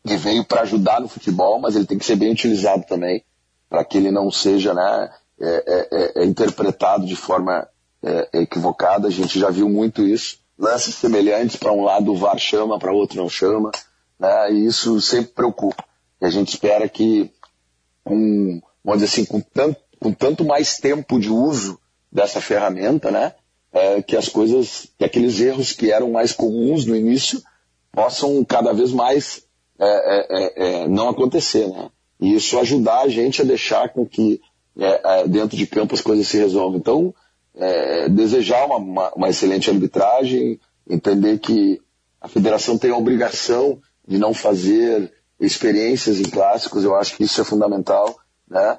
que 0.07 0.17
veio 0.17 0.45
para 0.45 0.63
ajudar 0.63 1.01
no 1.01 1.09
futebol, 1.09 1.59
mas 1.61 1.77
ele 1.77 1.87
tem 1.87 1.99
que 1.99 2.05
ser 2.05 2.17
bem 2.17 2.33
utilizado 2.33 2.85
também, 2.87 3.25
para 3.69 3.85
que 3.85 3.99
ele 3.99 4.11
não 4.11 4.31
seja 4.31 4.73
né, 4.73 5.11
é, 5.41 5.47
é, 5.47 5.89
é, 5.91 6.23
é 6.23 6.25
interpretado 6.25 7.07
de 7.07 7.17
forma 7.17 7.69
é, 8.03 8.41
equivocada. 8.41 9.09
A 9.09 9.11
gente 9.11 9.39
já 9.39 9.51
viu 9.51 9.69
muito 9.69 10.03
isso. 10.03 10.39
Lances 10.59 10.95
semelhantes, 10.95 11.57
para 11.57 11.73
um 11.73 11.85
lado 11.85 12.13
o 12.13 12.17
VAR 12.17 12.39
chama, 12.39 12.79
para 12.79 12.93
outro 12.93 13.19
não 13.19 13.29
chama, 13.29 13.71
né, 14.19 14.53
e 14.53 14.67
isso 14.67 15.01
sempre 15.01 15.33
preocupa. 15.33 15.85
E 16.21 16.27
a 16.27 16.31
gente 16.31 16.49
espera 16.49 16.89
que, 16.89 17.31
com, 18.03 18.61
vamos 18.85 19.03
dizer 19.03 19.13
assim, 19.13 19.25
com 19.25 19.41
tanto, 19.41 19.81
com 20.01 20.13
tanto 20.13 20.45
mais 20.45 20.79
tempo 20.79 21.21
de 21.21 21.31
uso 21.31 21.79
dessa 22.11 22.41
ferramenta, 22.41 23.11
né, 23.11 23.35
é, 23.73 24.03
que 24.03 24.17
as 24.17 24.29
coisas, 24.29 24.89
que 24.99 25.05
aqueles 25.05 25.39
erros 25.41 25.73
que 25.73 25.93
eram 25.93 26.11
mais 26.11 26.33
comuns 26.33 26.87
no 26.87 26.97
início 26.97 27.41
possam 27.93 28.45
cada 28.45 28.73
vez 28.73 28.93
mais 28.93 29.45
é, 29.79 29.87
é, 29.87 30.27
é, 30.29 30.83
é 30.83 30.89
não 30.89 31.09
acontecer, 31.09 31.69
né? 31.69 31.91
E 32.21 32.35
isso 32.35 32.59
ajudar 32.59 33.03
a 33.03 33.09
gente 33.09 33.41
a 33.41 33.45
deixar 33.45 33.91
com 33.91 34.05
que 34.05 34.41
dentro 35.29 35.57
de 35.57 35.67
campo 35.67 35.95
as 35.95 36.01
coisas 36.01 36.27
se 36.27 36.37
resolvam. 36.37 36.79
Então, 36.79 37.15
desejar 38.11 38.67
uma, 38.67 38.77
uma, 38.77 39.11
uma 39.15 39.29
excelente 39.29 39.71
arbitragem, 39.71 40.59
entender 40.89 41.39
que 41.39 41.81
a 42.21 42.27
federação 42.27 42.77
tem 42.77 42.91
a 42.91 42.97
obrigação 42.97 43.79
de 44.07 44.19
não 44.19 44.35
fazer 44.35 45.13
experiências 45.39 46.19
em 46.19 46.25
clássicos, 46.25 46.83
eu 46.83 46.97
acho 46.97 47.17
que 47.17 47.23
isso 47.23 47.41
é 47.41 47.45
fundamental, 47.45 48.19
né? 48.51 48.79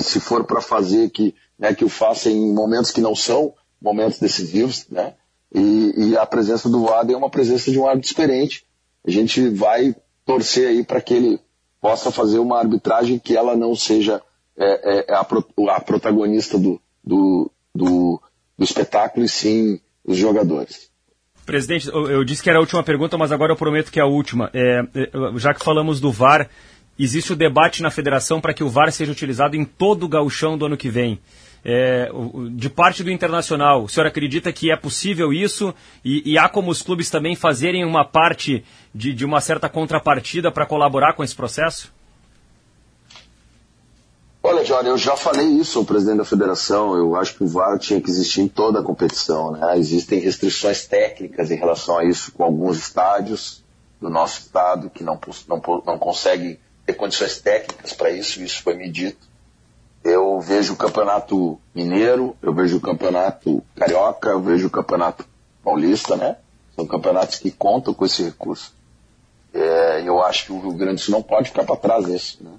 se 0.00 0.18
for 0.18 0.44
para 0.44 0.60
fazer 0.60 1.10
que, 1.10 1.32
né, 1.56 1.72
que 1.74 1.84
o 1.84 1.88
faça 1.88 2.28
em 2.28 2.52
momentos 2.52 2.90
que 2.90 3.00
não 3.00 3.14
são 3.14 3.54
momentos 3.80 4.18
decisivos, 4.18 4.86
né? 4.90 5.14
E, 5.54 5.94
e 5.96 6.16
a 6.16 6.26
presença 6.26 6.68
do 6.68 6.84
Wada 6.84 7.12
é 7.12 7.16
uma 7.16 7.30
presença 7.30 7.70
de 7.70 7.78
um 7.78 7.86
árbitro 7.86 8.10
experiente. 8.10 8.65
A 9.06 9.10
gente 9.10 9.48
vai 9.50 9.94
torcer 10.24 10.68
aí 10.68 10.84
para 10.84 11.00
que 11.00 11.14
ele 11.14 11.40
possa 11.80 12.10
fazer 12.10 12.38
uma 12.38 12.58
arbitragem 12.58 13.18
que 13.18 13.36
ela 13.36 13.56
não 13.56 13.74
seja 13.76 14.20
é, 14.58 14.98
é, 14.98 15.04
é 15.08 15.14
a, 15.14 15.20
a, 15.20 15.80
protagonista 15.80 16.58
do, 16.58 16.80
do, 17.04 17.50
do, 17.74 18.20
do 18.58 18.64
espetáculo 18.64 19.24
e 19.24 19.28
sim 19.28 19.80
os 20.04 20.16
jogadores. 20.16 20.90
Presidente, 21.44 21.88
eu 21.88 22.24
disse 22.24 22.42
que 22.42 22.50
era 22.50 22.58
a 22.58 22.60
última 22.60 22.82
pergunta, 22.82 23.16
mas 23.16 23.30
agora 23.30 23.52
eu 23.52 23.56
prometo 23.56 23.92
que 23.92 24.00
é 24.00 24.02
a 24.02 24.06
última. 24.06 24.50
É, 24.52 24.80
é 24.94 25.38
já 25.38 25.54
que 25.54 25.64
falamos 25.64 26.00
do 26.00 26.10
VAR, 26.10 26.50
existe 26.98 27.32
o 27.32 27.36
debate 27.36 27.82
na 27.82 27.90
federação 27.90 28.40
para 28.40 28.52
que 28.52 28.64
o 28.64 28.68
VAR 28.68 28.90
seja 28.90 29.12
utilizado 29.12 29.54
em 29.54 29.64
todo 29.64 30.04
o 30.04 30.08
gauchão 30.08 30.58
do 30.58 30.66
ano 30.66 30.76
que 30.76 30.88
vem 30.88 31.20
é, 31.68 32.08
de 32.52 32.70
parte 32.70 33.02
do 33.02 33.10
Internacional, 33.10 33.82
o 33.82 33.88
senhor 33.88 34.06
acredita 34.06 34.52
que 34.52 34.70
é 34.70 34.76
possível 34.76 35.32
isso 35.32 35.74
e, 36.04 36.22
e 36.24 36.38
há 36.38 36.48
como 36.48 36.70
os 36.70 36.80
clubes 36.80 37.10
também 37.10 37.34
fazerem 37.34 37.84
uma 37.84 38.04
parte 38.04 38.64
de, 38.94 39.12
de 39.12 39.24
uma 39.24 39.40
certa 39.40 39.68
contrapartida 39.68 40.52
para 40.52 40.64
colaborar 40.64 41.14
com 41.14 41.24
esse 41.24 41.34
processo? 41.34 41.92
Olha, 44.44 44.64
Jorge, 44.64 44.88
eu 44.88 44.96
já 44.96 45.16
falei 45.16 45.44
isso 45.44 45.80
ao 45.80 45.84
presidente 45.84 46.18
da 46.18 46.24
federação. 46.24 46.96
Eu 46.96 47.16
acho 47.16 47.34
que 47.34 47.42
o 47.42 47.48
VAR 47.48 47.76
tinha 47.80 48.00
que 48.00 48.08
existir 48.08 48.42
em 48.42 48.48
toda 48.48 48.78
a 48.78 48.82
competição. 48.84 49.50
Né? 49.50 49.76
Existem 49.76 50.20
restrições 50.20 50.86
técnicas 50.86 51.50
em 51.50 51.56
relação 51.56 51.98
a 51.98 52.04
isso 52.04 52.30
com 52.30 52.44
alguns 52.44 52.78
estádios 52.78 53.64
do 54.00 54.08
nosso 54.08 54.38
estado 54.38 54.88
que 54.88 55.02
não, 55.02 55.18
não, 55.48 55.60
não 55.84 55.98
conseguem 55.98 56.60
ter 56.84 56.94
condições 56.94 57.40
técnicas 57.40 57.92
para 57.92 58.12
isso. 58.12 58.40
Isso 58.40 58.62
foi 58.62 58.74
me 58.74 58.88
dito 58.88 59.26
eu 60.06 60.40
vejo 60.40 60.74
o 60.74 60.76
campeonato 60.76 61.58
mineiro, 61.74 62.36
eu 62.40 62.54
vejo 62.54 62.76
o 62.76 62.80
campeonato 62.80 63.60
carioca, 63.74 64.28
eu 64.28 64.40
vejo 64.40 64.68
o 64.68 64.70
campeonato 64.70 65.24
paulista, 65.64 66.16
né? 66.16 66.36
São 66.76 66.86
campeonatos 66.86 67.38
que 67.38 67.50
contam 67.50 67.92
com 67.92 68.06
esse 68.06 68.22
recurso. 68.22 68.72
É, 69.52 70.02
eu 70.06 70.22
acho 70.22 70.46
que 70.46 70.52
o 70.52 70.60
Rio 70.60 70.74
Grande 70.74 70.96
do 70.96 71.00
Sul 71.00 71.12
não 71.12 71.22
pode 71.22 71.48
ficar 71.48 71.64
para 71.64 71.76
trás 71.76 72.06
nisso, 72.06 72.38
né? 72.40 72.52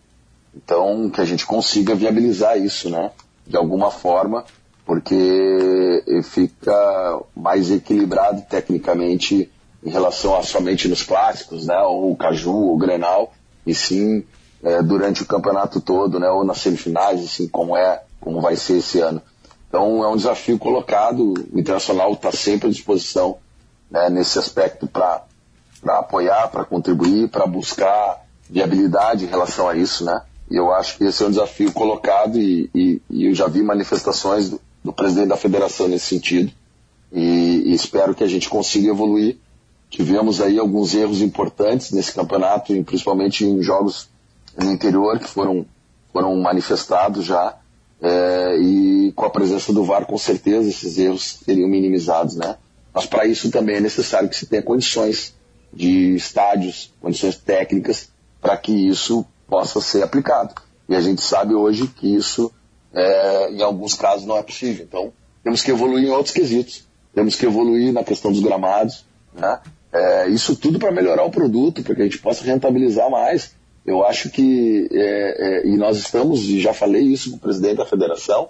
Então, 0.54 1.10
que 1.10 1.22
a 1.22 1.26
gente 1.26 1.45
consiga 1.45 1.95
viabilizar 1.95 2.58
isso, 2.58 2.89
né? 2.89 3.12
De 3.45 3.56
alguma 3.56 3.91
forma, 3.91 4.43
porque 4.86 6.04
fica 6.24 7.22
mais 7.34 7.72
equilibrado 7.72 8.41
tecnicamente 8.50 9.50
em 9.82 9.89
relação 9.89 10.36
a 10.36 10.43
somente 10.43 10.89
nos 10.89 11.04
clássicos, 11.04 11.66
né? 11.66 11.80
Ou 11.84 12.12
o 12.12 12.18
Caju, 12.18 12.54
ou 12.54 12.76
o 12.76 12.78
Grenal, 12.78 13.34
e 13.66 13.74
sim 13.74 14.26
é, 14.64 14.82
durante 14.82 15.24
o 15.24 15.26
campeonato 15.26 15.80
todo, 15.80 16.20
né, 16.20 16.30
ou 16.30 16.43
nas 16.43 16.60
semifinais, 16.60 17.24
assim 17.24 17.47
como 17.47 17.76
é, 17.78 18.01
como 18.20 18.41
vai 18.41 18.55
ser 18.55 18.78
esse 18.78 18.99
ano. 18.99 19.22
Então 19.68 20.03
é 20.03 20.08
um 20.08 20.16
desafio 20.16 20.58
colocado, 20.58 21.34
o 21.53 21.60
Internacional 21.60 22.14
está 22.14 22.32
sempre 22.32 22.68
à 22.68 22.72
disposição 22.72 23.38
né, 23.91 24.10
nesse 24.10 24.39
aspecto 24.39 24.88
para 24.88 25.24
apoiar, 25.86 26.47
para 26.49 26.66
contribuir, 26.66 27.30
para 27.30 27.45
buscar 27.45 28.26
viabilidade 28.49 29.26
em 29.26 29.28
relação 29.28 29.68
a 29.68 29.76
isso, 29.76 30.05
né? 30.05 30.22
E 30.49 30.55
eu 30.55 30.74
acho 30.74 30.97
que 30.97 31.03
esse 31.03 31.22
é 31.22 31.28
um 31.28 31.30
desafio 31.30 31.72
colocado 31.74 32.39
e, 32.39 32.70
e, 32.74 33.01
e 33.10 33.26
eu 33.26 33.36
já 33.36 33.47
vi 33.47 33.62
manifestações 33.62 34.49
do, 34.49 34.62
do, 34.84 34.93
presidente 34.93 35.28
da 35.28 35.36
federação 35.36 35.89
nesse 35.89 36.05
sentido 36.05 36.51
e, 37.12 37.64
e 37.66 37.74
espero 37.74 38.16
que 38.16 38.24
a 38.24 38.28
gente 38.28 38.49
consiga 38.49 38.89
evoluir. 38.89 39.38
Tivemos 39.89 40.41
aí 40.41 40.58
alguns 40.58 40.93
erros 40.95 41.22
importantes 41.22 41.91
nesse 41.91 42.14
campeonato, 42.14 42.74
principalmente 42.84 43.45
em 43.45 43.62
jogos 43.62 44.10
no 44.66 44.72
interior 44.72 45.20
que 45.20 45.28
foram, 45.28 45.66
foram 46.12 46.36
manifestados 46.38 47.26
já, 47.26 47.55
é, 48.01 48.58
e 48.60 49.12
com 49.16 49.26
a 49.26 49.30
presença 49.30 49.74
do 49.74 49.84
VAR, 49.84 50.05
com 50.05 50.18
certeza, 50.18 50.70
esses 50.70 50.97
erros 50.97 51.39
seriam 51.43 51.68
minimizados, 51.68 52.36
né? 52.36 52.58
Mas 52.93 53.05
para 53.05 53.26
isso 53.26 53.51
também 53.51 53.78
é 53.78 53.80
necessário 53.80 54.30
que 54.30 54.36
se 54.36 54.47
tenha 54.47 54.62
condições 54.62 55.36
de 55.74 56.16
estádios, 56.16 56.93
condições 57.01 57.38
técnicas, 57.38 58.10
para 58.41 58.58
que 58.58 58.72
isso 58.72 59.26
possa 59.47 59.82
ser 59.82 60.03
aplicado. 60.03 60.53
E 60.89 60.95
a 60.95 61.01
gente 61.01 61.22
sabe 61.22 61.53
hoje 61.53 61.88
que 61.88 62.16
isso, 62.16 62.51
é, 62.93 63.51
em 63.51 63.62
alguns 63.62 63.93
casos, 63.93 64.26
não 64.26 64.38
é 64.38 64.43
possível. 64.43 64.86
Então, 64.88 65.12
temos 65.43 65.62
que 65.62 65.72
evoluir 65.72 66.05
em 66.05 66.12
outros 66.12 66.34
quesitos. 66.34 66.86
Temos 67.14 67.36
que 67.36 67.45
evoluir 67.45 67.91
na 67.93 68.03
questão 68.03 68.32
dos 68.32 68.41
gramados, 68.41 69.05
né? 69.34 69.60
É, 69.91 70.28
isso 70.30 70.55
tudo 70.55 70.78
para 70.78 70.91
melhorar 70.91 71.24
o 71.24 71.32
produto, 71.32 71.82
para 71.82 71.95
que 71.95 72.01
a 72.01 72.05
gente 72.05 72.20
possa 72.20 72.43
rentabilizar 72.43 73.10
mais 73.10 73.55
eu 73.88 74.06
acho 74.06 74.30
que, 74.30 74.90
é, 74.92 75.62
é, 75.64 75.68
e 75.68 75.78
nós 75.78 75.98
estamos, 75.98 76.42
e 76.50 76.60
já 76.60 76.74
falei 76.74 77.04
isso 77.04 77.32
com 77.32 77.38
o 77.38 77.40
presidente 77.40 77.78
da 77.78 77.86
federação, 77.86 78.50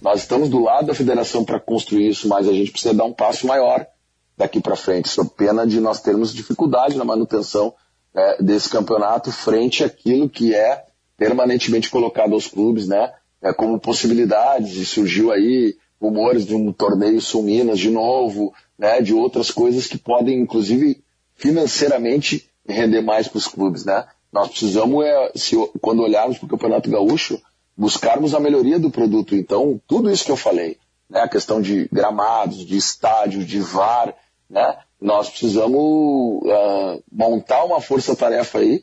nós 0.00 0.20
estamos 0.20 0.48
do 0.48 0.60
lado 0.60 0.86
da 0.86 0.94
federação 0.94 1.44
para 1.44 1.60
construir 1.60 2.08
isso, 2.08 2.26
mas 2.26 2.48
a 2.48 2.52
gente 2.54 2.70
precisa 2.70 2.94
dar 2.94 3.04
um 3.04 3.12
passo 3.12 3.46
maior 3.46 3.86
daqui 4.34 4.60
para 4.60 4.76
frente, 4.76 5.10
sob 5.10 5.28
pena 5.36 5.66
de 5.66 5.78
nós 5.78 6.00
termos 6.00 6.32
dificuldade 6.32 6.96
na 6.96 7.04
manutenção 7.04 7.74
é, 8.14 8.42
desse 8.42 8.70
campeonato 8.70 9.30
frente 9.30 9.84
àquilo 9.84 10.26
que 10.26 10.54
é 10.54 10.86
permanentemente 11.18 11.90
colocado 11.90 12.32
aos 12.32 12.46
clubes, 12.46 12.88
né, 12.88 13.12
é, 13.42 13.52
como 13.52 13.78
possibilidades, 13.78 14.76
e 14.76 14.86
surgiu 14.86 15.30
aí 15.30 15.76
rumores 16.00 16.46
de 16.46 16.54
um 16.54 16.72
torneio 16.72 17.20
Sul 17.20 17.42
Minas 17.42 17.78
de 17.78 17.90
novo, 17.90 18.54
né, 18.78 19.02
de 19.02 19.12
outras 19.12 19.50
coisas 19.50 19.86
que 19.86 19.98
podem, 19.98 20.40
inclusive, 20.40 21.02
financeiramente 21.34 22.48
render 22.66 23.02
mais 23.02 23.28
para 23.28 23.38
os 23.38 23.48
clubes, 23.48 23.84
né? 23.84 24.06
Nós 24.32 24.48
precisamos, 24.48 25.04
é, 25.04 25.32
se, 25.34 25.56
quando 25.80 26.02
olharmos 26.02 26.38
para 26.38 26.46
o 26.46 26.48
Campeonato 26.48 26.90
Gaúcho, 26.90 27.40
buscarmos 27.76 28.34
a 28.34 28.40
melhoria 28.40 28.78
do 28.78 28.90
produto. 28.90 29.34
Então, 29.34 29.80
tudo 29.86 30.10
isso 30.10 30.24
que 30.24 30.32
eu 30.32 30.36
falei, 30.36 30.76
né, 31.08 31.20
a 31.20 31.28
questão 31.28 31.60
de 31.60 31.88
gramados, 31.92 32.66
de 32.66 32.76
estádio, 32.76 33.44
de 33.44 33.60
VAR, 33.60 34.14
né, 34.50 34.78
nós 35.00 35.30
precisamos 35.30 35.80
uh, 35.80 37.02
montar 37.10 37.64
uma 37.64 37.80
força-tarefa 37.80 38.58
aí 38.58 38.82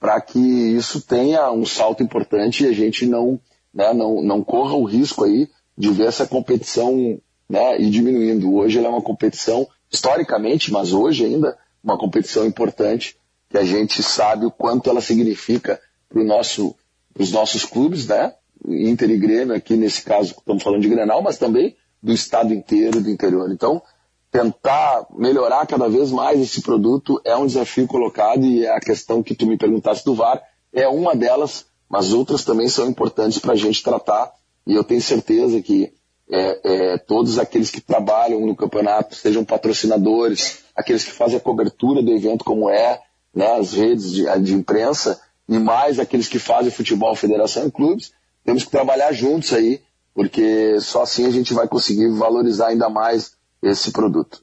para 0.00 0.20
que 0.20 0.38
isso 0.38 1.00
tenha 1.00 1.50
um 1.50 1.64
salto 1.64 2.02
importante 2.02 2.64
e 2.64 2.68
a 2.68 2.72
gente 2.72 3.06
não, 3.06 3.40
né, 3.72 3.94
não, 3.94 4.20
não 4.20 4.42
corra 4.42 4.74
o 4.74 4.84
risco 4.84 5.24
aí 5.24 5.48
de 5.78 5.90
ver 5.90 6.08
essa 6.08 6.26
competição 6.26 7.18
né, 7.48 7.78
diminuindo. 7.78 8.54
Hoje 8.54 8.78
ela 8.78 8.88
é 8.88 8.90
uma 8.90 9.02
competição, 9.02 9.66
historicamente, 9.90 10.72
mas 10.72 10.92
hoje 10.92 11.24
ainda, 11.24 11.56
uma 11.82 11.96
competição 11.96 12.44
importante, 12.44 13.16
que 13.54 13.58
a 13.58 13.64
gente 13.64 14.02
sabe 14.02 14.46
o 14.46 14.50
quanto 14.50 14.90
ela 14.90 15.00
significa 15.00 15.80
para 16.08 16.24
nosso, 16.24 16.74
os 17.16 17.30
nossos 17.30 17.64
clubes, 17.64 18.04
né? 18.08 18.34
Inter 18.66 19.08
e 19.10 19.16
Grêmio, 19.16 19.54
aqui 19.54 19.76
nesse 19.76 20.02
caso 20.02 20.34
estamos 20.36 20.60
falando 20.60 20.82
de 20.82 20.88
Grenal, 20.88 21.22
mas 21.22 21.38
também 21.38 21.76
do 22.02 22.12
estado 22.12 22.52
inteiro, 22.52 23.00
do 23.00 23.08
interior. 23.08 23.48
Então, 23.52 23.80
tentar 24.28 25.06
melhorar 25.16 25.64
cada 25.68 25.88
vez 25.88 26.10
mais 26.10 26.40
esse 26.40 26.62
produto 26.62 27.20
é 27.24 27.36
um 27.36 27.46
desafio 27.46 27.86
colocado 27.86 28.44
e 28.44 28.66
é 28.66 28.76
a 28.76 28.80
questão 28.80 29.22
que 29.22 29.36
tu 29.36 29.46
me 29.46 29.56
perguntaste 29.56 30.04
do 30.04 30.16
VAR 30.16 30.42
é 30.72 30.88
uma 30.88 31.14
delas, 31.14 31.64
mas 31.88 32.12
outras 32.12 32.44
também 32.44 32.68
são 32.68 32.88
importantes 32.88 33.38
para 33.38 33.52
a 33.52 33.56
gente 33.56 33.84
tratar 33.84 34.32
e 34.66 34.74
eu 34.74 34.82
tenho 34.82 35.00
certeza 35.00 35.62
que 35.62 35.92
é, 36.28 36.94
é, 36.94 36.98
todos 36.98 37.38
aqueles 37.38 37.70
que 37.70 37.80
trabalham 37.80 38.44
no 38.44 38.56
campeonato, 38.56 39.14
sejam 39.14 39.44
patrocinadores, 39.44 40.64
aqueles 40.74 41.04
que 41.04 41.12
fazem 41.12 41.36
a 41.36 41.40
cobertura 41.40 42.02
do 42.02 42.10
evento 42.10 42.44
como 42.44 42.68
é, 42.68 43.00
né, 43.34 43.58
as 43.58 43.72
redes 43.72 44.12
de, 44.12 44.24
de 44.40 44.54
imprensa, 44.54 45.20
e 45.48 45.58
mais 45.58 45.98
aqueles 45.98 46.28
que 46.28 46.38
fazem 46.38 46.70
futebol, 46.70 47.14
federação 47.14 47.66
e 47.66 47.70
clubes, 47.70 48.12
temos 48.44 48.64
que 48.64 48.70
trabalhar 48.70 49.12
juntos 49.12 49.52
aí, 49.52 49.80
porque 50.14 50.80
só 50.80 51.02
assim 51.02 51.26
a 51.26 51.30
gente 51.30 51.52
vai 51.52 51.66
conseguir 51.66 52.08
valorizar 52.10 52.68
ainda 52.68 52.88
mais 52.88 53.32
esse 53.62 53.90
produto. 53.92 54.42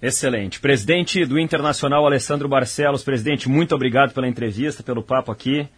Excelente. 0.00 0.60
Presidente 0.60 1.24
do 1.24 1.38
Internacional, 1.38 2.04
Alessandro 2.04 2.48
Barcelos. 2.48 3.02
Presidente, 3.02 3.48
muito 3.48 3.74
obrigado 3.74 4.12
pela 4.12 4.28
entrevista, 4.28 4.82
pelo 4.82 5.02
papo 5.02 5.32
aqui. 5.32 5.68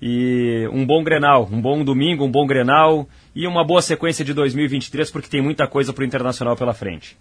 E 0.00 0.68
um 0.72 0.84
bom 0.84 1.02
Grenal, 1.02 1.48
um 1.50 1.60
bom 1.60 1.84
domingo, 1.84 2.24
um 2.24 2.30
bom 2.30 2.46
Grenal 2.46 3.08
e 3.34 3.46
uma 3.46 3.64
boa 3.64 3.82
sequência 3.82 4.24
de 4.24 4.34
2023, 4.34 5.10
porque 5.10 5.28
tem 5.28 5.40
muita 5.40 5.66
coisa 5.66 5.92
para 5.92 6.02
o 6.02 6.04
Internacional 6.04 6.56
pela 6.56 6.74
frente. 6.74 7.16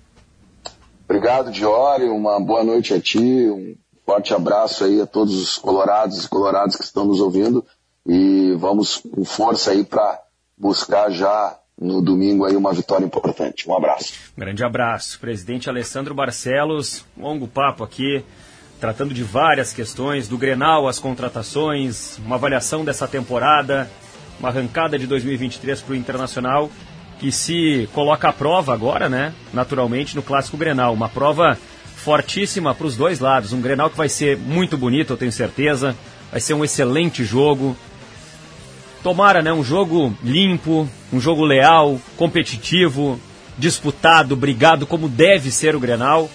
Obrigado, 1.05 1.51
Diori. 1.51 2.05
Uma 2.05 2.39
boa 2.39 2.63
noite 2.63 2.93
a 2.93 2.99
ti. 2.99 3.19
Um 3.19 3.75
forte 4.05 4.33
abraço 4.33 4.83
aí 4.83 5.01
a 5.01 5.05
todos 5.05 5.35
os 5.35 5.57
colorados 5.57 6.25
e 6.25 6.29
colorados 6.29 6.75
que 6.75 6.83
estão 6.83 7.05
nos 7.05 7.19
ouvindo. 7.19 7.65
E 8.05 8.53
vamos 8.57 8.97
com 8.97 9.23
força 9.23 9.71
aí 9.71 9.83
para 9.83 10.21
buscar 10.57 11.11
já 11.11 11.57
no 11.79 12.01
domingo 12.01 12.45
aí 12.45 12.55
uma 12.55 12.73
vitória 12.73 13.05
importante. 13.05 13.67
Um 13.69 13.75
abraço. 13.75 14.13
Grande 14.37 14.63
abraço. 14.63 15.19
Presidente 15.19 15.69
Alessandro 15.69 16.13
Barcelos, 16.13 17.03
longo 17.17 17.47
papo 17.47 17.83
aqui, 17.83 18.23
tratando 18.79 19.13
de 19.13 19.23
várias 19.23 19.73
questões, 19.73 20.27
do 20.27 20.37
Grenal, 20.37 20.87
as 20.87 20.99
contratações, 20.99 22.17
uma 22.19 22.35
avaliação 22.35 22.85
dessa 22.85 23.07
temporada, 23.07 23.89
uma 24.39 24.49
arrancada 24.49 24.97
de 24.97 25.07
2023 25.07 25.81
para 25.81 25.93
o 25.93 25.95
Internacional, 25.95 26.69
que 27.19 27.31
se 27.31 27.87
coloca 27.93 28.29
à 28.29 28.33
prova 28.33 28.73
agora, 28.73 29.07
né? 29.07 29.33
Naturalmente, 29.53 30.15
no 30.15 30.23
Clássico 30.23 30.57
Grenal. 30.57 30.93
Uma 30.93 31.09
prova 31.09 31.57
fortíssima 32.03 32.73
para 32.73 32.87
os 32.87 32.95
dois 32.95 33.19
lados. 33.19 33.53
Um 33.53 33.61
Grenal 33.61 33.89
que 33.89 33.97
vai 33.97 34.09
ser 34.09 34.37
muito 34.37 34.77
bonito, 34.77 35.13
eu 35.13 35.17
tenho 35.17 35.31
certeza. 35.31 35.95
Vai 36.31 36.39
ser 36.39 36.53
um 36.53 36.63
excelente 36.63 37.23
jogo. 37.23 37.75
Tomara, 39.03 39.41
né? 39.41 39.51
Um 39.53 39.63
jogo 39.63 40.15
limpo, 40.23 40.87
um 41.11 41.19
jogo 41.19 41.43
leal, 41.43 41.99
competitivo, 42.17 43.19
disputado, 43.57 44.35
brigado, 44.35 44.85
como 44.85 45.07
deve 45.07 45.51
ser 45.51 45.75
o 45.75 45.79
Grenal. 45.79 46.29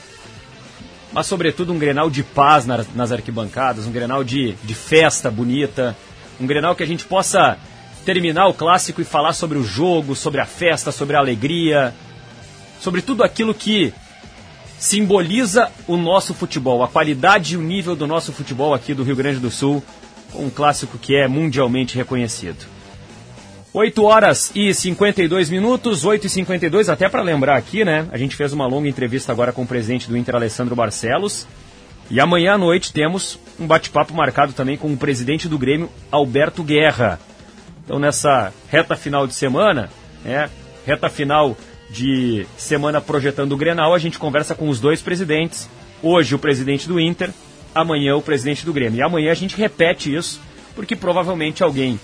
Mas, 1.12 1.27
sobretudo, 1.27 1.73
um 1.73 1.79
Grenal 1.79 2.11
de 2.11 2.23
paz 2.23 2.67
nas, 2.67 2.87
nas 2.95 3.12
arquibancadas, 3.12 3.87
um 3.87 3.93
Grenal 3.93 4.23
de, 4.23 4.53
de 4.64 4.75
festa 4.75 5.31
bonita, 5.31 5.97
um 6.41 6.47
Grenal 6.47 6.75
que 6.77 6.83
a 6.83 6.87
gente 6.87 7.05
possa 7.05 7.57
terminar 8.05 8.47
o 8.47 8.55
clássico 8.55 9.01
e 9.01 9.05
falar 9.05 9.33
sobre 9.33 9.59
o 9.59 9.64
jogo, 9.64 10.14
sobre 10.14 10.41
a 10.41 10.47
festa, 10.47 10.93
sobre 10.93 11.17
a 11.17 11.19
alegria, 11.19 11.93
sobre 12.81 13.03
tudo 13.03 13.25
aquilo 13.25 13.53
que 13.53 13.93
simboliza 14.79 15.70
o 15.87 15.97
nosso 15.97 16.35
futebol, 16.35 16.83
a 16.83 16.89
qualidade 16.89 17.55
e 17.55 17.57
o 17.57 17.62
nível 17.62 17.97
do 17.97 18.07
nosso 18.07 18.33
futebol 18.33 18.74
aqui 18.74 18.95
do 18.95 19.03
Rio 19.03 19.16
Grande 19.16 19.41
do 19.41 19.51
Sul, 19.51 19.83
um 20.35 20.51
clássico 20.51 20.99
que 20.99 21.16
é 21.16 21.27
mundialmente 21.27 21.97
reconhecido. 21.97 22.66
8 23.72 24.05
horas 24.05 24.51
e 24.55 24.72
52 24.72 25.51
minutos, 25.51 26.05
8 26.05 26.27
e 26.27 26.31
52, 26.31 26.89
até 26.89 27.11
para 27.11 27.20
lembrar 27.20 27.57
aqui, 27.57 27.85
né? 27.85 28.09
A 28.11 28.16
gente 28.16 28.35
fez 28.35 28.53
uma 28.55 28.66
longa 28.66 28.89
entrevista 28.89 29.33
agora 29.33 29.53
com 29.53 29.64
o 29.64 29.66
presidente 29.66 30.09
do 30.09 30.16
Inter, 30.16 30.37
Alessandro 30.37 30.74
Barcelos. 30.74 31.47
E 32.11 32.18
amanhã 32.18 32.55
à 32.55 32.59
noite 32.59 32.93
temos 32.93 33.39
um 33.61 33.66
bate-papo 33.66 34.14
marcado 34.14 34.55
também 34.55 34.79
com 34.79 34.91
o 34.91 34.97
presidente 34.97 35.47
do 35.47 35.59
Grêmio, 35.59 35.91
Alberto 36.11 36.62
Guerra. 36.62 37.20
Então, 37.85 37.99
nessa 37.99 38.51
reta 38.70 38.97
final 38.97 39.27
de 39.27 39.35
semana, 39.35 39.91
né, 40.24 40.49
reta 40.87 41.11
final 41.11 41.55
de 41.91 42.47
semana 42.57 43.01
projetando 43.01 43.53
o 43.53 43.57
Grenal, 43.57 43.95
a 43.95 43.99
gente 43.99 44.18
conversa 44.18 44.55
com 44.55 44.68
os 44.68 44.80
dois 44.80 45.01
presidentes. 45.01 45.68
Hoje, 46.03 46.34
o 46.34 46.39
presidente 46.39 46.89
do 46.89 47.01
Inter, 47.01 47.30
amanhã, 47.74 48.16
o 48.16 48.22
presidente 48.22 48.64
do 48.64 48.72
Grêmio. 48.72 48.99
E 48.99 49.03
amanhã 49.03 49.30
a 49.30 49.34
gente 49.34 49.57
repete 49.57 50.14
isso, 50.14 50.41
porque 50.74 50.97
provavelmente 50.97 51.62
alguém 51.62 51.99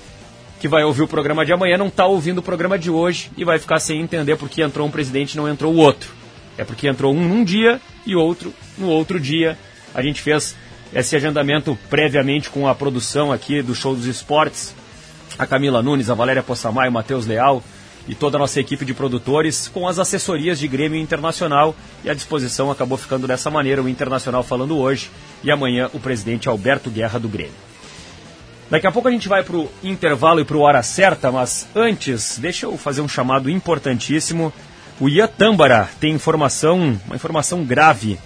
que 0.61 0.69
vai 0.69 0.85
ouvir 0.85 1.03
o 1.03 1.09
programa 1.09 1.45
de 1.45 1.53
amanhã 1.53 1.77
não 1.77 1.89
está 1.89 2.07
ouvindo 2.07 2.39
o 2.39 2.43
programa 2.43 2.79
de 2.79 2.89
hoje 2.89 3.31
e 3.37 3.45
vai 3.45 3.59
ficar 3.59 3.81
sem 3.81 4.01
entender 4.01 4.37
porque 4.37 4.63
entrou 4.63 4.87
um 4.87 4.91
presidente 4.91 5.33
e 5.33 5.37
não 5.37 5.49
entrou 5.49 5.75
o 5.75 5.77
outro. 5.77 6.11
É 6.57 6.65
porque 6.65 6.87
entrou 6.87 7.13
um 7.13 7.27
num 7.27 7.43
dia 7.43 7.81
e 8.07 8.15
outro 8.15 8.55
no 8.79 8.89
outro 8.89 9.19
dia. 9.19 9.59
A 9.93 10.01
gente 10.01 10.23
fez 10.23 10.55
esse 10.95 11.17
agendamento 11.17 11.77
previamente 11.91 12.49
com 12.49 12.69
a 12.69 12.75
produção 12.75 13.33
aqui 13.33 13.61
do 13.61 13.75
Show 13.75 13.95
dos 13.95 14.07
Esportes 14.07 14.75
a 15.39 15.47
Camila 15.47 15.83
Nunes, 15.83 16.11
a 16.11 16.15
Valéria 16.15 16.43
Possamay, 16.43 16.89
o 16.89 16.93
Matheus 16.93 17.27
Leal 17.27 17.63
e 18.09 18.15
toda 18.15 18.37
a 18.37 18.41
nossa 18.41 18.61
equipe 18.61 18.85
de 18.85 18.95
produtores 18.95 19.69
com 19.69 19.87
as 19.87 19.99
assessorias 19.99 20.59
de 20.59 20.67
Grêmio 20.67 20.99
Internacional 20.99 21.75
e 22.05 22.11
a 22.11 22.15
disposição 22.15 22.71
acabou 22.71 22.99
ficando 22.99 23.27
dessa 23.27 23.51
maneira, 23.51 23.83
o 23.83 23.89
Internacional 23.89 24.43
falando 24.43 24.77
hoje 24.77 25.11
e 25.43 25.51
amanhã 25.51 25.89
o 25.93 26.01
presidente 26.01 26.49
Alberto 26.49 26.91
Guerra 26.91 27.19
do 27.19 27.29
Grêmio. 27.29 27.55
Daqui 28.71 28.87
a 28.87 28.93
pouco 28.93 29.09
a 29.09 29.11
gente 29.11 29.29
vai 29.29 29.43
para 29.43 29.57
o 29.57 29.71
intervalo 29.83 30.41
e 30.41 30.45
para 30.45 30.57
o 30.57 30.61
hora 30.61 30.83
certa, 30.83 31.31
mas 31.31 31.69
antes, 31.75 32.39
deixa 32.39 32.67
eu 32.67 32.77
fazer 32.79 33.03
um 33.03 33.09
chamado 33.09 33.51
importantíssimo. 33.51 34.53
O 34.99 35.09
Ian 35.09 35.29
Tâmbara 35.29 35.89
tem 36.01 36.15
informação, 36.15 36.99
uma 37.07 37.17
informação 37.17 37.65
grave 37.65 38.19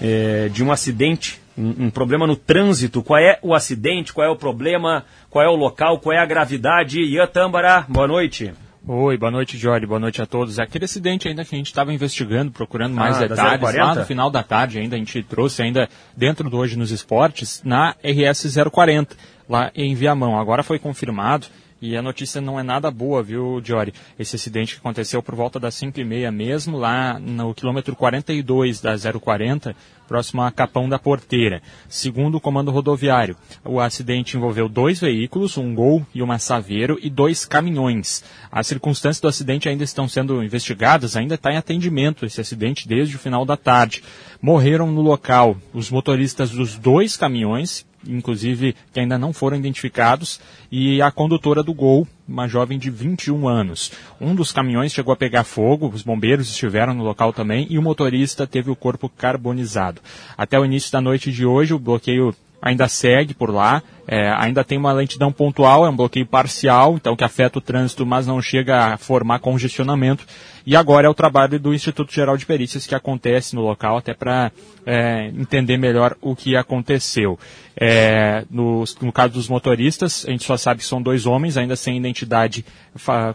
é, 0.00 0.48
de 0.48 0.64
um 0.64 0.72
acidente 0.72 1.42
um, 1.56 1.86
um, 1.86 1.90
problema 1.90 2.26
no 2.26 2.36
trânsito. 2.36 3.02
Qual 3.02 3.20
é 3.20 3.38
o 3.42 3.54
acidente? 3.54 4.12
Qual 4.12 4.26
é 4.26 4.30
o 4.30 4.36
problema? 4.36 5.04
Qual 5.28 5.44
é 5.44 5.48
o 5.48 5.54
local? 5.54 5.98
Qual 5.98 6.16
é 6.16 6.18
a 6.18 6.24
gravidade? 6.24 7.02
Ian 7.02 7.26
Tâmbara, 7.26 7.84
boa 7.86 8.08
noite. 8.08 8.52
Oi, 8.84 9.16
boa 9.16 9.30
noite, 9.30 9.56
Jorge. 9.56 9.86
Boa 9.86 10.00
noite 10.00 10.20
a 10.20 10.26
todos. 10.26 10.58
Aquele 10.58 10.86
acidente 10.86 11.28
ainda 11.28 11.44
que 11.44 11.54
a 11.54 11.58
gente 11.58 11.68
estava 11.68 11.92
investigando, 11.92 12.50
procurando 12.50 12.94
mais 12.94 13.16
ah, 13.16 13.28
detalhes. 13.28 13.76
Lá 13.76 13.94
no 13.94 14.04
final 14.04 14.28
da 14.28 14.42
tarde 14.42 14.80
ainda, 14.80 14.96
a 14.96 14.98
gente 14.98 15.22
trouxe 15.22 15.62
ainda 15.62 15.88
dentro 16.16 16.50
do 16.50 16.56
Hoje 16.56 16.76
nos 16.76 16.90
Esportes, 16.90 17.62
na 17.64 17.94
RS 18.02 18.56
040, 18.72 19.16
lá 19.48 19.70
em 19.72 19.94
Viamão. 19.94 20.36
Agora 20.36 20.64
foi 20.64 20.80
confirmado 20.80 21.46
e 21.82 21.96
a 21.96 22.00
notícia 22.00 22.40
não 22.40 22.60
é 22.60 22.62
nada 22.62 22.90
boa, 22.92 23.24
viu, 23.24 23.60
Jory? 23.62 23.92
Esse 24.16 24.36
acidente 24.36 24.74
que 24.74 24.80
aconteceu 24.80 25.20
por 25.20 25.34
volta 25.34 25.58
das 25.58 25.74
5 25.74 25.98
e 25.98 26.04
meia 26.04 26.30
mesmo, 26.30 26.78
lá 26.78 27.18
no 27.18 27.52
quilômetro 27.52 27.96
42 27.96 28.80
da 28.80 28.94
040, 28.96 29.74
próximo 30.06 30.42
a 30.42 30.52
Capão 30.52 30.88
da 30.88 30.98
Porteira. 30.98 31.60
Segundo 31.88 32.36
o 32.36 32.40
comando 32.40 32.70
rodoviário, 32.70 33.36
o 33.64 33.80
acidente 33.80 34.36
envolveu 34.36 34.68
dois 34.68 35.00
veículos, 35.00 35.58
um 35.58 35.74
Gol 35.74 36.06
e 36.14 36.22
uma 36.22 36.38
Saveiro, 36.38 36.98
e 37.02 37.10
dois 37.10 37.44
caminhões. 37.44 38.22
As 38.50 38.68
circunstâncias 38.68 39.20
do 39.20 39.26
acidente 39.26 39.68
ainda 39.68 39.82
estão 39.82 40.06
sendo 40.06 40.40
investigadas, 40.40 41.16
ainda 41.16 41.34
está 41.34 41.52
em 41.52 41.56
atendimento 41.56 42.24
esse 42.24 42.40
acidente 42.40 42.86
desde 42.86 43.16
o 43.16 43.18
final 43.18 43.44
da 43.44 43.56
tarde. 43.56 44.04
Morreram 44.40 44.92
no 44.92 45.00
local 45.00 45.56
os 45.74 45.90
motoristas 45.90 46.50
dos 46.50 46.76
dois 46.76 47.16
caminhões, 47.16 47.84
inclusive 48.06 48.74
que 48.92 49.00
ainda 49.00 49.18
não 49.18 49.32
foram 49.32 49.56
identificados, 49.56 50.40
e 50.70 51.00
a 51.02 51.10
condutora 51.10 51.62
do 51.62 51.74
Gol, 51.74 52.06
uma 52.26 52.48
jovem 52.48 52.78
de 52.78 52.90
21 52.90 53.48
anos. 53.48 53.92
Um 54.20 54.34
dos 54.34 54.52
caminhões 54.52 54.92
chegou 54.92 55.12
a 55.12 55.16
pegar 55.16 55.44
fogo, 55.44 55.88
os 55.88 56.02
bombeiros 56.02 56.48
estiveram 56.48 56.94
no 56.94 57.04
local 57.04 57.32
também, 57.32 57.66
e 57.70 57.78
o 57.78 57.82
motorista 57.82 58.46
teve 58.46 58.70
o 58.70 58.76
corpo 58.76 59.08
carbonizado. 59.08 60.00
Até 60.36 60.58
o 60.58 60.64
início 60.64 60.90
da 60.92 61.00
noite 61.00 61.32
de 61.32 61.44
hoje, 61.44 61.74
o 61.74 61.78
bloqueio 61.78 62.34
ainda 62.60 62.86
segue 62.88 63.34
por 63.34 63.50
lá, 63.50 63.82
é, 64.12 64.30
ainda 64.36 64.62
tem 64.62 64.76
uma 64.76 64.92
lentidão 64.92 65.32
pontual, 65.32 65.86
é 65.86 65.88
um 65.88 65.96
bloqueio 65.96 66.26
parcial, 66.26 66.96
então 66.96 67.16
que 67.16 67.24
afeta 67.24 67.58
o 67.58 67.62
trânsito, 67.62 68.04
mas 68.04 68.26
não 68.26 68.42
chega 68.42 68.92
a 68.92 68.98
formar 68.98 69.38
congestionamento. 69.38 70.26
E 70.66 70.76
agora 70.76 71.06
é 71.06 71.10
o 71.10 71.14
trabalho 71.14 71.58
do 71.58 71.72
Instituto 71.72 72.12
Geral 72.12 72.36
de 72.36 72.44
Perícias 72.44 72.86
que 72.86 72.94
acontece 72.94 73.54
no 73.54 73.62
local, 73.62 73.96
até 73.96 74.12
para 74.12 74.52
é, 74.84 75.28
entender 75.28 75.78
melhor 75.78 76.14
o 76.20 76.36
que 76.36 76.54
aconteceu. 76.54 77.38
É, 77.74 78.44
no, 78.50 78.84
no, 79.00 79.10
caso 79.10 79.32
dos 79.32 79.48
motoristas, 79.48 80.26
a 80.28 80.30
gente 80.30 80.44
só 80.44 80.58
sabe 80.58 80.80
que 80.80 80.86
são 80.86 81.00
dois 81.00 81.24
homens, 81.24 81.56
ainda 81.56 81.74
sem 81.74 81.96
identidade 81.96 82.66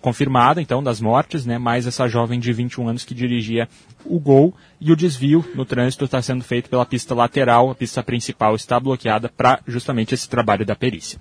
confirmada, 0.01 0.61
então, 0.61 0.83
das 0.83 1.01
mortes, 1.01 1.43
né, 1.43 1.57
mais 1.57 1.87
essa 1.87 2.07
jovem 2.07 2.39
de 2.39 2.53
21 2.53 2.87
anos 2.87 3.03
que 3.03 3.15
dirigia 3.15 3.67
o 4.05 4.19
gol 4.19 4.53
e 4.79 4.91
o 4.91 4.95
desvio 4.95 5.43
no 5.55 5.65
trânsito 5.65 6.05
está 6.05 6.21
sendo 6.21 6.43
feito 6.43 6.69
pela 6.69 6.85
pista 6.85 7.15
lateral, 7.15 7.71
a 7.71 7.75
pista 7.75 8.03
principal 8.03 8.55
está 8.55 8.79
bloqueada 8.79 9.27
para 9.27 9.59
justamente 9.67 10.13
esse 10.13 10.29
trabalho 10.29 10.65
da 10.67 10.75
perícia. 10.75 11.19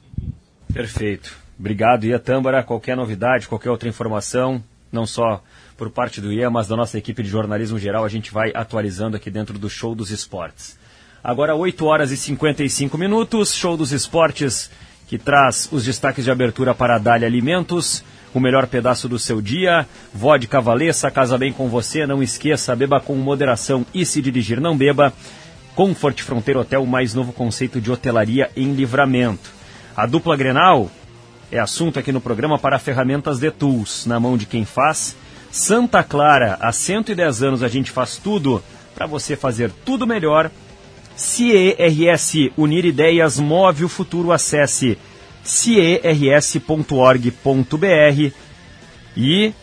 Perfeito. 0.74 1.34
Obrigado, 1.58 2.04
Ia 2.04 2.18
Tâmbara. 2.18 2.62
Qualquer 2.62 2.96
novidade, 2.96 3.46
qualquer 3.46 3.70
outra 3.70 3.88
informação, 3.88 4.62
não 4.92 5.06
só 5.06 5.42
por 5.76 5.88
parte 5.88 6.20
do 6.20 6.32
IA, 6.32 6.50
mas 6.50 6.66
da 6.66 6.76
nossa 6.76 6.98
equipe 6.98 7.22
de 7.22 7.28
jornalismo 7.28 7.78
geral, 7.78 8.04
a 8.04 8.08
gente 8.08 8.32
vai 8.32 8.50
atualizando 8.54 9.16
aqui 9.16 9.30
dentro 9.30 9.58
do 9.58 9.70
Show 9.70 9.94
dos 9.94 10.10
Esportes. 10.10 10.76
Agora 11.22 11.54
8 11.54 11.84
horas 11.86 12.10
e 12.10 12.16
55 12.16 12.98
minutos, 12.98 13.54
Show 13.54 13.76
dos 13.76 13.92
Esportes 13.92 14.70
que 15.06 15.16
traz 15.16 15.68
os 15.70 15.84
destaques 15.84 16.24
de 16.24 16.30
abertura 16.32 16.74
para 16.74 16.96
a 16.96 16.98
Dália 16.98 17.28
Alimentos, 17.28 18.02
o 18.34 18.40
melhor 18.40 18.66
pedaço 18.66 19.08
do 19.08 19.18
seu 19.18 19.40
dia, 19.40 19.86
vodka 20.12 20.60
Valessa, 20.60 21.10
casa 21.10 21.38
bem 21.38 21.52
com 21.52 21.68
você, 21.68 22.04
não 22.04 22.22
esqueça, 22.22 22.74
beba 22.74 23.00
com 23.00 23.14
moderação 23.14 23.86
e 23.94 24.04
se 24.04 24.20
dirigir 24.20 24.60
não 24.60 24.76
beba. 24.76 25.12
Comfort 25.76 26.22
Fronteira 26.22 26.60
Hotel, 26.60 26.82
o 26.82 26.86
mais 26.86 27.14
novo 27.14 27.32
conceito 27.32 27.80
de 27.80 27.92
hotelaria 27.92 28.50
em 28.56 28.72
livramento. 28.72 29.50
A 29.94 30.06
dupla 30.06 30.36
Grenal 30.36 30.90
é 31.52 31.60
assunto 31.60 31.98
aqui 31.98 32.10
no 32.10 32.20
programa 32.20 32.58
para 32.58 32.78
ferramentas 32.78 33.38
de 33.38 33.50
tools, 33.50 34.06
na 34.06 34.18
mão 34.18 34.36
de 34.36 34.46
quem 34.46 34.64
faz 34.64 35.14
Santa 35.50 36.02
Clara, 36.02 36.58
há 36.60 36.70
110 36.70 37.42
anos 37.42 37.62
a 37.62 37.68
gente 37.68 37.90
faz 37.90 38.16
tudo 38.16 38.62
para 38.94 39.06
você 39.06 39.36
fazer 39.36 39.70
tudo 39.84 40.06
melhor. 40.06 40.50
CIERS, 41.14 42.50
unir 42.58 42.84
ideias, 42.84 43.38
move 43.38 43.84
o 43.84 43.88
futuro, 43.88 44.32
acesse 44.32 44.98
ciers.org.br 45.42 46.86
e 49.16 49.54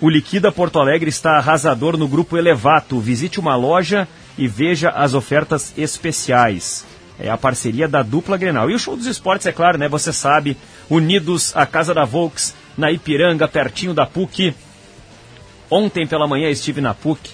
o 0.00 0.08
Liquida 0.08 0.50
Porto 0.50 0.78
Alegre 0.78 1.10
está 1.10 1.36
arrasador 1.36 1.98
no 1.98 2.08
grupo 2.08 2.38
Elevato. 2.38 2.98
Visite 2.98 3.38
uma 3.38 3.56
loja 3.56 4.08
e 4.36 4.48
veja 4.48 4.90
as 4.90 5.14
ofertas 5.14 5.72
especiais. 5.76 6.84
É 7.18 7.30
a 7.30 7.36
parceria 7.36 7.86
da 7.86 8.02
dupla 8.02 8.36
Grenal. 8.36 8.70
E 8.70 8.74
o 8.74 8.78
show 8.78 8.96
dos 8.96 9.06
esportes, 9.06 9.46
é 9.46 9.52
claro, 9.52 9.78
né? 9.78 9.88
Você 9.88 10.12
sabe, 10.12 10.56
unidos 10.90 11.56
à 11.56 11.64
Casa 11.64 11.94
da 11.94 12.04
Volks, 12.04 12.54
na 12.76 12.90
Ipiranga, 12.90 13.46
pertinho 13.46 13.94
da 13.94 14.04
PUC. 14.04 14.54
Ontem 15.70 16.06
pela 16.06 16.26
manhã 16.26 16.50
estive 16.50 16.80
na 16.80 16.92
PUC 16.92 17.30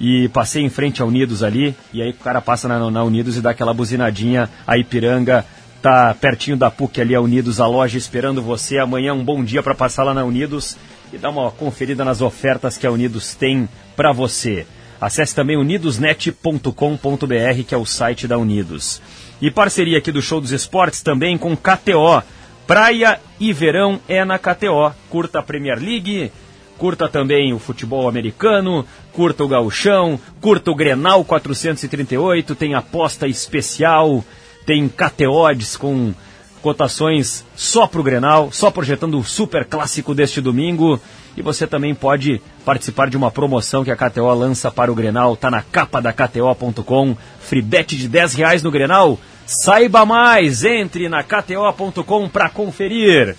e 0.00 0.28
passei 0.28 0.62
em 0.62 0.70
frente 0.70 1.02
a 1.02 1.04
Unidos 1.04 1.42
ali. 1.42 1.74
E 1.92 2.00
aí 2.00 2.10
o 2.10 2.14
cara 2.14 2.40
passa 2.40 2.68
na, 2.68 2.90
na 2.90 3.04
Unidos 3.04 3.36
e 3.36 3.40
dá 3.40 3.50
aquela 3.50 3.74
buzinadinha. 3.74 4.48
A 4.66 4.78
Ipiranga 4.78 5.44
tá 5.80 6.14
pertinho 6.14 6.56
da 6.56 6.70
PUC 6.70 7.00
ali, 7.00 7.14
a 7.14 7.20
Unidos, 7.20 7.60
a 7.60 7.66
loja 7.66 7.98
esperando 7.98 8.40
você. 8.40 8.78
Amanhã 8.78 9.12
um 9.12 9.24
bom 9.24 9.42
dia 9.42 9.62
para 9.62 9.74
passar 9.74 10.04
lá 10.04 10.14
na 10.14 10.24
Unidos 10.24 10.76
e 11.12 11.18
dar 11.18 11.30
uma 11.30 11.50
conferida 11.50 12.04
nas 12.04 12.20
ofertas 12.20 12.78
que 12.78 12.86
a 12.86 12.90
Unidos 12.90 13.34
tem 13.34 13.68
para 13.96 14.12
você. 14.12 14.66
Acesse 15.02 15.34
também 15.34 15.56
unidosnet.com.br, 15.56 17.62
que 17.66 17.74
é 17.74 17.76
o 17.76 17.84
site 17.84 18.28
da 18.28 18.38
Unidos. 18.38 19.02
E 19.40 19.50
parceria 19.50 19.98
aqui 19.98 20.12
do 20.12 20.22
Show 20.22 20.40
dos 20.40 20.52
Esportes 20.52 21.02
também 21.02 21.36
com 21.36 21.56
KTO. 21.56 22.22
Praia 22.68 23.18
e 23.40 23.52
verão 23.52 23.98
é 24.06 24.24
na 24.24 24.38
KTO. 24.38 24.94
Curta 25.10 25.40
a 25.40 25.42
Premier 25.42 25.76
League, 25.76 26.30
curta 26.78 27.08
também 27.08 27.52
o 27.52 27.58
futebol 27.58 28.08
americano, 28.08 28.86
curta 29.12 29.42
o 29.42 29.48
gauchão, 29.48 30.20
curta 30.40 30.70
o 30.70 30.74
Grenal 30.76 31.24
438, 31.24 32.54
tem 32.54 32.76
aposta 32.76 33.26
especial, 33.26 34.24
tem 34.64 34.88
KTODs 34.88 35.76
com 35.76 36.14
cotações 36.62 37.44
só 37.56 37.88
para 37.88 38.00
o 38.00 38.04
Grenal, 38.04 38.52
só 38.52 38.70
projetando 38.70 39.18
o 39.18 39.24
super 39.24 39.64
clássico 39.64 40.14
deste 40.14 40.40
domingo. 40.40 41.00
E 41.36 41.42
você 41.42 41.66
também 41.66 41.94
pode 41.94 42.40
participar 42.64 43.08
de 43.08 43.16
uma 43.16 43.30
promoção 43.30 43.84
que 43.84 43.90
a 43.90 43.96
KTO 43.96 44.32
lança 44.34 44.70
para 44.70 44.92
o 44.92 44.94
Grenal, 44.94 45.36
tá 45.36 45.50
na 45.50 45.62
capa 45.62 46.00
da 46.00 46.12
KTO.com, 46.12 47.16
free 47.40 47.62
bet 47.62 47.96
de 47.96 48.08
10 48.08 48.34
reais 48.34 48.62
no 48.62 48.70
Grenal. 48.70 49.18
Saiba 49.46 50.04
mais, 50.04 50.64
entre 50.64 51.08
na 51.08 51.22
KTO.com 51.22 52.28
para 52.28 52.48
conferir. 52.48 53.36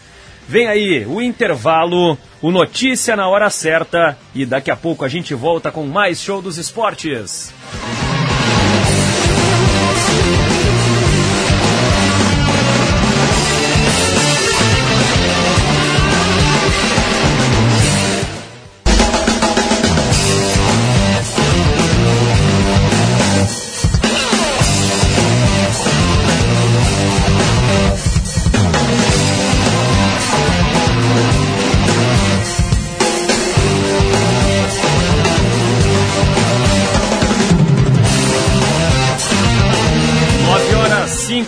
Vem 0.47 0.67
aí 0.67 1.05
o 1.05 1.21
intervalo, 1.21 2.17
o 2.41 2.51
Notícia 2.51 3.15
na 3.15 3.27
hora 3.27 3.49
certa 3.49 4.17
e 4.35 4.45
daqui 4.45 4.69
a 4.69 4.75
pouco 4.75 5.05
a 5.05 5.07
gente 5.07 5.33
volta 5.33 5.71
com 5.71 5.85
mais 5.85 6.21
show 6.21 6.41
dos 6.41 6.57
esportes. 6.57 7.53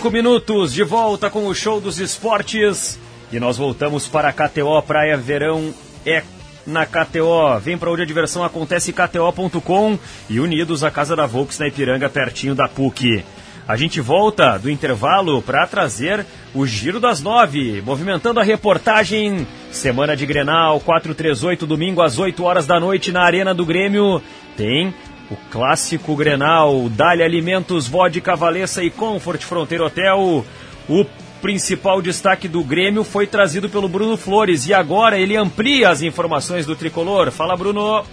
5 0.06 0.12
minutos 0.12 0.72
de 0.72 0.84
volta 0.84 1.28
com 1.28 1.48
o 1.48 1.54
show 1.54 1.80
dos 1.80 1.98
esportes. 1.98 2.96
E 3.32 3.40
nós 3.40 3.56
voltamos 3.56 4.06
para 4.06 4.28
a 4.28 4.32
KTO 4.32 4.80
Praia 4.82 5.16
Verão 5.16 5.74
é 6.06 6.22
na 6.64 6.86
KTO. 6.86 7.58
Vem 7.60 7.76
para 7.76 7.90
onde 7.90 8.02
a 8.02 8.06
diversão 8.06 8.44
acontece 8.44 8.92
KTO.com 8.92 9.98
e 10.30 10.38
unidos 10.38 10.84
à 10.84 10.92
Casa 10.92 11.16
da 11.16 11.26
Volks 11.26 11.58
na 11.58 11.66
Ipiranga, 11.66 12.08
pertinho 12.08 12.54
da 12.54 12.68
PUC. 12.68 13.24
A 13.66 13.76
gente 13.76 14.00
volta 14.00 14.56
do 14.58 14.70
intervalo 14.70 15.42
para 15.42 15.66
trazer 15.66 16.24
o 16.54 16.64
Giro 16.64 17.00
das 17.00 17.20
Nove, 17.20 17.82
movimentando 17.84 18.38
a 18.38 18.44
reportagem 18.44 19.44
Semana 19.72 20.16
de 20.16 20.24
Grenal 20.24 20.78
438, 20.78 21.66
domingo 21.66 22.00
às 22.00 22.16
8 22.16 22.44
horas 22.44 22.64
da 22.64 22.78
noite 22.78 23.10
na 23.10 23.24
Arena 23.24 23.52
do 23.52 23.66
Grêmio. 23.66 24.22
Tem 24.56 24.94
o 25.30 25.36
clássico 25.50 26.14
Grenal, 26.14 26.88
Dália 26.88 27.24
Alimentos, 27.24 27.88
Vodka 27.88 28.36
Valessa 28.36 28.82
e 28.82 28.90
Comfort 28.90 29.42
Fronteira 29.42 29.84
Hotel. 29.84 30.44
O 30.88 31.04
principal 31.40 32.00
destaque 32.00 32.48
do 32.48 32.62
Grêmio 32.62 33.04
foi 33.04 33.26
trazido 33.26 33.68
pelo 33.68 33.88
Bruno 33.88 34.16
Flores 34.16 34.66
e 34.66 34.74
agora 34.74 35.18
ele 35.18 35.36
amplia 35.36 35.90
as 35.90 36.02
informações 36.02 36.64
do 36.64 36.76
tricolor. 36.76 37.30
Fala, 37.30 37.56
Bruno. 37.56 38.04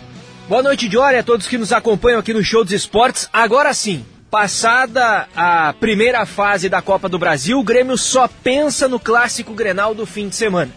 Boa 0.47 0.61
noite, 0.61 0.89
Diori, 0.89 1.18
a 1.18 1.24
todos 1.24 1.47
que 1.47 1.57
nos 1.57 1.72
acompanham 1.72 2.20
aqui 2.20 2.34
no 2.34 2.43
Show 2.43 2.64
dos 2.64 2.74
Esportes. 2.74 3.30
Agora 3.32 3.74
sim, 3.74 4.05
passada 4.30 5.28
a 5.36 5.74
primeira 5.74 6.26
fase 6.26 6.68
da 6.68 6.82
Copa 6.82 7.07
do 7.07 7.20
Brasil, 7.20 7.59
o 7.59 7.64
Grêmio 7.64 7.97
só 7.97 8.28
pensa 8.28 8.88
no 8.88 8.99
clássico 8.99 9.53
Grenal 9.53 9.95
do 9.95 10.05
fim 10.05 10.28
de 10.28 10.36
semana. 10.36 10.72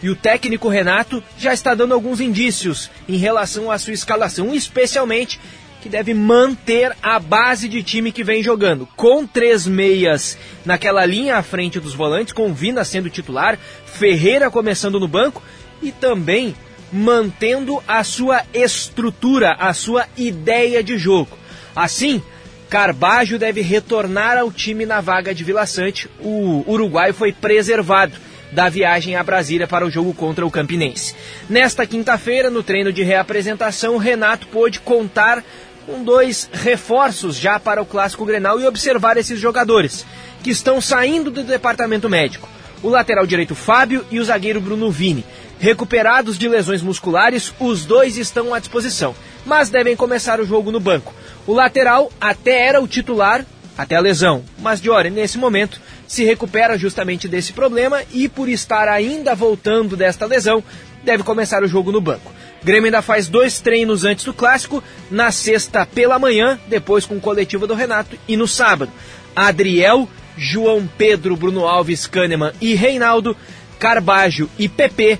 E 0.00 0.08
o 0.08 0.14
técnico 0.14 0.68
Renato 0.68 1.22
já 1.36 1.52
está 1.52 1.74
dando 1.74 1.94
alguns 1.94 2.20
indícios 2.20 2.88
em 3.08 3.16
relação 3.16 3.70
à 3.70 3.78
sua 3.78 3.92
escalação, 3.92 4.54
especialmente 4.54 5.40
que 5.80 5.88
deve 5.88 6.12
manter 6.14 6.96
a 7.02 7.18
base 7.18 7.68
de 7.68 7.82
time 7.82 8.12
que 8.12 8.24
vem 8.24 8.42
jogando, 8.42 8.86
com 8.96 9.26
três 9.26 9.66
meias 9.66 10.36
naquela 10.64 11.04
linha 11.06 11.36
à 11.36 11.42
frente 11.42 11.78
dos 11.78 11.94
volantes, 11.94 12.32
com 12.32 12.52
Vina 12.52 12.84
sendo 12.84 13.08
titular, 13.08 13.58
Ferreira 13.86 14.50
começando 14.50 14.98
no 14.98 15.08
banco 15.08 15.42
e 15.82 15.92
também 15.92 16.54
mantendo 16.92 17.82
a 17.86 18.02
sua 18.02 18.42
estrutura, 18.52 19.52
a 19.52 19.72
sua 19.72 20.06
ideia 20.16 20.82
de 20.82 20.98
jogo. 20.98 21.36
Assim, 21.76 22.22
Carbajo 22.68 23.38
deve 23.38 23.60
retornar 23.60 24.36
ao 24.36 24.52
time 24.52 24.84
na 24.84 25.00
vaga 25.00 25.34
de 25.34 25.44
Vila 25.44 25.64
Sante. 25.64 26.08
O 26.20 26.64
uruguaio 26.66 27.14
foi 27.14 27.32
preservado 27.32 28.12
da 28.52 28.68
viagem 28.68 29.16
a 29.16 29.22
Brasília 29.22 29.66
para 29.66 29.86
o 29.86 29.90
jogo 29.90 30.14
contra 30.14 30.44
o 30.44 30.50
Campinense. 30.50 31.14
Nesta 31.48 31.86
quinta-feira, 31.86 32.50
no 32.50 32.62
treino 32.62 32.92
de 32.92 33.02
reapresentação, 33.02 33.96
Renato 33.96 34.46
pôde 34.48 34.80
contar 34.80 35.44
com 35.88 36.04
dois 36.04 36.50
reforços 36.52 37.38
já 37.38 37.58
para 37.58 37.80
o 37.80 37.86
Clássico 37.86 38.26
Grenal 38.26 38.60
e 38.60 38.66
observar 38.66 39.16
esses 39.16 39.40
jogadores 39.40 40.04
que 40.42 40.50
estão 40.50 40.82
saindo 40.82 41.30
do 41.30 41.42
departamento 41.42 42.10
médico. 42.10 42.46
O 42.82 42.90
lateral 42.90 43.26
direito 43.26 43.54
Fábio 43.54 44.04
e 44.10 44.20
o 44.20 44.24
zagueiro 44.24 44.60
Bruno 44.60 44.90
Vini. 44.90 45.24
Recuperados 45.58 46.38
de 46.38 46.46
lesões 46.46 46.82
musculares, 46.82 47.54
os 47.58 47.86
dois 47.86 48.18
estão 48.18 48.52
à 48.52 48.58
disposição, 48.58 49.14
mas 49.46 49.70
devem 49.70 49.96
começar 49.96 50.40
o 50.40 50.44
jogo 50.44 50.70
no 50.70 50.78
banco. 50.78 51.14
O 51.46 51.54
lateral 51.54 52.12
até 52.20 52.66
era 52.66 52.82
o 52.82 52.86
titular 52.86 53.46
até 53.76 53.96
a 53.96 54.00
lesão, 54.00 54.44
mas 54.58 54.82
Diori, 54.82 55.08
nesse 55.08 55.38
momento, 55.38 55.80
se 56.06 56.22
recupera 56.22 56.76
justamente 56.76 57.26
desse 57.26 57.54
problema 57.54 58.02
e, 58.12 58.28
por 58.28 58.46
estar 58.46 58.88
ainda 58.88 59.34
voltando 59.34 59.96
desta 59.96 60.26
lesão, 60.26 60.62
deve 61.02 61.22
começar 61.22 61.62
o 61.62 61.68
jogo 61.68 61.90
no 61.90 62.00
banco. 62.00 62.30
Grêmio 62.62 62.86
ainda 62.86 63.02
faz 63.02 63.28
dois 63.28 63.60
treinos 63.60 64.04
antes 64.04 64.24
do 64.24 64.34
clássico, 64.34 64.82
na 65.10 65.30
sexta 65.30 65.86
pela 65.86 66.18
manhã, 66.18 66.58
depois 66.68 67.06
com 67.06 67.16
o 67.16 67.20
coletivo 67.20 67.66
do 67.66 67.74
Renato, 67.74 68.18
e 68.26 68.36
no 68.36 68.48
sábado. 68.48 68.92
Adriel, 69.34 70.08
João 70.36 70.88
Pedro, 70.98 71.36
Bruno 71.36 71.66
Alves, 71.66 72.06
Kahneman 72.06 72.52
e 72.60 72.74
Reinaldo, 72.74 73.36
Carbajo 73.78 74.48
e 74.58 74.68
PP, 74.68 75.18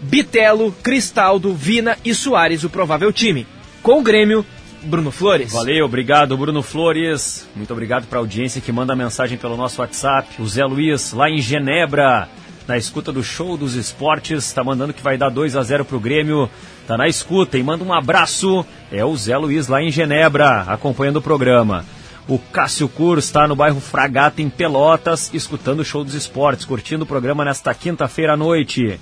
Bitelo, 0.00 0.72
Cristaldo, 0.82 1.54
Vina 1.54 1.96
e 2.04 2.14
Soares, 2.14 2.64
o 2.64 2.70
provável 2.70 3.12
time. 3.12 3.46
Com 3.82 4.00
o 4.00 4.02
Grêmio, 4.02 4.44
Bruno 4.82 5.12
Flores. 5.12 5.52
Valeu, 5.52 5.84
obrigado, 5.84 6.36
Bruno 6.36 6.62
Flores. 6.62 7.48
Muito 7.54 7.72
obrigado 7.72 8.06
para 8.06 8.18
a 8.18 8.22
audiência 8.22 8.60
que 8.60 8.72
manda 8.72 8.96
mensagem 8.96 9.38
pelo 9.38 9.56
nosso 9.56 9.80
WhatsApp. 9.80 10.40
O 10.40 10.46
Zé 10.46 10.64
Luiz, 10.64 11.12
lá 11.12 11.30
em 11.30 11.40
Genebra, 11.40 12.28
na 12.66 12.76
escuta 12.76 13.12
do 13.12 13.22
show 13.22 13.56
dos 13.56 13.74
esportes, 13.74 14.44
está 14.44 14.64
mandando 14.64 14.92
que 14.92 15.02
vai 15.02 15.16
dar 15.16 15.30
2 15.30 15.56
a 15.56 15.62
0 15.62 15.84
para 15.84 15.96
o 15.96 16.00
Grêmio. 16.00 16.50
Tá 16.86 16.96
na 16.96 17.08
escuta 17.08 17.56
e 17.56 17.62
manda 17.62 17.84
um 17.84 17.92
abraço. 17.92 18.64
É 18.90 19.04
o 19.04 19.16
Zé 19.16 19.36
Luiz 19.36 19.68
lá 19.68 19.82
em 19.82 19.90
Genebra, 19.90 20.62
acompanhando 20.62 21.16
o 21.16 21.22
programa. 21.22 21.84
O 22.28 22.38
Cássio 22.38 22.88
Cur 22.88 23.18
está 23.18 23.48
no 23.48 23.56
bairro 23.56 23.80
Fragata, 23.80 24.40
em 24.40 24.48
Pelotas, 24.48 25.30
escutando 25.34 25.80
o 25.80 25.84
show 25.84 26.04
dos 26.04 26.14
esportes, 26.14 26.64
curtindo 26.64 27.04
o 27.04 27.06
programa 27.06 27.44
nesta 27.44 27.74
quinta-feira 27.74 28.34
à 28.34 28.36
noite. 28.36 28.98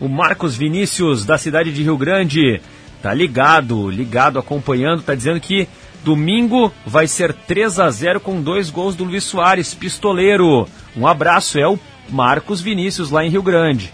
O 0.00 0.08
Marcos 0.08 0.56
Vinícius, 0.56 1.24
da 1.24 1.36
cidade 1.36 1.72
de 1.72 1.82
Rio 1.82 1.96
Grande, 1.96 2.60
tá 3.02 3.12
ligado, 3.12 3.90
ligado, 3.90 4.38
acompanhando, 4.38 5.02
tá 5.02 5.14
dizendo 5.14 5.40
que 5.40 5.68
domingo 6.02 6.72
vai 6.86 7.06
ser 7.06 7.32
3 7.32 7.80
a 7.80 7.90
0 7.90 8.20
com 8.20 8.40
dois 8.40 8.70
gols 8.70 8.94
do 8.94 9.04
Luiz 9.04 9.24
Soares, 9.24 9.74
pistoleiro. 9.74 10.66
Um 10.96 11.06
abraço, 11.06 11.58
é 11.58 11.68
o 11.68 11.78
Marcos 12.08 12.60
Vinícius 12.60 13.10
lá 13.10 13.24
em 13.24 13.30
Rio 13.30 13.42
Grande. 13.42 13.92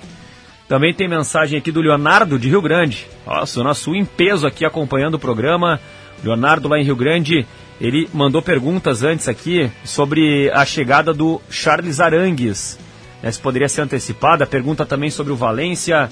Também 0.71 0.95
tem 0.95 1.09
mensagem 1.09 1.59
aqui 1.59 1.73
do 1.73 1.81
Leonardo 1.81 2.39
de 2.39 2.49
Rio 2.49 2.63
Grande. 2.63 3.09
Nossa, 3.27 3.61
o 3.61 3.65
nosso 3.65 3.93
em 3.93 4.05
peso 4.05 4.47
aqui 4.47 4.65
acompanhando 4.65 5.15
o 5.15 5.19
programa. 5.19 5.81
Leonardo 6.23 6.69
lá 6.69 6.79
em 6.79 6.85
Rio 6.85 6.95
Grande, 6.95 7.45
ele 7.81 8.09
mandou 8.15 8.41
perguntas 8.41 9.03
antes 9.03 9.27
aqui 9.27 9.69
sobre 9.83 10.49
a 10.53 10.65
chegada 10.65 11.13
do 11.13 11.43
Charles 11.51 11.99
Arangues. 11.99 12.79
Né, 13.21 13.33
se 13.33 13.41
poderia 13.41 13.69
ser 13.69 13.81
antecipada. 13.81 14.47
Pergunta 14.47 14.87
também 14.87 15.11
sobre 15.11 15.33
o 15.33 15.37
Valência. 15.37 16.09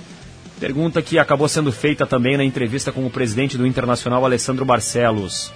Pergunta 0.58 1.00
que 1.00 1.20
acabou 1.20 1.48
sendo 1.48 1.70
feita 1.70 2.04
também 2.04 2.36
na 2.36 2.42
entrevista 2.42 2.90
com 2.90 3.06
o 3.06 3.10
presidente 3.10 3.56
do 3.56 3.64
Internacional, 3.64 4.24
Alessandro 4.24 4.64
Barcelos. 4.64 5.52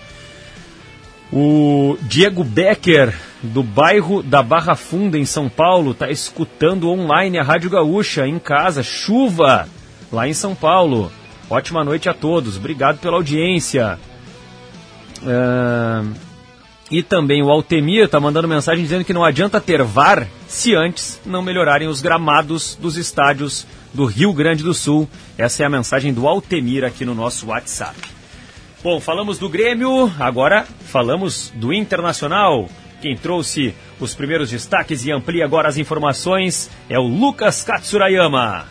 O 1.32 1.96
Diego 2.02 2.44
Becker, 2.44 3.14
do 3.42 3.62
bairro 3.62 4.22
da 4.22 4.42
Barra 4.42 4.74
Funda, 4.74 5.18
em 5.18 5.24
São 5.24 5.48
Paulo, 5.48 5.92
está 5.92 6.10
escutando 6.10 6.90
online 6.90 7.38
a 7.38 7.42
Rádio 7.42 7.70
Gaúcha, 7.70 8.26
em 8.26 8.38
casa, 8.38 8.82
chuva, 8.82 9.66
lá 10.12 10.28
em 10.28 10.34
São 10.34 10.54
Paulo. 10.54 11.10
Ótima 11.48 11.82
noite 11.82 12.06
a 12.06 12.12
todos, 12.12 12.58
obrigado 12.58 12.98
pela 12.98 13.16
audiência. 13.16 13.98
Uh, 15.22 16.12
e 16.90 17.02
também 17.02 17.42
o 17.42 17.48
Altemir 17.48 18.04
está 18.04 18.20
mandando 18.20 18.46
mensagem 18.46 18.84
dizendo 18.84 19.04
que 19.04 19.14
não 19.14 19.24
adianta 19.24 19.58
ter 19.58 19.82
VAR 19.82 20.28
se 20.46 20.74
antes 20.74 21.18
não 21.24 21.40
melhorarem 21.40 21.88
os 21.88 22.02
gramados 22.02 22.76
dos 22.78 22.98
estádios 22.98 23.66
do 23.94 24.04
Rio 24.04 24.34
Grande 24.34 24.62
do 24.62 24.74
Sul. 24.74 25.08
Essa 25.38 25.62
é 25.62 25.66
a 25.66 25.70
mensagem 25.70 26.12
do 26.12 26.28
Altemir 26.28 26.84
aqui 26.84 27.06
no 27.06 27.14
nosso 27.14 27.46
WhatsApp. 27.46 27.96
Bom, 28.82 28.98
falamos 28.98 29.38
do 29.38 29.48
Grêmio, 29.48 30.12
agora 30.18 30.66
falamos 30.80 31.52
do 31.54 31.72
Internacional. 31.72 32.68
Quem 33.00 33.16
trouxe 33.16 33.72
os 34.00 34.12
primeiros 34.12 34.50
destaques 34.50 35.06
e 35.06 35.12
amplia 35.12 35.44
agora 35.44 35.68
as 35.68 35.76
informações 35.76 36.68
é 36.88 36.98
o 36.98 37.06
Lucas 37.06 37.62
Katsurayama. 37.62 38.66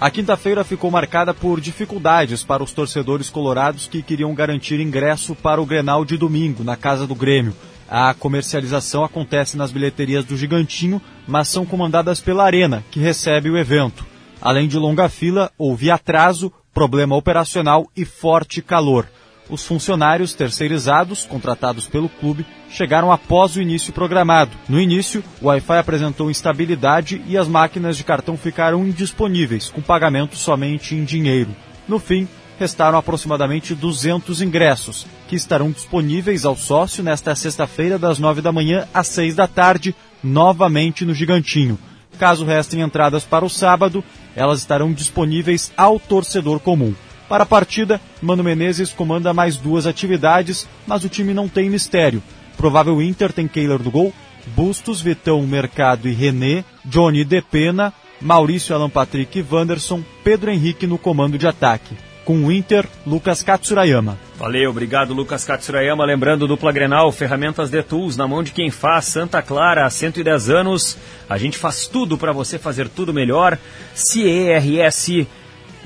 A 0.00 0.10
quinta-feira 0.10 0.64
ficou 0.64 0.90
marcada 0.90 1.32
por 1.32 1.60
dificuldades 1.60 2.42
para 2.42 2.64
os 2.64 2.72
torcedores 2.72 3.30
colorados 3.30 3.86
que 3.86 4.02
queriam 4.02 4.34
garantir 4.34 4.80
ingresso 4.80 5.32
para 5.36 5.62
o 5.62 5.66
Grenal 5.66 6.04
de 6.04 6.16
domingo, 6.16 6.64
na 6.64 6.74
casa 6.74 7.06
do 7.06 7.14
Grêmio. 7.14 7.54
A 7.88 8.12
comercialização 8.14 9.04
acontece 9.04 9.56
nas 9.56 9.70
bilheterias 9.70 10.24
do 10.24 10.36
Gigantinho, 10.36 11.00
mas 11.24 11.46
são 11.46 11.64
comandadas 11.64 12.20
pela 12.20 12.42
Arena, 12.42 12.84
que 12.90 12.98
recebe 12.98 13.48
o 13.48 13.56
evento. 13.56 14.04
Além 14.42 14.66
de 14.66 14.76
longa 14.76 15.08
fila, 15.08 15.52
houve 15.56 15.88
atraso, 15.88 16.52
problema 16.74 17.14
operacional 17.14 17.88
e 17.96 18.04
forte 18.04 18.60
calor. 18.60 19.08
Os 19.48 19.64
funcionários 19.64 20.34
terceirizados, 20.34 21.24
contratados 21.24 21.86
pelo 21.86 22.08
clube, 22.08 22.44
chegaram 22.68 23.12
após 23.12 23.54
o 23.54 23.62
início 23.62 23.92
programado. 23.92 24.50
No 24.68 24.80
início, 24.80 25.22
o 25.40 25.46
Wi-Fi 25.46 25.78
apresentou 25.78 26.30
instabilidade 26.30 27.22
e 27.26 27.38
as 27.38 27.46
máquinas 27.46 27.96
de 27.96 28.02
cartão 28.02 28.36
ficaram 28.36 28.84
indisponíveis, 28.84 29.68
com 29.68 29.80
pagamento 29.80 30.36
somente 30.36 30.96
em 30.96 31.04
dinheiro. 31.04 31.54
No 31.86 32.00
fim, 32.00 32.26
restaram 32.58 32.98
aproximadamente 32.98 33.74
200 33.74 34.42
ingressos, 34.42 35.06
que 35.28 35.36
estarão 35.36 35.70
disponíveis 35.70 36.44
ao 36.44 36.56
sócio 36.56 37.04
nesta 37.04 37.34
sexta-feira, 37.36 37.98
das 37.98 38.18
9 38.18 38.40
da 38.40 38.50
manhã 38.50 38.88
às 38.92 39.06
6 39.08 39.36
da 39.36 39.46
tarde, 39.46 39.94
novamente 40.22 41.04
no 41.04 41.14
Gigantinho. 41.14 41.78
Caso 42.18 42.44
restem 42.44 42.80
entradas 42.80 43.24
para 43.24 43.44
o 43.44 43.50
sábado, 43.50 44.02
elas 44.34 44.58
estarão 44.58 44.92
disponíveis 44.92 45.70
ao 45.76 46.00
torcedor 46.00 46.58
comum. 46.60 46.94
Para 47.28 47.42
a 47.42 47.46
partida, 47.46 48.00
Mano 48.22 48.44
Menezes 48.44 48.92
comanda 48.92 49.34
mais 49.34 49.56
duas 49.56 49.86
atividades, 49.86 50.68
mas 50.86 51.04
o 51.04 51.08
time 51.08 51.34
não 51.34 51.48
tem 51.48 51.68
mistério. 51.68 52.22
Provável 52.56 53.02
Inter 53.02 53.32
tem 53.32 53.48
Keiler 53.48 53.78
do 53.78 53.90
gol, 53.90 54.12
Bustos, 54.54 55.00
Vitão, 55.00 55.44
Mercado 55.46 56.08
e 56.08 56.12
René, 56.12 56.64
Johnny 56.84 57.24
Depena, 57.24 57.92
Maurício 58.20 58.74
Alan 58.74 58.88
Patrick 58.88 59.38
e 59.38 59.44
Wanderson, 59.50 60.02
Pedro 60.22 60.50
Henrique 60.50 60.86
no 60.86 60.98
comando 60.98 61.36
de 61.36 61.46
ataque. 61.46 61.96
Com 62.24 62.44
o 62.44 62.50
Inter, 62.50 62.86
Lucas 63.06 63.42
Katsurayama. 63.42 64.18
Valeu, 64.36 64.70
obrigado 64.70 65.14
Lucas 65.14 65.44
Katsurayama. 65.44 66.04
Lembrando, 66.04 66.46
dupla 66.46 66.72
Grenal, 66.72 67.12
ferramentas 67.12 67.70
de 67.70 67.82
tools 67.82 68.16
na 68.16 68.26
mão 68.26 68.42
de 68.42 68.50
quem 68.50 68.70
faz, 68.70 69.06
Santa 69.06 69.40
Clara, 69.40 69.86
há 69.86 69.90
110 69.90 70.50
anos. 70.50 70.98
A 71.28 71.38
gente 71.38 71.56
faz 71.56 71.86
tudo 71.86 72.18
para 72.18 72.32
você 72.32 72.58
fazer 72.58 72.88
tudo 72.88 73.14
melhor. 73.14 73.56
CERS, 73.94 75.26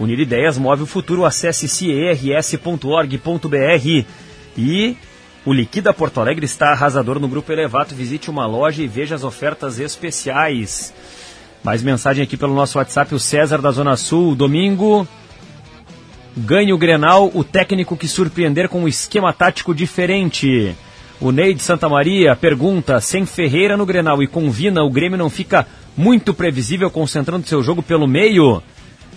unir 0.01 0.19
ideias, 0.19 0.59
move 0.59 0.83
o 0.83 0.87
futuro. 0.87 1.25
Acesse 1.25 1.69
cers.org.br 1.69 3.15
e 4.59 4.97
o 5.47 5.53
Liquida 5.53 5.93
Porto 5.93 6.21
Alegre 6.21 6.45
está 6.45 6.71
arrasador 6.73 7.21
no 7.21 7.29
Grupo 7.29 7.53
Elevato. 7.53 7.95
Visite 7.95 8.29
uma 8.29 8.47
loja 8.47 8.83
e 8.83 8.89
veja 8.89 9.15
as 9.15 9.23
ofertas 9.23 9.79
especiais. 9.79 10.93
Mais 11.63 11.83
mensagem 11.83 12.25
aqui 12.25 12.37
pelo 12.37 12.55
nosso 12.55 12.79
WhatsApp, 12.79 13.15
o 13.15 13.19
César 13.19 13.61
da 13.61 13.71
Zona 13.71 13.97
Sul. 13.97 14.35
Domingo, 14.35 15.07
Ganhe 16.37 16.73
o 16.73 16.79
Grenal, 16.79 17.31
o 17.35 17.43
técnico 17.43 17.97
que 17.97 18.07
surpreender 18.07 18.69
com 18.69 18.83
um 18.83 18.89
esquema 18.89 19.33
tático 19.33 19.75
diferente. 19.75 20.75
O 21.21 21.33
Ney 21.33 21.53
de 21.53 21.63
Santa 21.63 21.89
Maria 21.89 22.37
pergunta: 22.37 23.01
sem 23.01 23.27
Ferreira 23.27 23.77
no 23.77 23.85
Grenal 23.85 24.23
e 24.23 24.27
com 24.27 24.51
Vina, 24.51 24.83
o 24.83 24.91
Grêmio 24.91 25.19
não 25.19 25.29
fica 25.29 25.67
muito 25.97 26.33
previsível 26.33 26.91
concentrando 26.91 27.47
seu 27.47 27.63
jogo 27.63 27.83
pelo 27.83 28.07
meio? 28.07 28.63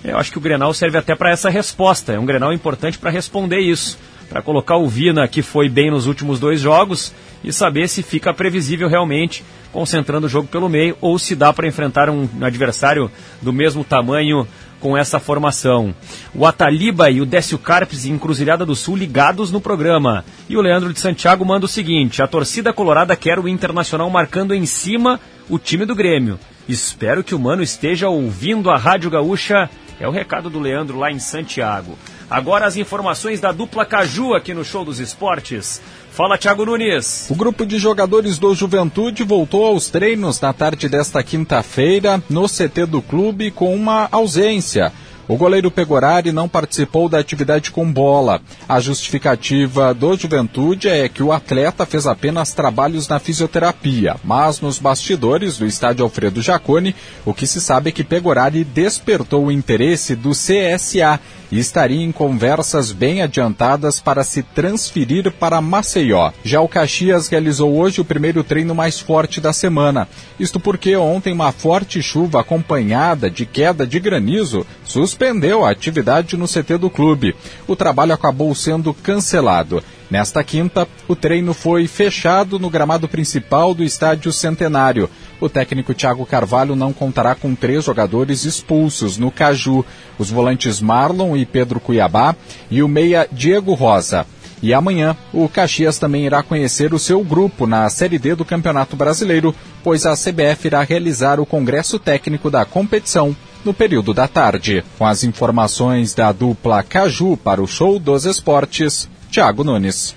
Eu 0.03 0.17
acho 0.17 0.31
que 0.31 0.37
o 0.37 0.41
Grenal 0.41 0.73
serve 0.73 0.97
até 0.97 1.15
para 1.15 1.31
essa 1.31 1.49
resposta. 1.49 2.13
É 2.13 2.19
um 2.19 2.25
Grenal 2.25 2.51
importante 2.51 2.97
para 2.97 3.09
responder 3.09 3.59
isso. 3.59 3.97
Para 4.29 4.41
colocar 4.41 4.77
o 4.77 4.87
Vina, 4.87 5.27
que 5.27 5.41
foi 5.41 5.69
bem 5.69 5.91
nos 5.91 6.07
últimos 6.07 6.39
dois 6.39 6.59
jogos, 6.59 7.13
e 7.43 7.53
saber 7.53 7.87
se 7.87 8.01
fica 8.01 8.33
previsível 8.33 8.87
realmente 8.87 9.43
concentrando 9.71 10.27
o 10.27 10.29
jogo 10.29 10.47
pelo 10.47 10.69
meio 10.69 10.95
ou 11.01 11.17
se 11.17 11.35
dá 11.35 11.51
para 11.51 11.67
enfrentar 11.67 12.09
um 12.09 12.27
adversário 12.41 13.11
do 13.41 13.51
mesmo 13.51 13.83
tamanho 13.83 14.47
com 14.79 14.97
essa 14.97 15.19
formação. 15.19 15.95
O 16.35 16.45
Ataliba 16.45 17.09
e 17.09 17.21
o 17.21 17.25
Décio 17.25 17.57
Carpes 17.57 18.05
Encruzilhada 18.05 18.65
do 18.65 18.75
Sul 18.75 18.97
ligados 18.97 19.51
no 19.51 19.61
programa. 19.61 20.25
E 20.49 20.57
o 20.57 20.61
Leandro 20.61 20.93
de 20.93 20.99
Santiago 20.99 21.45
manda 21.45 21.65
o 21.65 21.69
seguinte: 21.69 22.21
a 22.21 22.27
torcida 22.27 22.73
colorada 22.73 23.15
quer 23.15 23.39
o 23.39 23.47
Internacional 23.47 24.09
marcando 24.09 24.53
em 24.53 24.65
cima 24.65 25.19
o 25.49 25.57
time 25.57 25.85
do 25.85 25.95
Grêmio. 25.95 26.37
Espero 26.67 27.23
que 27.23 27.33
o 27.33 27.39
Mano 27.39 27.63
esteja 27.63 28.09
ouvindo 28.09 28.69
a 28.69 28.77
Rádio 28.77 29.09
Gaúcha. 29.09 29.69
É 29.99 30.07
o 30.07 30.11
recado 30.11 30.49
do 30.49 30.59
Leandro 30.59 30.97
lá 30.97 31.11
em 31.11 31.19
Santiago. 31.19 31.97
Agora 32.29 32.65
as 32.65 32.75
informações 32.75 33.39
da 33.39 33.51
dupla 33.51 33.85
Caju 33.85 34.33
aqui 34.33 34.53
no 34.53 34.65
Show 34.65 34.83
dos 34.83 34.99
Esportes. 34.99 35.81
Fala, 36.11 36.37
Thiago 36.37 36.65
Nunes. 36.65 37.27
O 37.29 37.35
grupo 37.35 37.65
de 37.65 37.77
jogadores 37.77 38.37
do 38.37 38.53
Juventude 38.53 39.23
voltou 39.23 39.65
aos 39.65 39.89
treinos 39.89 40.39
na 40.39 40.53
tarde 40.53 40.87
desta 40.87 41.23
quinta-feira 41.23 42.21
no 42.29 42.47
CT 42.47 42.85
do 42.85 43.01
clube 43.01 43.51
com 43.51 43.73
uma 43.73 44.07
ausência. 44.11 44.91
O 45.25 45.37
goleiro 45.37 45.71
Pegorari 45.71 46.33
não 46.33 46.49
participou 46.49 47.07
da 47.07 47.17
atividade 47.17 47.71
com 47.71 47.89
bola. 47.89 48.41
A 48.67 48.79
justificativa 48.81 49.93
do 49.93 50.17
Juventude 50.17 50.89
é 50.89 51.07
que 51.07 51.23
o 51.23 51.31
atleta 51.31 51.85
fez 51.85 52.05
apenas 52.05 52.53
trabalhos 52.53 53.07
na 53.07 53.19
fisioterapia, 53.19 54.17
mas 54.23 54.59
nos 54.59 54.79
bastidores 54.79 55.57
do 55.57 55.65
estádio 55.65 56.03
Alfredo 56.03 56.41
Jaconi, 56.41 56.93
o 57.25 57.33
que 57.33 57.47
se 57.47 57.61
sabe 57.61 57.89
é 57.89 57.91
que 57.93 58.03
Pegorari 58.03 58.65
despertou 58.65 59.45
o 59.45 59.51
interesse 59.51 60.13
do 60.13 60.31
CSA 60.31 61.19
e 61.53 61.59
estaria 61.59 62.03
em 62.03 62.11
conversas 62.11 62.91
bem 62.91 63.21
adiantadas 63.21 63.99
para 63.99 64.23
se 64.23 64.41
transferir 64.41 65.31
para 65.31 65.61
Maceió. 65.61 66.31
Já 66.43 66.59
o 66.59 66.67
Caxias 66.67 67.27
realizou 67.27 67.77
hoje 67.77 68.01
o 68.01 68.05
primeiro 68.05 68.43
treino 68.43 68.73
mais 68.73 68.99
forte 68.99 69.39
da 69.39 69.53
semana. 69.53 70.07
Isto 70.39 70.59
porque 70.59 70.95
ontem 70.95 71.31
uma 71.31 71.51
forte 71.51 72.01
chuva 72.01 72.41
acompanhada 72.41 73.29
de 73.29 73.45
queda 73.45 73.85
de 73.85 73.99
granizo 73.99 74.65
suspendeu 75.13 75.63
a 75.63 75.69
atividade 75.69 76.35
no 76.35 76.47
CT 76.47 76.77
do 76.79 76.89
clube. 76.89 77.35
O 77.67 77.75
trabalho 77.75 78.13
acabou 78.13 78.53
sendo 78.55 78.93
cancelado. 78.95 79.83
Nesta 80.09 80.43
quinta, 80.43 80.87
o 81.07 81.15
treino 81.15 81.53
foi 81.53 81.87
fechado 81.87 82.57
no 82.57 82.69
gramado 82.69 83.07
principal 83.07 83.75
do 83.75 83.83
Estádio 83.83 84.31
Centenário. 84.31 85.07
O 85.39 85.47
técnico 85.47 85.93
Thiago 85.93 86.25
Carvalho 86.25 86.75
não 86.75 86.91
contará 86.91 87.35
com 87.35 87.53
três 87.53 87.83
jogadores 87.83 88.43
expulsos 88.43 89.17
no 89.19 89.29
Caju, 89.29 89.85
os 90.17 90.31
volantes 90.31 90.81
Marlon 90.81 91.37
e 91.37 91.45
Pedro 91.45 91.79
Cuiabá 91.79 92.35
e 92.71 92.81
o 92.81 92.87
meia 92.87 93.27
Diego 93.31 93.73
Rosa. 93.73 94.25
E 94.63 94.73
amanhã, 94.73 95.15
o 95.31 95.47
Caxias 95.47 95.99
também 95.99 96.25
irá 96.25 96.41
conhecer 96.41 96.93
o 96.93 96.99
seu 96.99 97.23
grupo 97.23 97.67
na 97.67 97.87
Série 97.89 98.17
D 98.17 98.33
do 98.33 98.45
Campeonato 98.45 98.95
Brasileiro, 98.95 99.53
pois 99.83 100.05
a 100.05 100.13
CBF 100.13 100.65
irá 100.65 100.81
realizar 100.81 101.39
o 101.39 101.45
congresso 101.45 101.99
técnico 101.99 102.49
da 102.49 102.65
competição 102.65 103.35
no 103.63 103.73
período 103.73 104.13
da 104.13 104.27
tarde. 104.27 104.83
Com 104.97 105.05
as 105.05 105.23
informações 105.23 106.13
da 106.13 106.31
dupla 106.31 106.83
Caju 106.83 107.37
para 107.37 107.61
o 107.61 107.67
Show 107.67 107.99
dos 107.99 108.25
Esportes, 108.25 109.09
Thiago 109.31 109.63
Nunes. 109.63 110.15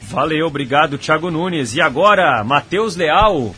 Valeu, 0.00 0.46
obrigado, 0.46 0.98
Thiago 0.98 1.30
Nunes. 1.30 1.74
E 1.74 1.80
agora, 1.80 2.42
Matheus 2.44 2.94
Leal 2.94 3.54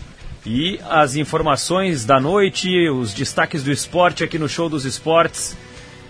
e 0.46 0.80
as 0.88 1.14
informações 1.14 2.04
da 2.04 2.18
noite, 2.18 2.88
os 2.88 3.12
destaques 3.12 3.62
do 3.62 3.70
esporte 3.70 4.24
aqui 4.24 4.38
no 4.38 4.48
Show 4.48 4.68
dos 4.68 4.84
Esportes. 4.84 5.56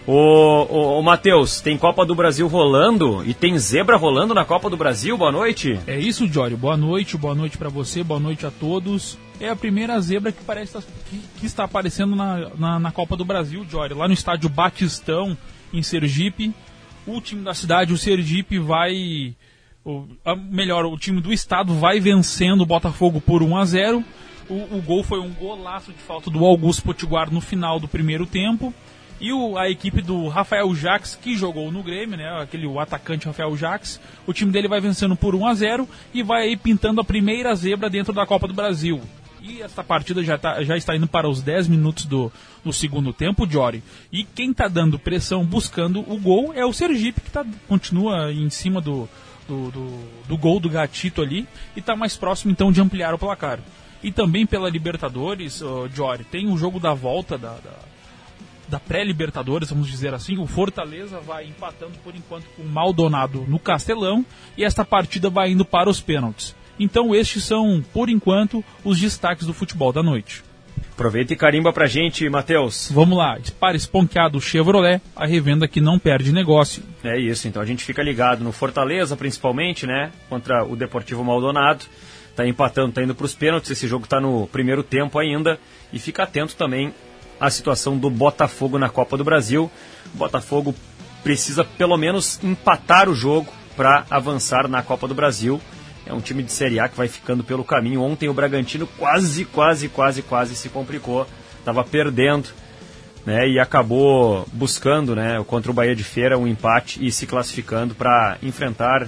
Ô, 0.07 0.67
ô, 0.71 0.99
ô 0.99 1.03
Matheus, 1.03 1.61
tem 1.61 1.77
Copa 1.77 2.07
do 2.07 2.15
Brasil 2.15 2.47
rolando 2.49 3.23
e 3.27 3.35
tem 3.35 3.59
zebra 3.59 3.97
rolando 3.97 4.33
na 4.33 4.45
Copa 4.45 4.71
do 4.71 4.77
Brasil? 4.77 5.19
Boa 5.19 5.33
noite. 5.33 5.79
É 5.87 5.99
isso, 5.99 6.27
Jório. 6.27 6.57
Boa 6.57 6.77
noite, 6.77 7.17
boa 7.17 7.35
noite 7.35 7.59
para 7.59 7.69
você, 7.69 8.03
boa 8.03 8.21
noite 8.21 8.47
a 8.47 8.51
todos. 8.51 9.19
É 9.41 9.49
a 9.49 9.57
primeira 9.57 10.01
zebra 10.01 10.33
que 10.33 10.43
parece 10.45 10.79
que, 11.09 11.19
que 11.39 11.47
está 11.47 11.65
aparecendo 11.65 12.17
na, 12.17 12.51
na, 12.57 12.79
na 12.79 12.93
Copa 12.93 13.17
do 13.17 13.25
Brasil, 13.25 13.65
Jório. 13.69 13.97
Lá 13.97 14.09
no 14.09 14.15
estádio 14.15 14.49
Batistão, 14.49 15.37
em 15.73 15.83
Sergipe 15.83 16.53
o 17.09 17.21
time 17.21 17.43
da 17.43 17.55
cidade, 17.55 17.93
o 17.93 17.99
Sergipe, 17.99 18.59
vai. 18.59 19.35
O, 19.85 20.07
a, 20.25 20.37
melhor, 20.37 20.85
o 20.85 20.99
time 20.99 21.21
do 21.21 21.33
estado 21.33 21.75
vai 21.75 21.99
vencendo 21.99 22.63
o 22.63 22.67
Botafogo 22.67 23.21
por 23.21 23.43
1 23.43 23.57
a 23.57 23.65
0 23.65 24.05
o, 24.51 24.79
o 24.79 24.83
gol 24.83 25.03
foi 25.03 25.21
um 25.21 25.31
golaço 25.31 25.93
de 25.93 25.99
falta 25.99 26.31
do 26.31 26.45
Augusto 26.45 26.83
Potiguar 26.83 27.31
no 27.31 27.41
final 27.41 27.79
do 27.79 27.87
primeiro 27.87 28.27
tempo. 28.27 28.73
E 29.21 29.33
o, 29.33 29.59
a 29.59 29.69
equipe 29.69 30.01
do 30.01 30.29
Rafael 30.29 30.73
Jaques, 30.75 31.17
que 31.17 31.37
jogou 31.37 31.71
no 31.73 31.83
Grêmio, 31.83 32.17
né? 32.17 32.41
Aquele 32.41 32.67
o 32.67 32.79
atacante 32.79 33.27
Rafael 33.27 33.55
Jaques, 33.57 34.01
o 34.27 34.33
time 34.33 34.53
dele 34.53 34.69
vai 34.69 34.81
vencendo 34.81 35.17
por 35.17 35.35
1 35.35 35.47
a 35.47 35.55
0 35.55 35.89
e 36.15 36.23
vai 36.23 36.45
aí 36.45 36.57
pintando 36.57 37.01
a 37.01 37.05
primeira 37.05 37.55
zebra 37.55 37.91
dentro 37.91 38.13
da 38.13 38.25
Copa 38.25 38.47
do 38.47 38.55
Brasil. 38.55 39.01
E 39.41 39.63
essa 39.63 39.85
partida 39.85 40.23
já, 40.23 40.37
tá, 40.37 40.63
já 40.63 40.77
está 40.77 40.97
indo 40.97 41.07
para 41.07 41.29
os 41.29 41.43
10 41.43 41.69
minutos 41.69 42.05
do, 42.07 42.33
do 42.65 42.73
segundo 42.73 43.13
tempo, 43.13 43.49
Jory. 43.49 43.83
E 44.13 44.25
quem 44.25 44.51
está 44.51 44.69
dando 44.69 44.99
pressão, 44.99 45.45
buscando 45.45 46.01
o 46.01 46.19
gol, 46.19 46.53
é 46.55 46.65
o 46.65 46.73
Sergipe, 46.73 47.21
que 47.21 47.31
tá, 47.31 47.45
continua 47.69 48.33
em 48.33 48.51
cima 48.51 48.81
do, 48.81 49.09
do, 49.47 49.71
do, 49.71 49.99
do 50.29 50.37
gol 50.37 50.61
do 50.61 50.69
Gatito 50.69 51.23
ali 51.23 51.49
e 51.75 51.81
está 51.81 51.97
mais 51.97 52.17
próximo 52.17 52.53
então 52.53 52.71
de 52.71 52.81
ampliar 52.81 53.15
o 53.15 53.19
placar. 53.19 53.61
E 54.03 54.13
também 54.13 54.47
pela 54.47 54.71
Libertadores, 54.71 55.61
uh, 55.61 55.89
Jory, 55.93 56.25
tem 56.25 56.49
o 56.49 56.57
jogo 56.57 56.79
da 56.79 56.95
volta 56.95 57.37
da, 57.37 57.55
da, 57.55 57.75
da 58.69 58.79
pré-Libertadores, 58.79 59.71
vamos 59.71 59.89
dizer 59.89 60.15
assim. 60.15 60.39
O 60.39 60.47
Fortaleza 60.47 61.19
vai 61.21 61.47
empatando 61.47 61.99
por 62.05 62.15
enquanto 62.15 62.45
com 62.55 62.63
o 62.63 62.69
Maldonado 62.69 63.45
no 63.49 63.59
Castelão 63.59 64.25
e 64.57 64.65
esta 64.65 64.85
partida 64.85 65.29
vai 65.29 65.51
indo 65.51 65.65
para 65.65 65.91
os 65.91 66.01
pênaltis. 66.01 66.55
Então 66.79 67.15
estes 67.15 67.45
são, 67.45 67.83
por 67.93 68.09
enquanto, 68.09 68.65
os 68.85 68.99
destaques 69.01 69.47
do 69.47 69.55
futebol 69.55 69.93
da 69.93 70.03
noite. 70.03 70.43
Aproveita 70.93 71.33
e 71.33 71.37
carimba 71.37 71.73
pra 71.73 71.87
gente, 71.87 72.29
Matheus. 72.29 72.91
Vamos 72.93 73.17
lá, 73.17 73.39
para 73.61 73.77
esponqueado 73.77 74.41
Chevrolet, 74.41 75.01
a 75.15 75.27
revenda 75.27 75.69
que 75.69 75.81
não 75.81 75.99
perde 75.99 76.33
negócio. 76.33 76.83
É 77.05 77.17
isso, 77.17 77.47
então 77.47 77.63
a 77.63 77.65
gente 77.65 77.85
fica 77.85 78.03
ligado 78.03 78.43
no 78.43 78.51
Fortaleza, 78.51 79.17
principalmente, 79.17 79.87
né? 79.87 80.11
Contra 80.29 80.65
o 80.65 80.75
Deportivo 80.75 81.23
Maldonado. 81.23 81.85
Tá 82.35 82.47
empatando, 82.47 82.93
tá 82.93 83.03
indo 83.03 83.15
pros 83.15 83.35
pênaltis. 83.35 83.71
Esse 83.71 83.87
jogo 83.87 84.07
tá 84.07 84.21
no 84.21 84.49
primeiro 84.49 84.83
tempo 84.83 85.19
ainda. 85.19 85.59
E 85.93 85.99
fica 85.99 86.25
atento 86.25 86.57
também 86.57 86.93
à 87.41 87.49
situação 87.49 87.97
do 87.97 88.11
Botafogo 88.11 88.79
na 88.79 88.89
Copa 88.89 89.17
do 89.17 89.25
Brasil. 89.25 89.71
O 90.15 90.19
Botafogo 90.19 90.75
precisa 91.23 91.65
pelo 91.65 91.97
menos 91.97 92.43
empatar 92.43 93.09
o 93.09 93.15
jogo 93.15 93.53
para 93.77 94.05
avançar 94.11 94.67
na 94.67 94.83
Copa 94.83 95.07
do 95.07 95.15
Brasil 95.15 95.61
é 96.09 96.15
um 96.15 96.21
time 96.21 96.43
de 96.43 96.51
Série 96.51 96.81
A 96.81 96.89
que 96.89 96.97
vai 96.97 97.07
ficando 97.07 97.45
pelo 97.45 97.63
caminho. 97.63 98.01
Ontem 98.01 98.31
o 98.31 98.35
Bragantino 98.35 98.87
quase, 98.99 99.45
quase, 99.45 99.89
quase, 99.91 100.23
quase 100.23 100.57
se 100.57 100.71
complicou. 100.71 101.27
Estava 101.59 101.85
perdendo 101.85 102.49
né, 103.27 103.47
e 103.47 103.59
acabou 103.59 104.49
buscando 104.51 105.15
né, 105.15 105.45
contra 105.47 105.71
o 105.71 105.75
Bahia 105.75 105.95
de 105.95 106.03
Feira 106.03 106.39
um 106.39 106.47
empate 106.47 107.05
e 107.05 107.13
se 107.13 107.27
classificando 107.27 107.95
para 107.95 108.39
enfrentar 108.43 109.07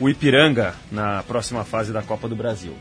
o 0.00 0.08
Ipiranga 0.08 0.74
na 0.90 1.22
próxima 1.22 1.64
fase 1.64 1.92
da 1.92 2.00
Copa 2.00 2.26
do 2.26 2.34
Brasil. 2.34 2.74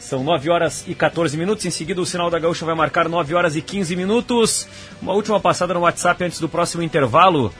São 0.00 0.24
9 0.24 0.50
horas 0.50 0.84
e 0.88 0.94
14 0.94 1.36
minutos. 1.38 1.64
Em 1.64 1.70
seguida, 1.70 2.00
o 2.00 2.06
sinal 2.06 2.28
da 2.28 2.40
Gaúcha 2.40 2.66
vai 2.66 2.74
marcar 2.74 3.08
9 3.08 3.34
horas 3.34 3.54
e 3.54 3.62
15 3.62 3.94
minutos. 3.94 4.68
Uma 5.00 5.12
última 5.12 5.38
passada 5.38 5.72
no 5.72 5.80
WhatsApp 5.80 6.24
antes 6.24 6.40
do 6.40 6.48
próximo 6.48 6.82
intervalo. 6.82 7.52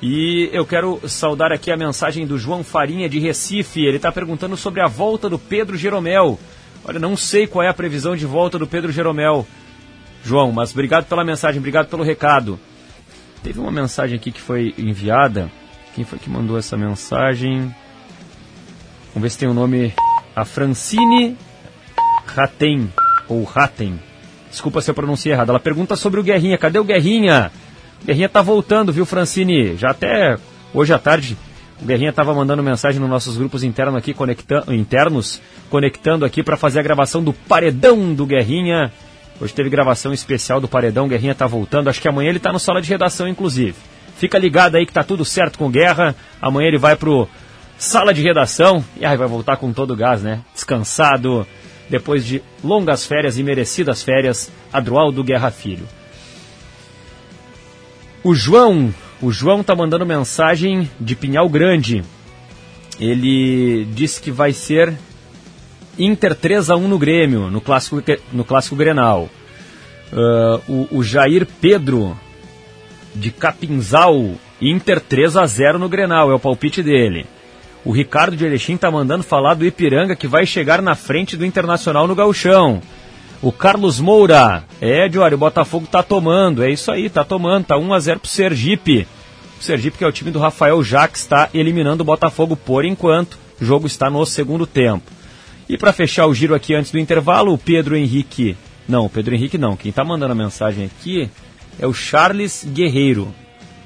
E 0.00 0.48
eu 0.52 0.64
quero 0.64 1.00
saudar 1.08 1.52
aqui 1.52 1.72
a 1.72 1.76
mensagem 1.76 2.26
do 2.26 2.38
João 2.38 2.62
Farinha 2.62 3.08
de 3.08 3.18
Recife. 3.18 3.84
Ele 3.84 3.96
está 3.96 4.12
perguntando 4.12 4.56
sobre 4.56 4.80
a 4.80 4.86
volta 4.86 5.28
do 5.28 5.38
Pedro 5.38 5.76
Jeromel. 5.76 6.38
Olha, 6.84 6.98
não 6.98 7.16
sei 7.16 7.46
qual 7.46 7.64
é 7.64 7.68
a 7.68 7.74
previsão 7.74 8.14
de 8.14 8.24
volta 8.24 8.58
do 8.58 8.66
Pedro 8.66 8.92
Jeromel, 8.92 9.46
João, 10.24 10.52
mas 10.52 10.72
obrigado 10.72 11.06
pela 11.06 11.24
mensagem, 11.24 11.58
obrigado 11.58 11.88
pelo 11.88 12.02
recado. 12.02 12.58
Teve 13.42 13.60
uma 13.60 13.70
mensagem 13.70 14.16
aqui 14.16 14.30
que 14.30 14.40
foi 14.40 14.74
enviada. 14.78 15.50
Quem 15.94 16.04
foi 16.04 16.18
que 16.18 16.30
mandou 16.30 16.56
essa 16.56 16.76
mensagem? 16.76 17.74
Vamos 19.12 19.22
ver 19.22 19.30
se 19.30 19.38
tem 19.38 19.48
o 19.48 19.52
um 19.52 19.54
nome. 19.54 19.92
A 20.34 20.44
Francine 20.44 21.36
Raten, 22.26 22.92
ou 23.28 23.42
Raten. 23.42 23.98
Desculpa 24.50 24.80
se 24.80 24.90
eu 24.90 24.94
pronunciei 24.94 25.34
errado. 25.34 25.50
Ela 25.50 25.60
pergunta 25.60 25.96
sobre 25.96 26.20
o 26.20 26.22
Guerrinha. 26.22 26.56
Cadê 26.56 26.78
o 26.78 26.84
Guerrinha? 26.84 27.50
Guerrinha 28.04 28.28
tá 28.28 28.42
voltando, 28.42 28.92
viu, 28.92 29.04
Francine? 29.04 29.76
Já 29.76 29.90
até 29.90 30.36
hoje 30.72 30.92
à 30.92 30.98
tarde 30.98 31.36
o 31.80 31.84
Guerrinha 31.84 32.10
estava 32.10 32.34
mandando 32.34 32.62
mensagem 32.62 33.00
nos 33.00 33.08
nossos 33.08 33.36
grupos 33.36 33.62
internos 33.62 33.96
aqui, 33.96 34.12
conectando, 34.12 34.74
internos, 34.74 35.40
conectando 35.70 36.24
aqui 36.24 36.42
para 36.42 36.56
fazer 36.56 36.80
a 36.80 36.82
gravação 36.82 37.22
do 37.22 37.32
Paredão 37.32 38.12
do 38.12 38.26
Guerrinha. 38.26 38.92
Hoje 39.40 39.54
teve 39.54 39.70
gravação 39.70 40.12
especial 40.12 40.60
do 40.60 40.66
Paredão, 40.66 41.06
o 41.06 41.08
Guerrinha 41.08 41.34
tá 41.34 41.46
voltando. 41.46 41.88
Acho 41.88 42.00
que 42.00 42.08
amanhã 42.08 42.30
ele 42.30 42.40
tá 42.40 42.52
no 42.52 42.58
sala 42.58 42.82
de 42.82 42.88
redação, 42.88 43.28
inclusive. 43.28 43.76
Fica 44.16 44.36
ligado 44.36 44.74
aí 44.74 44.84
que 44.84 44.92
tá 44.92 45.04
tudo 45.04 45.24
certo 45.24 45.58
com 45.58 45.66
o 45.66 45.70
Guerra. 45.70 46.16
Amanhã 46.42 46.66
ele 46.66 46.78
vai 46.78 46.96
pro 46.96 47.28
sala 47.78 48.12
de 48.12 48.22
redação 48.22 48.84
e 48.96 49.06
aí 49.06 49.16
vai 49.16 49.28
voltar 49.28 49.56
com 49.56 49.72
todo 49.72 49.92
o 49.92 49.96
gás, 49.96 50.20
né? 50.20 50.40
Descansado, 50.52 51.46
depois 51.88 52.26
de 52.26 52.42
longas 52.64 53.06
férias 53.06 53.38
e 53.38 53.44
merecidas 53.44 54.02
férias, 54.02 54.50
Adroaldo 54.72 55.22
Guerra 55.22 55.52
Filho. 55.52 55.86
O 58.28 58.34
João, 58.34 58.94
o 59.22 59.32
João 59.32 59.64
tá 59.64 59.74
mandando 59.74 60.04
mensagem 60.04 60.90
de 61.00 61.16
Pinhal 61.16 61.48
Grande. 61.48 62.04
Ele 63.00 63.86
disse 63.94 64.20
que 64.20 64.30
vai 64.30 64.52
ser 64.52 64.92
Inter 65.98 66.34
3 66.34 66.68
a 66.68 66.76
1 66.76 66.88
no 66.88 66.98
Grêmio, 66.98 67.50
no 67.50 67.58
clássico, 67.58 68.02
no 68.30 68.44
clássico 68.44 68.76
Grenal. 68.76 69.30
Uh, 70.12 70.60
o, 70.68 70.98
o, 70.98 71.02
Jair 71.02 71.48
Pedro 71.58 72.14
de 73.14 73.30
Capinzal, 73.30 74.34
Inter 74.60 75.00
3 75.00 75.34
a 75.38 75.46
0 75.46 75.78
no 75.78 75.88
Grenal, 75.88 76.30
é 76.30 76.34
o 76.34 76.38
palpite 76.38 76.82
dele. 76.82 77.24
O 77.82 77.92
Ricardo 77.92 78.36
de 78.36 78.44
Erechim 78.44 78.76
tá 78.76 78.90
mandando 78.90 79.24
falar 79.24 79.54
do 79.54 79.64
Ipiranga 79.64 80.14
que 80.14 80.28
vai 80.28 80.44
chegar 80.44 80.82
na 80.82 80.94
frente 80.94 81.34
do 81.34 81.46
Internacional 81.46 82.06
no 82.06 82.14
Gauchão. 82.14 82.82
O 83.40 83.52
Carlos 83.52 84.00
Moura, 84.00 84.64
é, 84.80 85.08
Diori, 85.08 85.36
o 85.36 85.38
Botafogo 85.38 85.86
tá 85.86 86.02
tomando, 86.02 86.64
é 86.64 86.70
isso 86.70 86.90
aí, 86.90 87.08
tá 87.08 87.24
tomando, 87.24 87.66
tá 87.66 87.78
1 87.78 87.94
a 87.94 88.00
0 88.00 88.20
pro 88.20 88.28
Sergipe. 88.28 89.06
O 89.60 89.62
Sergipe, 89.62 89.98
que 89.98 90.04
é 90.04 90.08
o 90.08 90.12
time 90.12 90.32
do 90.32 90.40
Rafael 90.40 90.82
Jacques, 90.82 91.22
está 91.22 91.48
eliminando 91.54 92.02
o 92.02 92.06
Botafogo 92.06 92.56
por 92.56 92.84
enquanto. 92.84 93.38
O 93.60 93.64
jogo 93.64 93.86
está 93.86 94.10
no 94.10 94.24
segundo 94.26 94.66
tempo. 94.66 95.10
E 95.68 95.76
para 95.76 95.92
fechar 95.92 96.26
o 96.26 96.34
giro 96.34 96.54
aqui 96.54 96.74
antes 96.74 96.90
do 96.90 96.98
intervalo, 96.98 97.52
o 97.52 97.58
Pedro 97.58 97.96
Henrique. 97.96 98.56
Não, 98.88 99.04
o 99.04 99.10
Pedro 99.10 99.34
Henrique 99.34 99.58
não. 99.58 99.76
Quem 99.76 99.92
tá 99.92 100.04
mandando 100.04 100.32
a 100.32 100.36
mensagem 100.36 100.86
aqui 100.86 101.30
é 101.78 101.86
o 101.86 101.92
Charles 101.92 102.64
Guerreiro. 102.64 103.32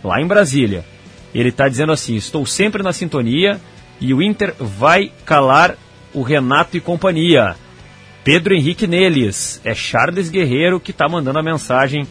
lá 0.03 0.21
em 0.21 0.27
Brasília. 0.27 0.85
Ele 1.35 1.49
está 1.49 1.69
dizendo 1.69 1.93
assim: 1.93 2.15
estou 2.15 2.47
sempre 2.47 2.83
na 2.83 2.93
sintonia 2.93 3.61
e 4.01 4.15
o 4.15 4.23
Inter 4.23 4.55
vai 4.59 5.11
calar 5.25 5.77
o 6.15 6.23
Renato 6.23 6.77
e 6.77 6.81
companhia. 6.81 7.57
Pedro 8.25 8.55
Henrique 8.55 8.87
Neles, 8.87 9.61
é 9.65 9.75
Charles 9.75 10.31
Guerreiro 10.31 10.79
que 10.79 10.93
está 10.93 11.09
mandando 11.09 11.41
a 11.41 11.43
mensagem 11.43 12.07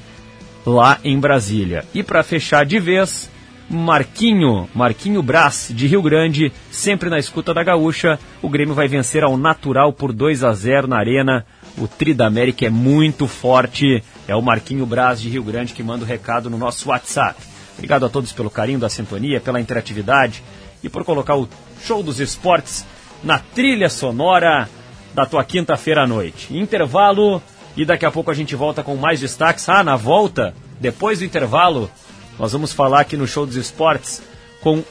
lá 0.65 0.99
em 1.03 1.17
Brasília. 1.17 1.85
E 1.93 2.03
para 2.03 2.21
fechar 2.21 2.65
de 2.65 2.79
vez, 2.79 3.31
Marquinho, 3.69 4.69
Marquinho 4.75 5.23
Brás, 5.23 5.71
de 5.73 5.87
Rio 5.87 6.01
Grande, 6.01 6.51
sempre 6.69 7.09
na 7.09 7.17
escuta 7.17 7.53
da 7.53 7.63
gaúcha. 7.63 8.19
O 8.41 8.49
Grêmio 8.49 8.75
vai 8.75 8.89
vencer 8.89 9.23
ao 9.23 9.37
natural 9.37 9.93
por 9.93 10.11
2 10.11 10.43
a 10.43 10.51
0 10.51 10.87
na 10.87 10.97
Arena. 10.97 11.45
O 11.77 11.87
Tri 11.87 12.13
da 12.13 12.27
América 12.27 12.65
é 12.65 12.69
muito 12.69 13.25
forte. 13.25 14.03
É 14.27 14.35
o 14.35 14.41
Marquinho 14.41 14.85
Brás, 14.85 15.21
de 15.21 15.29
Rio 15.29 15.43
Grande, 15.43 15.73
que 15.73 15.81
manda 15.81 16.03
o 16.03 16.07
recado 16.07 16.49
no 16.49 16.57
nosso 16.57 16.89
WhatsApp. 16.89 17.41
Obrigado 17.75 18.05
a 18.05 18.09
todos 18.09 18.33
pelo 18.33 18.49
carinho 18.49 18.79
da 18.79 18.89
sintonia, 18.89 19.39
pela 19.39 19.61
interatividade 19.61 20.43
e 20.83 20.89
por 20.89 21.05
colocar 21.05 21.37
o 21.37 21.47
show 21.81 22.03
dos 22.03 22.19
esportes 22.19 22.85
na 23.23 23.39
trilha 23.39 23.89
sonora 23.89 24.67
da 25.13 25.25
tua 25.25 25.43
quinta-feira 25.43 26.03
à 26.03 26.07
noite. 26.07 26.55
Intervalo 26.55 27.41
e 27.75 27.85
daqui 27.85 28.05
a 28.05 28.11
pouco 28.11 28.31
a 28.31 28.33
gente 28.33 28.55
volta 28.55 28.83
com 28.83 28.95
mais 28.95 29.19
destaques. 29.19 29.67
Ah, 29.69 29.83
na 29.83 29.95
volta, 29.95 30.53
depois 30.79 31.19
do 31.19 31.25
intervalo, 31.25 31.89
nós 32.37 32.51
vamos 32.51 32.73
falar 32.73 33.01
aqui 33.01 33.15
no 33.15 33.27
Show 33.27 33.45
dos 33.45 33.55
Esportes 33.55 34.21
com 34.61 34.83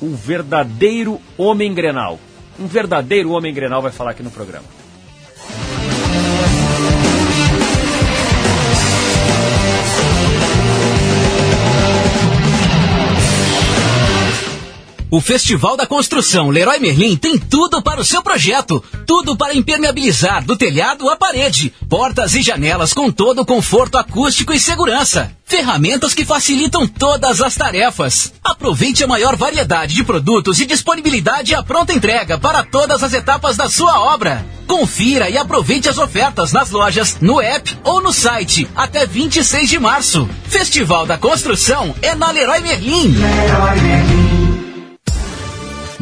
o 0.00 0.14
verdadeiro 0.14 1.20
homem 1.36 1.72
grenal. 1.72 2.18
Um 2.58 2.66
verdadeiro 2.66 3.30
homem 3.30 3.52
grenal 3.52 3.82
vai 3.82 3.92
falar 3.92 4.10
aqui 4.10 4.22
no 4.22 4.30
programa. 4.30 4.83
O 15.14 15.20
Festival 15.20 15.76
da 15.76 15.86
Construção 15.86 16.50
Leroy 16.50 16.80
Merlin 16.80 17.16
tem 17.16 17.38
tudo 17.38 17.80
para 17.80 18.00
o 18.00 18.04
seu 18.04 18.20
projeto. 18.20 18.82
Tudo 19.06 19.36
para 19.36 19.54
impermeabilizar 19.54 20.44
do 20.44 20.56
telhado 20.56 21.08
à 21.08 21.16
parede. 21.16 21.72
Portas 21.88 22.34
e 22.34 22.42
janelas 22.42 22.92
com 22.92 23.12
todo 23.12 23.42
o 23.42 23.46
conforto 23.46 23.96
acústico 23.96 24.52
e 24.52 24.58
segurança. 24.58 25.30
Ferramentas 25.44 26.14
que 26.14 26.24
facilitam 26.24 26.84
todas 26.84 27.40
as 27.40 27.54
tarefas. 27.54 28.32
Aproveite 28.42 29.04
a 29.04 29.06
maior 29.06 29.36
variedade 29.36 29.94
de 29.94 30.02
produtos 30.02 30.58
e 30.58 30.66
disponibilidade 30.66 31.54
à 31.54 31.62
pronta 31.62 31.92
entrega 31.92 32.36
para 32.36 32.64
todas 32.64 33.04
as 33.04 33.12
etapas 33.12 33.56
da 33.56 33.70
sua 33.70 34.00
obra. 34.00 34.44
Confira 34.66 35.30
e 35.30 35.38
aproveite 35.38 35.88
as 35.88 35.96
ofertas 35.96 36.50
nas 36.50 36.72
lojas, 36.72 37.18
no 37.20 37.40
app 37.40 37.78
ou 37.84 38.02
no 38.02 38.12
site 38.12 38.66
até 38.74 39.06
26 39.06 39.70
de 39.70 39.78
março. 39.78 40.28
Festival 40.48 41.06
da 41.06 41.16
Construção 41.16 41.94
é 42.02 42.16
na 42.16 42.32
Leroy 42.32 42.58
Merlin. 42.62 43.14
Leroy 43.14 43.80
Merlin. 43.80 44.23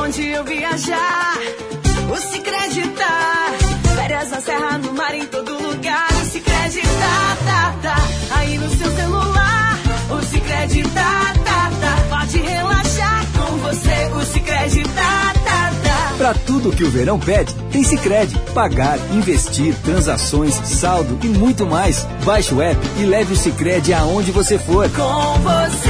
pra 0.00 0.02
onde 0.02 0.30
eu 0.30 0.44
viajar. 0.44 1.38
O 2.10 2.16
Cicred 2.16 2.88
tá. 2.90 3.52
Férias 3.94 4.30
na 4.30 4.40
serra, 4.40 4.78
no 4.78 4.92
mar, 4.94 5.14
em 5.14 5.26
todo 5.26 5.52
lugar. 5.52 6.08
O 6.12 6.30
Cicred 6.30 6.80
tá, 6.80 7.36
tá, 7.44 7.74
tá. 7.82 7.96
Aí 8.36 8.58
no 8.58 8.68
seu 8.70 8.90
celular. 8.96 9.78
O 10.10 10.22
Cicred 10.24 10.82
tá, 10.90 11.34
tá, 11.44 11.70
tá. 11.80 12.16
Pode 12.16 12.38
relaxar 12.38 13.26
com 13.36 13.56
você. 13.58 14.10
O 14.14 14.24
Cicred 14.24 14.82
tá, 14.94 15.32
tá, 15.44 15.72
tá. 15.84 16.14
Pra 16.16 16.34
tudo 16.34 16.72
que 16.72 16.84
o 16.84 16.90
verão 16.90 17.18
pede, 17.18 17.54
tem 17.70 17.84
Cicred. 17.84 18.38
Pagar, 18.54 18.98
investir, 19.12 19.74
transações, 19.84 20.54
saldo 20.64 21.18
e 21.22 21.28
muito 21.28 21.66
mais. 21.66 22.06
Baixe 22.24 22.54
o 22.54 22.62
app 22.62 22.80
e 22.98 23.04
leve 23.04 23.34
o 23.34 23.36
Cicred 23.36 23.92
aonde 23.92 24.30
você 24.30 24.58
for. 24.58 24.88
Com 24.90 25.40
você, 25.40 25.89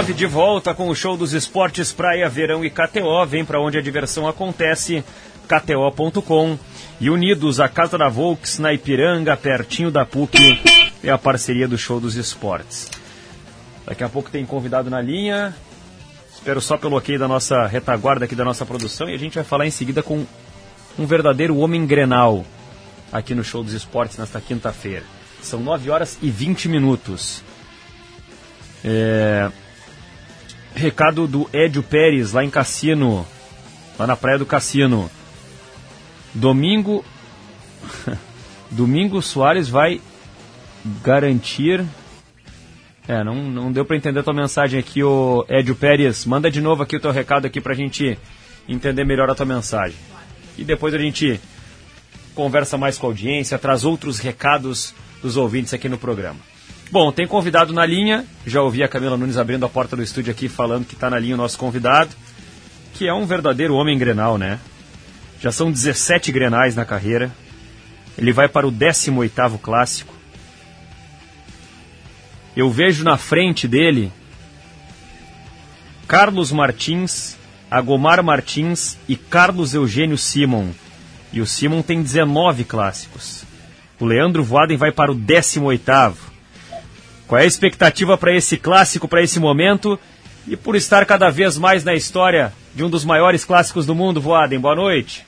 De 0.00 0.24
volta 0.24 0.74
com 0.74 0.88
o 0.88 0.94
show 0.94 1.14
dos 1.14 1.34
esportes 1.34 1.92
Praia, 1.92 2.26
Verão 2.26 2.64
e 2.64 2.70
KTO. 2.70 3.26
Vem 3.26 3.44
para 3.44 3.60
onde 3.60 3.76
a 3.76 3.82
diversão 3.82 4.26
acontece, 4.26 5.04
kto.com. 5.46 6.58
E 6.98 7.10
unidos, 7.10 7.60
a 7.60 7.68
Casa 7.68 7.98
da 7.98 8.08
Volks 8.08 8.58
na 8.58 8.72
Ipiranga, 8.72 9.36
pertinho 9.36 9.90
da 9.90 10.06
PUC, 10.06 10.58
é 11.04 11.10
a 11.10 11.18
parceria 11.18 11.68
do 11.68 11.76
show 11.76 12.00
dos 12.00 12.16
esportes. 12.16 12.90
Daqui 13.84 14.02
a 14.02 14.08
pouco 14.08 14.30
tem 14.30 14.44
convidado 14.46 14.88
na 14.88 15.02
linha. 15.02 15.54
Espero 16.32 16.62
só 16.62 16.78
pelo 16.78 16.96
ok 16.96 17.18
da 17.18 17.28
nossa 17.28 17.66
retaguarda 17.66 18.24
aqui 18.24 18.34
da 18.34 18.44
nossa 18.44 18.64
produção 18.64 19.06
e 19.06 19.14
a 19.14 19.18
gente 19.18 19.34
vai 19.34 19.44
falar 19.44 19.66
em 19.66 19.70
seguida 19.70 20.02
com 20.02 20.24
um 20.98 21.04
verdadeiro 21.04 21.58
homem 21.58 21.86
grenal 21.86 22.44
aqui 23.12 23.34
no 23.34 23.44
show 23.44 23.62
dos 23.62 23.74
esportes 23.74 24.16
nesta 24.16 24.40
quinta-feira. 24.40 25.04
São 25.42 25.60
9 25.60 25.90
horas 25.90 26.18
e 26.22 26.30
20 26.30 26.68
minutos. 26.68 27.42
É, 28.82 29.50
Recado 30.74 31.26
do 31.26 31.48
Edio 31.52 31.82
Pérez, 31.82 32.32
lá 32.32 32.44
em 32.44 32.50
Cassino. 32.50 33.26
Lá 33.98 34.06
na 34.06 34.16
Praia 34.16 34.38
do 34.38 34.46
Cassino. 34.46 35.10
Domingo. 36.34 37.04
Domingo 38.70 39.20
Soares 39.20 39.68
vai 39.68 40.00
garantir. 41.02 41.84
É, 43.08 43.24
não, 43.24 43.34
não 43.34 43.72
deu 43.72 43.84
para 43.84 43.96
entender 43.96 44.20
a 44.20 44.22
tua 44.22 44.32
mensagem 44.32 44.78
aqui, 44.78 45.02
o 45.02 45.44
Edio 45.48 45.74
Pérez. 45.74 46.24
Manda 46.24 46.50
de 46.50 46.60
novo 46.60 46.82
aqui 46.82 46.96
o 46.96 47.00
teu 47.00 47.10
recado 47.10 47.46
aqui 47.46 47.60
pra 47.60 47.74
gente 47.74 48.16
entender 48.68 49.04
melhor 49.04 49.28
a 49.28 49.34
tua 49.34 49.46
mensagem. 49.46 49.98
E 50.56 50.64
depois 50.64 50.94
a 50.94 50.98
gente 50.98 51.40
conversa 52.34 52.78
mais 52.78 52.96
com 52.96 53.06
a 53.06 53.10
audiência, 53.10 53.58
traz 53.58 53.84
outros 53.84 54.18
recados 54.18 54.94
dos 55.20 55.36
ouvintes 55.36 55.74
aqui 55.74 55.88
no 55.88 55.98
programa. 55.98 56.38
Bom, 56.92 57.12
tem 57.12 57.24
convidado 57.24 57.72
na 57.72 57.86
linha. 57.86 58.26
Já 58.44 58.60
ouvi 58.62 58.82
a 58.82 58.88
Camila 58.88 59.16
Nunes 59.16 59.36
abrindo 59.36 59.64
a 59.64 59.68
porta 59.68 59.94
do 59.94 60.02
estúdio 60.02 60.32
aqui 60.32 60.48
falando 60.48 60.84
que 60.84 60.94
está 60.94 61.08
na 61.08 61.20
linha 61.20 61.36
o 61.36 61.38
nosso 61.38 61.56
convidado, 61.56 62.10
que 62.94 63.06
é 63.06 63.14
um 63.14 63.24
verdadeiro 63.24 63.74
homem 63.74 63.96
grenal, 63.96 64.36
né? 64.36 64.58
Já 65.40 65.52
são 65.52 65.70
17 65.70 66.32
grenais 66.32 66.74
na 66.74 66.84
carreira. 66.84 67.30
Ele 68.18 68.32
vai 68.32 68.48
para 68.48 68.66
o 68.66 68.72
18º 68.72 69.60
clássico. 69.60 70.12
Eu 72.56 72.68
vejo 72.68 73.04
na 73.04 73.16
frente 73.16 73.68
dele 73.68 74.12
Carlos 76.08 76.50
Martins, 76.50 77.36
Agomar 77.70 78.20
Martins 78.20 78.98
e 79.08 79.14
Carlos 79.14 79.74
Eugênio 79.74 80.18
Simon. 80.18 80.70
E 81.32 81.40
o 81.40 81.46
Simon 81.46 81.82
tem 81.82 82.02
19 82.02 82.64
clássicos. 82.64 83.44
O 84.00 84.04
Leandro 84.04 84.42
Voaden 84.42 84.76
vai 84.76 84.90
para 84.90 85.12
o 85.12 85.14
18º. 85.16 86.29
Qual 87.30 87.38
é 87.38 87.44
a 87.44 87.46
expectativa 87.46 88.18
para 88.18 88.34
esse 88.34 88.56
clássico, 88.56 89.06
para 89.06 89.22
esse 89.22 89.38
momento? 89.38 89.96
E 90.48 90.56
por 90.56 90.74
estar 90.74 91.06
cada 91.06 91.30
vez 91.30 91.56
mais 91.56 91.84
na 91.84 91.94
história 91.94 92.52
de 92.74 92.82
um 92.82 92.90
dos 92.90 93.04
maiores 93.04 93.44
clássicos 93.44 93.86
do 93.86 93.94
mundo, 93.94 94.20
Voaden, 94.20 94.58
boa 94.58 94.74
noite. 94.74 95.24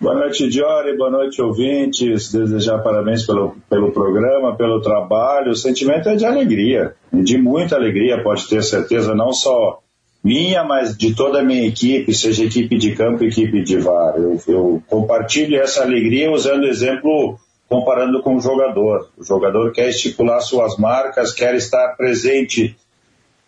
Boa 0.00 0.16
noite, 0.16 0.48
Diori, 0.48 0.96
boa 0.96 1.08
noite, 1.08 1.40
ouvintes. 1.40 2.32
Desejar 2.32 2.78
parabéns 2.78 3.24
pelo, 3.24 3.54
pelo 3.70 3.92
programa, 3.92 4.56
pelo 4.56 4.80
trabalho. 4.80 5.52
O 5.52 5.54
sentimento 5.54 6.08
é 6.08 6.16
de 6.16 6.26
alegria, 6.26 6.96
de 7.12 7.38
muita 7.38 7.76
alegria, 7.76 8.20
pode 8.20 8.48
ter 8.48 8.60
certeza, 8.64 9.14
não 9.14 9.32
só 9.32 9.78
minha, 10.24 10.64
mas 10.64 10.96
de 10.96 11.14
toda 11.14 11.42
a 11.42 11.44
minha 11.44 11.64
equipe, 11.64 12.12
seja 12.12 12.44
equipe 12.44 12.76
de 12.76 12.96
campo, 12.96 13.22
equipe 13.22 13.62
de 13.62 13.78
VAR. 13.78 14.16
Eu, 14.16 14.36
eu 14.48 14.82
compartilho 14.88 15.60
essa 15.60 15.84
alegria 15.84 16.32
usando 16.32 16.66
exemplo 16.66 17.38
comparando 17.72 18.20
com 18.20 18.36
o 18.36 18.40
jogador. 18.40 19.08
O 19.16 19.24
jogador 19.24 19.72
quer 19.72 19.88
estipular 19.88 20.42
suas 20.42 20.76
marcas, 20.76 21.32
quer 21.32 21.54
estar 21.54 21.96
presente 21.96 22.76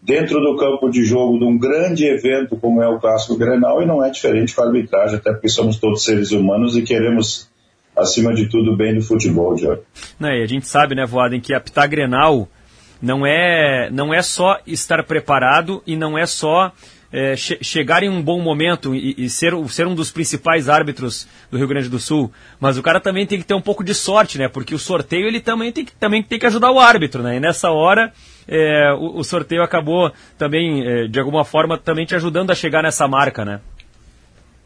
dentro 0.01 0.41
do 0.41 0.57
campo 0.57 0.91
de 0.91 1.05
jogo 1.05 1.39
de 1.39 1.45
um 1.45 1.59
grande 1.59 2.07
evento 2.07 2.57
como 2.57 2.83
é 2.83 2.89
o 2.89 2.99
Clássico 2.99 3.37
Grenal 3.37 3.83
e 3.83 3.87
não 3.87 4.03
é 4.03 4.11
diferente 4.11 4.55
com 4.55 4.63
a 4.63 4.67
arbitragem, 4.67 5.17
até 5.17 5.31
porque 5.31 5.51
somos 5.51 5.79
todos 5.79 6.05
seres 6.05 6.33
humanos 6.33 6.75
e 6.75 6.83
queremos, 6.83 7.51
acima 7.95 8.33
de 8.33 8.49
tudo, 8.49 8.75
bem 8.75 8.95
do 8.95 9.03
futebol, 9.03 9.57
Jorge. 9.59 9.83
Não, 10.19 10.31
e 10.31 10.43
a 10.43 10.47
gente 10.47 10.67
sabe, 10.67 10.95
né, 10.95 11.05
Voaden, 11.05 11.41
que 11.41 11.53
apitar 11.53 11.89
Grenal 11.89 12.49
não 13.03 13.27
é, 13.27 13.91
não 13.91 14.15
é 14.15 14.23
só 14.23 14.59
estar 14.67 15.05
preparado 15.05 15.83
e 15.87 15.97
não 15.97 16.17
é 16.17 16.25
só 16.25 16.73
é, 17.15 17.37
che 17.37 17.63
chegar 17.63 18.03
em 18.03 18.09
um 18.09 18.21
bom 18.21 18.43
momento 18.43 18.93
e, 18.93 19.15
e, 19.17 19.31
ser, 19.31 19.55
ser 19.69 19.87
um 19.87 19.95
dos 19.95 20.11
principais 20.11 20.69
árbitros 20.69 21.29
do 21.49 21.57
Rio 21.57 21.69
Grande 21.69 21.89
do 21.89 22.01
Sul, 22.01 22.33
mas 22.59 22.77
o 22.77 22.83
cara 22.83 22.99
também 22.99 23.25
tem 23.25 23.39
que 23.39 23.45
ter 23.45 23.55
um 23.55 23.61
pouco 23.61 23.85
de 23.85 23.95
sorte, 23.95 24.37
né? 24.37 24.49
Porque 24.49 24.75
o 24.75 24.79
sorteio 24.81 25.29
ele 25.29 25.41
também 25.41 25.71
tem 25.71 25.85
que, 25.85 25.93
também 25.93 26.25
tem 26.25 26.41
que 26.41 26.47
ajudar 26.47 26.73
o 26.73 26.81
árbitro, 26.81 27.23
né? 27.23 27.37
E 27.37 27.41
nessa 27.41 27.71
hora 27.71 28.13
é, 28.49 28.93
o, 28.95 29.21
o, 29.21 29.23
sorteio 29.23 29.63
acabou 29.63 30.11
também, 30.37 30.85
é, 30.85 31.07
de 31.07 31.21
alguma 31.21 31.45
forma, 31.45 31.79
também 31.79 32.05
te 32.05 32.17
ajudando 32.17 32.51
a 32.51 32.55
chegar 32.55 32.83
nessa 32.83 33.07
marca, 33.07 33.45
né? 33.45 33.61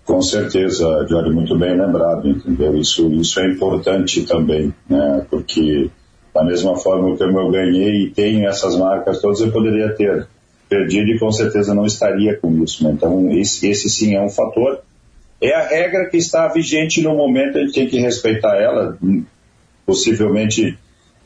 Com 0.06 0.22
certeza, 0.22 1.06
Jorge, 1.06 1.30
muito 1.30 1.54
bem 1.58 1.78
lembrado, 1.78 2.26
entendeu? 2.26 2.74
Isso, 2.78 3.12
isso 3.12 3.38
é 3.40 3.46
importante 3.46 4.24
também, 4.24 4.72
né? 4.88 5.26
Porque 5.30 5.90
da 6.34 6.42
mesma 6.42 6.76
forma 6.76 7.14
que 7.14 7.22
eu 7.22 7.50
ganhei 7.50 8.04
e 8.04 8.10
tenho 8.10 8.48
essas 8.48 8.74
marcas 8.74 9.20
todas, 9.20 9.42
eu 9.42 9.52
poderia 9.52 9.94
ter 9.94 10.26
perdido 10.68 11.10
e 11.10 11.18
com 11.18 11.30
certeza 11.32 11.74
não 11.74 11.86
estaria 11.86 12.36
com 12.36 12.62
isso. 12.62 12.84
Né? 12.84 12.92
Então, 12.92 13.30
esse, 13.32 13.68
esse 13.68 13.88
sim 13.88 14.14
é 14.14 14.20
um 14.20 14.28
fator. 14.28 14.80
É 15.40 15.54
a 15.54 15.66
regra 15.66 16.06
que 16.06 16.16
está 16.16 16.48
vigente 16.48 17.00
no 17.00 17.14
momento, 17.14 17.58
a 17.58 17.60
gente 17.60 17.74
tem 17.74 17.88
que 17.88 18.00
respeitar 18.00 18.56
ela. 18.56 18.98
Possivelmente 19.86 20.76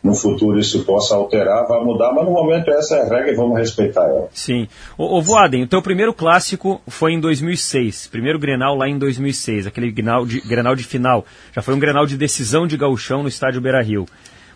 no 0.03 0.15
futuro 0.15 0.59
isso 0.59 0.85
possa 0.85 1.15
alterar, 1.15 1.67
vai 1.67 1.83
mudar, 1.85 2.13
mas 2.13 2.25
no 2.25 2.33
momento 2.33 2.71
essa 2.71 2.97
é 2.97 3.03
a 3.03 3.05
regra 3.05 3.31
e 3.31 3.37
vamos 3.37 3.57
respeitar 3.57 4.03
ela. 4.03 4.29
Sim. 4.33 4.67
O, 4.99 5.19
o 5.19 5.23
Voaden, 5.23 5.63
o 5.63 5.67
teu 5.69 5.81
primeiro 5.81 6.13
clássico 6.13 6.83
foi 6.89 7.13
em 7.13 7.21
2006, 7.21 8.09
primeiro 8.09 8.39
Grenal 8.39 8.77
lá 8.77 8.89
em 8.89 8.99
2006, 8.99 9.69
aquele 9.69 9.93
Grenal 9.93 10.27
de, 10.27 10.41
Grenal 10.41 10.75
de 10.75 10.83
final. 10.83 11.25
Já 11.55 11.63
foi 11.63 11.75
um 11.75 11.79
Grenal 11.79 12.05
de 12.05 12.17
decisão 12.17 12.67
de 12.67 12.77
gauchão 12.77 13.23
no 13.23 13.29
estádio 13.29 13.61
Beira-Rio. 13.61 14.07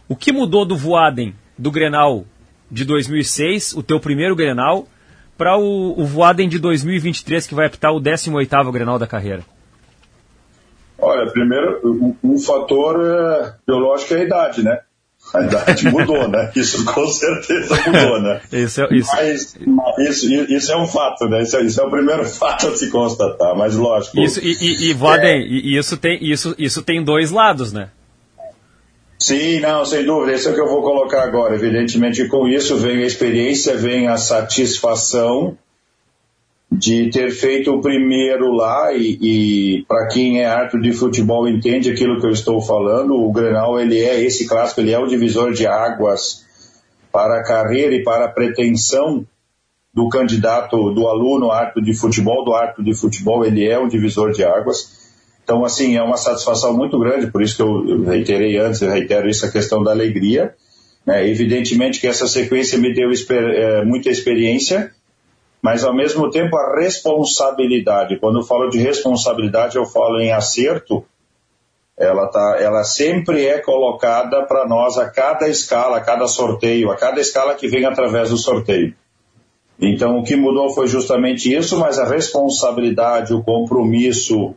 O 0.08 0.16
que 0.16 0.32
mudou 0.32 0.64
do 0.64 0.76
Voaden, 0.76 1.32
do 1.56 1.70
Grenal 1.70 2.24
de 2.70 2.84
2006, 2.84 3.74
o 3.74 3.82
teu 3.82 4.01
primeiro 4.01 4.34
Grenal, 4.34 4.86
para 5.36 5.56
o, 5.56 6.01
o 6.01 6.05
Voaden 6.05 6.48
de 6.48 6.59
2023, 6.59 7.47
que 7.47 7.55
vai 7.55 7.66
apitar 7.66 7.93
o 7.93 8.01
18º 8.01 8.72
Grenal 8.72 8.98
da 8.98 9.06
carreira? 9.06 9.43
Olha, 10.98 11.30
primeiro, 11.30 11.80
um, 11.84 12.16
um 12.22 12.38
fator 12.38 13.05
é, 13.05 13.55
biológico 13.66 14.14
é 14.14 14.18
a 14.18 14.22
idade, 14.22 14.62
né? 14.62 14.80
A 15.34 15.43
idade 15.43 15.88
mudou, 15.90 16.26
né? 16.28 16.51
Isso 16.56 16.84
com 16.84 17.06
certeza 17.06 17.76
mudou, 17.86 18.22
né? 18.22 18.40
isso, 18.52 18.82
é, 18.82 18.94
isso. 18.94 19.10
Mas, 19.14 19.56
isso, 19.98 20.32
isso, 20.32 20.72
é 20.72 20.76
um 20.76 20.86
fato, 20.86 21.26
né? 21.26 21.43
Isso 21.43 21.56
é, 21.56 21.62
isso 21.62 21.80
é, 21.80 21.84
o 21.84 21.90
primeiro 21.90 22.24
fato 22.26 22.68
a 22.68 22.76
se 22.76 22.90
constatar, 22.90 23.55
mas 23.56 23.76
lógico. 23.76 24.18
Isso, 24.20 24.40
e, 24.40 24.52
e, 24.52 24.93
e 24.93 24.97
é... 25.20 25.38
isso, 25.78 25.97
tem, 25.97 26.18
isso, 26.22 26.55
isso 26.59 26.82
tem 26.82 27.05
dois 27.05 27.30
lados, 27.30 27.72
né? 27.72 27.90
Sim, 29.18 29.60
não, 29.60 29.84
sem 29.84 30.05
dúvida, 30.05 30.34
isso 30.34 30.48
é 30.48 30.52
o 30.52 30.55
que 30.55 30.60
eu 30.60 30.68
vou 30.68 30.82
colocar 30.82 31.22
agora. 31.22 31.55
Evidentemente, 31.55 32.26
com 32.28 32.47
isso 32.47 32.76
vem 32.76 33.02
a 33.02 33.06
experiência, 33.06 33.76
vem 33.76 34.09
a 34.09 34.16
satisfação 34.16 35.56
de 36.70 37.10
ter 37.10 37.30
feito 37.30 37.72
o 37.72 37.80
primeiro 37.80 38.52
lá 38.52 38.93
e, 38.93 39.18
e 39.22 39.84
para 39.86 40.09
quem 40.09 40.40
é 40.40 40.47
árbitro 40.47 40.82
de 40.82 40.93
futebol 40.93 41.48
entende 41.48 41.90
aquilo 41.90 42.20
que 42.20 42.26
eu 42.26 42.30
estou 42.30 42.60
falando, 42.60 43.14
o 43.14 43.32
Grenal 43.32 43.80
ele 43.80 43.98
é 44.01 44.20
esse 44.22 44.47
clássico, 44.47 44.80
ele 44.80 44.93
é 44.93 44.98
o 44.98 45.06
divisor 45.06 45.52
de 45.52 45.66
águas 45.66 46.44
para 47.10 47.38
a 47.40 47.44
carreira 47.44 47.94
e 47.94 48.02
para 48.02 48.26
a 48.26 48.28
pretensão 48.30 49.24
do 49.94 50.09
candidato, 50.10 50.90
do 50.90 51.09
aluno 51.09 51.51
árbitro 51.51 51.82
de 51.82 51.94
futebol, 51.94 52.44
do 52.44 52.52
árbitro 52.52 52.84
de 52.84 52.94
futebol, 52.94 53.43
ele 53.47 53.66
é 53.66 53.78
um 53.78 53.88
divisor 53.88 54.30
de 54.30 54.44
águas. 54.44 54.95
Então, 55.47 55.64
assim, 55.64 55.97
é 55.97 56.02
uma 56.02 56.16
satisfação 56.16 56.77
muito 56.77 56.98
grande, 56.98 57.31
por 57.31 57.40
isso 57.40 57.55
que 57.55 57.62
eu 57.62 58.02
reiterei 58.02 58.59
antes, 58.59 58.82
eu 58.82 58.90
reitero 58.90 59.28
isso, 59.28 59.47
a 59.47 59.48
questão 59.48 59.81
da 59.81 59.93
alegria. 59.93 60.52
Né? 61.06 61.28
Evidentemente 61.28 62.01
que 62.01 62.09
essa 62.09 62.27
sequência 62.27 62.77
me 62.77 62.93
deu 62.93 63.09
é, 63.31 63.85
muita 63.85 64.10
experiência, 64.10 64.90
mas 65.62 65.85
ao 65.85 65.94
mesmo 65.94 66.28
tempo 66.31 66.56
a 66.56 66.81
responsabilidade. 66.81 68.18
Quando 68.18 68.40
eu 68.40 68.44
falo 68.44 68.68
de 68.70 68.78
responsabilidade, 68.78 69.77
eu 69.77 69.86
falo 69.86 70.18
em 70.18 70.32
acerto, 70.32 71.05
ela, 71.97 72.27
tá, 72.27 72.56
ela 72.59 72.82
sempre 72.82 73.47
é 73.47 73.60
colocada 73.60 74.44
para 74.47 74.66
nós 74.66 74.98
a 74.98 75.09
cada 75.09 75.48
escala, 75.48 75.98
a 75.98 76.01
cada 76.01 76.27
sorteio, 76.27 76.90
a 76.90 76.97
cada 76.97 77.20
escala 77.20 77.55
que 77.55 77.68
vem 77.68 77.85
através 77.85 78.31
do 78.31 78.36
sorteio. 78.36 78.93
Então, 79.81 80.18
o 80.18 80.24
que 80.24 80.35
mudou 80.35 80.70
foi 80.70 80.89
justamente 80.89 81.55
isso, 81.55 81.78
mas 81.78 82.01
a 82.01 82.05
responsabilidade, 82.05 83.32
o 83.32 83.44
compromisso, 83.44 84.56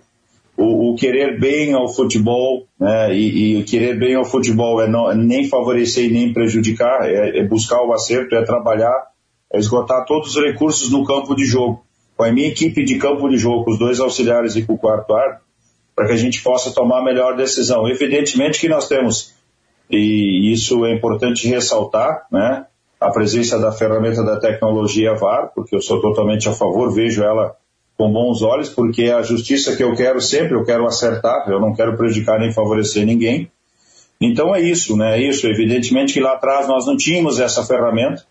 o, 0.60 0.92
o, 0.92 0.96
querer 0.96 1.40
bem 1.40 1.74
ao 1.74 1.88
futebol, 1.88 2.68
né, 2.78 3.16
e, 3.16 3.54
e, 3.54 3.62
o 3.62 3.66
querer 3.66 3.98
bem 3.98 4.16
ao 4.16 4.26
futebol 4.26 4.82
é 4.82 4.90
não, 4.90 5.14
nem 5.16 5.48
favorecer 5.48 6.06
e 6.06 6.12
nem 6.12 6.34
prejudicar, 6.34 7.10
é, 7.10 7.40
é, 7.40 7.48
buscar 7.48 7.82
o 7.82 7.94
acerto, 7.94 8.36
é 8.36 8.44
trabalhar, 8.44 9.08
é 9.52 9.58
esgotar 9.58 10.06
todos 10.06 10.36
os 10.36 10.44
recursos 10.44 10.92
no 10.92 11.06
campo 11.06 11.34
de 11.34 11.46
jogo. 11.46 11.82
Com 12.18 12.24
a 12.26 12.32
minha 12.32 12.50
equipe 12.50 12.84
de 12.84 12.98
campo 12.98 13.30
de 13.30 13.38
jogo, 13.38 13.64
com 13.64 13.72
os 13.72 13.80
dois 13.80 14.02
auxiliares 14.02 14.58
e 14.58 14.64
com 14.64 14.74
o 14.74 14.78
quarto 14.78 15.14
árbitro, 15.16 15.46
para 15.96 16.08
que 16.08 16.14
a 16.14 16.18
gente 16.18 16.44
possa 16.44 16.72
tomar 16.72 17.00
a 17.00 17.04
melhor 17.04 17.38
decisão. 17.38 17.88
Evidentemente 17.88 18.60
que 18.60 18.68
nós 18.68 18.90
temos, 18.90 19.34
e 19.90 20.52
isso 20.52 20.86
é 20.86 20.94
importante 20.94 21.48
ressaltar, 21.48 22.28
né, 22.30 22.66
a 23.00 23.10
presença 23.12 23.58
da 23.58 23.72
ferramenta 23.72 24.26
da 24.26 24.38
tecnologia 24.38 25.14
VAR, 25.14 25.54
porque 25.56 25.74
eu 25.74 25.82
sou 25.82 26.02
totalmente 26.02 26.50
a 26.50 26.52
favor, 26.52 26.94
vejo 26.94 27.24
ela 27.24 27.56
com 28.00 28.10
bons 28.14 28.42
olhos, 28.42 28.70
porque 28.70 29.04
é 29.04 29.12
a 29.12 29.22
justiça 29.22 29.76
que 29.76 29.84
eu 29.84 29.94
quero 29.94 30.22
sempre, 30.22 30.56
eu 30.56 30.64
quero 30.64 30.88
acertar, 30.88 31.50
eu 31.50 31.60
não 31.60 31.76
quero 31.76 31.98
prejudicar 31.98 32.40
nem 32.40 32.54
favorecer 32.54 33.06
ninguém. 33.06 33.52
Então 34.22 34.56
é 34.56 34.62
isso, 34.62 34.96
né? 34.96 35.18
É 35.18 35.22
isso. 35.22 35.46
Evidentemente 35.46 36.14
que 36.14 36.22
lá 36.22 36.36
atrás 36.36 36.66
nós 36.66 36.88
não 36.88 36.96
tínhamos 36.96 37.42
essa 37.42 37.62
ferramenta 37.66 38.24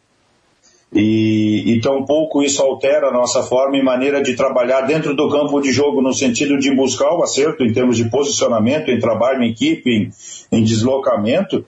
e, 0.90 1.64
e 1.66 1.80
tampouco 1.82 2.42
isso 2.42 2.62
altera 2.62 3.08
a 3.08 3.12
nossa 3.12 3.42
forma 3.42 3.76
e 3.76 3.82
maneira 3.82 4.22
de 4.22 4.34
trabalhar 4.34 4.86
dentro 4.86 5.14
do 5.14 5.28
campo 5.28 5.60
de 5.60 5.70
jogo 5.70 6.00
no 6.00 6.14
sentido 6.14 6.58
de 6.58 6.74
buscar 6.74 7.14
o 7.14 7.22
acerto 7.22 7.62
em 7.62 7.70
termos 7.70 7.98
de 7.98 8.08
posicionamento, 8.08 8.90
em 8.90 8.98
trabalho 8.98 9.42
em 9.42 9.50
equipe, 9.50 9.90
em, 9.90 10.10
em 10.50 10.64
deslocamento. 10.64 11.66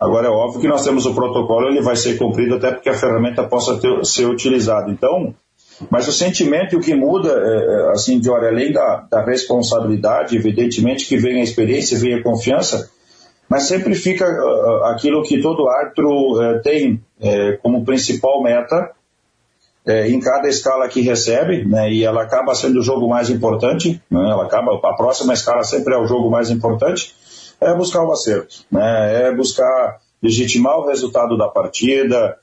Agora 0.00 0.28
é 0.28 0.30
óbvio 0.30 0.62
que 0.62 0.68
nós 0.68 0.82
temos 0.82 1.04
o 1.04 1.14
protocolo, 1.14 1.68
ele 1.68 1.82
vai 1.82 1.96
ser 1.96 2.16
cumprido 2.16 2.54
até 2.54 2.70
porque 2.70 2.88
a 2.88 2.94
ferramenta 2.94 3.44
possa 3.44 3.78
ter, 3.78 4.02
ser 4.06 4.24
utilizada. 4.24 4.90
Então, 4.90 5.34
mas 5.90 6.08
o 6.08 6.12
sentimento 6.12 6.74
e 6.74 6.76
o 6.76 6.80
que 6.80 6.94
muda, 6.94 7.30
é, 7.30 7.88
é 7.88 7.90
assim, 7.90 8.18
de 8.20 8.30
hora 8.30 8.48
além 8.48 8.72
da, 8.72 9.06
da, 9.10 9.24
responsabilidade, 9.24 10.36
evidentemente 10.36 11.06
que 11.06 11.16
vem 11.16 11.40
a 11.40 11.44
experiência, 11.44 11.98
vem 11.98 12.14
a 12.14 12.22
confiança, 12.22 12.90
mas 13.48 13.64
sempre 13.64 13.94
fica 13.94 14.24
uh, 14.24 14.84
aquilo 14.86 15.22
que 15.22 15.40
todo 15.40 15.68
árbitro 15.68 16.08
uh, 16.08 16.62
tem 16.62 16.94
uh, 16.94 17.58
como 17.62 17.84
principal 17.84 18.42
meta 18.42 18.90
em 19.86 20.18
cada 20.18 20.48
escala 20.48 20.88
que 20.88 21.02
recebe, 21.02 21.62
né, 21.66 21.92
e 21.92 22.04
ela 22.04 22.22
acaba 22.22 22.54
sendo 22.54 22.80
o 22.80 22.82
jogo 22.82 23.06
mais 23.06 23.28
importante, 23.28 24.00
né, 24.10 24.30
ela 24.30 24.44
acaba, 24.44 24.74
a 24.82 24.96
próxima 24.96 25.34
escala 25.34 25.62
sempre 25.62 25.92
é 25.92 25.98
o 25.98 26.06
jogo 26.06 26.30
mais 26.30 26.48
importante, 26.48 27.14
é 27.60 27.74
buscar 27.74 28.02
o 28.02 28.10
acerto, 28.10 28.64
né, 28.72 29.26
é 29.26 29.34
buscar 29.34 29.98
legitimar 30.22 30.78
o 30.78 30.86
resultado 30.86 31.36
da 31.36 31.48
partida, 31.48 32.34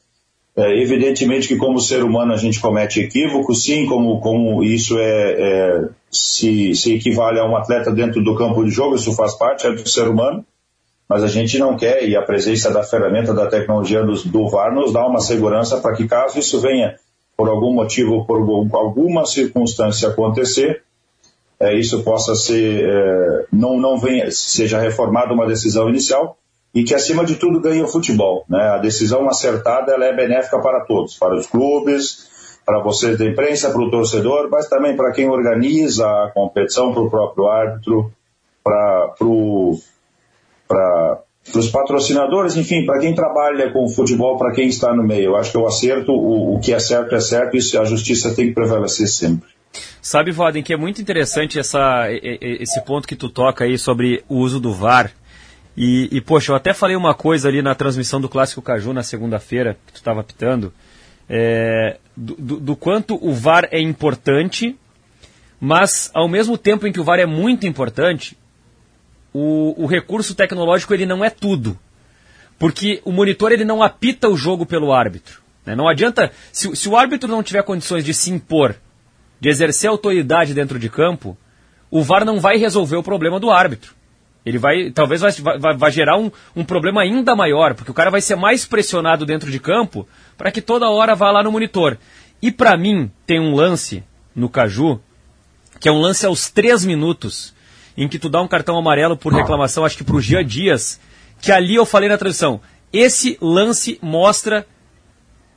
é, 0.56 0.82
evidentemente 0.82 1.48
que 1.48 1.56
como 1.56 1.80
ser 1.80 2.04
humano 2.04 2.34
a 2.34 2.38
gente 2.38 2.60
comete 2.60 3.00
equívocos, 3.00 3.64
sim, 3.64 3.86
como, 3.86 4.20
como 4.20 4.64
isso 4.64 4.98
é, 5.00 5.32
é, 5.32 5.90
se, 6.10 6.76
se 6.76 6.96
equivale 6.96 7.40
a 7.40 7.46
um 7.46 7.56
atleta 7.56 7.92
dentro 7.92 8.22
do 8.22 8.36
campo 8.36 8.64
de 8.64 8.70
jogo, 8.70 8.96
isso 8.96 9.14
faz 9.14 9.34
parte 9.34 9.66
é 9.66 9.72
do 9.72 9.88
ser 9.88 10.10
humano, 10.10 10.46
mas 11.08 11.24
a 11.24 11.28
gente 11.28 11.58
não 11.58 11.78
quer, 11.78 12.08
e 12.08 12.16
a 12.16 12.22
presença 12.22 12.72
da 12.72 12.84
ferramenta 12.84 13.34
da 13.34 13.48
tecnologia 13.48 14.04
do, 14.04 14.14
do 14.30 14.50
VAR 14.50 14.74
nos 14.74 14.92
dá 14.92 15.06
uma 15.06 15.22
segurança 15.22 15.78
para 15.80 15.96
que 15.96 16.08
caso 16.08 16.38
isso 16.38 16.60
venha 16.60 16.96
por 17.38 17.50
algum 17.50 17.74
motivo, 17.74 18.26
por 18.26 18.38
alguma 18.74 19.26
circunstância 19.26 20.10
acontecer, 20.10 20.84
é, 21.60 21.78
isso 21.78 22.04
possa 22.04 22.36
ser, 22.36 22.84
é, 22.84 23.46
não, 23.54 23.80
não 23.80 23.98
venha, 23.98 24.30
seja 24.32 24.80
reformada 24.80 25.34
uma 25.34 25.48
decisão 25.48 25.88
inicial, 25.90 26.38
e 26.74 26.84
que, 26.84 26.96
acima 26.96 27.26
de 27.26 27.36
tudo, 27.36 27.60
ganhe 27.60 27.82
o 27.82 27.88
futebol. 27.88 28.46
Né? 28.50 28.62
A 28.62 28.78
decisão 28.78 29.28
acertada 29.28 29.94
ela 29.94 30.06
é 30.06 30.16
benéfica 30.16 30.60
para 30.60 30.86
todos, 30.86 31.18
para 31.18 31.36
os 31.36 31.48
clubes, 31.48 32.30
para 32.66 32.82
vocês 32.82 33.18
da 33.18 33.26
imprensa, 33.26 33.72
para 33.72 33.82
o 33.82 33.92
torcedor, 33.92 34.50
mas 34.50 34.70
também 34.70 34.96
para 34.96 35.12
quem 35.12 35.30
organiza 35.30 36.06
a 36.06 36.32
competição, 36.34 36.94
para 36.94 37.04
o 37.04 37.10
próprio 37.10 37.48
árbitro. 37.48 38.12
para 38.64 39.14
os 41.56 41.70
patrocinadores, 41.70 42.56
enfim, 42.56 42.86
para 42.86 43.00
quem 43.00 43.14
trabalha 43.14 43.72
com 43.72 43.90
futebol, 43.90 44.38
para 44.38 44.54
quem 44.54 44.68
está 44.68 44.96
no 44.96 45.04
meio. 45.04 45.32
Eu 45.32 45.36
acho 45.36 45.52
que 45.52 45.58
o 45.58 45.68
acerto, 45.68 46.14
o, 46.14 46.56
o 46.56 46.60
que 46.60 46.74
é 46.74 46.80
certo 46.80 47.16
é 47.16 47.20
certo, 47.20 47.58
e 47.58 47.78
a 47.78 47.84
justiça 47.84 48.34
tem 48.34 48.48
que 48.48 48.54
prevalecer 48.54 49.08
sempre. 49.08 49.50
Sabe, 50.02 50.32
Voden, 50.32 50.64
que 50.64 50.74
é 50.74 50.78
muito 50.78 51.02
interessante 51.02 51.60
essa, 51.60 52.08
esse 52.12 52.82
ponto 52.82 53.08
que 53.08 53.16
tu 53.16 53.30
toca 53.30 53.66
aí 53.66 53.78
sobre 53.78 54.24
o 54.30 54.38
uso 54.38 54.60
do 54.60 54.74
VAR. 54.74 55.12
E, 55.76 56.10
e, 56.12 56.22
poxa, 56.22 56.52
eu 56.52 56.56
até 56.56 56.74
falei 56.74 56.96
uma 56.96 57.14
coisa 57.14 57.48
ali 57.48 57.62
na 57.62 57.74
transmissão 57.74 58.20
do 58.20 58.28
Clássico 58.28 58.62
Caju 58.62 58.94
na 58.94 59.04
segunda-feira, 59.04 59.78
que 59.86 59.94
tu 59.94 59.98
estava 59.98 60.24
pitando, 60.24 60.74
é, 61.30 61.98
do, 62.16 62.36
do, 62.36 62.60
do, 62.60 62.76
quanto 62.76 63.18
o 63.26 63.34
VAR 63.34 63.68
é 63.72 63.80
importante, 63.80 64.78
mas 65.60 66.12
ao 66.14 66.28
mesmo 66.28 66.58
tempo 66.58 66.86
em 66.86 66.92
que 66.92 67.00
o 67.00 67.04
VAR 67.04 67.20
é 67.20 67.26
muito 67.26 67.66
importante, 67.66 68.38
o, 69.34 69.84
o 69.84 69.86
recurso 69.86 70.36
tecnológico 70.36 70.94
ele 70.94 71.06
não 71.06 71.24
é 71.24 71.30
tudo. 71.30 71.80
Porque 72.60 73.02
o 73.06 73.12
monitor 73.12 73.52
ele 73.52 73.64
não 73.64 73.82
apita 73.82 74.28
o 74.28 74.36
jogo 74.36 74.66
pelo 74.66 74.92
árbitro. 74.92 75.42
Né? 75.66 75.74
Não 75.74 75.88
adianta, 75.88 76.32
se, 76.52 76.76
se 76.76 76.90
o 76.90 76.98
árbitro 76.98 77.30
não 77.30 77.42
tiver 77.42 77.64
condições 77.64 78.04
de 78.04 78.14
se 78.14 78.30
impor, 78.30 78.76
de 79.40 79.50
exercer 79.50 79.90
autoridade 79.90 80.54
dentro 80.54 80.78
de 80.78 80.90
campo, 80.90 81.38
o 81.90 82.04
VAR 82.04 82.26
não 82.26 82.40
vai 82.40 82.58
resolver 82.58 82.98
o 82.98 83.04
problema 83.04 83.40
do 83.40 83.50
árbitro. 83.50 83.96
Ele 84.46 84.58
vai, 84.58 84.90
talvez 84.90 85.22
vai, 85.22 85.32
vai, 85.60 85.78
vai 85.78 85.92
gerar 85.92 86.18
um, 86.18 86.32
um, 86.56 86.64
problema 86.64 87.02
ainda 87.02 87.36
maior, 87.36 87.76
porque 87.76 87.92
o 87.92 87.94
cara 87.94 88.10
vai 88.10 88.22
ser 88.22 88.36
mais 88.36 88.66
pressionado 88.66 89.26
dentro 89.26 89.52
de 89.52 89.60
campo 89.60 90.08
para 90.38 90.52
que 90.52 90.62
toda 90.62 90.90
hora 90.90 91.16
vá 91.16 91.32
lá 91.32 91.44
no 91.44 91.52
monitor. 91.52 91.98
E 92.42 92.52
para 92.52 92.76
mim, 92.76 93.12
tem 93.26 93.40
um 93.40 93.54
lance 93.54 94.04
no 94.36 94.50
Caju, 94.50 95.00
que 95.80 95.88
é 95.88 95.92
um 95.92 96.00
lance 96.00 96.26
aos 96.26 96.50
três 96.50 96.84
minutos, 96.84 97.54
em 97.96 98.08
que 98.08 98.18
tu 98.18 98.30
dá 98.30 98.42
um 98.42 98.48
cartão 98.48 98.78
amarelo 98.78 99.16
por 99.16 99.32
reclamação, 99.34 99.86
acho 99.86 99.98
que 99.98 100.04
pro 100.04 100.22
Gia 100.22 100.44
Dias, 100.44 101.00
que 101.40 101.52
ali 101.52 101.76
eu 101.76 101.86
falei 101.86 102.10
na 102.10 102.18
transição. 102.18 102.60
Esse 102.92 103.38
lance 103.40 104.00
mostra 104.02 104.66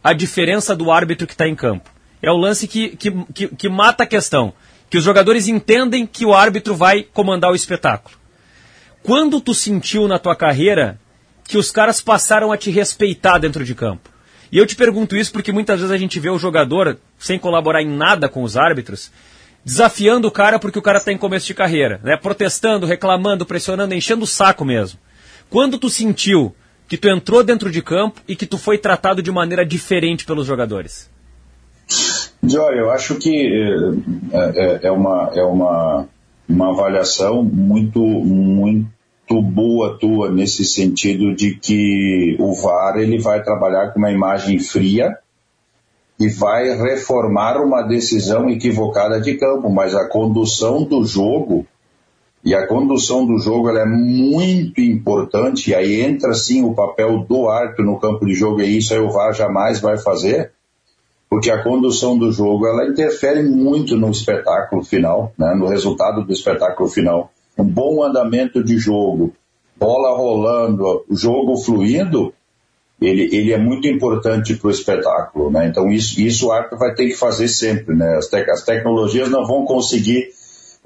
a 0.03 0.13
diferença 0.13 0.77
do 0.77 0.91
árbitro 0.91 1.27
que 1.27 1.33
está 1.33 1.49
em 1.49 1.55
campo. 1.55 1.91
É 2.21 2.31
o 2.31 2.37
lance 2.37 2.69
que, 2.69 2.97
que, 2.97 3.11
que, 3.33 3.49
que 3.49 3.69
mata 3.69 4.05
a 4.05 4.07
questão. 4.07 4.53
Que 4.91 4.99
os 4.99 5.05
jogadores 5.05 5.49
entendem 5.49 6.07
que 6.07 6.27
o 6.27 6.35
árbitro 6.35 6.75
vai 6.75 7.03
comandar 7.03 7.51
o 7.51 7.55
espetáculo. 7.55 8.24
Quando 9.05 9.39
tu 9.39 9.53
sentiu 9.53 10.09
na 10.09 10.19
tua 10.19 10.35
carreira 10.35 10.99
que 11.47 11.59
os 11.59 11.71
caras 11.71 12.01
passaram 12.01 12.51
a 12.51 12.57
te 12.57 12.71
respeitar 12.71 13.37
dentro 13.37 13.63
de 13.63 13.75
campo? 13.75 14.09
E 14.51 14.57
eu 14.57 14.67
te 14.67 14.75
pergunto 14.75 15.15
isso 15.15 15.31
porque 15.31 15.53
muitas 15.53 15.81
vezes 15.81 15.95
a 15.95 15.99
gente 15.99 16.19
vê 16.19 16.31
o 16.31 16.39
jogador, 16.39 16.97
sem 17.19 17.39
colaborar 17.39 17.83
em 17.83 17.87
nada 17.87 18.31
com 18.31 18.43
os 18.43 18.57
árbitros, 18.57 19.13
desafiando 19.63 20.27
o 20.27 20.31
cara 20.31 20.59
porque 20.59 20.79
o 20.79 20.83
cara 20.83 20.97
está 20.97 21.13
em 21.13 21.19
começo 21.19 21.47
de 21.47 21.53
carreira, 21.53 22.01
né? 22.03 22.17
protestando, 22.17 22.87
reclamando, 22.87 23.45
pressionando, 23.45 23.95
enchendo 23.95 24.25
o 24.25 24.27
saco 24.27 24.65
mesmo. 24.65 24.99
Quando 25.51 25.77
tu 25.77 25.91
sentiu 25.91 26.57
que 26.89 26.97
tu 26.97 27.07
entrou 27.07 27.45
dentro 27.45 27.71
de 27.71 27.83
campo 27.83 28.23
e 28.27 28.35
que 28.35 28.47
tu 28.47 28.57
foi 28.57 28.79
tratado 28.79 29.21
de 29.21 29.31
maneira 29.31 29.67
diferente 29.67 30.25
pelos 30.25 30.47
jogadores? 30.47 31.11
Olha, 32.43 32.79
eu 32.79 32.91
acho 32.91 33.17
que 33.17 33.53
é, 34.33 34.39
é, 34.39 34.81
é, 34.85 34.91
uma, 34.91 35.31
é 35.35 35.43
uma, 35.43 36.09
uma 36.49 36.71
avaliação 36.71 37.43
muito, 37.43 38.01
muito 38.01 39.41
boa 39.43 39.99
tua 39.99 40.31
nesse 40.31 40.65
sentido 40.65 41.35
de 41.35 41.57
que 41.57 42.37
o 42.39 42.55
VAR 42.55 42.97
ele 42.99 43.19
vai 43.19 43.43
trabalhar 43.43 43.93
com 43.93 43.99
uma 43.99 44.13
imagem 44.13 44.59
fria 44.59 45.17
e 46.19 46.29
vai 46.29 46.77
reformar 46.77 47.61
uma 47.61 47.83
decisão 47.83 48.49
equivocada 48.49 49.21
de 49.21 49.35
campo, 49.35 49.69
mas 49.69 49.95
a 49.95 50.09
condução 50.09 50.85
do 50.85 51.05
jogo 51.05 51.67
e 52.45 52.55
a 52.55 52.67
condução 52.67 53.27
do 53.27 53.39
jogo 53.39 53.71
é 53.71 53.87
muito 53.87 54.81
importante 54.81 55.71
e 55.71 55.75
aí 55.75 56.03
entra 56.03 56.35
sim 56.35 56.63
o 56.63 56.75
papel 56.75 57.21
do 57.21 57.49
árbitro 57.49 57.85
no 57.85 57.99
campo 57.99 58.27
de 58.27 58.35
jogo 58.35 58.61
e 58.61 58.77
isso 58.77 58.93
aí 58.93 59.01
o 59.01 59.11
VAR 59.11 59.33
jamais 59.33 59.81
vai 59.81 59.97
fazer 59.97 60.53
porque 61.35 61.51
a 61.51 61.61
condução 61.65 62.17
do 62.17 62.31
jogo 62.31 62.65
ela 62.65 62.87
interfere 62.87 63.43
muito 63.43 63.97
no 63.97 64.09
espetáculo 64.09 64.85
final, 64.85 65.33
né, 65.37 65.53
no 65.53 65.67
resultado 65.67 66.25
do 66.25 66.33
espetáculo 66.33 66.89
final. 66.89 67.33
Um 67.59 67.65
bom 67.65 68.05
andamento 68.05 68.63
de 68.63 68.79
jogo, 68.79 69.35
bola 69.77 70.17
rolando, 70.17 71.05
jogo 71.11 71.57
fluindo, 71.57 72.33
ele, 73.01 73.35
ele 73.37 73.53
é 73.53 73.59
muito 73.59 73.89
importante 73.89 74.55
para 74.55 74.69
o 74.69 74.71
espetáculo. 74.71 75.51
Né? 75.51 75.67
Então 75.67 75.91
isso, 75.91 76.21
isso 76.21 76.47
o 76.47 76.53
árbitro 76.53 76.79
vai 76.79 76.95
ter 76.95 77.09
que 77.09 77.17
fazer 77.17 77.49
sempre. 77.49 77.97
Né? 77.97 78.17
As, 78.17 78.33
as 78.33 78.63
tecnologias 78.63 79.29
não 79.29 79.45
vão 79.45 79.65
conseguir 79.65 80.29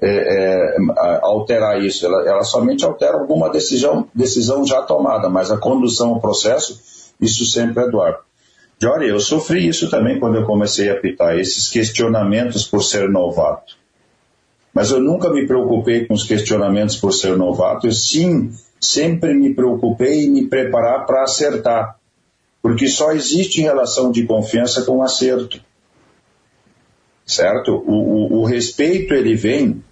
é, 0.01 0.09
é, 0.09 0.77
alterar 1.21 1.79
isso. 1.79 2.07
Ela, 2.07 2.27
ela 2.27 2.41
somente 2.41 2.83
altera 2.83 3.19
alguma 3.19 3.51
decisão, 3.51 4.07
decisão 4.15 4.65
já 4.65 4.81
tomada, 4.81 5.29
mas 5.29 5.51
a 5.51 5.59
condução, 5.59 6.13
o 6.13 6.19
processo, 6.19 7.13
isso 7.21 7.45
sempre 7.45 7.83
é 7.83 7.87
do 7.87 8.01
árbitro. 8.01 8.28
Jory, 8.81 9.09
eu 9.09 9.19
sofri 9.19 9.67
isso 9.67 9.89
também 9.89 10.19
quando 10.19 10.35
eu 10.37 10.45
comecei 10.45 10.89
a 10.89 10.93
apitar, 10.93 11.37
esses 11.37 11.67
questionamentos 11.67 12.65
por 12.65 12.81
ser 12.81 13.09
novato. 13.09 13.77
Mas 14.73 14.91
eu 14.91 15.01
nunca 15.01 15.29
me 15.29 15.45
preocupei 15.45 16.05
com 16.05 16.13
os 16.13 16.23
questionamentos 16.23 16.95
por 16.95 17.11
ser 17.11 17.35
novato, 17.35 17.87
eu 17.87 17.91
sim 17.91 18.51
sempre 18.79 19.33
me 19.33 19.53
preocupei 19.53 20.25
em 20.25 20.31
me 20.31 20.47
preparar 20.47 21.05
para 21.05 21.23
acertar. 21.23 21.99
Porque 22.61 22.87
só 22.87 23.11
existe 23.11 23.61
relação 23.61 24.11
de 24.11 24.25
confiança 24.25 24.83
com 24.83 25.03
acerto. 25.03 25.61
Certo? 27.25 27.73
O, 27.85 28.37
o, 28.37 28.39
o 28.39 28.45
respeito 28.45 29.13
ele 29.13 29.35
vem, 29.35 29.83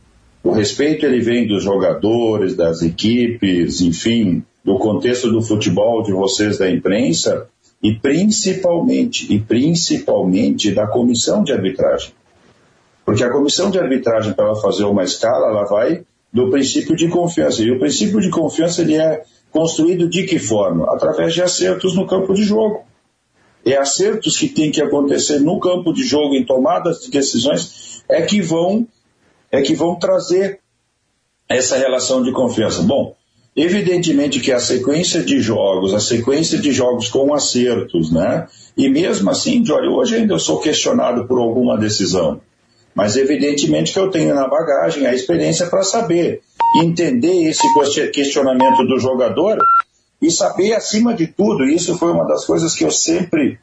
o 0.44 0.52
respeito 0.52 1.06
ele 1.06 1.20
vem 1.20 1.46
dos 1.46 1.64
jogadores, 1.64 2.56
das 2.56 2.82
equipes, 2.82 3.82
enfim, 3.82 4.44
do 4.64 4.78
contexto 4.78 5.30
do 5.30 5.42
futebol, 5.42 6.04
de 6.04 6.12
vocês 6.12 6.58
da 6.58 6.70
imprensa, 6.70 7.50
e 7.82 7.94
principalmente, 7.94 9.32
e 9.32 9.40
principalmente 9.40 10.72
da 10.72 10.88
comissão 10.88 11.44
de 11.44 11.52
arbitragem. 11.52 12.12
Porque 13.06 13.24
a 13.24 13.32
comissão 13.32 13.70
de 13.70 13.80
arbitragem, 13.80 14.34
para 14.34 14.46
ela 14.46 14.56
fazer 14.56 14.84
uma 14.84 15.04
escala, 15.04 15.48
ela 15.48 15.64
vai 15.66 16.04
do 16.34 16.50
princípio 16.50 16.96
de 16.96 17.08
confiança. 17.08 17.64
E 17.64 17.72
o 17.72 17.80
princípio 17.80 18.20
de 18.20 18.30
confiança 18.30 18.82
ele 18.82 18.96
é 18.96 19.24
construído 19.52 20.10
de 20.10 20.24
que 20.26 20.38
forma? 20.38 20.86
Através 20.94 21.34
de 21.34 21.42
acertos 21.42 21.96
no 21.96 22.06
campo 22.06 22.34
de 22.34 22.44
jogo. 22.44 22.86
É 23.66 23.78
acertos 23.78 24.38
que 24.38 24.48
tem 24.48 24.72
que 24.72 24.82
acontecer 24.82 25.40
no 25.40 25.60
campo 25.60 25.94
de 25.94 26.04
jogo, 26.04 26.36
em 26.36 26.46
tomadas 26.46 27.00
de 27.02 27.12
decisões, 27.12 28.04
é 28.08 28.22
que 28.22 28.42
vão, 28.42 28.88
é 29.52 29.62
que 29.62 29.74
vão 29.74 29.96
trazer 29.96 30.60
essa 31.50 31.78
relação 31.78 32.22
de 32.22 32.32
confiança. 32.32 32.82
Bom, 32.82 33.16
Evidentemente 33.58 34.40
que 34.40 34.52
a 34.52 34.60
sequência 34.60 35.24
de 35.24 35.40
jogos, 35.40 35.92
a 35.92 36.00
sequência 36.00 36.60
de 36.60 36.72
jogos 36.72 37.10
com 37.10 37.34
acertos, 37.34 38.12
né? 38.12 38.46
E 38.78 38.88
mesmo 38.88 39.32
assim, 39.32 39.66
Jory, 39.66 39.88
hoje 39.88 40.16
ainda 40.16 40.36
eu 40.36 40.40
sou 40.40 40.60
questionado 40.60 41.26
por 41.26 41.40
alguma 41.40 41.76
decisão. 41.76 42.40
Mas 42.94 43.18
evidentemente 43.18 43.92
que 43.92 44.00
eu 44.00 44.12
tenho 44.12 44.36
na 44.36 44.48
bagagem 44.48 45.08
a 45.08 45.14
experiência 45.14 45.66
para 45.66 45.82
saber 45.82 46.42
entender 46.80 47.50
esse 47.50 47.64
questionamento 48.12 48.86
do 48.86 49.00
jogador 49.00 49.58
e 50.22 50.30
saber, 50.30 50.74
acima 50.74 51.16
de 51.16 51.26
tudo, 51.26 51.64
isso 51.66 51.98
foi 51.98 52.12
uma 52.12 52.28
das 52.28 52.46
coisas 52.46 52.76
que 52.76 52.84
eu 52.84 52.92
sempre 52.92 53.58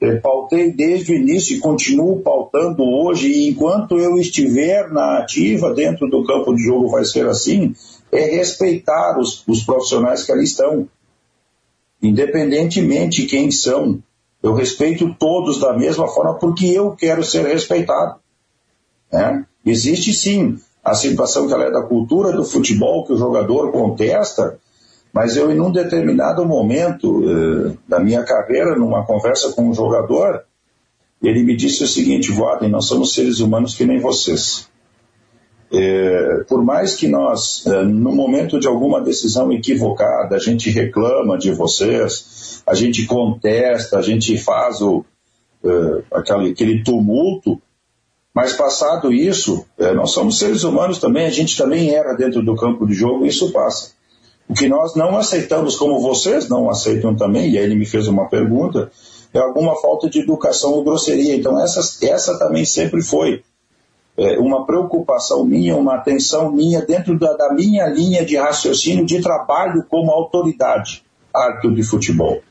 eh, 0.00 0.16
pautei 0.16 0.70
desde 0.70 1.12
o 1.12 1.16
início 1.16 1.56
e 1.56 1.60
continuo 1.60 2.20
pautando 2.20 2.82
hoje, 2.82 3.28
e 3.28 3.48
enquanto 3.48 3.98
eu 3.98 4.18
estiver 4.18 4.90
na 4.90 5.18
ativa 5.18 5.72
dentro 5.72 6.08
do 6.08 6.24
campo 6.24 6.54
de 6.54 6.62
jogo 6.62 6.88
vai 6.88 7.04
ser 7.04 7.26
assim, 7.26 7.74
é 8.12 8.36
respeitar 8.36 9.18
os, 9.18 9.42
os 9.48 9.64
profissionais 9.64 10.22
que 10.22 10.30
ali 10.30 10.44
estão. 10.44 10.86
Independentemente 12.02 13.22
de 13.22 13.28
quem 13.28 13.50
são, 13.50 14.02
eu 14.42 14.54
respeito 14.54 15.14
todos 15.18 15.58
da 15.58 15.72
mesma 15.72 16.06
forma 16.08 16.34
porque 16.34 16.66
eu 16.66 16.92
quero 16.92 17.24
ser 17.24 17.46
respeitado. 17.46 18.16
Né? 19.10 19.46
Existe 19.64 20.12
sim 20.12 20.58
a 20.84 20.94
situação 20.94 21.46
que 21.46 21.54
ela 21.54 21.64
é 21.64 21.70
da 21.70 21.82
cultura 21.82 22.32
do 22.32 22.44
futebol, 22.44 23.06
que 23.06 23.12
o 23.12 23.16
jogador 23.16 23.70
contesta, 23.70 24.58
mas 25.12 25.36
eu, 25.36 25.52
em 25.52 25.60
um 25.60 25.70
determinado 25.70 26.44
momento 26.44 27.22
eh, 27.22 27.76
da 27.86 28.00
minha 28.00 28.24
carreira, 28.24 28.74
numa 28.74 29.04
conversa 29.04 29.52
com 29.52 29.68
um 29.68 29.74
jogador, 29.74 30.42
ele 31.22 31.42
me 31.42 31.54
disse 31.54 31.84
o 31.84 31.86
seguinte: 31.86 32.32
Voaden, 32.32 32.70
nós 32.70 32.86
somos 32.86 33.14
seres 33.14 33.38
humanos 33.38 33.74
que 33.74 33.84
nem 33.84 34.00
vocês. 34.00 34.68
É, 35.74 36.44
por 36.48 36.62
mais 36.62 36.94
que 36.94 37.08
nós, 37.08 37.66
é, 37.66 37.82
no 37.82 38.14
momento 38.14 38.60
de 38.60 38.68
alguma 38.68 39.00
decisão 39.00 39.50
equivocada, 39.50 40.36
a 40.36 40.38
gente 40.38 40.68
reclama 40.68 41.38
de 41.38 41.50
vocês, 41.50 42.62
a 42.66 42.74
gente 42.74 43.06
contesta, 43.06 43.98
a 43.98 44.02
gente 44.02 44.36
faz 44.36 44.82
o, 44.82 45.02
é, 45.64 46.02
aquele, 46.12 46.50
aquele 46.50 46.84
tumulto, 46.84 47.60
mas 48.34 48.52
passado 48.52 49.10
isso, 49.10 49.64
é, 49.78 49.94
nós 49.94 50.10
somos 50.10 50.38
seres 50.38 50.62
humanos 50.62 50.98
também, 50.98 51.24
a 51.24 51.30
gente 51.30 51.56
também 51.56 51.94
erra 51.94 52.14
dentro 52.14 52.42
do 52.42 52.54
campo 52.54 52.86
de 52.86 52.92
jogo 52.92 53.24
e 53.24 53.28
isso 53.28 53.50
passa. 53.50 53.92
O 54.46 54.54
que 54.54 54.68
nós 54.68 54.94
não 54.94 55.16
aceitamos, 55.16 55.76
como 55.76 56.00
vocês 56.00 56.48
não 56.50 56.68
aceitam 56.68 57.16
também, 57.16 57.50
e 57.50 57.58
aí 57.58 57.64
ele 57.64 57.76
me 57.76 57.86
fez 57.86 58.08
uma 58.08 58.28
pergunta, 58.28 58.90
é 59.32 59.38
alguma 59.38 59.74
falta 59.80 60.10
de 60.10 60.20
educação 60.20 60.72
ou 60.72 60.84
grosseria. 60.84 61.34
Então 61.34 61.58
essa, 61.58 61.80
essa 62.06 62.38
também 62.38 62.66
sempre 62.66 63.00
foi 63.00 63.42
é, 64.16 64.38
uma 64.38 64.66
preocupação 64.66 65.44
minha, 65.44 65.76
uma 65.76 65.94
atenção 65.96 66.52
minha 66.52 66.84
dentro 66.84 67.18
da, 67.18 67.32
da 67.34 67.52
minha 67.52 67.86
linha 67.86 68.24
de 68.24 68.36
raciocínio 68.36 69.06
de 69.06 69.20
trabalho 69.20 69.84
como 69.88 70.10
autoridade 70.10 71.02
árbitro 71.34 71.74
de 71.74 71.82
futebol. 71.82 72.42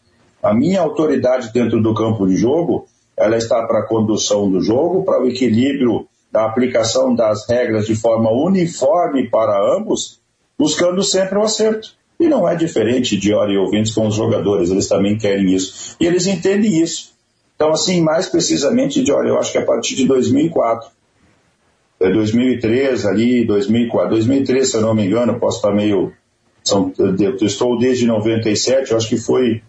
A 0.41 0.53
minha 0.53 0.81
autoridade 0.81 1.53
dentro 1.53 1.81
do 1.81 1.93
campo 1.93 2.27
de 2.27 2.35
jogo, 2.35 2.87
ela 3.15 3.37
está 3.37 3.65
para 3.67 3.79
a 3.79 3.87
condução 3.87 4.49
do 4.49 4.59
jogo, 4.59 5.03
para 5.03 5.21
o 5.21 5.27
equilíbrio 5.27 6.07
da 6.31 6.45
aplicação 6.45 7.13
das 7.13 7.47
regras 7.47 7.85
de 7.85 7.93
forma 7.93 8.31
uniforme 8.31 9.29
para 9.29 9.77
ambos, 9.77 10.19
buscando 10.57 11.03
sempre 11.03 11.37
o 11.37 11.43
acerto. 11.43 11.89
E 12.19 12.27
não 12.27 12.47
é 12.47 12.55
diferente 12.55 13.17
de 13.17 13.33
hora 13.33 13.51
e 13.51 13.57
ouvintes 13.57 13.93
com 13.93 14.07
os 14.07 14.15
jogadores, 14.15 14.69
eles 14.69 14.87
também 14.87 15.17
querem 15.17 15.53
isso. 15.53 15.95
E 15.99 16.05
eles 16.05 16.25
entendem 16.27 16.81
isso. 16.81 17.11
Então, 17.55 17.71
assim, 17.71 18.01
mais 18.01 18.27
precisamente, 18.27 19.03
de 19.03 19.11
hora, 19.11 19.27
eu 19.27 19.37
acho 19.37 19.51
que 19.51 19.57
a 19.57 19.65
partir 19.65 19.95
de 19.95 20.07
2004, 20.07 20.89
2003 22.09 23.05
é 23.05 23.07
ali, 23.07 23.45
2004, 23.45 24.09
2003, 24.09 24.69
se 24.69 24.77
eu 24.77 24.81
não 24.81 24.95
me 24.95 25.05
engano, 25.05 25.39
posso 25.39 25.57
estar 25.57 25.73
meio. 25.73 26.11
São, 26.63 26.93
estou 27.41 27.77
desde 27.77 28.05
97, 28.05 28.91
eu 28.91 28.97
acho 28.97 29.09
que 29.09 29.17
foi 29.17 29.61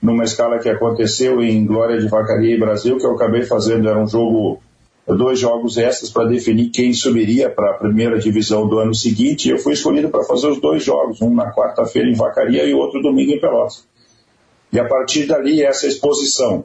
numa 0.00 0.24
escala 0.24 0.58
que 0.58 0.68
aconteceu 0.68 1.42
em 1.42 1.64
Glória 1.66 1.98
de 1.98 2.08
Vacaria 2.08 2.54
e 2.54 2.58
Brasil, 2.58 2.96
que 2.98 3.06
eu 3.06 3.14
acabei 3.14 3.42
fazendo, 3.42 3.88
era 3.88 4.00
um 4.00 4.06
jogo, 4.06 4.60
dois 5.06 5.38
jogos 5.38 5.76
extras 5.76 6.10
para 6.10 6.28
definir 6.28 6.70
quem 6.70 6.92
subiria 6.92 7.50
para 7.50 7.72
a 7.72 7.74
primeira 7.74 8.18
divisão 8.18 8.68
do 8.68 8.78
ano 8.78 8.94
seguinte, 8.94 9.48
e 9.48 9.52
eu 9.52 9.58
fui 9.58 9.72
escolhido 9.72 10.08
para 10.08 10.22
fazer 10.24 10.48
os 10.48 10.60
dois 10.60 10.84
jogos, 10.84 11.20
um 11.20 11.34
na 11.34 11.52
quarta-feira 11.52 12.08
em 12.08 12.14
Vacaria 12.14 12.64
e 12.64 12.74
outro 12.74 13.02
domingo 13.02 13.32
em 13.32 13.40
Pelotas. 13.40 13.86
E 14.72 14.78
a 14.78 14.86
partir 14.86 15.26
dali, 15.26 15.62
essa 15.62 15.86
exposição 15.86 16.64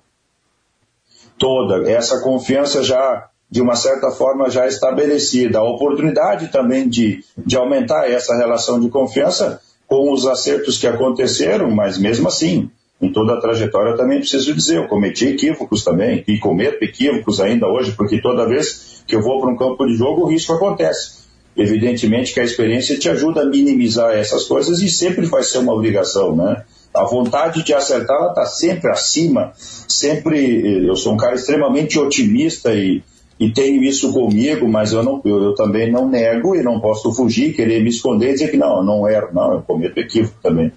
toda, 1.40 1.90
essa 1.90 2.22
confiança 2.22 2.84
já 2.84 3.31
de 3.52 3.62
uma 3.62 3.76
certa 3.76 4.10
forma 4.12 4.50
já 4.50 4.66
estabelecida. 4.66 5.60
A 5.60 5.70
oportunidade 5.70 6.48
também 6.48 6.88
de, 6.88 7.22
de 7.38 7.58
aumentar 7.58 8.10
essa 8.10 8.34
relação 8.38 8.80
de 8.80 8.90
confiança 8.90 9.60
com 9.86 10.14
os 10.14 10.26
acertos 10.26 10.78
que 10.78 10.88
aconteceram, 10.88 11.70
mas 11.70 11.98
mesmo 11.98 12.30
assim, 12.30 12.72
em 13.02 13.12
toda 13.12 13.34
a 13.34 13.42
trajetória 13.42 13.98
também 13.98 14.20
preciso 14.20 14.54
dizer, 14.54 14.78
eu 14.78 14.88
cometi 14.88 15.28
equívocos 15.28 15.84
também, 15.84 16.24
e 16.26 16.40
cometo 16.40 16.82
equívocos 16.82 17.42
ainda 17.42 17.68
hoje, 17.68 17.92
porque 17.92 18.22
toda 18.22 18.48
vez 18.48 19.04
que 19.06 19.16
eu 19.16 19.22
vou 19.22 19.42
para 19.42 19.52
um 19.52 19.58
campo 19.58 19.86
de 19.86 19.96
jogo, 19.96 20.22
o 20.22 20.30
risco 20.30 20.54
acontece. 20.54 21.20
Evidentemente 21.58 22.34
que 22.34 22.40
a 22.40 22.46
experiência 22.46 22.98
te 22.98 23.10
ajuda 23.10 23.42
a 23.42 23.46
minimizar 23.46 24.14
essas 24.14 24.46
coisas 24.46 24.80
e 24.80 24.88
sempre 24.88 25.26
vai 25.26 25.44
ser 25.44 25.58
uma 25.58 25.74
obrigação, 25.74 26.34
né? 26.34 26.64
A 26.94 27.04
vontade 27.04 27.64
de 27.64 27.74
acertar, 27.74 28.16
ela 28.16 28.30
está 28.30 28.46
sempre 28.46 28.90
acima, 28.90 29.52
sempre, 29.58 30.86
eu 30.88 30.96
sou 30.96 31.14
um 31.14 31.18
cara 31.18 31.36
extremamente 31.36 32.00
otimista 32.00 32.74
e, 32.74 33.04
e 33.42 33.52
tenho 33.52 33.82
isso 33.82 34.14
comigo, 34.14 34.68
mas 34.68 34.94
eu, 34.94 35.02
não, 35.02 35.20
eu, 35.26 35.46
eu, 35.46 35.56
também 35.56 35.92
não 35.92 36.08
nego 36.08 36.56
e 36.56 36.62
não 36.62 36.80
posso 36.80 37.12
fugir, 37.12 37.56
querer 37.56 37.82
me 37.82 37.90
esconder 37.90 38.30
e 38.30 38.34
dizer 38.34 38.52
que 38.52 38.58
não, 38.58 38.84
não 38.84 39.10
erro, 39.10 39.30
não, 39.34 39.54
eu 39.54 39.62
cometo 39.64 39.98
equívoco 39.98 40.38
também. 40.44 40.72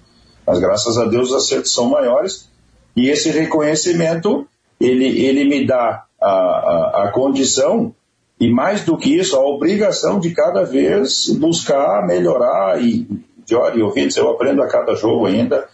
Mas 0.47 0.57
graças 0.57 0.97
a 0.97 1.05
Deus 1.05 1.29
os 1.29 1.35
acertos 1.35 1.71
são 1.71 1.87
maiores 1.87 2.49
e 2.95 3.07
esse 3.07 3.29
reconhecimento, 3.29 4.47
ele, 4.79 5.05
ele 5.05 5.45
me 5.45 5.63
dá 5.63 6.05
a, 6.19 6.27
a, 6.27 7.03
a 7.03 7.11
condição 7.11 7.93
e 8.39 8.49
mais 8.49 8.83
do 8.83 8.97
que 8.97 9.15
isso, 9.15 9.35
a 9.35 9.45
obrigação 9.45 10.19
de 10.19 10.31
cada 10.31 10.63
vez 10.63 11.29
buscar 11.37 12.03
melhorar 12.07 12.81
e, 12.81 13.07
de 13.45 13.55
olha, 13.55 13.85
ouvintes, 13.85 14.17
eu 14.17 14.27
aprendo 14.27 14.63
a 14.63 14.67
cada 14.67 14.95
jogo 14.95 15.27
ainda, 15.27 15.67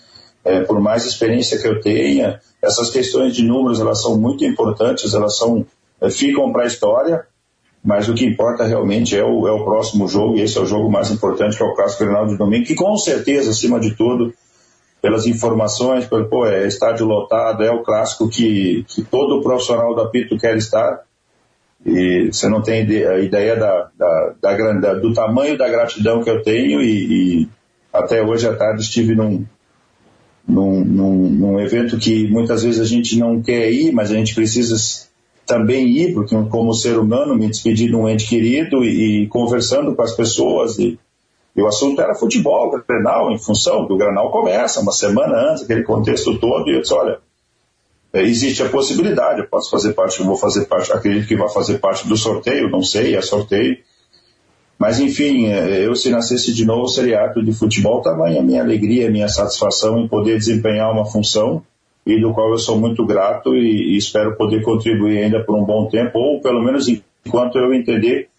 é, 0.44 0.60
por 0.60 0.82
mais 0.82 1.06
experiência 1.06 1.58
que 1.58 1.68
eu 1.70 1.80
tenha, 1.80 2.42
essas 2.62 2.90
questões 2.90 3.34
de 3.34 3.46
números, 3.46 3.80
elas 3.80 4.02
são 4.02 4.18
muito 4.18 4.44
importantes, 4.44 5.14
elas 5.14 5.38
são 5.38 5.66
ficam 6.10 6.52
para 6.52 6.64
a 6.64 6.68
história, 6.68 7.26
mas 7.84 8.08
o 8.08 8.14
que 8.14 8.26
importa 8.26 8.64
realmente 8.64 9.18
é 9.18 9.24
o, 9.24 9.48
é 9.48 9.52
o 9.52 9.64
próximo 9.64 10.08
jogo, 10.08 10.38
e 10.38 10.42
esse 10.42 10.58
é 10.58 10.62
o 10.62 10.66
jogo 10.66 10.90
mais 10.90 11.12
importante, 11.12 11.58
que 11.58 11.64
é 11.64 11.66
o 11.66 11.76
Clássico 11.76 12.04
Grenal 12.04 12.28
de 12.28 12.38
domingo, 12.38 12.66
que 12.66 12.76
com 12.76 12.96
certeza, 12.98 13.52
acima 13.52 13.80
de 13.80 13.96
tudo, 13.96 14.34
pelas 15.02 15.26
informações, 15.26 16.06
pelo, 16.06 16.30
pô, 16.30 16.46
é 16.46 16.68
estádio 16.68 17.08
lotado, 17.08 17.64
é 17.64 17.72
o 17.72 17.82
clássico 17.82 18.30
que, 18.30 18.86
que 18.88 19.04
todo 19.04 19.42
profissional 19.42 19.96
da 19.96 20.06
Pito 20.08 20.38
quer 20.38 20.56
estar, 20.58 21.02
e 21.84 22.30
você 22.32 22.48
não 22.48 22.62
tem 22.62 22.84
ideia 22.84 23.56
da, 23.56 23.90
da, 23.98 24.34
da, 24.40 24.74
da, 24.74 24.94
do 24.94 25.14
tamanho 25.14 25.58
da 25.58 25.68
gratidão 25.68 26.24
que 26.24 26.30
eu 26.30 26.44
tenho, 26.44 26.82
e, 26.82 27.42
e 27.42 27.50
até 27.92 28.22
hoje 28.22 28.48
à 28.48 28.56
tarde 28.56 28.84
estive 28.84 29.16
num, 29.16 29.44
num, 30.48 30.86
num, 30.86 31.30
num 31.30 31.60
evento 31.60 31.98
que 31.98 32.28
muitas 32.30 32.64
vezes 32.64 32.80
a 32.80 32.86
gente 32.86 33.18
não 33.18 33.42
quer 33.42 33.72
ir, 33.72 33.92
mas 33.92 34.12
a 34.12 34.16
gente 34.16 34.36
precisa 34.36 34.76
também 35.52 35.86
ir, 35.90 36.14
porque 36.14 36.34
como 36.50 36.74
ser 36.74 36.98
humano, 36.98 37.36
me 37.36 37.50
despedir 37.50 37.90
de 37.90 37.96
um 37.96 38.08
ente 38.08 38.26
querido 38.26 38.86
e, 38.86 39.24
e 39.24 39.28
conversando 39.28 39.94
com 39.94 40.02
as 40.02 40.14
pessoas. 40.14 40.80
E, 40.80 40.98
e, 41.54 41.62
o 41.62 41.68
assunto 41.68 42.02
era 42.02 42.16
futebol, 42.16 42.72
Grenal, 42.88 43.30
em 43.34 43.38
função 43.38 43.86
do 43.86 43.98
Granal 43.98 44.32
começa, 44.32 44.80
uma 44.80 44.94
semana 44.94 45.52
antes, 45.52 45.64
aquele 45.64 45.84
contexto 45.84 46.40
todo, 46.40 46.70
e 46.70 46.76
eu 46.76 46.82
disse, 46.82 46.94
olha, 46.94 47.20
é, 48.14 48.24
existe 48.24 48.64
a 48.64 48.70
possibilidade, 48.70 49.42
eu 49.42 49.48
posso 49.48 49.70
fazer 49.70 49.92
parte, 49.92 50.22
eu 50.22 50.26
vou 50.26 50.38
fazer 50.38 50.66
parte, 50.68 50.94
acredito 50.94 51.28
que 51.28 51.36
vai 51.36 51.50
fazer 51.50 51.80
parte 51.80 52.08
do 52.08 52.16
sorteio, 52.16 52.70
não 52.70 52.82
sei, 52.82 53.18
é 53.18 53.22
sorteio. 53.22 53.78
Mas 54.80 55.02
enfim, 55.02 55.48
é, 55.48 55.86
eu 55.86 55.94
se 55.96 56.10
nascesse 56.10 56.54
de 56.54 56.64
novo 56.64 56.88
seria 56.88 57.26
ato 57.26 57.44
de 57.44 57.52
futebol, 57.52 58.02
tamanha 58.02 58.40
a 58.40 58.44
minha 58.44 58.62
alegria, 58.62 59.10
a 59.10 59.12
minha 59.12 59.28
satisfação 59.28 60.00
em 60.00 60.08
poder 60.08 60.38
desempenhar 60.38 60.90
uma 60.94 61.06
função 61.06 61.62
e 62.06 62.20
do 62.20 62.34
qual 62.34 62.50
eu 62.50 62.58
sou 62.58 62.78
muito 62.78 63.06
grato 63.06 63.56
e, 63.56 63.94
e, 63.94 63.98
espero 63.98 64.36
poder 64.36 64.64
contribuir 64.64 65.20
ainda 65.20 65.44
por 65.44 65.58
um 65.58 65.64
bom 65.64 65.88
tempo, 65.88 66.18
ou 66.18 66.42
pelo 66.42 66.64
menos 66.64 66.88
enquanto 67.26 67.58
eu 67.58 67.74
entender, 67.74 68.30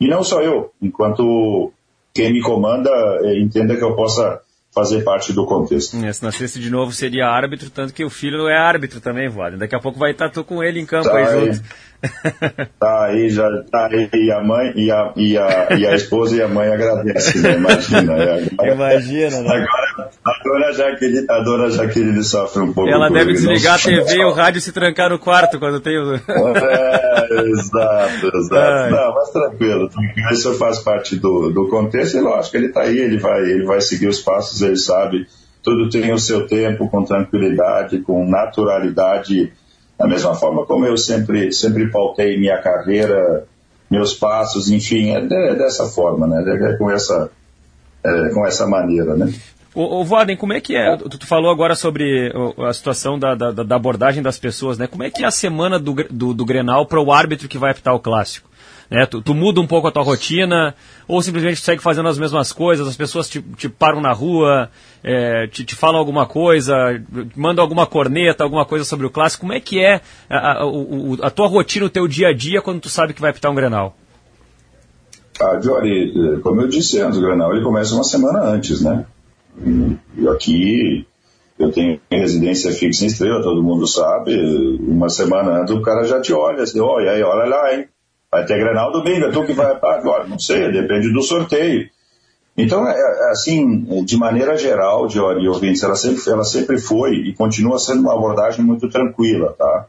e 0.00 0.08
não 0.08 0.24
só 0.24 0.42
eu, 0.42 0.72
enquanto 0.80 1.72
quem 2.12 2.32
me 2.32 2.42
comanda 2.42 2.90
eh, 3.22 3.40
entenda 3.40 3.76
que 3.76 3.84
eu 3.84 3.94
possa 3.94 4.40
fazer 4.74 5.02
parte 5.04 5.32
do 5.32 5.44
contexto. 5.44 5.96
É, 6.04 6.12
se 6.12 6.24
nascesse 6.24 6.58
de 6.58 6.70
novo 6.70 6.92
seria 6.92 7.26
árbitro, 7.26 7.70
tanto 7.70 7.92
que 7.92 8.04
o 8.04 8.10
filho 8.10 8.48
é 8.48 8.56
árbitro 8.56 9.00
também, 9.00 9.28
Vlad. 9.28 9.56
Daqui 9.56 9.76
a 9.76 9.80
pouco 9.80 9.98
vai 9.98 10.12
estar 10.12 10.30
tu 10.30 10.42
com 10.42 10.62
ele 10.62 10.80
em 10.80 10.86
campo 10.86 11.08
tá 11.08 11.16
aí, 11.16 11.24
aí 11.24 11.52
junto. 11.52 11.62
Tá 12.78 13.04
aí, 13.06 13.30
já 13.30 13.48
tá 13.70 13.86
aí, 13.86 14.08
e 14.12 14.32
a 14.32 14.40
mãe, 14.42 14.72
e 14.74 14.90
a, 14.90 15.12
e 15.14 15.38
a, 15.38 15.68
e 15.78 15.86
a 15.86 15.94
esposa 15.94 16.36
e 16.36 16.42
a 16.42 16.48
mãe 16.48 16.68
agradecem, 16.68 17.40
né? 17.40 17.52
Imagina. 17.54 18.12
É, 18.14 18.42
agora, 18.58 18.74
Imagina, 18.74 19.40
né? 19.40 19.48
Agora, 19.48 20.10
a 20.24 20.42
dona 20.42 20.72
Jaqueline, 20.72 21.26
a 21.28 21.40
dona 21.40 21.70
Jaqueline 21.70 22.24
sofre 22.24 22.62
um 22.62 22.72
pouco. 22.72 22.90
Ela 22.90 23.08
deve 23.08 23.32
desligar 23.34 23.76
a 23.76 23.78
TV 23.78 24.16
e 24.16 24.24
o 24.24 24.32
rádio 24.32 24.60
se 24.60 24.72
trancar 24.72 25.10
no 25.10 25.18
quarto 25.18 25.60
quando 25.60 25.80
tem 25.80 25.96
o... 25.96 26.14
É, 26.14 27.50
exato, 27.50 28.36
exato. 28.36 28.56
Ai. 28.56 28.90
Não, 28.90 29.14
mas 29.14 29.30
tranquilo, 29.30 29.88
tranquilo. 29.88 30.28
Isso 30.32 30.54
faz 30.54 30.80
parte 30.80 31.16
do, 31.16 31.50
do 31.50 31.68
contexto 31.68 32.16
e 32.16 32.20
lógico, 32.20 32.56
ele 32.56 32.70
tá 32.70 32.82
aí, 32.82 32.98
ele 32.98 33.18
vai, 33.18 33.42
ele 33.42 33.64
vai 33.64 33.80
seguir 33.80 34.08
os 34.08 34.20
passos, 34.20 34.60
ele 34.60 34.76
sabe, 34.76 35.26
tudo 35.62 35.88
tem 35.88 36.12
o 36.12 36.18
seu 36.18 36.46
tempo, 36.46 36.88
com 36.88 37.04
tranquilidade, 37.04 38.00
com 38.00 38.28
naturalidade, 38.28 39.52
da 40.02 40.08
mesma 40.08 40.34
forma 40.34 40.66
como 40.66 40.84
eu 40.84 40.96
sempre, 40.96 41.52
sempre 41.52 41.88
pautei 41.88 42.36
minha 42.36 42.60
carreira, 42.60 43.46
meus 43.88 44.12
passos, 44.12 44.68
enfim, 44.68 45.10
é, 45.10 45.18
é 45.18 45.54
dessa 45.54 45.86
forma, 45.86 46.26
né? 46.26 46.42
É 46.44 46.76
com 46.76 46.90
essa, 46.90 47.30
é, 48.02 48.28
com 48.30 48.44
essa 48.44 48.66
maneira, 48.66 49.14
né? 49.14 49.32
Ô, 49.72 50.02
ô 50.02 50.06
como 50.36 50.52
é 50.52 50.60
que 50.60 50.74
é? 50.74 50.96
Tu, 50.96 51.18
tu 51.18 51.26
falou 51.26 51.52
agora 51.52 51.76
sobre 51.76 52.32
a 52.58 52.72
situação 52.72 53.16
da, 53.16 53.36
da, 53.36 53.52
da, 53.52 53.76
abordagem 53.76 54.24
das 54.24 54.40
pessoas, 54.40 54.76
né? 54.76 54.88
Como 54.88 55.04
é 55.04 55.10
que 55.10 55.22
é 55.22 55.26
a 55.26 55.30
semana 55.30 55.78
do, 55.78 55.94
do, 56.10 56.34
do 56.34 56.44
Grenal 56.44 56.84
para 56.84 57.00
o 57.00 57.12
árbitro 57.12 57.48
que 57.48 57.56
vai 57.56 57.70
apitar 57.70 57.94
o 57.94 58.00
clássico? 58.00 58.50
Né? 58.92 59.06
Tu, 59.06 59.22
tu, 59.22 59.34
muda 59.34 59.58
um 59.58 59.66
pouco 59.66 59.88
a 59.88 59.90
tua 59.90 60.02
rotina, 60.02 60.74
ou 61.08 61.22
simplesmente 61.22 61.62
tu 61.62 61.64
segue 61.64 61.80
fazendo 61.80 62.10
as 62.10 62.18
mesmas 62.18 62.52
coisas, 62.52 62.86
as 62.86 62.94
pessoas 62.94 63.26
te, 63.26 63.40
te 63.56 63.66
param 63.66 64.02
na 64.02 64.12
rua, 64.12 64.68
é, 65.02 65.46
te, 65.46 65.64
te, 65.64 65.74
falam 65.74 65.98
alguma 65.98 66.26
coisa, 66.26 67.02
mandam 67.34 67.62
alguma 67.62 67.86
corneta, 67.86 68.44
alguma 68.44 68.66
coisa 68.66 68.84
sobre 68.84 69.06
o 69.06 69.10
clássico. 69.10 69.40
Como 69.40 69.54
é 69.54 69.60
que 69.60 69.82
é 69.82 70.02
a, 70.28 70.36
a, 70.36 70.52
a, 70.62 71.26
a 71.26 71.30
tua 71.30 71.46
rotina, 71.46 71.86
o 71.86 71.90
teu 71.90 72.06
dia 72.06 72.28
a 72.28 72.34
dia, 72.34 72.60
quando 72.60 72.80
tu 72.80 72.90
sabe 72.90 73.14
que 73.14 73.20
vai 73.22 73.30
apitar 73.30 73.50
um 73.50 73.54
Grenal? 73.54 73.96
Ah, 75.40 75.58
Jory, 75.58 76.40
como 76.42 76.60
eu 76.60 76.68
disse 76.68 77.00
antes, 77.00 77.18
o 77.18 77.22
Grenal 77.22 77.54
ele 77.54 77.64
começa 77.64 77.94
uma 77.94 78.04
semana 78.04 78.40
antes, 78.42 78.82
né? 78.82 79.06
E 80.18 80.28
aqui 80.28 81.06
eu 81.58 81.72
tenho 81.72 81.98
residência 82.10 82.70
fixa 82.72 83.04
em 83.04 83.06
Estrela, 83.06 83.42
todo 83.42 83.62
mundo 83.62 83.86
sabe, 83.86 84.36
uma 84.80 85.08
semana 85.08 85.62
antes 85.62 85.74
o 85.74 85.80
cara 85.80 86.04
já 86.04 86.20
te 86.20 86.34
olha, 86.34 86.62
assim, 86.62 86.78
olha 86.78 87.12
aí, 87.12 87.22
olha 87.22 87.48
lá, 87.48 87.74
hein? 87.74 87.88
Vai 88.32 88.46
ter 88.46 88.58
Grenal 88.58 88.90
domingo, 88.90 89.26
é 89.26 89.30
tu 89.30 89.44
que 89.44 89.52
vai. 89.52 89.78
Agora, 89.82 90.26
não 90.26 90.38
sei, 90.38 90.72
depende 90.72 91.12
do 91.12 91.20
sorteio. 91.22 91.90
Então, 92.56 92.88
é, 92.88 92.98
é 92.98 93.30
assim, 93.30 94.04
de 94.04 94.16
maneira 94.16 94.56
geral, 94.56 95.06
Diori 95.06 95.44
e 95.44 95.48
ouvintes, 95.48 95.82
ela 95.82 95.94
sempre, 95.94 96.22
ela 96.30 96.44
sempre 96.44 96.78
foi 96.78 97.14
e 97.14 97.34
continua 97.34 97.78
sendo 97.78 98.00
uma 98.00 98.14
abordagem 98.14 98.64
muito 98.64 98.88
tranquila, 98.88 99.54
tá? 99.58 99.86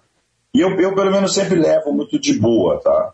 E 0.54 0.60
eu, 0.60 0.70
eu, 0.80 0.94
pelo 0.94 1.12
menos, 1.12 1.34
sempre 1.34 1.56
levo 1.56 1.94
muito 1.94 2.20
de 2.20 2.38
boa, 2.38 2.82
tá? 2.82 3.14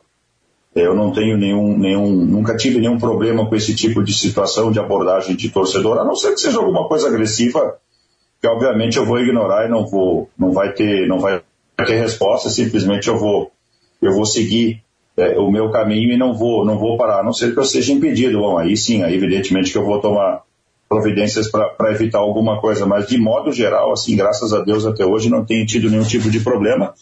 Eu 0.74 0.96
não 0.96 1.12
tenho 1.12 1.38
nenhum, 1.38 1.78
nenhum, 1.78 2.10
nunca 2.10 2.58
tive 2.58 2.80
nenhum 2.80 2.98
problema 2.98 3.48
com 3.48 3.56
esse 3.56 3.76
tipo 3.76 4.04
de 4.04 4.14
situação 4.14 4.72
de 4.72 4.80
abordagem 4.80 5.36
de 5.36 5.50
torcedor, 5.50 6.00
a 6.00 6.04
não 6.04 6.16
ser 6.16 6.34
que 6.34 6.42
seja 6.42 6.58
alguma 6.58 6.88
coisa 6.88 7.08
agressiva, 7.08 7.78
que 8.42 8.48
obviamente 8.48 8.98
eu 8.98 9.06
vou 9.06 9.20
ignorar 9.20 9.68
e 9.68 9.70
não 9.70 9.86
vou, 9.86 10.30
não 10.38 10.52
vai 10.52 10.74
ter, 10.74 11.08
não 11.08 11.20
vai 11.20 11.42
ter 11.78 12.00
resposta, 12.00 12.50
simplesmente 12.50 13.08
eu 13.08 13.18
vou, 13.18 13.52
eu 14.02 14.12
vou 14.14 14.26
seguir 14.26 14.84
é, 15.20 15.38
o 15.38 15.52
meu 15.52 15.70
caminho 15.70 16.14
e 16.14 16.18
não 16.18 16.34
vou, 16.34 16.66
não 16.66 16.78
vou 16.78 16.98
parar, 16.98 17.20
a 17.20 17.24
não 17.24 17.34
ser 17.34 17.54
que 17.54 17.60
eu 17.60 17.66
seja 17.66 17.94
impedido. 17.94 18.40
Bom, 18.40 18.58
aí 18.58 18.76
sim, 18.78 19.04
aí 19.04 19.16
evidentemente 19.16 19.72
que 19.72 19.78
eu 19.78 19.86
vou 19.86 20.00
tomar 20.00 20.44
providências 20.88 21.48
para 21.52 21.92
evitar 21.92 22.18
alguma 22.18 22.60
coisa, 22.60 22.86
mas 22.86 23.08
de 23.08 23.18
modo 23.18 23.52
geral, 23.52 23.92
assim, 23.92 24.16
graças 24.16 24.52
a 24.54 24.62
Deus 24.62 24.88
até 24.88 25.06
hoje 25.06 25.30
não 25.30 25.46
tenho 25.46 25.66
tido 25.66 25.90
nenhum 25.90 26.04
tipo 26.04 26.32
de 26.32 26.40
problema. 26.40 26.94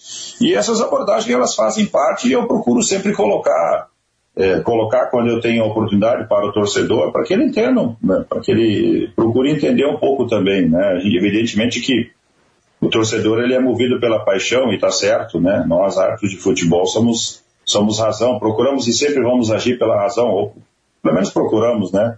E 0.41 0.53
essas 0.53 0.81
abordagens 0.81 1.33
elas 1.33 1.55
fazem 1.55 1.85
parte 1.85 2.27
e 2.27 2.33
eu 2.33 2.45
procuro 2.45 2.83
sempre 2.83 3.13
colocar 3.13 3.87
é, 4.35 4.59
colocar 4.59 5.07
quando 5.09 5.29
eu 5.29 5.41
tenho 5.41 5.63
a 5.63 5.67
oportunidade 5.67 6.27
para 6.27 6.45
o 6.45 6.51
torcedor, 6.51 7.11
para 7.11 7.23
que 7.23 7.33
ele 7.33 7.45
entenda, 7.45 7.95
né, 8.03 8.23
para 8.29 8.39
que 8.39 8.51
ele 8.51 9.11
procure 9.15 9.51
entender 9.51 9.87
um 9.87 9.97
pouco 9.97 10.27
também, 10.27 10.69
né? 10.69 11.01
Evidentemente 11.03 11.81
que 11.81 12.11
o 12.79 12.87
torcedor 12.87 13.39
ele 13.39 13.55
é 13.55 13.59
movido 13.59 13.99
pela 13.99 14.23
paixão 14.23 14.71
e 14.71 14.75
está 14.75 14.91
certo, 14.91 15.41
né? 15.41 15.65
Nós, 15.67 15.97
árbitros 15.97 16.29
de 16.29 16.37
futebol, 16.37 16.85
somos 16.85 17.43
somos 17.67 17.99
razão, 17.99 18.39
procuramos 18.39 18.87
e 18.87 18.93
sempre 18.93 19.21
vamos 19.21 19.51
agir 19.51 19.77
pela 19.77 19.97
razão, 19.97 20.29
ou 20.29 20.55
pelo 21.03 21.13
menos 21.13 21.29
procuramos, 21.29 21.91
né? 21.91 22.17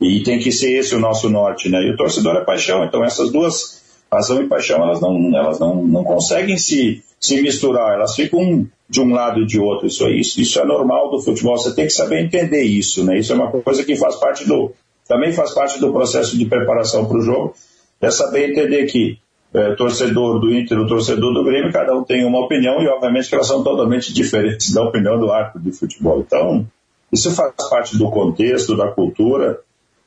E 0.00 0.22
tem 0.22 0.38
que 0.38 0.50
ser 0.50 0.72
esse 0.72 0.94
o 0.94 0.98
nosso 0.98 1.28
norte, 1.28 1.68
né? 1.68 1.82
E 1.82 1.90
o 1.90 1.96
torcedor 1.96 2.36
é 2.36 2.44
paixão, 2.44 2.84
então 2.84 3.04
essas 3.04 3.30
duas, 3.30 3.82
razão 4.10 4.42
e 4.42 4.48
paixão, 4.48 4.82
elas 4.82 5.00
não, 5.00 5.36
elas 5.36 5.60
não, 5.60 5.84
não 5.84 6.02
conseguem 6.02 6.56
se, 6.56 7.02
se 7.20 7.40
misturar, 7.42 7.94
elas 7.94 8.14
ficam 8.14 8.66
de 8.88 9.00
um 9.00 9.12
lado 9.12 9.42
e 9.42 9.46
de 9.46 9.60
outro. 9.60 9.86
Isso, 9.86 10.08
isso, 10.08 10.40
isso 10.40 10.58
é 10.58 10.64
normal 10.64 11.10
do 11.10 11.20
futebol, 11.20 11.58
você 11.58 11.74
tem 11.74 11.86
que 11.86 11.92
saber 11.92 12.24
entender 12.24 12.62
isso, 12.62 13.04
né? 13.04 13.18
Isso 13.18 13.32
é 13.32 13.36
uma 13.36 13.50
coisa 13.50 13.84
que 13.84 13.96
faz 13.96 14.16
parte 14.16 14.46
do, 14.46 14.72
também 15.06 15.32
faz 15.32 15.52
parte 15.52 15.78
do 15.78 15.92
processo 15.92 16.38
de 16.38 16.46
preparação 16.46 17.04
para 17.06 17.18
o 17.18 17.22
jogo, 17.22 17.54
é 18.00 18.10
saber 18.10 18.50
entender 18.50 18.86
que 18.86 19.18
é, 19.56 19.74
torcedor 19.74 20.38
do 20.38 20.52
Inter, 20.52 20.78
o 20.78 20.86
torcedor 20.86 21.32
do 21.32 21.42
Grêmio, 21.42 21.72
cada 21.72 21.96
um 21.96 22.04
tem 22.04 22.26
uma 22.26 22.44
opinião 22.44 22.82
e 22.82 22.88
obviamente 22.88 23.34
elas 23.34 23.46
são 23.46 23.64
totalmente 23.64 24.12
diferentes 24.14 24.72
da 24.74 24.82
opinião 24.82 25.18
do 25.18 25.32
árbitro 25.32 25.62
de 25.62 25.72
futebol. 25.72 26.20
Então, 26.20 26.66
isso 27.10 27.34
faz 27.34 27.54
parte 27.70 27.96
do 27.96 28.10
contexto, 28.10 28.76
da 28.76 28.88
cultura, 28.88 29.60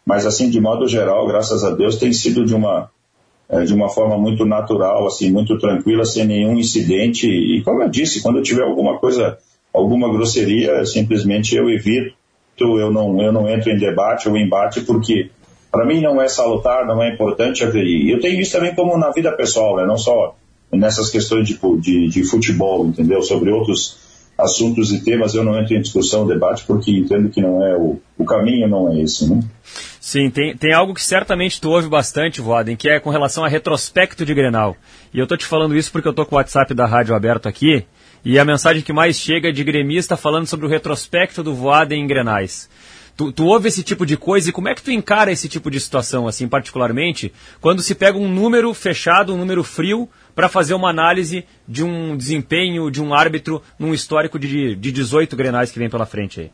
mas 0.06 0.28
assim, 0.28 0.52
de 0.52 0.62
modo 0.62 0.88
geral, 0.88 1.26
graças 1.28 1.64
a 1.64 1.72
Deus, 1.72 1.96
tem 1.96 2.14
sido 2.14 2.46
de 2.46 2.54
uma, 2.54 2.92
é, 3.50 3.64
de 3.64 3.74
uma 3.74 3.90
forma 3.90 4.20
muito 4.20 4.46
natural, 4.46 5.08
assim, 5.08 5.32
muito 5.32 5.58
tranquila, 5.58 6.06
sem 6.06 6.26
nenhum 6.26 6.56
incidente. 6.56 7.28
E 7.28 7.64
como 7.64 7.82
eu 7.82 7.90
disse, 7.90 8.22
quando 8.22 8.44
tiver 8.44 8.64
alguma 8.64 9.00
coisa, 9.00 9.40
alguma 9.74 10.12
grosseria, 10.12 10.86
simplesmente 10.86 11.56
eu 11.56 11.68
evito, 11.72 12.14
eu 12.60 12.92
não, 12.92 13.20
eu 13.20 13.32
não 13.32 13.50
entro 13.50 13.72
em 13.72 13.78
debate 13.78 14.30
ou 14.30 14.38
embate, 14.38 14.82
porque 14.82 15.32
para 15.72 15.86
mim 15.86 16.02
não 16.02 16.22
é 16.22 16.28
salutar, 16.28 16.86
não 16.86 17.02
é 17.02 17.14
importante. 17.14 17.64
E 17.64 18.12
eu 18.12 18.20
tenho 18.20 18.40
isso 18.40 18.52
também 18.52 18.74
como 18.74 18.98
na 18.98 19.12
vida 19.12 19.32
pessoal, 19.32 19.78
né? 19.78 19.86
não 19.86 19.98
só 19.98 20.36
nessas 20.72 21.10
questões 21.10 21.48
de, 21.48 21.60
de, 21.80 22.08
de, 22.08 22.24
futebol, 22.24 22.86
entendeu? 22.86 23.22
Sobre 23.22 23.52
outros 23.52 23.98
assuntos 24.38 24.92
e 24.92 25.04
temas 25.04 25.34
eu 25.34 25.44
não 25.44 25.60
entro 25.60 25.76
em 25.76 25.82
discussão, 25.82 26.26
debate, 26.26 26.64
porque 26.66 26.92
entendo 26.92 27.30
que 27.30 27.42
não 27.42 27.66
é 27.66 27.76
o, 27.76 28.00
o 28.18 28.26
caminho 28.26 28.68
não 28.68 28.90
é 28.90 29.02
esse, 29.02 29.30
né? 29.30 29.42
Sim, 30.00 30.30
tem, 30.30 30.56
tem 30.56 30.74
algo 30.74 30.94
que 30.94 31.04
certamente 31.04 31.60
tu 31.60 31.70
ouve 31.70 31.90
bastante, 31.90 32.40
Voden, 32.40 32.76
que 32.76 32.90
é 32.90 33.00
com 33.00 33.10
relação 33.10 33.44
a 33.44 33.48
retrospecto 33.48 34.26
de 34.26 34.34
Grenal. 34.34 34.76
E 35.14 35.20
eu 35.20 35.28
tô 35.28 35.36
te 35.36 35.46
falando 35.46 35.76
isso 35.76 35.92
porque 35.92 36.08
eu 36.08 36.14
tô 36.14 36.26
com 36.26 36.36
o 36.36 36.38
WhatsApp 36.38 36.74
da 36.74 36.86
rádio 36.86 37.14
aberto 37.14 37.48
aqui, 37.48 37.86
e 38.24 38.40
a 38.40 38.46
mensagem 38.46 38.82
que 38.82 38.94
mais 38.94 39.18
chega 39.18 39.50
é 39.50 39.52
de 39.52 39.64
gremista 39.64 40.18
falando 40.18 40.46
sobre 40.46 40.66
o 40.66 40.70
retrospecto 40.70 41.44
do 41.44 41.54
Voaden 41.54 42.04
em 42.04 42.08
Grenais. 42.08 42.70
Tu, 43.20 43.34
tu 43.34 43.48
ouve 43.48 43.68
esse 43.68 43.84
tipo 43.84 44.06
de 44.06 44.16
coisa 44.16 44.48
e 44.48 44.54
como 44.54 44.70
é 44.70 44.74
que 44.74 44.82
tu 44.82 44.92
encara 44.92 45.30
esse 45.30 45.50
tipo 45.50 45.70
de 45.70 45.78
situação, 45.78 46.26
assim, 46.26 46.48
particularmente, 46.48 47.34
quando 47.60 47.82
se 47.82 47.94
pega 47.94 48.18
um 48.18 48.32
número 48.34 48.74
fechado, 48.74 49.34
um 49.34 49.38
número 49.38 49.62
frio, 49.62 50.08
para 50.34 50.48
fazer 50.48 50.74
uma 50.74 50.90
análise 50.90 51.44
de 51.68 51.84
um 51.84 52.16
desempenho 52.16 52.90
de 52.90 53.02
um 53.02 53.14
árbitro 53.14 53.62
num 53.78 53.94
histórico 53.94 54.40
de, 54.40 54.74
de 54.74 54.90
18 54.94 55.36
grenais 55.36 55.70
que 55.70 55.78
vem 55.78 55.90
pela 55.90 56.06
frente 56.06 56.40
aí? 56.40 56.52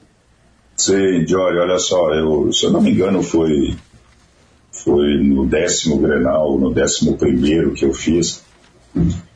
Sim, 0.76 1.28
Jory, 1.28 1.60
olha 1.60 1.78
só, 1.78 2.12
eu, 2.16 2.52
se 2.52 2.66
eu 2.66 2.72
não 2.72 2.82
me 2.82 2.90
engano 2.90 3.22
foi, 3.22 3.76
foi 4.72 5.20
no 5.24 5.46
décimo 5.46 6.00
grenal, 6.00 6.58
no 6.58 6.74
décimo 6.74 7.16
primeiro 7.16 7.74
que 7.74 7.86
eu 7.86 7.94
fiz, 7.94 8.44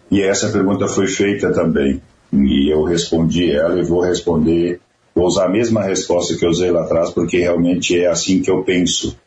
e 0.09 0.19
essa 0.19 0.49
pergunta 0.49 0.87
foi 0.87 1.05
feita 1.05 1.53
também, 1.53 2.01
e 2.33 2.73
eu 2.73 2.81
respondi 2.85 3.51
ela 3.51 3.79
e 3.79 3.83
vou 3.83 4.01
responder 4.01 4.81
Vou 5.19 5.27
usar 5.27 5.47
a 5.47 5.49
mesma 5.49 5.83
resposta 5.83 6.37
que 6.37 6.45
eu 6.45 6.49
usei 6.49 6.71
lá 6.71 6.83
atrás, 6.83 7.09
porque 7.09 7.39
realmente 7.39 7.99
é 7.99 8.07
assim 8.07 8.41
que 8.41 8.49
eu 8.49 8.63
penso. 8.63 9.19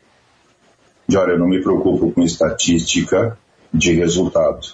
Olha, 1.15 1.33
eu 1.33 1.37
não 1.37 1.47
me 1.47 1.61
preocupo 1.61 2.11
com 2.11 2.23
estatística 2.23 3.37
de 3.71 3.93
resultado. 3.93 4.69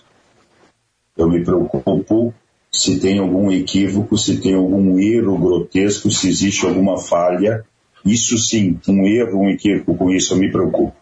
Eu 1.18 1.28
me 1.28 1.44
preocupo 1.44 2.34
se 2.72 3.02
tem 3.02 3.20
algum 3.20 3.52
equívoco, 3.52 4.18
se 4.18 4.38
tem 4.38 4.54
algum 4.54 4.98
erro 4.98 5.38
grotesco, 5.38 6.10
se 6.10 6.30
existe 6.30 6.66
alguma 6.66 6.98
falha. 6.98 7.66
Isso 8.06 8.38
sim, 8.38 8.80
um 8.88 9.06
erro, 9.06 9.42
um 9.42 9.50
equívoco, 9.50 9.98
com 9.98 10.10
isso 10.12 10.34
eu 10.34 10.38
me 10.38 10.50
preocupo. 10.50 10.96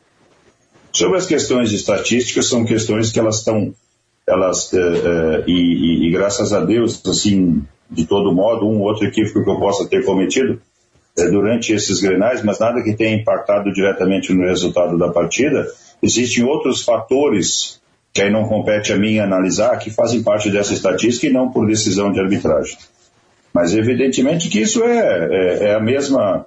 Sobre 0.91 1.19
as 1.19 1.27
questões 1.27 1.69
de 1.69 1.75
estatística, 1.75 2.41
são 2.41 2.65
questões 2.65 3.11
que 3.11 3.19
elas 3.19 3.37
estão, 3.37 3.71
elas, 4.27 4.73
é, 4.73 4.77
é, 4.77 5.43
e, 5.47 5.53
e, 5.53 6.07
e, 6.07 6.11
graças 6.11 6.51
a 6.51 6.59
Deus, 6.59 7.01
assim, 7.07 7.63
de 7.89 8.05
todo 8.05 8.35
modo, 8.35 8.67
um 8.67 8.81
ou 8.81 8.87
outro 8.89 9.05
equívoco 9.05 9.43
que 9.43 9.49
eu 9.49 9.59
possa 9.59 9.87
ter 9.87 10.03
cometido 10.03 10.61
é, 11.17 11.29
durante 11.29 11.71
esses 11.71 12.01
grenais, 12.01 12.43
mas 12.43 12.59
nada 12.59 12.83
que 12.83 12.93
tenha 12.93 13.15
impactado 13.15 13.71
diretamente 13.71 14.33
no 14.33 14.45
resultado 14.45 14.97
da 14.97 15.09
partida. 15.09 15.65
Existem 16.03 16.43
outros 16.43 16.83
fatores 16.83 17.79
que 18.13 18.21
aí 18.21 18.31
não 18.31 18.47
compete 18.47 18.91
a 18.91 18.97
mim 18.97 19.19
analisar, 19.19 19.77
que 19.77 19.91
fazem 19.91 20.23
parte 20.23 20.49
dessa 20.49 20.73
estatística 20.73 21.27
e 21.27 21.29
não 21.31 21.51
por 21.51 21.65
decisão 21.65 22.11
de 22.11 22.19
arbitragem. 22.19 22.77
Mas 23.53 23.73
evidentemente 23.73 24.49
que 24.49 24.59
isso 24.59 24.83
é, 24.83 25.29
é, 25.31 25.63
é 25.69 25.75
a 25.75 25.79
mesma. 25.79 26.45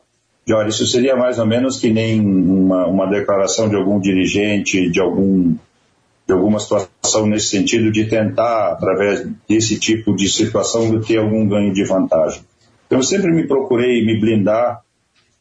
Olha, 0.52 0.68
isso 0.68 0.86
seria 0.86 1.16
mais 1.16 1.38
ou 1.38 1.46
menos 1.46 1.78
que 1.78 1.90
nem 1.90 2.20
uma, 2.20 2.86
uma 2.86 3.06
declaração 3.06 3.68
de 3.68 3.76
algum 3.76 4.00
dirigente, 4.00 4.90
de 4.90 5.00
algum 5.00 5.54
de 6.26 6.32
alguma 6.32 6.58
situação 6.58 6.89
nesse 7.26 7.48
sentido 7.48 7.90
de 7.90 8.06
tentar, 8.06 8.72
através 8.72 9.26
desse 9.48 9.78
tipo 9.78 10.14
de 10.14 10.28
situação, 10.28 11.00
ter 11.00 11.18
algum 11.18 11.46
ganho 11.46 11.72
de 11.72 11.84
vantagem. 11.84 12.42
Então, 12.86 12.98
eu 12.98 13.02
sempre 13.02 13.32
me 13.32 13.46
procurei 13.46 14.04
me 14.04 14.18
blindar 14.20 14.82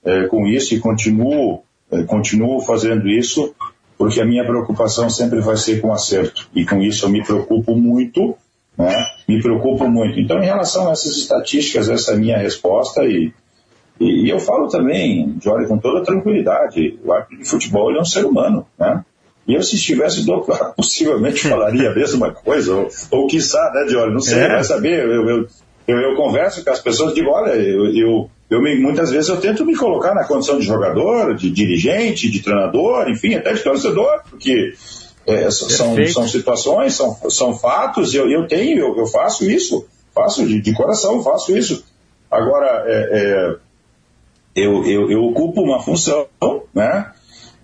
é, 0.03 0.27
com 0.27 0.47
isso 0.47 0.73
e 0.73 0.79
continuo, 0.79 1.63
é, 1.91 2.03
continuo 2.03 2.61
fazendo 2.61 3.07
isso, 3.07 3.53
porque 3.97 4.21
a 4.21 4.25
minha 4.25 4.45
preocupação 4.45 5.09
sempre 5.09 5.41
vai 5.41 5.57
ser 5.57 5.81
com 5.81 5.91
acerto. 5.91 6.49
E 6.55 6.65
com 6.65 6.81
isso 6.81 7.05
eu 7.05 7.09
me 7.09 7.23
preocupo 7.23 7.75
muito, 7.75 8.35
né? 8.77 9.05
me 9.27 9.41
preocupo 9.41 9.87
muito. 9.89 10.19
Então, 10.19 10.41
em 10.41 10.45
relação 10.45 10.87
a 10.87 10.91
essas 10.91 11.17
estatísticas, 11.17 11.89
essa 11.89 12.11
é 12.11 12.15
a 12.15 12.17
minha 12.17 12.37
resposta 12.37 13.03
e, 13.03 13.33
e, 13.99 14.25
e 14.25 14.29
eu 14.29 14.39
falo 14.39 14.67
também, 14.67 15.35
Jorge, 15.43 15.67
com 15.67 15.77
toda 15.77 16.05
tranquilidade, 16.05 16.97
o 17.03 17.11
árbitro 17.11 17.37
de 17.37 17.49
futebol 17.49 17.93
é 17.93 17.99
um 17.99 18.05
ser 18.05 18.25
humano, 18.25 18.65
né? 18.77 19.03
E 19.49 19.55
eu, 19.55 19.63
se 19.63 19.75
estivesse 19.75 20.23
doutorado, 20.23 20.75
possivelmente 20.77 21.47
falaria 21.47 21.89
a 21.89 21.95
mesma 21.95 22.31
coisa, 22.31 22.75
ou, 22.75 22.87
ou 23.09 23.27
quiçá, 23.27 23.71
né, 23.73 23.85
Diório? 23.89 24.13
Não 24.13 24.21
sei, 24.21 24.37
é. 24.37 24.47
vai 24.47 24.63
saber. 24.63 25.03
Eu, 25.03 25.27
eu, 25.27 25.47
eu, 25.87 25.97
eu, 25.97 26.15
converso 26.15 26.63
com 26.63 26.69
as 26.69 26.79
pessoas, 26.79 27.15
digo, 27.15 27.31
olha, 27.31 27.53
eu, 27.53 27.91
eu, 27.95 28.29
eu 28.47 28.61
me, 28.61 28.79
muitas 28.79 29.09
vezes 29.09 29.27
eu 29.27 29.41
tento 29.41 29.65
me 29.65 29.75
colocar 29.75 30.13
na 30.13 30.23
condição 30.23 30.59
de 30.59 30.67
jogador, 30.67 31.35
de 31.35 31.49
dirigente, 31.49 32.29
de 32.29 32.43
treinador, 32.43 33.09
enfim, 33.09 33.33
até 33.33 33.53
de 33.53 33.63
torcedor, 33.63 34.21
porque 34.29 34.75
é, 35.25 35.49
são, 35.49 35.97
são 36.05 36.27
situações, 36.27 36.93
são, 36.93 37.17
são 37.31 37.57
fatos, 37.57 38.13
eu, 38.13 38.29
eu 38.29 38.47
tenho, 38.47 38.77
eu, 38.77 38.97
eu 38.99 39.07
faço 39.07 39.49
isso, 39.49 39.87
faço 40.13 40.45
de, 40.45 40.61
de 40.61 40.73
coração, 40.75 41.23
faço 41.23 41.57
isso. 41.57 41.83
Agora, 42.29 42.83
é, 42.85 43.09
é, 43.11 43.55
eu, 44.55 44.85
eu, 44.85 45.09
eu 45.09 45.23
ocupo 45.23 45.63
uma 45.63 45.81
função, 45.81 46.27
né? 46.71 47.13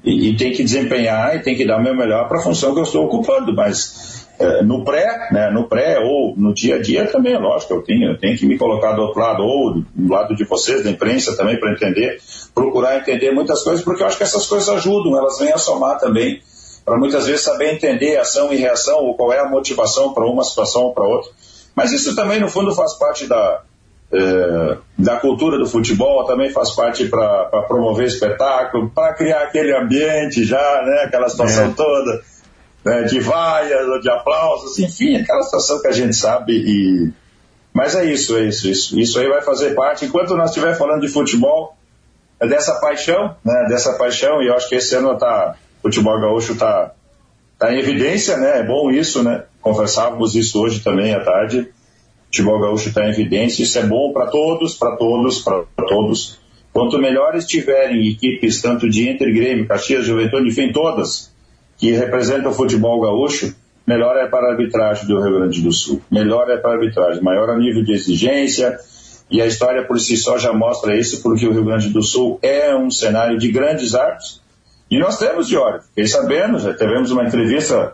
E, 0.05 0.29
e 0.29 0.37
tem 0.37 0.51
que 0.51 0.63
desempenhar 0.63 1.35
e 1.35 1.39
tem 1.39 1.55
que 1.55 1.65
dar 1.65 1.77
o 1.77 1.83
meu 1.83 1.95
melhor 1.95 2.27
para 2.27 2.39
a 2.39 2.41
função 2.41 2.73
que 2.73 2.79
eu 2.79 2.83
estou 2.83 3.05
ocupando, 3.05 3.53
mas 3.53 4.27
é, 4.37 4.61
no 4.61 4.83
pré, 4.83 5.29
né, 5.31 5.49
no 5.49 5.67
pré 5.67 5.99
ou 5.99 6.35
no 6.37 6.53
dia 6.53 6.75
a 6.75 6.81
dia 6.81 7.07
também, 7.07 7.33
é 7.33 7.39
lógico, 7.39 7.73
eu 7.73 7.81
tenho, 7.81 8.11
eu 8.11 8.19
tenho 8.19 8.37
que 8.37 8.45
me 8.45 8.57
colocar 8.57 8.91
do 8.91 9.01
outro 9.01 9.19
lado 9.19 9.43
ou 9.43 9.73
do 9.73 10.11
lado 10.11 10.35
de 10.35 10.43
vocês, 10.43 10.83
da 10.83 10.91
imprensa 10.91 11.35
também, 11.35 11.59
para 11.59 11.71
entender, 11.71 12.19
procurar 12.53 12.97
entender 12.97 13.31
muitas 13.31 13.63
coisas, 13.63 13.83
porque 13.83 14.03
eu 14.03 14.07
acho 14.07 14.17
que 14.17 14.23
essas 14.23 14.45
coisas 14.45 14.69
ajudam, 14.69 15.17
elas 15.17 15.39
vêm 15.39 15.51
a 15.51 15.57
somar 15.57 15.99
também, 15.99 16.41
para 16.83 16.97
muitas 16.97 17.25
vezes 17.25 17.41
saber 17.41 17.73
entender 17.73 18.17
ação 18.17 18.53
e 18.53 18.57
reação, 18.57 18.99
ou 18.99 19.15
qual 19.15 19.33
é 19.33 19.39
a 19.39 19.49
motivação 19.49 20.13
para 20.13 20.25
uma 20.25 20.43
situação 20.43 20.83
ou 20.83 20.93
para 20.93 21.07
outra. 21.07 21.31
Mas 21.73 21.91
isso 21.91 22.15
também, 22.15 22.39
no 22.39 22.47
fundo, 22.47 22.75
faz 22.75 22.93
parte 22.93 23.25
da, 23.25 23.63
é, 24.11 24.77
da 24.97 25.17
cultura 25.17 25.57
do 25.57 25.65
futebol, 25.65 26.25
também 26.25 26.51
faz 26.51 26.71
parte 26.71 27.07
para 27.07 27.63
promover 27.67 28.05
espetáculo, 28.05 28.89
para 28.89 29.13
criar 29.13 29.43
aquele 29.43 29.75
ambiente 29.75 30.43
já, 30.43 30.83
né, 30.83 31.03
aquela 31.05 31.27
situação 31.27 31.65
é. 31.65 31.73
toda 31.75 32.21
né, 32.83 33.03
de 33.03 33.19
vaias, 33.19 34.01
de 34.01 34.09
aplausos, 34.09 34.77
enfim, 34.79 35.17
aquela 35.17 35.41
situação 35.41 35.81
que 35.81 35.87
a 35.87 35.91
gente 35.91 36.15
sabe. 36.15 36.53
E... 36.53 37.11
Mas 37.73 37.95
é 37.95 38.05
isso, 38.05 38.37
é 38.37 38.45
isso, 38.45 38.69
isso. 38.69 38.99
Isso 38.99 39.19
aí 39.19 39.27
vai 39.27 39.41
fazer 39.41 39.73
parte. 39.73 40.05
Enquanto 40.05 40.35
nós 40.35 40.49
estivermos 40.49 40.77
falando 40.77 41.01
de 41.01 41.09
futebol, 41.09 41.75
é 42.39 42.47
dessa 42.47 42.75
paixão, 42.75 43.35
né, 43.43 43.65
dessa 43.67 43.93
paixão, 43.93 44.41
e 44.41 44.47
eu 44.47 44.55
acho 44.55 44.69
que 44.69 44.75
esse 44.75 44.95
ano 44.95 45.17
tá, 45.17 45.55
o 45.79 45.87
futebol 45.87 46.19
gaúcho 46.21 46.53
está 46.53 46.91
tá 47.57 47.73
em 47.73 47.79
evidência, 47.79 48.37
né, 48.37 48.59
é 48.59 48.63
bom 48.63 48.91
isso, 48.91 49.23
né, 49.23 49.43
conversávamos 49.61 50.35
isso 50.35 50.61
hoje 50.61 50.81
também 50.81 51.13
à 51.15 51.23
tarde 51.23 51.73
futebol 52.25 52.59
gaúcho 52.59 52.89
está 52.89 53.05
em 53.05 53.09
evidência, 53.09 53.63
isso 53.63 53.79
é 53.79 53.83
bom 53.83 54.11
para 54.11 54.27
todos, 54.27 54.75
para 54.75 54.95
todos, 54.97 55.41
para 55.41 55.63
todos. 55.87 56.39
Quanto 56.73 56.97
melhores 56.99 57.45
tiverem 57.45 58.05
equipes, 58.09 58.61
tanto 58.61 58.89
de 58.89 59.09
Inter, 59.09 59.33
Grêmio, 59.33 59.67
Caxias, 59.67 60.05
Juventude, 60.05 60.49
enfim, 60.49 60.73
todas, 60.73 61.33
que 61.77 61.91
representam 61.91 62.51
o 62.51 62.53
futebol 62.53 62.99
gaúcho, 62.99 63.55
melhor 63.87 64.17
é 64.17 64.27
para 64.27 64.47
a 64.47 64.51
arbitragem 64.51 65.07
do 65.07 65.21
Rio 65.21 65.39
Grande 65.39 65.61
do 65.61 65.71
Sul. 65.71 66.01
Melhor 66.11 66.49
é 66.49 66.57
para 66.57 66.71
a 66.71 66.73
arbitragem, 66.73 67.23
maior 67.23 67.49
a 67.49 67.57
nível 67.57 67.83
de 67.83 67.93
exigência, 67.93 68.77
e 69.29 69.41
a 69.41 69.47
história 69.47 69.83
por 69.83 69.99
si 69.99 70.17
só 70.17 70.37
já 70.37 70.51
mostra 70.53 70.97
isso, 70.97 71.23
porque 71.23 71.47
o 71.47 71.53
Rio 71.53 71.63
Grande 71.63 71.89
do 71.89 72.03
Sul 72.03 72.39
é 72.41 72.75
um 72.75 72.91
cenário 72.91 73.37
de 73.37 73.51
grandes 73.51 73.95
árbitros. 73.95 74.41
E 74.89 74.99
nós 74.99 75.17
temos, 75.17 75.47
Diório, 75.47 75.81
fiquei 75.81 76.07
sabendo, 76.07 76.59
já 76.59 76.73
tivemos 76.73 77.09
uma 77.09 77.23
entrevista 77.23 77.93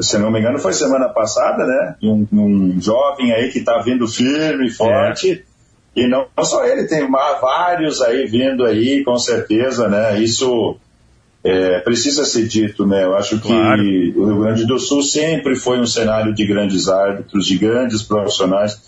se 0.00 0.18
não 0.18 0.30
me 0.30 0.38
engano, 0.38 0.60
foi 0.60 0.72
semana 0.72 1.08
passada, 1.08 1.66
né? 1.66 1.96
Um, 2.02 2.26
um 2.32 2.80
jovem 2.80 3.32
aí 3.32 3.50
que 3.50 3.58
está 3.58 3.80
vindo 3.80 4.06
firme 4.06 4.68
e 4.68 4.70
forte. 4.70 5.32
É. 5.32 5.52
E 5.94 6.08
não, 6.08 6.26
não, 6.36 6.44
só 6.44 6.64
ele, 6.64 6.86
tem 6.86 7.06
vários 7.10 8.00
aí 8.00 8.26
vindo 8.26 8.64
aí, 8.64 9.02
com 9.02 9.18
certeza, 9.18 9.88
né? 9.88 10.18
Isso 10.20 10.76
é, 11.42 11.80
precisa 11.80 12.24
ser 12.24 12.46
dito, 12.46 12.86
né? 12.86 13.02
Eu 13.02 13.16
acho 13.16 13.40
claro. 13.40 13.82
que 13.82 14.14
o 14.16 14.24
Rio 14.26 14.40
Grande 14.40 14.66
do 14.66 14.78
Sul 14.78 15.02
sempre 15.02 15.56
foi 15.56 15.80
um 15.80 15.86
cenário 15.86 16.32
de 16.32 16.46
grandes 16.46 16.88
árbitros, 16.88 17.44
de 17.44 17.58
grandes 17.58 18.02
profissionais. 18.02 18.80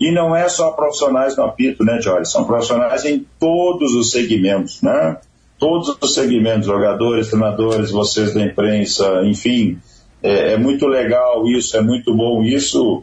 E 0.00 0.10
não 0.10 0.34
é 0.34 0.48
só 0.48 0.72
profissionais 0.72 1.36
no 1.36 1.44
apito, 1.44 1.84
né, 1.84 2.00
Jorge? 2.00 2.30
São 2.30 2.44
profissionais 2.44 3.04
em 3.04 3.24
todos 3.38 3.94
os 3.94 4.10
segmentos, 4.10 4.82
né? 4.82 5.18
Todos 5.58 5.96
os 6.00 6.14
segmentos, 6.14 6.66
jogadores, 6.66 7.28
treinadores, 7.28 7.90
vocês 7.90 8.34
da 8.34 8.42
imprensa, 8.42 9.22
enfim, 9.24 9.78
é, 10.22 10.52
é 10.52 10.56
muito 10.56 10.86
legal 10.86 11.46
isso, 11.46 11.76
é 11.76 11.80
muito 11.80 12.14
bom 12.14 12.42
isso. 12.42 13.02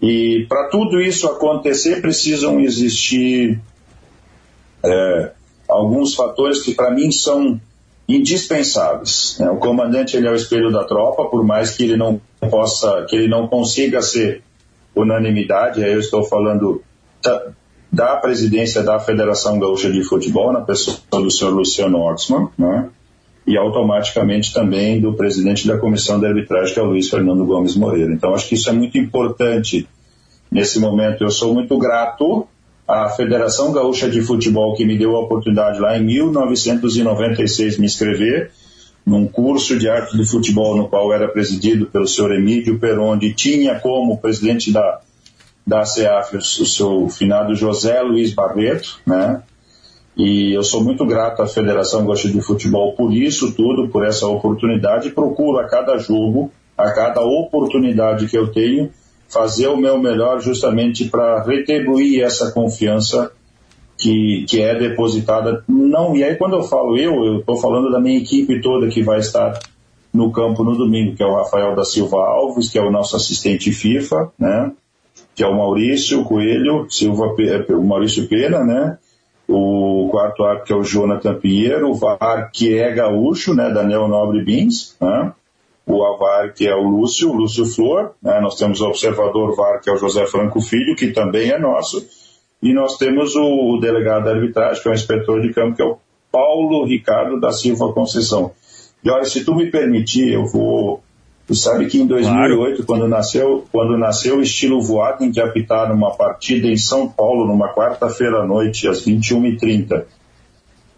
E 0.00 0.46
para 0.48 0.68
tudo 0.68 1.00
isso 1.00 1.26
acontecer, 1.26 2.00
precisam 2.00 2.60
existir 2.60 3.60
é, 4.82 5.32
alguns 5.68 6.14
fatores 6.14 6.62
que 6.62 6.74
para 6.74 6.90
mim 6.90 7.10
são 7.10 7.60
indispensáveis. 8.08 9.36
Né? 9.38 9.50
O 9.50 9.56
comandante 9.56 10.16
ele 10.16 10.26
é 10.26 10.30
o 10.30 10.34
espelho 10.34 10.72
da 10.72 10.84
tropa, 10.84 11.26
por 11.26 11.44
mais 11.44 11.70
que 11.70 11.84
ele 11.84 11.96
não 11.96 12.20
possa, 12.50 13.06
que 13.08 13.14
ele 13.14 13.28
não 13.28 13.46
consiga 13.46 14.02
ser 14.02 14.42
unanimidade. 14.94 15.84
Aí 15.84 15.92
eu 15.92 16.00
estou 16.00 16.24
falando 16.24 16.82
da, 17.92 18.16
presidência 18.16 18.82
da 18.82 18.98
Federação 18.98 19.58
Gaúcha 19.58 19.90
de 19.90 20.02
Futebol, 20.02 20.52
na 20.52 20.62
pessoa 20.62 20.98
do 21.12 21.30
senhor 21.30 21.52
Luciano 21.52 21.98
Oxman, 21.98 22.48
né? 22.58 22.88
E 23.50 23.56
automaticamente 23.56 24.54
também 24.54 25.00
do 25.00 25.12
presidente 25.12 25.66
da 25.66 25.76
comissão 25.76 26.20
de 26.20 26.26
arbitragem, 26.26 26.72
que 26.72 26.78
é 26.78 26.82
o 26.84 26.86
Luiz 26.86 27.10
Fernando 27.10 27.44
Gomes 27.44 27.74
Moreira. 27.74 28.12
Então, 28.12 28.32
acho 28.32 28.48
que 28.48 28.54
isso 28.54 28.70
é 28.70 28.72
muito 28.72 28.96
importante 28.96 29.88
nesse 30.48 30.78
momento. 30.78 31.24
Eu 31.24 31.32
sou 31.32 31.52
muito 31.52 31.76
grato 31.76 32.46
à 32.86 33.08
Federação 33.08 33.72
Gaúcha 33.72 34.08
de 34.08 34.22
Futebol, 34.22 34.76
que 34.76 34.84
me 34.84 34.96
deu 34.96 35.16
a 35.16 35.20
oportunidade 35.20 35.80
lá 35.80 35.98
em 35.98 36.04
1996 36.04 37.78
me 37.78 37.86
inscrever 37.86 38.52
num 39.04 39.26
curso 39.26 39.76
de 39.76 39.88
arte 39.88 40.16
de 40.16 40.24
futebol 40.24 40.76
no 40.76 40.86
qual 40.86 41.12
era 41.12 41.26
presidido 41.26 41.86
pelo 41.86 42.06
senhor 42.06 42.32
Emílio 42.32 42.78
Perondi, 42.78 43.32
tinha 43.32 43.80
como 43.80 44.18
presidente 44.18 44.70
da, 44.70 45.00
da 45.66 45.84
CEAF 45.84 46.36
o 46.36 46.40
seu 46.40 47.08
finado 47.08 47.56
José 47.56 48.00
Luiz 48.02 48.32
Barreto, 48.32 49.00
né? 49.04 49.42
E 50.16 50.52
eu 50.52 50.62
sou 50.62 50.82
muito 50.82 51.06
grato 51.06 51.42
à 51.42 51.46
Federação 51.46 52.04
Gosta 52.04 52.28
de 52.28 52.40
Futebol 52.40 52.94
por 52.94 53.12
isso 53.12 53.54
tudo, 53.54 53.88
por 53.88 54.04
essa 54.04 54.26
oportunidade. 54.26 55.10
Procuro 55.10 55.58
a 55.58 55.68
cada 55.68 55.96
jogo, 55.98 56.50
a 56.76 56.90
cada 56.92 57.22
oportunidade 57.22 58.26
que 58.26 58.36
eu 58.36 58.48
tenho, 58.48 58.90
fazer 59.28 59.68
o 59.68 59.76
meu 59.76 59.98
melhor 59.98 60.40
justamente 60.40 61.06
para 61.06 61.42
retribuir 61.42 62.22
essa 62.22 62.50
confiança 62.50 63.30
que, 63.96 64.44
que 64.48 64.60
é 64.60 64.74
depositada. 64.76 65.62
Não, 65.68 66.16
e 66.16 66.24
aí 66.24 66.34
quando 66.36 66.56
eu 66.56 66.62
falo 66.64 66.96
eu, 66.96 67.24
eu 67.24 67.38
estou 67.38 67.56
falando 67.58 67.90
da 67.90 68.00
minha 68.00 68.18
equipe 68.18 68.60
toda 68.60 68.88
que 68.88 69.02
vai 69.02 69.20
estar 69.20 69.58
no 70.12 70.32
campo 70.32 70.64
no 70.64 70.76
domingo, 70.76 71.14
que 71.14 71.22
é 71.22 71.26
o 71.26 71.36
Rafael 71.36 71.76
da 71.76 71.84
Silva 71.84 72.16
Alves, 72.16 72.68
que 72.68 72.78
é 72.78 72.82
o 72.82 72.90
nosso 72.90 73.14
assistente 73.14 73.70
FIFA, 73.70 74.32
né? 74.38 74.72
Que 75.34 75.44
é 75.44 75.46
o 75.46 75.56
Maurício 75.56 76.24
Coelho, 76.24 76.86
Silva, 76.90 77.34
o 77.68 77.84
Maurício 77.84 78.26
Pena, 78.28 78.64
né? 78.64 78.98
O 79.50 80.08
quarto 80.10 80.44
árbitro 80.44 80.66
que 80.66 80.72
é 80.72 80.76
o 80.76 80.84
Jonathan 80.84 81.34
Pinheiro, 81.34 81.90
o 81.90 81.94
VAR 81.94 82.50
que 82.52 82.78
é 82.78 82.92
gaúcho, 82.92 83.54
né, 83.54 83.70
Daniel 83.70 84.06
Nobre 84.08 84.44
Bins, 84.44 84.96
né, 85.00 85.32
o 85.86 86.04
AVAR 86.04 86.54
que 86.54 86.68
é 86.68 86.74
o 86.74 86.82
Lúcio, 86.82 87.32
Lúcio 87.32 87.66
Flor, 87.66 88.12
né, 88.22 88.40
nós 88.40 88.56
temos 88.56 88.80
o 88.80 88.86
observador 88.86 89.56
VAR 89.56 89.80
que 89.80 89.90
é 89.90 89.92
o 89.92 89.96
José 89.96 90.26
Franco 90.26 90.60
Filho, 90.60 90.94
que 90.94 91.08
também 91.08 91.50
é 91.50 91.58
nosso, 91.58 92.06
e 92.62 92.72
nós 92.72 92.96
temos 92.96 93.34
o, 93.34 93.74
o 93.74 93.80
delegado 93.80 94.24
da 94.24 94.30
arbitragem, 94.30 94.82
que 94.82 94.88
é 94.88 94.92
o 94.92 94.94
inspetor 94.94 95.40
de 95.40 95.52
campo, 95.52 95.76
que 95.76 95.82
é 95.82 95.86
o 95.86 95.98
Paulo 96.30 96.84
Ricardo 96.84 97.40
da 97.40 97.52
Silva 97.52 97.92
Conceição. 97.92 98.52
E 99.02 99.10
olha, 99.10 99.24
se 99.24 99.44
tu 99.44 99.54
me 99.54 99.70
permitir, 99.70 100.32
eu 100.32 100.46
vou 100.46 101.02
Tu 101.50 101.56
sabe 101.56 101.86
que 101.86 102.00
em 102.00 102.06
2008, 102.06 102.54
claro. 102.54 102.86
quando 102.86 103.08
nasceu, 103.08 103.64
quando 103.72 103.98
nasceu 103.98 104.38
o 104.38 104.40
estilo 104.40 104.80
Voaden 104.80 105.32
de 105.32 105.40
apitar 105.40 105.88
numa 105.88 106.12
partida 106.12 106.68
em 106.68 106.76
São 106.76 107.08
Paulo, 107.08 107.44
numa 107.44 107.74
quarta-feira 107.74 108.42
à 108.42 108.46
noite, 108.46 108.86
às 108.86 109.04
21h30, 109.04 110.04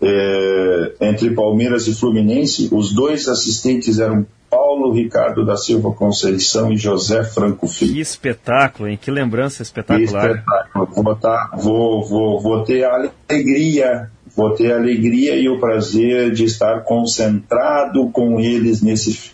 é, 0.03 0.93
entre 1.01 1.31
Palmeiras 1.31 1.89
e 1.89 1.95
Fluminense, 1.95 2.69
os 2.71 2.93
dois 2.93 3.29
assistentes 3.29 3.99
eram 3.99 4.27
Paulo 4.51 4.93
Ricardo 4.93 5.43
da 5.43 5.57
Silva 5.57 5.91
Conceição 5.93 6.71
e 6.71 6.77
José 6.77 7.25
Franco 7.25 7.67
Filho. 7.67 7.95
Que 7.95 8.01
espetáculo, 8.01 8.91
hein? 8.91 8.99
Que 9.01 9.11
lembrança 9.11 9.63
espetacular. 9.63 10.05
Que 10.05 10.35
espetáculo. 10.35 10.89
Vou, 11.03 11.17
tá, 11.17 11.51
vou, 11.57 12.05
vou, 12.05 12.41
vou 12.43 12.63
ter 12.63 12.85
a 12.85 12.93
alegria, 12.95 14.11
vou 14.37 14.51
ter 14.51 14.71
a 14.71 14.77
alegria 14.77 15.35
e 15.35 15.49
o 15.49 15.59
prazer 15.59 16.31
de 16.31 16.45
estar 16.45 16.85
concentrado 16.85 18.11
com 18.11 18.39
eles 18.39 18.83
nesse 18.83 19.33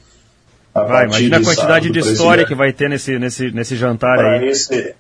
Vai, 0.84 1.06
imagina 1.06 1.38
a 1.38 1.44
quantidade 1.44 1.90
de 1.90 1.98
história 1.98 2.44
que 2.44 2.54
vai 2.54 2.72
ter 2.72 2.88
nesse, 2.88 3.18
nesse, 3.18 3.50
nesse 3.50 3.76
jantar 3.76 4.16
pra 4.16 4.32
aí. 4.32 4.48
Esse, 4.48 4.94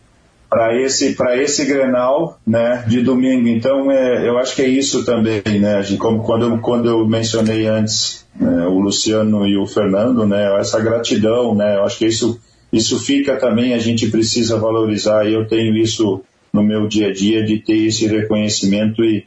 para 0.48 0.80
esse 0.80 1.14
para 1.14 1.36
esse 1.36 1.64
Grenal, 1.66 2.38
né, 2.46 2.84
de 2.86 3.02
domingo. 3.02 3.48
Então, 3.48 3.90
é, 3.90 4.26
eu 4.26 4.38
acho 4.38 4.56
que 4.56 4.62
é 4.62 4.68
isso 4.68 5.04
também, 5.04 5.42
né, 5.60 5.82
como 5.98 6.22
quando 6.22 6.46
eu, 6.46 6.58
quando 6.58 6.88
eu 6.88 7.06
mencionei 7.06 7.66
antes 7.66 8.26
né, 8.34 8.66
o 8.66 8.78
Luciano 8.78 9.46
e 9.46 9.58
o 9.58 9.66
Fernando, 9.66 10.26
né, 10.26 10.58
essa 10.58 10.80
gratidão, 10.80 11.54
né, 11.54 11.76
eu 11.76 11.84
acho 11.84 11.98
que 11.98 12.06
isso 12.06 12.40
isso 12.70 13.02
fica 13.02 13.36
também 13.36 13.72
a 13.72 13.78
gente 13.78 14.10
precisa 14.10 14.58
valorizar. 14.58 15.26
E 15.26 15.32
eu 15.32 15.46
tenho 15.46 15.74
isso 15.76 16.22
no 16.52 16.62
meu 16.62 16.86
dia 16.86 17.08
a 17.08 17.12
dia 17.12 17.42
de 17.42 17.58
ter 17.58 17.86
esse 17.86 18.06
reconhecimento 18.06 19.02
e 19.04 19.26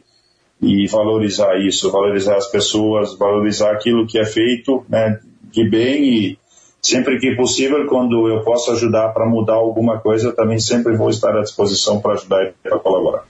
e 0.62 0.86
valorizar 0.88 1.58
isso, 1.58 1.92
valorizar 1.92 2.36
as 2.36 2.46
pessoas, 2.52 3.18
valorizar 3.18 3.72
aquilo 3.72 4.06
que 4.06 4.20
é 4.20 4.26
feito, 4.26 4.86
né, 4.88 5.20
de 5.52 5.68
bem 5.68 6.04
e 6.04 6.38
sempre 6.82 7.20
que 7.20 7.36
possível, 7.36 7.86
quando 7.88 8.28
eu 8.28 8.42
posso 8.42 8.72
ajudar 8.72 9.10
para 9.10 9.28
mudar 9.28 9.54
alguma 9.54 10.00
coisa, 10.00 10.32
também 10.32 10.60
sempre 10.60 10.96
vou 10.96 11.10
estar 11.10 11.38
à 11.38 11.42
disposição 11.42 12.02
para 12.02 12.14
ajudar 12.14 12.44
e 12.44 12.54
para 12.64 12.80
colaborar. 12.80 13.24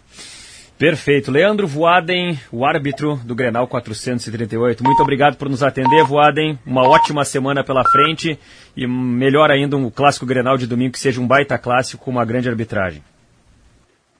Perfeito. 0.81 1.29
Leandro 1.29 1.67
Voaden, 1.67 2.39
o 2.51 2.65
árbitro 2.65 3.19
do 3.23 3.35
Grenal 3.35 3.67
438. 3.67 4.83
Muito 4.83 5.03
obrigado 5.03 5.37
por 5.37 5.47
nos 5.47 5.61
atender, 5.61 6.03
Voaden. 6.03 6.57
Uma 6.65 6.87
ótima 6.89 7.23
semana 7.23 7.63
pela 7.63 7.83
frente 7.91 8.39
e 8.75 8.87
melhor 8.87 9.51
ainda 9.51 9.77
um 9.77 9.91
clássico 9.91 10.25
Grenal 10.25 10.57
de 10.57 10.65
domingo 10.65 10.93
que 10.93 10.99
seja 10.99 11.21
um 11.21 11.27
baita 11.27 11.55
clássico 11.55 12.03
com 12.03 12.09
uma 12.09 12.25
grande 12.25 12.49
arbitragem. 12.49 13.03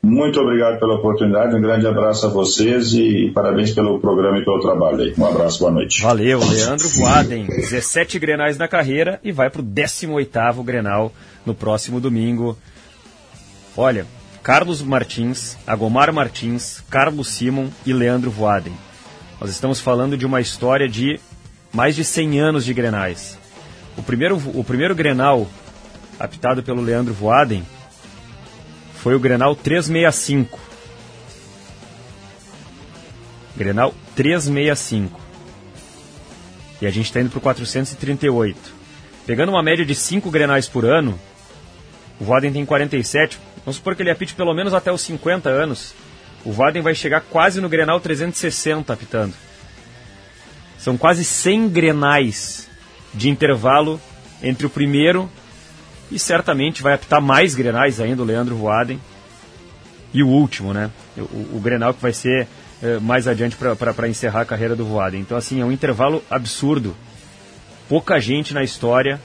Muito 0.04 0.40
obrigado 0.40 0.80
pela 0.80 0.96
oportunidade, 0.96 1.56
um 1.56 1.62
grande 1.62 1.86
abraço 1.86 2.26
a 2.26 2.30
vocês 2.30 2.92
e 2.94 3.30
parabéns 3.36 3.72
pelo 3.72 4.00
programa 4.00 4.40
e 4.40 4.44
pelo 4.44 4.60
trabalho 4.60 5.00
aí. 5.00 5.14
Um 5.16 5.26
abraço, 5.26 5.60
boa 5.60 5.72
noite. 5.72 6.02
Valeu, 6.02 6.40
Leandro 6.40 6.90
Voaden, 6.90 7.46
17 7.46 8.18
grenais 8.18 8.58
na 8.58 8.68
carreira 8.68 9.20
e 9.24 9.32
vai 9.32 9.52
para 9.52 9.62
o 9.62 9.64
18º 9.64 10.64
Grenal 10.64 11.14
no 11.46 11.54
próximo 11.54 12.00
domingo. 12.00 12.58
Olha, 13.78 14.08
Carlos 14.42 14.82
Martins, 14.82 15.56
Agomar 15.68 16.12
Martins, 16.12 16.84
Carlos 16.90 17.28
Simon 17.30 17.68
e 17.86 17.94
Leandro 17.94 18.32
Voaden. 18.32 18.74
Nós 19.40 19.52
estamos 19.52 19.80
falando 19.80 20.18
de 20.18 20.26
uma 20.26 20.42
história 20.42 20.90
de 20.90 21.20
mais 21.72 21.96
de 21.96 22.04
100 22.04 22.40
anos 22.40 22.66
de 22.66 22.74
grenais. 22.74 23.38
O 23.96 24.02
primeiro, 24.02 24.36
o 24.56 24.64
primeiro 24.64 24.96
grenal 24.96 25.48
apitado 26.20 26.64
pelo 26.64 26.82
Leandro 26.82 27.14
Voaden 27.14 27.64
foi 29.02 29.16
o 29.16 29.20
Grenal 29.20 29.56
365. 29.56 30.60
Grenal 33.58 33.96
365. 34.16 35.20
E 36.80 36.86
a 36.86 36.92
gente 36.92 37.08
está 37.08 37.20
indo 37.20 37.32
para 37.32 37.40
o 37.40 37.42
438. 37.42 38.60
Pegando 39.26 39.50
uma 39.50 39.64
média 39.64 39.84
de 39.84 39.96
5 39.96 40.30
Grenais 40.30 40.70
por 40.70 40.86
ano, 40.86 41.20
o 42.20 42.26
Vaden 42.26 42.54
tem 42.54 42.64
47. 42.64 43.40
Vamos 43.66 43.78
supor 43.78 43.96
que 43.96 44.04
ele 44.04 44.12
apite 44.12 44.36
pelo 44.36 44.54
menos 44.54 44.72
até 44.72 44.92
os 44.92 45.02
50 45.02 45.50
anos. 45.50 45.96
O 46.46 46.52
Vaden 46.52 46.84
vai 46.84 46.94
chegar 46.94 47.22
quase 47.22 47.60
no 47.60 47.70
Grenal 47.70 48.00
360 48.00 48.94
apitando. 48.94 49.34
São 50.78 50.96
quase 50.96 51.26
100 51.26 51.70
Grenais 51.70 52.70
de 53.16 53.30
intervalo 53.30 54.00
entre 54.44 54.68
o 54.68 54.70
primeiro 54.70 55.28
e 56.12 56.20
certamente 56.20 56.84
vai 56.84 56.94
apitar 56.94 57.22
mais 57.22 57.56
Grenais 57.56 58.00
ainda 58.00 58.22
o 58.22 58.26
Leandro 58.26 58.56
Voaden. 58.56 59.00
E 60.14 60.22
o 60.22 60.28
último, 60.28 60.74
né? 60.74 60.92
O, 61.18 61.22
o, 61.22 61.58
o 61.58 61.60
Grenal 61.62 61.94
que 61.94 62.02
vai 62.02 62.12
ser 62.12 62.48
eh, 62.84 63.00
mais 63.00 63.28
adiante 63.28 63.56
para 63.56 64.10
encerrar 64.10 64.42
a 64.42 64.46
carreira 64.46 64.76
do 64.76 64.86
Voaden. 64.86 65.22
Então, 65.22 65.38
assim, 65.38 65.62
é 65.62 65.66
um 65.66 65.72
intervalo 65.72 66.22
absurdo. 66.30 66.96
Pouca 67.88 68.20
gente 68.20 68.54
na 68.54 68.64
história 68.64 69.20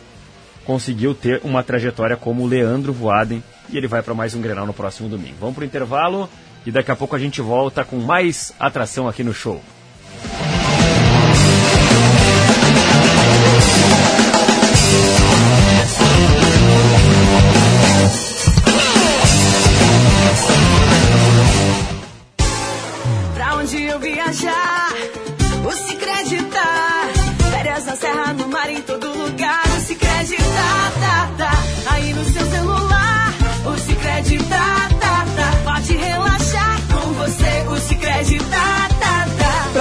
conseguiu 0.64 1.14
ter 1.14 1.40
uma 1.44 1.62
trajetória 1.62 2.16
como 2.16 2.42
o 2.42 2.46
Leandro 2.46 2.92
Voaden 2.92 3.42
e 3.70 3.76
ele 3.76 3.86
vai 3.86 4.02
para 4.02 4.14
mais 4.14 4.34
um 4.34 4.40
Grenal 4.40 4.66
no 4.66 4.74
próximo 4.74 5.08
domingo. 5.08 5.36
Vamos 5.40 5.54
para 5.54 5.62
o 5.62 5.66
intervalo 5.66 6.28
e 6.64 6.70
daqui 6.70 6.90
a 6.90 6.96
pouco 6.96 7.16
a 7.16 7.18
gente 7.18 7.40
volta 7.40 7.84
com 7.84 7.96
mais 7.96 8.52
atração 8.58 9.08
aqui 9.08 9.22
no 9.22 9.32
show. 9.32 9.62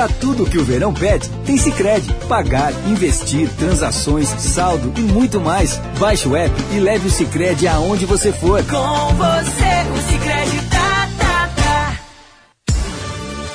Pra 0.06 0.14
tudo 0.20 0.46
que 0.46 0.60
o 0.60 0.64
verão 0.64 0.94
pede, 0.94 1.28
tem 1.48 1.58
Cicred. 1.58 2.06
Pagar, 2.28 2.72
investir, 2.88 3.50
transações, 3.58 4.28
saldo 4.38 4.94
e 4.96 5.02
muito 5.02 5.42
mais. 5.42 5.82
Baixe 5.98 6.28
o 6.28 6.36
app 6.36 6.54
e 6.74 6.80
leve 6.80 7.08
o 7.08 7.12
Cicred 7.12 7.68
aonde 7.68 8.06
você 8.06 8.32
for. 8.32 8.64
Com 8.66 9.16
você, 9.16 9.66
o 9.92 10.12
Cicred 10.12 10.45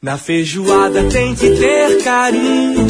Na 0.00 0.16
feijoada 0.16 1.02
tem 1.10 1.34
que 1.34 1.50
ter 1.56 2.04
carinho. 2.04 2.86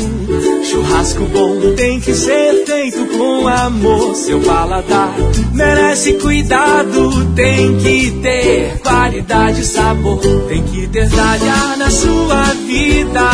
Churrasco 0.62 1.24
bom 1.24 1.74
tem 1.74 1.98
que 1.98 2.12
ser 2.12 2.66
feito 2.66 3.06
com 3.16 3.48
amor. 3.48 4.14
Seu 4.14 4.38
paladar 4.42 5.14
merece 5.54 6.18
cuidado. 6.18 7.32
Tem 7.34 7.78
que 7.78 8.10
ter 8.20 8.78
qualidade 8.80 9.62
e 9.62 9.64
sabor. 9.64 10.20
Tem 10.48 10.62
que 10.64 10.86
ter 10.88 11.08
talha 11.08 11.76
na 11.78 11.90
sua 11.90 12.42
vida. 12.66 13.30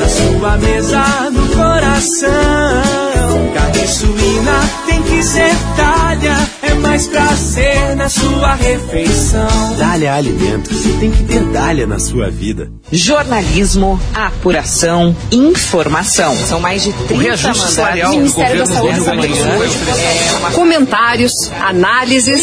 Na 0.00 0.08
sua 0.08 0.56
mesa, 0.56 1.30
no 1.30 1.46
coração. 1.48 2.30
Carne 3.52 3.86
suína 3.86 4.70
tem 4.86 5.02
que 5.02 5.22
ser 5.22 5.54
talha. 5.76 6.43
É 6.66 6.74
mais 6.74 7.06
prazer 7.06 7.96
na 7.96 8.08
sua 8.08 8.54
refeição. 8.54 9.46
Dália 9.78 10.14
Alimentos 10.14 10.82
tem 10.98 11.10
que 11.10 11.24
ter 11.24 11.40
Dália 11.44 11.86
na 11.86 11.98
sua 11.98 12.30
vida. 12.30 12.70
Jornalismo, 12.90 14.00
apuração, 14.14 15.14
informação. 15.30 16.34
São 16.46 16.60
mais 16.60 16.82
de 16.84 16.92
30 16.92 17.14
O 17.14 17.16
reajuste 17.18 17.80
mandatos. 17.80 18.02
do 18.02 18.16
Ministério 18.16 18.58
da 18.58 18.66
Saúde 18.66 19.00
hoje. 19.00 19.78
É 20.32 20.36
uma 20.38 20.50
Comentários, 20.52 21.32
análises. 21.60 22.42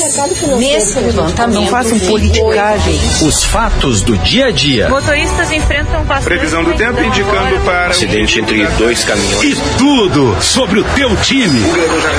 Nesse 0.60 0.99
levantamento. 0.99 1.56
Não 1.56 1.68
façam 1.68 1.98
politicagem. 1.99 2.99
Os 3.26 3.43
fatos 3.43 4.02
do 4.02 4.18
dia 4.18 4.48
a 4.48 4.52
dia. 4.52 4.89
Motoristas 4.89 5.52
enfrentam 5.52 6.03
bastante. 6.03 6.26
Previsão 6.26 6.64
do 6.64 6.73
tempo 6.73 7.02
indicando 7.02 7.60
para 7.65 7.88
Acidente 7.91 8.39
entre 8.39 8.65
dois 8.77 9.03
caminhões. 9.03 9.43
E 9.43 9.56
tudo 9.77 10.35
sobre 10.41 10.80
o 10.80 10.84
teu 10.95 11.15
time. 11.18 11.60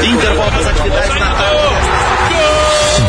Intervalo 0.04 0.50
das 0.50 0.66
atividades 0.66 1.20
na 1.20 1.91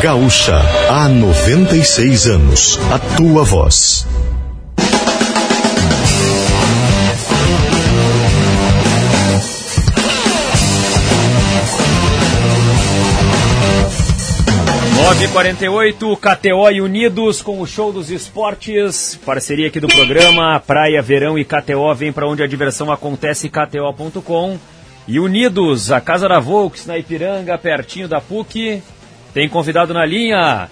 Gaúcha, 0.04 0.60
há 0.90 1.08
96 1.08 2.26
anos. 2.26 2.78
A 2.92 2.98
tua 3.16 3.42
voz. 3.42 4.06
Nove 14.94 15.28
48 15.28 16.16
KTO 16.18 16.70
e 16.70 16.82
Unidos 16.82 17.40
com 17.40 17.62
o 17.62 17.66
show 17.66 17.90
dos 17.90 18.10
esportes, 18.10 19.18
parceria 19.24 19.68
aqui 19.68 19.80
do 19.80 19.88
programa, 19.88 20.60
Praia, 20.60 21.00
Verão 21.00 21.38
e 21.38 21.46
KTO, 21.46 21.94
vem 21.94 22.12
para 22.12 22.28
onde 22.28 22.42
a 22.42 22.46
diversão 22.46 22.92
acontece, 22.92 23.48
kto.com. 23.48 24.58
E 25.08 25.18
Unidos, 25.18 25.90
a 25.90 26.00
Casa 26.00 26.28
da 26.28 26.40
Volks 26.40 26.84
na 26.84 26.98
Ipiranga, 26.98 27.56
pertinho 27.56 28.08
da 28.08 28.20
PUC, 28.20 28.82
tem 29.34 29.48
convidado 29.48 29.92
na 29.92 30.06
linha, 30.06 30.70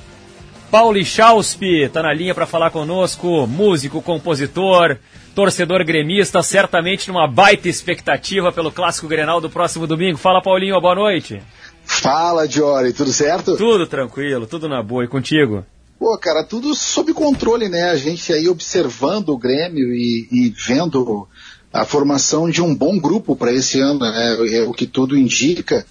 Pauli 0.70 1.05
Chauspe, 1.05 1.89
tá 1.89 2.01
na 2.01 2.14
linha 2.14 2.32
para 2.32 2.47
falar 2.47 2.70
conosco, 2.70 3.44
músico, 3.44 4.01
compositor, 4.01 4.98
torcedor 5.34 5.84
gremista, 5.84 6.40
certamente 6.44 7.09
numa 7.09 7.26
baita 7.26 7.68
expectativa 7.68 8.52
pelo 8.52 8.70
Clássico 8.70 9.09
Grenal 9.09 9.40
do 9.40 9.51
próximo 9.51 9.84
domingo. 9.84 10.16
Fala 10.16 10.40
Paulinho, 10.40 10.80
boa 10.80 10.94
noite. 10.94 11.43
Fala, 11.84 12.48
Jory, 12.48 12.93
tudo 12.93 13.12
certo? 13.12 13.56
Tudo 13.56 13.84
tranquilo, 13.84 14.47
tudo 14.47 14.68
na 14.68 14.80
boa. 14.80 15.05
E 15.05 15.09
contigo? 15.09 15.66
Pô, 15.98 16.16
cara, 16.16 16.44
tudo 16.44 16.72
sob 16.72 17.12
controle, 17.12 17.68
né? 17.68 17.90
A 17.90 17.97
gente 17.97 18.32
aí 18.32 18.48
observando 18.48 19.30
o 19.30 19.39
Grêmio 19.39 19.93
e, 19.93 20.28
e 20.30 20.55
vendo 20.56 21.26
a 21.72 21.84
formação 21.84 22.48
de 22.48 22.62
um 22.62 22.72
bom 22.72 22.97
grupo 22.97 23.34
para 23.34 23.52
esse 23.52 23.80
ano, 23.80 23.98
né? 23.98 24.36
É 24.52 24.62
o 24.62 24.72
que 24.72 24.86
tudo 24.86 25.18
indica. 25.18 25.84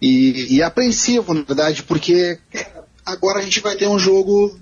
E, 0.00 0.56
e 0.56 0.62
apreensivo, 0.62 1.34
na 1.34 1.42
verdade, 1.42 1.82
porque 1.82 2.38
agora 3.04 3.40
a 3.40 3.42
gente 3.42 3.60
vai 3.60 3.76
ter 3.76 3.88
um 3.88 3.98
jogo 3.98 4.58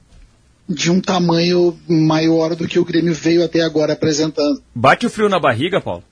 de 0.68 0.90
um 0.90 1.00
tamanho 1.00 1.78
maior 1.88 2.56
do 2.56 2.66
que 2.66 2.78
o 2.78 2.84
Grêmio 2.84 3.14
veio 3.14 3.44
até 3.44 3.60
agora 3.60 3.92
apresentando. 3.92 4.62
Bate 4.74 5.06
o 5.06 5.10
frio 5.10 5.28
na 5.28 5.38
barriga, 5.38 5.80
Paulo? 5.80 6.02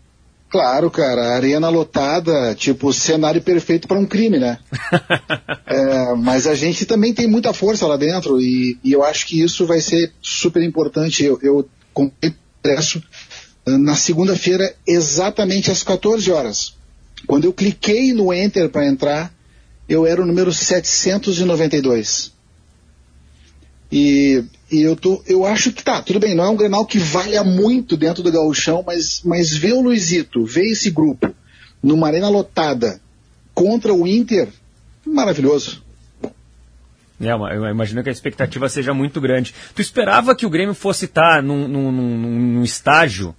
Claro, 0.48 0.88
cara, 0.88 1.34
arena 1.34 1.68
lotada, 1.68 2.54
tipo, 2.54 2.92
cenário 2.92 3.42
perfeito 3.42 3.88
para 3.88 3.98
um 3.98 4.06
crime, 4.06 4.38
né? 4.38 4.58
É, 5.66 6.14
mas 6.14 6.46
a 6.46 6.54
gente 6.54 6.86
também 6.86 7.12
tem 7.12 7.26
muita 7.26 7.52
força 7.52 7.86
lá 7.86 7.96
dentro 7.96 8.40
e, 8.40 8.78
e 8.84 8.92
eu 8.92 9.02
acho 9.02 9.26
que 9.26 9.42
isso 9.42 9.66
vai 9.66 9.80
ser 9.80 10.12
super 10.20 10.62
importante. 10.62 11.24
Eu, 11.24 11.38
eu 11.42 11.68
comprei 11.92 12.34
ingresso 12.62 13.02
eh, 13.66 13.78
na 13.78 13.96
segunda-feira, 13.96 14.72
exatamente 14.86 15.70
às 15.70 15.82
14 15.82 16.30
horas. 16.30 16.73
Quando 17.26 17.44
eu 17.44 17.52
cliquei 17.52 18.12
no 18.12 18.32
Enter 18.32 18.68
para 18.68 18.86
entrar, 18.86 19.32
eu 19.88 20.06
era 20.06 20.22
o 20.22 20.26
número 20.26 20.52
792. 20.52 22.32
E, 23.90 24.44
e 24.70 24.82
eu, 24.82 24.96
tô, 24.96 25.22
eu 25.26 25.44
acho 25.44 25.72
que 25.72 25.84
tá, 25.84 26.02
tudo 26.02 26.18
bem, 26.18 26.34
não 26.34 26.44
é 26.44 26.48
um 26.48 26.56
Grenal 26.56 26.84
que 26.84 26.98
valha 26.98 27.44
muito 27.44 27.96
dentro 27.96 28.22
do 28.22 28.32
gauchão, 28.32 28.82
mas, 28.84 29.20
mas 29.24 29.56
ver 29.56 29.72
o 29.72 29.82
Luizito, 29.82 30.44
ver 30.44 30.64
esse 30.64 30.90
grupo 30.90 31.34
numa 31.82 32.06
arena 32.08 32.28
lotada 32.28 33.00
contra 33.54 33.94
o 33.94 34.06
Inter, 34.06 34.48
maravilhoso. 35.06 35.84
É, 37.20 37.30
eu 37.30 37.68
imagino 37.68 38.02
que 38.02 38.08
a 38.08 38.12
expectativa 38.12 38.68
seja 38.68 38.92
muito 38.92 39.20
grande. 39.20 39.54
Tu 39.74 39.80
esperava 39.80 40.34
que 40.34 40.44
o 40.44 40.50
Grêmio 40.50 40.74
fosse 40.74 41.04
estar 41.04 41.42
num, 41.42 41.68
num, 41.68 41.92
num, 41.92 42.18
num 42.18 42.64
estágio 42.64 43.34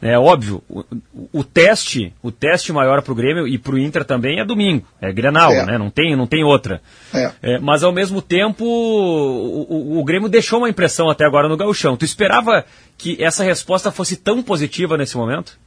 é 0.00 0.16
óbvio, 0.16 0.62
o, 0.68 0.84
o, 1.32 1.42
teste, 1.42 2.14
o 2.22 2.30
teste 2.30 2.72
maior 2.72 3.02
para 3.02 3.12
o 3.12 3.14
Grêmio 3.16 3.48
e 3.48 3.58
para 3.58 3.74
o 3.74 3.78
Inter 3.78 4.04
também 4.04 4.38
é 4.38 4.44
domingo, 4.44 4.86
é 5.00 5.12
Grenal, 5.12 5.52
é. 5.52 5.66
né? 5.66 5.78
Não 5.78 5.90
tem, 5.90 6.14
não 6.14 6.26
tem 6.26 6.44
outra. 6.44 6.80
É. 7.12 7.32
É, 7.42 7.58
mas 7.58 7.82
ao 7.82 7.92
mesmo 7.92 8.22
tempo, 8.22 8.64
o, 8.64 9.66
o, 9.68 9.98
o, 9.98 10.04
Grêmio 10.04 10.28
deixou 10.28 10.60
uma 10.60 10.68
impressão 10.68 11.10
até 11.10 11.24
agora 11.24 11.48
no 11.48 11.56
Gauchão. 11.56 11.96
Tu 11.96 12.04
esperava 12.04 12.64
que 12.96 13.22
essa 13.22 13.42
resposta 13.42 13.90
fosse 13.90 14.16
tão 14.16 14.42
positiva 14.42 14.96
nesse 14.96 15.16
momento? 15.16 15.58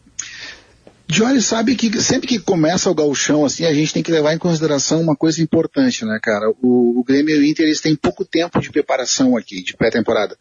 Jory 1.12 1.42
sabe 1.42 1.76
que 1.76 2.02
sempre 2.02 2.26
que 2.26 2.40
começa 2.40 2.90
o 2.90 2.96
gauchão, 2.96 3.44
assim, 3.44 3.66
a 3.66 3.74
gente 3.74 3.94
tem 3.94 4.02
que 4.02 4.12
levar 4.12 4.34
em 4.34 4.38
consideração 4.38 5.02
uma 5.02 5.14
coisa 5.14 5.42
importante, 5.44 6.06
né, 6.06 6.18
cara? 6.24 6.50
O, 6.62 7.02
o 7.02 7.04
Grêmio 7.04 7.36
e 7.36 7.40
o 7.40 7.44
Inter, 7.44 7.66
eles 7.66 7.82
têm 7.82 7.98
pouco 7.98 8.24
tempo 8.24 8.62
de 8.62 8.72
preparação 8.72 9.36
aqui, 9.36 9.62
de 9.62 9.76
pré-temporada. 9.76 10.38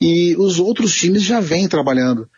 E 0.00 0.36
os 0.36 0.60
outros 0.60 0.94
times 0.94 1.22
já 1.22 1.40
vêm 1.40 1.66
trabalhando. 1.66 2.28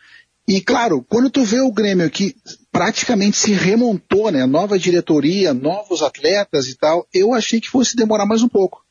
E 0.49 0.61
claro, 0.61 1.05
quando 1.07 1.29
tu 1.29 1.43
vê 1.43 1.61
o 1.61 1.71
Grêmio 1.71 2.09
que 2.09 2.35
praticamente 2.71 3.37
se 3.37 3.51
remontou, 3.51 4.31
né? 4.31 4.47
Nova 4.47 4.79
diretoria, 4.79 5.53
novos 5.53 6.01
atletas 6.01 6.65
e 6.67 6.75
tal. 6.75 7.07
Eu 7.13 7.35
achei 7.35 7.61
que 7.61 7.69
fosse 7.69 7.95
demorar 7.95 8.25
mais 8.25 8.41
um 8.41 8.49
pouco. 8.49 8.83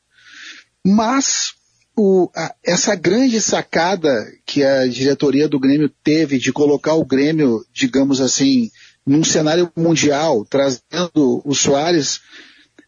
Mas 0.87 1.51
o, 1.97 2.31
a, 2.33 2.55
essa 2.63 2.95
grande 2.95 3.41
sacada 3.41 4.25
que 4.45 4.63
a 4.63 4.87
diretoria 4.87 5.49
do 5.49 5.59
Grêmio 5.59 5.91
teve 6.01 6.39
de 6.39 6.53
colocar 6.53 6.93
o 6.93 7.03
Grêmio, 7.03 7.65
digamos 7.73 8.21
assim, 8.21 8.71
num 9.05 9.21
cenário 9.21 9.69
mundial, 9.75 10.45
trazendo 10.45 11.41
o 11.43 11.53
Soares, 11.53 12.21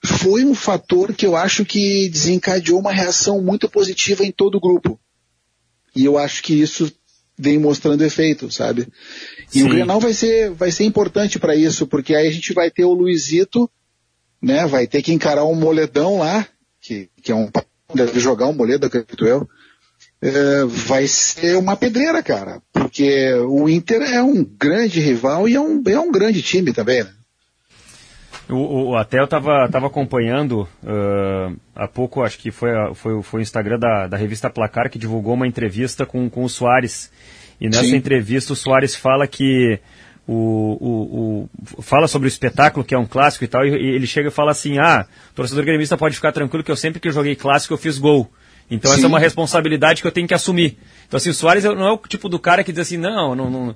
foi 0.06 0.46
um 0.46 0.56
fator 0.56 1.14
que 1.14 1.26
eu 1.26 1.36
acho 1.36 1.66
que 1.66 2.08
desencadeou 2.08 2.80
uma 2.80 2.94
reação 2.94 3.42
muito 3.42 3.68
positiva 3.70 4.24
em 4.24 4.32
todo 4.32 4.56
o 4.56 4.62
grupo. 4.62 4.98
E 5.94 6.06
eu 6.06 6.18
acho 6.18 6.42
que 6.42 6.54
isso 6.54 6.90
vem 7.42 7.58
mostrando 7.58 8.04
efeito, 8.04 8.52
sabe? 8.52 8.88
E 9.54 9.60
Sim. 9.60 9.66
o 9.66 9.70
Grenal 9.70 10.00
vai 10.00 10.14
ser, 10.14 10.52
vai 10.52 10.72
ser 10.72 10.84
importante 10.84 11.40
para 11.40 11.56
isso, 11.56 11.88
porque 11.88 12.14
aí 12.14 12.28
a 12.28 12.32
gente 12.32 12.54
vai 12.54 12.70
ter 12.70 12.86
o 12.86 12.94
Luizito, 12.94 13.70
né? 14.40 14.68
Vai 14.68 14.86
ter 14.86 15.02
que 15.02 15.12
encarar 15.12 15.46
um 15.46 15.56
moledão 15.56 16.20
lá, 16.20 16.48
que, 16.80 17.10
que 17.22 17.32
é 17.32 17.36
um 17.36 17.50
deve 17.94 18.20
jogar 18.20 18.48
um 18.48 18.54
moledo, 18.54 18.86
acredito 18.86 19.26
eu. 19.26 19.48
É, 20.22 20.66
vai 20.66 21.08
ser 21.08 21.58
uma 21.58 21.76
pedreira, 21.76 22.22
cara. 22.22 22.62
Porque 22.72 23.34
o 23.34 23.68
Inter 23.68 24.02
é 24.04 24.22
um 24.22 24.44
grande 24.44 25.00
rival 25.00 25.50
e 25.50 25.56
é 25.56 25.60
um, 25.60 25.82
é 25.88 26.00
um 26.00 26.12
grande 26.12 26.42
time 26.44 26.72
também, 26.72 27.04
né? 27.04 27.12
O, 28.50 28.90
o, 28.90 28.96
até 28.96 29.20
eu 29.20 29.26
estava 29.26 29.68
tava 29.70 29.88
acompanhando 29.88 30.68
uh, 30.84 31.56
há 31.76 31.88
pouco, 31.88 32.22
acho 32.22 32.38
que 32.38 32.52
foi, 32.52 32.70
foi, 32.96 33.22
foi 33.22 33.40
o 33.40 33.44
Instagram 33.44 33.80
da, 33.80 34.08
da 34.08 34.18
revista 34.18 34.50
Placar 34.50 34.90
que 34.90 35.00
divulgou 35.00 35.36
uma 35.36 35.48
entrevista 35.48 36.06
com, 36.06 36.30
com 36.30 36.44
o 36.44 36.50
Soares. 36.50 37.12
E 37.60 37.68
nessa 37.68 37.84
Sim. 37.84 37.96
entrevista 37.96 38.54
o 38.54 38.56
Soares 38.56 38.96
fala 38.96 39.28
que 39.28 39.80
o, 40.28 40.78
o, 40.80 41.50
o, 41.78 41.82
fala 41.82 42.08
sobre 42.08 42.28
o 42.28 42.30
espetáculo, 42.30 42.86
que 42.86 42.96
é 42.96 42.98
um 42.98 43.06
clássico 43.06 43.44
e 43.44 43.48
tal, 43.48 43.66
e, 43.66 43.70
e 43.70 43.96
ele 43.96 44.08
chega 44.08 44.30
e 44.30 44.32
fala 44.32 44.52
assim, 44.52 44.78
ah, 44.80 45.06
o 45.32 45.36
torcedor 45.36 45.64
gremista 45.64 45.98
pode 45.98 46.16
ficar 46.16 46.32
tranquilo 46.32 46.64
que 46.64 46.72
eu 46.72 46.76
sempre 46.76 47.00
que 47.00 47.08
eu 47.08 47.12
joguei 47.12 47.36
clássico 47.36 47.74
eu 47.74 47.78
fiz 47.78 47.98
gol. 47.98 48.30
Então 48.70 48.90
Sim. 48.90 48.98
essa 48.98 49.08
é 49.08 49.10
uma 49.10 49.20
responsabilidade 49.20 50.02
que 50.02 50.08
eu 50.08 50.12
tenho 50.12 50.28
que 50.28 50.34
assumir. 50.34 50.78
Então 51.06 51.18
assim, 51.18 51.30
o 51.30 51.34
Soares 51.34 51.66
não 51.66 51.88
é 51.88 51.92
o 51.92 51.98
tipo 51.98 52.30
do 52.30 52.40
cara 52.40 52.64
que 52.64 52.72
diz 52.72 52.82
assim, 52.82 52.98
não, 52.98 53.36
não, 53.36 53.50
não, 53.50 53.76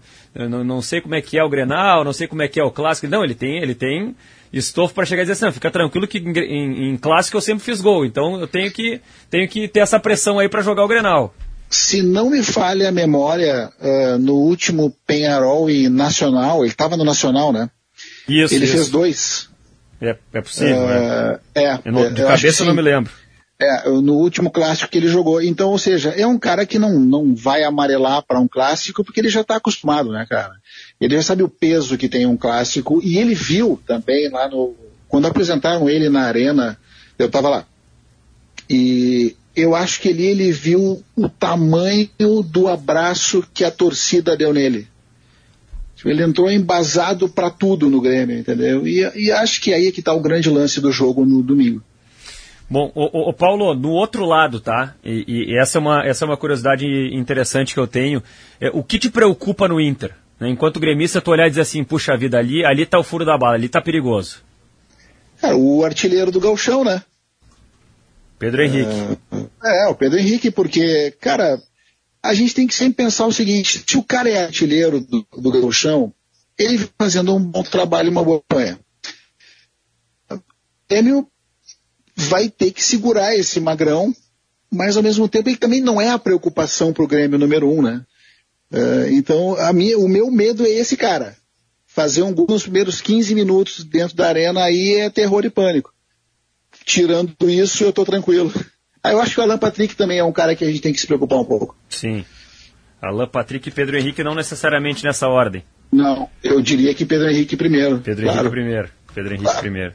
não, 0.50 0.64
não 0.64 0.82
sei 0.82 1.02
como 1.02 1.16
é 1.16 1.22
que 1.22 1.38
é 1.38 1.44
o 1.44 1.50
Grenal, 1.50 2.06
não 2.06 2.14
sei 2.14 2.28
como 2.28 2.42
é 2.42 2.48
que 2.48 2.60
é 2.60 2.64
o 2.64 2.72
clássico. 2.72 3.08
Não, 3.08 3.22
ele 3.22 3.36
tem, 3.36 3.58
ele 3.58 3.76
tem 3.76 4.16
estofo 4.60 4.94
para 4.94 5.06
chegar 5.06 5.22
e 5.22 5.26
dizer 5.26 5.34
assim, 5.34 5.46
não, 5.46 5.52
fica 5.52 5.70
tranquilo 5.70 6.08
que 6.08 6.18
em, 6.18 6.32
em, 6.32 6.90
em, 6.90 6.98
clássico 6.98 7.38
eu 7.38 7.42
sempre 7.42 7.64
fiz 7.64 7.82
gol, 7.82 8.06
então 8.06 8.40
eu 8.40 8.48
tenho 8.48 8.72
que, 8.72 9.02
tenho 9.30 9.48
que 9.50 9.68
ter 9.68 9.82
essa 9.82 10.00
pressão 10.00 10.40
aí 10.40 10.48
para 10.48 10.62
jogar 10.62 10.84
o 10.84 10.88
Grenal. 10.88 11.34
Se 11.70 12.02
não 12.02 12.30
me 12.30 12.44
falha 12.44 12.90
a 12.90 12.92
memória, 12.92 13.72
uh, 13.80 14.18
no 14.18 14.36
último 14.36 14.96
Penharol 15.06 15.70
e 15.70 15.90
Nacional, 15.90 16.64
ele 16.64 16.72
estava 16.72 16.96
no 16.96 17.04
Nacional, 17.04 17.52
né? 17.52 17.70
Isso, 18.28 18.54
Ele 18.54 18.66
isso. 18.66 18.74
fez 18.74 18.90
dois. 18.90 19.50
É, 20.02 20.18
é 20.34 20.42
possível, 20.42 20.84
uh, 20.84 21.40
é. 21.54 21.62
É, 21.64 21.80
eu, 21.86 22.12
de 22.12 22.24
cabeça 22.24 22.64
eu 22.64 22.68
não 22.68 22.74
me 22.74 22.82
lembro. 22.82 23.12
É, 23.58 23.90
no 23.90 24.16
último 24.16 24.52
clássico 24.52 24.92
que 24.92 24.98
ele 24.98 25.08
jogou. 25.08 25.42
Então, 25.42 25.70
ou 25.70 25.78
seja, 25.78 26.10
é 26.10 26.28
um 26.28 26.38
cara 26.38 26.66
que 26.66 26.78
não, 26.78 27.00
não 27.00 27.34
vai 27.34 27.64
amarelar 27.64 28.22
para 28.22 28.40
um 28.40 28.50
clássico 28.50 29.04
porque 29.04 29.22
ele 29.22 29.30
já 29.30 29.42
está 29.42 29.56
acostumado, 29.56 30.12
né, 30.12 30.26
cara? 30.30 30.56
Ele 31.00 31.16
já 31.16 31.22
sabe 31.22 31.44
o 31.44 31.50
peso 31.50 31.98
que 31.98 32.08
tem 32.08 32.26
um 32.26 32.38
clássico 32.38 33.02
e 33.04 33.18
ele 33.18 33.36
viu 33.36 33.82
também 33.86 34.30
lá 34.30 34.48
no. 34.48 34.74
Quando 35.08 35.28
apresentaram 35.28 35.90
ele 35.90 36.10
na 36.10 36.22
arena, 36.22 36.78
eu 37.18 37.28
estava 37.28 37.50
lá. 37.50 37.66
E 38.70 39.36
eu 39.56 39.76
acho 39.76 40.02
que 40.02 40.10
ali 40.10 40.26
ele 40.26 40.52
viu 40.52 41.04
o 41.16 41.30
tamanho 41.30 42.10
do 42.44 42.68
abraço 42.68 43.46
que 43.54 43.64
a 43.64 43.72
torcida 43.72 44.36
deu 44.36 44.54
nele. 44.54 44.88
Ele 46.04 46.24
entrou 46.24 46.52
embasado 46.52 47.28
para 47.28 47.50
tudo 47.50 47.90
no 47.90 48.00
Grêmio, 48.00 48.38
entendeu? 48.38 48.88
E, 48.88 49.00
e 49.16 49.32
acho 49.32 49.60
que 49.60 49.74
aí 49.74 49.88
é 49.88 49.92
que 49.92 50.02
está 50.02 50.14
o 50.14 50.20
grande 50.20 50.50
lance 50.50 50.80
do 50.80 50.92
jogo 50.92 51.26
no 51.26 51.42
domingo. 51.42 51.82
Bom, 52.70 52.92
o, 52.94 53.30
o, 53.30 53.34
Paulo, 53.34 53.74
do 53.74 53.90
outro 53.90 54.26
lado, 54.26 54.60
tá? 54.60 54.96
E, 55.04 55.52
e, 55.52 55.60
essa, 55.60 55.78
é 55.78 55.82
uma, 55.82 56.06
essa 56.06 56.26
é 56.26 56.28
uma 56.28 56.38
curiosidade 56.38 56.86
interessante 57.12 57.74
que 57.74 57.80
eu 57.80 57.88
tenho. 57.88 58.22
É, 58.60 58.70
o 58.72 58.84
que 58.84 59.00
te 59.00 59.10
preocupa 59.10 59.68
no 59.68 59.80
Inter? 59.80 60.14
Né? 60.40 60.50
Enquanto 60.50 60.80
gremista, 60.80 61.22
tu 61.22 61.32
olhar 61.32 61.48
e 61.48 61.50
dizer 61.50 61.62
assim, 61.62 61.84
puxa 61.84 62.18
vida, 62.18 62.38
ali, 62.38 62.66
ali 62.66 62.86
tá 62.86 63.00
o 63.00 63.04
furo 63.04 63.26
da 63.26 63.38
bala, 63.38 63.56
ali 63.56 63.70
tá 63.70 63.82
perigoso. 63.82 64.44
É, 65.42 65.54
o 65.54 65.84
artilheiro 65.84 66.32
do 66.32 66.40
galchão, 66.40 66.84
né? 66.84 67.04
Pedro 68.38 68.64
Henrique. 68.64 69.18
É, 69.64 69.86
é, 69.86 69.88
o 69.88 69.96
Pedro 69.96 70.20
Henrique, 70.20 70.52
porque, 70.52 71.12
cara, 71.20 71.62
a 72.22 72.34
gente 72.34 72.54
tem 72.54 72.68
que 72.68 72.74
sempre 72.74 72.96
pensar 72.96 73.26
o 73.26 73.34
seguinte, 73.34 73.84
se 73.86 73.98
o 73.98 74.04
cara 74.04 74.30
é 74.30 74.46
artilheiro 74.46 75.00
do, 75.00 75.26
do 75.38 75.52
galchão, 75.52 76.14
ele 76.58 76.90
fazendo 76.98 77.36
um 77.36 77.40
bom 77.40 77.64
trabalho, 77.64 78.12
uma 78.12 78.24
boa 78.24 78.42
campanha. 78.42 78.80
O 80.32 80.40
Grêmio 80.90 81.28
vai 82.16 82.50
ter 82.50 82.72
que 82.72 82.84
segurar 82.84 83.36
esse 83.36 83.60
magrão, 83.60 84.14
mas 84.72 84.98
ao 84.98 85.04
mesmo 85.04 85.28
tempo 85.28 85.50
ele 85.50 85.58
também 85.58 85.82
não 85.82 86.00
é 86.00 86.10
a 86.10 86.20
preocupação 86.20 86.94
para 86.94 87.04
o 87.04 87.08
Grêmio 87.08 87.38
número 87.38 87.70
um, 87.70 87.82
né? 87.82 88.06
Uh, 88.76 89.08
então 89.12 89.56
a 89.58 89.72
minha, 89.72 89.98
o 89.98 90.10
meu 90.10 90.30
medo 90.30 90.66
é 90.66 90.70
esse 90.70 90.98
cara. 90.98 91.36
Fazer 91.86 92.24
um 92.24 92.34
gol 92.34 92.48
nos 92.50 92.64
primeiros 92.64 93.00
15 93.00 93.34
minutos 93.34 93.86
dentro 93.86 94.18
da 94.18 94.28
arena 94.28 94.64
aí 94.64 94.96
é 94.96 95.10
terror 95.10 95.46
e 95.46 95.50
pânico. 95.50 95.94
Tirando 96.84 97.34
isso, 97.50 97.86
eu 97.86 97.90
estou 97.90 98.06
tranquilo. 98.06 98.52
Ah, 99.02 99.14
eu 99.14 99.22
acho 99.22 99.36
que 99.36 99.40
o 99.40 99.44
Alan 99.44 99.58
Patrick 99.58 99.96
também 99.96 100.18
é 100.18 100.24
um 100.24 100.32
cara 100.32 100.56
que 100.56 100.64
a 100.64 100.68
gente 100.68 100.82
tem 100.82 100.92
que 100.92 101.00
se 101.00 101.08
preocupar 101.08 101.40
um 101.40 101.46
pouco. 101.46 101.78
Sim. 101.90 102.26
Alan 103.02 103.28
Patrick 103.28 103.70
e 103.70 103.72
Pedro 103.72 103.98
Henrique 103.98 104.24
não 104.24 104.36
necessariamente 104.36 105.04
nessa 105.04 105.28
ordem. 105.28 105.64
Não, 105.92 106.30
eu 106.44 106.60
diria 106.60 106.94
que 106.94 107.06
Pedro 107.06 107.30
Henrique 107.30 107.56
primeiro. 107.56 108.00
Pedro 108.00 108.24
claro. 108.24 108.40
Henrique 108.40 108.52
primeiro. 108.52 108.90
Pedro 109.14 109.34
Henrique 109.34 109.44
claro. 109.46 109.60
primeiro. 109.60 109.94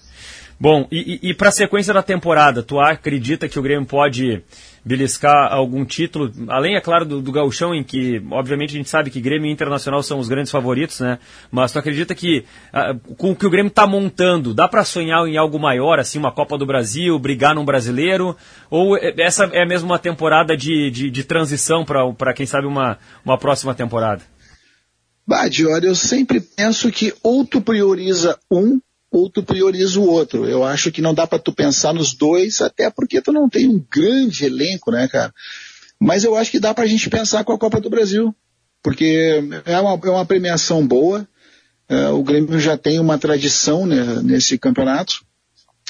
Bom, 0.62 0.86
e, 0.92 1.18
e, 1.22 1.32
para 1.32 1.48
a 1.48 1.52
sequência 1.52 1.94
da 1.94 2.02
temporada, 2.02 2.62
tu 2.62 2.78
acredita 2.78 3.48
que 3.48 3.58
o 3.58 3.62
Grêmio 3.62 3.86
pode 3.86 4.42
beliscar 4.84 5.50
algum 5.50 5.86
título, 5.86 6.30
além, 6.48 6.76
é 6.76 6.82
claro, 6.82 7.06
do, 7.06 7.22
do 7.22 7.32
gauchão, 7.32 7.74
em 7.74 7.82
que, 7.82 8.22
obviamente, 8.30 8.74
a 8.74 8.76
gente 8.76 8.88
sabe 8.90 9.10
que 9.10 9.22
Grêmio 9.22 9.48
e 9.48 9.52
Internacional 9.52 10.02
são 10.02 10.18
os 10.18 10.28
grandes 10.28 10.52
favoritos, 10.52 11.00
né? 11.00 11.18
Mas 11.50 11.72
tu 11.72 11.78
acredita 11.78 12.14
que, 12.14 12.44
uh, 12.74 13.14
com 13.14 13.30
o 13.30 13.36
que 13.36 13.46
o 13.46 13.50
Grêmio 13.50 13.70
está 13.70 13.86
montando, 13.86 14.52
dá 14.52 14.68
para 14.68 14.84
sonhar 14.84 15.26
em 15.26 15.38
algo 15.38 15.58
maior, 15.58 15.98
assim, 15.98 16.18
uma 16.18 16.30
Copa 16.30 16.58
do 16.58 16.66
Brasil, 16.66 17.18
brigar 17.18 17.54
num 17.54 17.64
brasileiro? 17.64 18.36
Ou 18.68 18.98
essa 18.98 19.44
é 19.54 19.64
mesmo 19.64 19.88
uma 19.88 19.98
temporada 19.98 20.54
de, 20.54 20.90
de, 20.90 21.10
de 21.10 21.24
transição 21.24 21.86
para, 21.86 22.34
quem 22.34 22.44
sabe, 22.44 22.66
uma, 22.66 22.98
uma 23.24 23.38
próxima 23.38 23.74
temporada? 23.74 24.20
Bah, 25.26 25.48
Diori, 25.48 25.86
eu 25.86 25.94
sempre 25.94 26.38
penso 26.38 26.92
que 26.92 27.14
ou 27.22 27.46
tu 27.46 27.62
prioriza 27.62 28.38
um 28.50 28.78
ou 29.10 29.28
tu 29.28 29.42
prioriza 29.42 29.98
o 29.98 30.08
outro. 30.08 30.48
Eu 30.48 30.64
acho 30.64 30.92
que 30.92 31.02
não 31.02 31.12
dá 31.12 31.26
para 31.26 31.38
tu 31.38 31.52
pensar 31.52 31.92
nos 31.92 32.14
dois, 32.14 32.60
até 32.60 32.88
porque 32.90 33.20
tu 33.20 33.32
não 33.32 33.48
tem 33.48 33.68
um 33.68 33.84
grande 33.90 34.44
elenco, 34.44 34.90
né, 34.92 35.08
cara? 35.08 35.34
Mas 35.98 36.24
eu 36.24 36.36
acho 36.36 36.50
que 36.50 36.60
dá 36.60 36.72
para 36.72 36.84
a 36.84 36.86
gente 36.86 37.10
pensar 37.10 37.44
com 37.44 37.52
a 37.52 37.58
Copa 37.58 37.80
do 37.80 37.90
Brasil, 37.90 38.34
porque 38.82 39.42
é 39.66 39.78
uma, 39.78 40.00
é 40.02 40.10
uma 40.10 40.24
premiação 40.24 40.86
boa. 40.86 41.28
É, 41.88 42.08
o 42.08 42.22
Grêmio 42.22 42.58
já 42.60 42.76
tem 42.76 43.00
uma 43.00 43.18
tradição 43.18 43.84
né, 43.84 44.20
nesse 44.22 44.56
campeonato. 44.56 45.24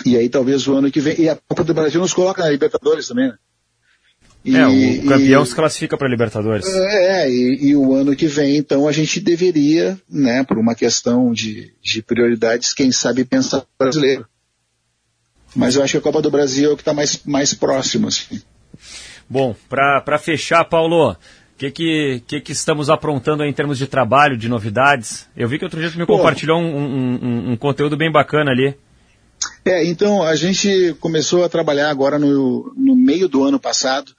E 0.05 0.17
aí 0.17 0.29
talvez 0.29 0.67
o 0.67 0.75
ano 0.75 0.91
que 0.91 1.01
vem. 1.01 1.21
E 1.21 1.29
a 1.29 1.37
Copa 1.37 1.63
do 1.63 1.75
Brasil 1.75 2.01
nos 2.01 2.15
coloca 2.15 2.43
na 2.43 2.51
Libertadores 2.51 3.07
também, 3.07 3.29
né? 3.29 3.35
E, 4.45 4.57
é, 4.57 4.67
o 4.67 5.07
campeão 5.07 5.43
e, 5.43 5.47
se 5.47 5.55
classifica 5.55 5.99
para 5.99 6.09
Libertadores. 6.09 6.67
É, 6.67 7.25
é 7.25 7.31
e, 7.31 7.69
e, 7.69 7.77
o 7.77 7.95
ano 7.95 8.17
que 8.17 8.27
vem, 8.27 8.57
então, 8.57 8.89
a 8.89 8.93
gente 8.93 9.21
deveria, 9.21 9.99
né, 10.09 10.43
por 10.45 10.59
uma 10.59 10.75
questão 10.75 11.33
de, 11.33 11.75
de 11.83 12.03
prioridades, 12.03 12.73
quem 12.73 12.91
sabe 12.91 13.25
pensar 13.25 13.65
brasileiro. 13.79 14.27
Mas 15.55 15.75
eu 15.75 15.83
acho 15.83 15.93
que 15.93 15.99
a 15.99 16.03
Copa 16.03 16.23
do 16.23 16.31
Brasil 16.31 16.71
é 16.71 16.73
o 16.73 16.77
que 16.77 16.83
está 16.83 16.95
mais, 16.95 17.23
mais 17.25 17.53
próximo. 17.53 18.09
Assim. 18.09 18.41
Bom, 19.29 19.55
para 19.69 20.19
fechar, 20.19 20.65
Paulo, 20.65 21.11
o 21.11 21.17
que, 21.59 21.71
que, 21.71 22.23
que, 22.27 22.41
que, 22.41 22.53
estamos 22.53 22.89
aprontando 22.89 23.45
em 23.45 23.53
termos 23.53 23.77
de 23.77 23.87
trabalho, 23.87 24.39
de 24.39 24.49
novidades? 24.49 25.29
Eu 25.37 25.49
vi 25.49 25.59
que 25.59 25.65
outro 25.65 25.81
dia 25.81 25.91
você 25.91 25.99
me 25.99 26.07
Pô, 26.07 26.17
compartilhou 26.17 26.59
um, 26.59 26.77
um, 26.77 27.19
um, 27.23 27.53
um 27.53 27.57
conteúdo 27.57 27.97
bem 27.97 28.11
bacana 28.11 28.53
ali. 28.53 28.75
É, 29.65 29.85
então 29.85 30.23
a 30.23 30.35
gente 30.37 30.95
começou 31.01 31.45
a 31.45 31.49
trabalhar 31.49 31.91
agora 31.91 32.19
no, 32.19 32.73
no 32.77 32.95
meio 32.95 33.29
do 33.29 33.43
ano 33.45 33.59
passado 33.59 34.13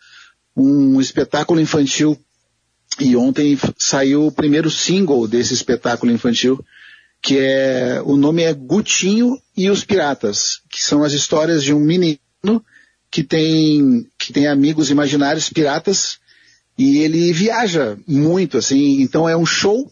um 0.55 0.99
espetáculo 0.99 1.59
infantil. 1.59 2.19
E 2.99 3.15
ontem 3.15 3.57
saiu 3.77 4.27
o 4.27 4.31
primeiro 4.31 4.69
single 4.69 5.27
desse 5.27 5.53
espetáculo 5.53 6.11
infantil, 6.11 6.63
que 7.21 7.37
é 7.39 8.01
o 8.03 8.17
nome 8.17 8.43
é 8.43 8.53
Gutinho 8.53 9.39
e 9.55 9.69
os 9.69 9.83
Piratas, 9.83 10.61
que 10.69 10.83
são 10.83 11.03
as 11.03 11.13
histórias 11.13 11.63
de 11.63 11.73
um 11.73 11.79
menino 11.79 12.19
que 13.11 13.23
tem 13.23 14.07
que 14.17 14.31
tem 14.31 14.47
amigos 14.47 14.89
imaginários 14.89 15.49
piratas 15.49 16.17
e 16.77 16.99
ele 16.99 17.33
viaja 17.33 17.97
muito 18.07 18.57
assim, 18.57 19.01
então 19.01 19.27
é 19.27 19.35
um 19.35 19.45
show, 19.45 19.91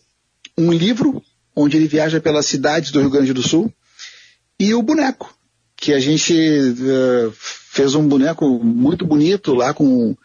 um 0.58 0.72
livro 0.72 1.22
onde 1.54 1.76
ele 1.76 1.88
viaja 1.88 2.22
pelas 2.22 2.46
cidades 2.46 2.92
do 2.92 3.02
Rio 3.02 3.10
Grande 3.10 3.34
do 3.34 3.44
Sul 3.44 3.72
e 4.58 4.74
o 4.74 4.82
boneco 4.82 5.36
que 5.76 5.94
a 5.94 6.00
gente 6.00 6.34
uh, 6.34 7.34
fez 7.36 7.94
um 7.94 8.08
boneco 8.08 8.48
muito 8.64 9.06
bonito 9.06 9.54
lá 9.54 9.74
com 9.74 10.16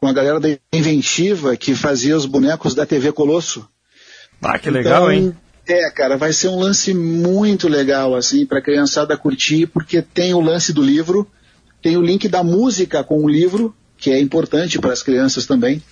com 0.00 0.08
a 0.08 0.12
galera 0.12 0.40
da 0.40 0.48
Inventiva 0.72 1.56
que 1.56 1.74
fazia 1.74 2.16
os 2.16 2.24
bonecos 2.24 2.74
da 2.74 2.86
TV 2.86 3.12
Colosso. 3.12 3.68
Ah, 4.40 4.58
que 4.58 4.70
legal, 4.70 5.12
então, 5.12 5.28
hein? 5.28 5.36
É, 5.68 5.90
cara, 5.90 6.16
vai 6.16 6.32
ser 6.32 6.48
um 6.48 6.58
lance 6.58 6.94
muito 6.94 7.68
legal, 7.68 8.16
assim, 8.16 8.46
pra 8.46 8.62
criançada 8.62 9.16
curtir, 9.16 9.66
porque 9.66 10.00
tem 10.00 10.32
o 10.32 10.40
lance 10.40 10.72
do 10.72 10.82
livro, 10.82 11.30
tem 11.82 11.98
o 11.98 12.02
link 12.02 12.26
da 12.28 12.42
música 12.42 13.04
com 13.04 13.22
o 13.22 13.28
livro, 13.28 13.76
que 13.98 14.10
é 14.10 14.18
importante 14.18 14.78
para 14.78 14.92
as 14.92 15.02
crianças 15.02 15.44
também. 15.44 15.82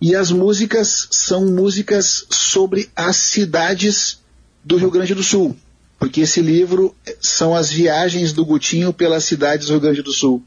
E 0.00 0.14
as 0.14 0.30
músicas 0.30 1.06
são 1.10 1.44
músicas 1.46 2.26
sobre 2.30 2.88
as 2.96 3.16
cidades 3.16 4.20
do 4.64 4.78
Rio 4.78 4.90
Grande 4.90 5.14
do 5.14 5.22
Sul, 5.22 5.54
porque 5.98 6.22
esse 6.22 6.40
livro 6.40 6.96
são 7.20 7.54
as 7.54 7.70
viagens 7.70 8.32
do 8.32 8.46
Gutinho 8.46 8.94
pelas 8.94 9.24
cidades 9.24 9.66
do 9.66 9.72
Rio 9.72 9.80
Grande 9.80 10.02
do 10.02 10.12
Sul. 10.12 10.42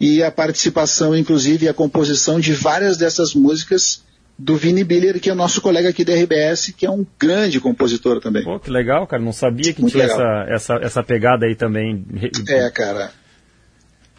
E 0.00 0.22
a 0.22 0.30
participação, 0.30 1.16
inclusive, 1.16 1.66
e 1.66 1.68
a 1.68 1.74
composição 1.74 2.38
de 2.38 2.52
várias 2.52 2.96
dessas 2.96 3.34
músicas 3.34 4.02
do 4.38 4.56
Vini 4.56 4.84
Biller, 4.84 5.20
que 5.20 5.28
é 5.28 5.34
nosso 5.34 5.60
colega 5.60 5.88
aqui 5.88 6.04
da 6.04 6.14
RBS, 6.14 6.72
que 6.76 6.86
é 6.86 6.90
um 6.90 7.04
grande 7.18 7.60
compositor 7.60 8.20
também. 8.20 8.44
Pô, 8.44 8.60
que 8.60 8.70
legal, 8.70 9.04
cara. 9.06 9.20
Não 9.20 9.32
sabia 9.32 9.72
que 9.72 9.80
Muito 9.80 9.92
tinha 9.92 10.04
essa, 10.04 10.46
essa, 10.48 10.74
essa 10.80 11.02
pegada 11.02 11.46
aí 11.46 11.56
também. 11.56 12.06
É, 12.48 12.70
cara. 12.70 13.10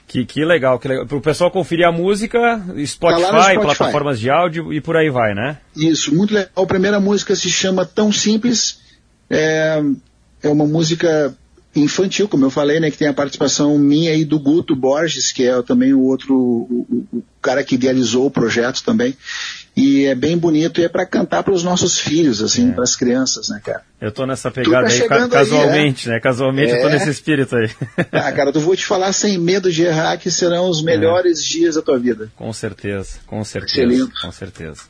Que, 0.06 0.26
que 0.26 0.44
legal, 0.44 0.78
que 0.78 0.88
legal. 0.88 1.06
Para 1.06 1.18
o 1.18 1.22
pessoal 1.22 1.52
conferir 1.52 1.88
a 1.88 1.92
música, 1.92 2.58
Spotify, 2.86 3.22
tá 3.22 3.42
Spotify, 3.44 3.62
plataformas 3.62 4.20
de 4.20 4.30
áudio 4.30 4.74
e 4.74 4.82
por 4.82 4.98
aí 4.98 5.10
vai, 5.10 5.34
né? 5.34 5.60
Isso, 5.76 6.14
muito 6.14 6.34
legal. 6.34 6.50
A 6.56 6.66
primeira 6.66 7.00
música 7.00 7.36
se 7.36 7.50
chama 7.50 7.86
Tão 7.86 8.12
Simples. 8.12 8.80
É, 9.30 9.80
é 10.42 10.50
uma 10.50 10.66
música 10.66 11.34
infantil, 11.76 12.28
como 12.28 12.46
eu 12.46 12.50
falei, 12.50 12.80
né? 12.80 12.90
Que 12.90 12.98
tem 12.98 13.08
a 13.08 13.14
participação 13.14 13.78
minha 13.78 14.14
e 14.14 14.26
do 14.26 14.40
Guto 14.40 14.76
Borges, 14.76 15.32
que 15.32 15.44
é 15.44 15.62
também 15.62 15.94
o 15.94 16.02
outro, 16.02 16.36
o, 16.36 17.08
o 17.14 17.24
cara 17.42 17.64
que 17.64 17.76
idealizou 17.76 18.26
o 18.26 18.32
projeto 18.32 18.84
também. 18.84 19.16
E 19.76 20.06
é 20.06 20.16
bem 20.16 20.38
bonito 20.38 20.82
e 20.82 20.84
é 20.84 20.90
para 20.90 21.06
cantar 21.06 21.44
para 21.44 21.54
os 21.54 21.64
nossos 21.64 21.98
filhos, 21.98 22.42
assim, 22.42 22.70
é. 22.70 22.74
para 22.74 22.84
as 22.84 22.96
crianças, 22.96 23.50
né, 23.50 23.62
cara? 23.64 23.82
Eu 24.02 24.12
tô 24.12 24.26
nessa 24.26 24.52
pegada 24.52 24.88
tá 24.88 24.94
aí, 24.94 25.08
ca 25.08 25.30
casualmente, 25.30 26.10
aí, 26.10 26.12
é? 26.12 26.16
né? 26.16 26.22
Casualmente 26.22 26.72
é. 26.72 26.78
eu 26.78 26.82
tô 26.82 26.90
é. 26.90 26.94
nesse 26.94 27.10
espírito 27.10 27.56
aí. 27.56 27.70
Ah, 28.12 28.32
cara, 28.32 28.52
eu 28.54 28.62
vou 28.62 28.76
te 28.76 28.86
falar 28.86 29.14
sem 29.14 29.38
medo 29.38 29.72
de 29.72 29.84
errar 29.84 30.18
que 30.18 30.30
serão 30.32 30.70
os 30.70 30.82
melhores 30.82 31.44
dias 31.44 31.76
da 31.76 31.82
tua 31.82 31.98
vida. 31.98 32.30
Com 32.36 32.52
certeza, 32.52 33.20
com 33.26 33.44
certeza. 33.44 33.82
Excelente. 33.82 34.22
Com 34.22 34.32
certeza. 34.32 34.82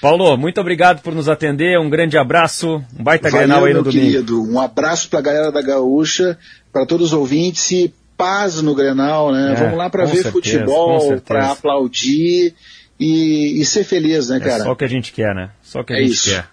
Paulo, 0.00 0.36
muito 0.36 0.60
obrigado 0.60 1.02
por 1.02 1.14
nos 1.14 1.28
atender, 1.28 1.78
um 1.78 1.90
grande 1.90 2.16
abraço, 2.16 2.82
um 2.98 3.02
baita 3.02 3.28
Valeu, 3.28 3.46
Grenal 3.46 3.64
aí 3.66 3.74
no 3.74 3.82
domingo. 3.82 4.06
querido, 4.06 4.42
um 4.42 4.58
abraço 4.58 5.10
para 5.10 5.18
a 5.18 5.22
galera 5.22 5.52
da 5.52 5.60
Gaúcha, 5.60 6.38
para 6.72 6.86
todos 6.86 7.08
os 7.08 7.12
ouvintes 7.12 7.70
e 7.70 7.94
paz 8.16 8.62
no 8.62 8.74
Grenal, 8.74 9.30
né? 9.32 9.52
É, 9.52 9.54
Vamos 9.56 9.76
lá 9.76 9.90
para 9.90 10.04
ver 10.04 10.22
certeza, 10.22 10.32
futebol, 10.32 11.20
para 11.20 11.52
aplaudir 11.52 12.54
e, 12.98 13.60
e 13.60 13.64
ser 13.64 13.84
feliz, 13.84 14.30
né, 14.30 14.38
é 14.38 14.40
cara? 14.40 14.62
É 14.62 14.64
só 14.64 14.72
o 14.72 14.76
que 14.76 14.84
a 14.84 14.88
gente 14.88 15.12
quer, 15.12 15.34
né? 15.34 15.50
Só 15.62 15.80
o 15.80 15.84
que 15.84 15.92
a 15.92 15.96
é 15.96 16.00
gente 16.00 16.12
isso. 16.12 16.30
quer. 16.30 16.46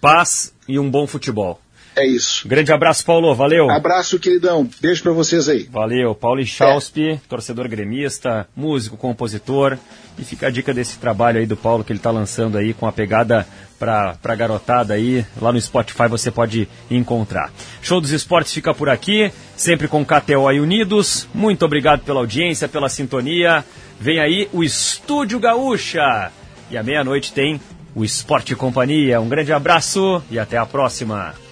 Paz 0.00 0.54
e 0.66 0.78
um 0.78 0.90
bom 0.90 1.06
futebol. 1.06 1.60
É 1.96 2.06
isso. 2.06 2.46
Grande 2.46 2.70
abraço, 2.70 3.02
Paulo. 3.04 3.34
Valeu. 3.34 3.70
Abraço, 3.70 4.18
queridão. 4.18 4.68
Beijo 4.80 5.02
para 5.02 5.12
vocês 5.12 5.48
aí. 5.48 5.62
Valeu. 5.62 6.14
Paulo 6.14 6.44
Chauspe, 6.44 7.12
é. 7.12 7.20
torcedor 7.26 7.66
gremista, 7.68 8.46
músico, 8.54 8.98
compositor. 8.98 9.78
E 10.18 10.24
fica 10.24 10.48
a 10.48 10.50
dica 10.50 10.74
desse 10.74 10.98
trabalho 10.98 11.38
aí 11.38 11.46
do 11.46 11.56
Paulo 11.56 11.82
que 11.82 11.92
ele 11.92 11.98
está 11.98 12.10
lançando 12.10 12.58
aí 12.58 12.74
com 12.74 12.86
a 12.86 12.92
pegada 12.92 13.46
para 13.78 14.18
a 14.22 14.34
garotada 14.34 14.92
aí. 14.92 15.24
Lá 15.40 15.52
no 15.52 15.60
Spotify 15.60 16.06
você 16.08 16.30
pode 16.30 16.68
encontrar. 16.90 17.50
Show 17.80 18.00
dos 18.00 18.10
Esportes 18.10 18.52
fica 18.52 18.74
por 18.74 18.90
aqui, 18.90 19.32
sempre 19.56 19.88
com 19.88 20.04
KTO 20.04 20.48
unidos. 20.60 21.26
Muito 21.34 21.64
obrigado 21.64 22.02
pela 22.02 22.20
audiência, 22.20 22.68
pela 22.68 22.90
sintonia. 22.90 23.64
Vem 23.98 24.20
aí 24.20 24.48
o 24.52 24.62
Estúdio 24.62 25.38
Gaúcha. 25.38 26.30
E 26.70 26.76
à 26.76 26.82
meia-noite 26.82 27.32
tem 27.32 27.58
o 27.94 28.04
Esporte 28.04 28.54
Companhia. 28.54 29.18
Um 29.18 29.28
grande 29.28 29.52
abraço 29.52 30.22
e 30.30 30.38
até 30.38 30.58
a 30.58 30.66
próxima. 30.66 31.45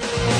Thank 0.00 0.34
you. 0.34 0.39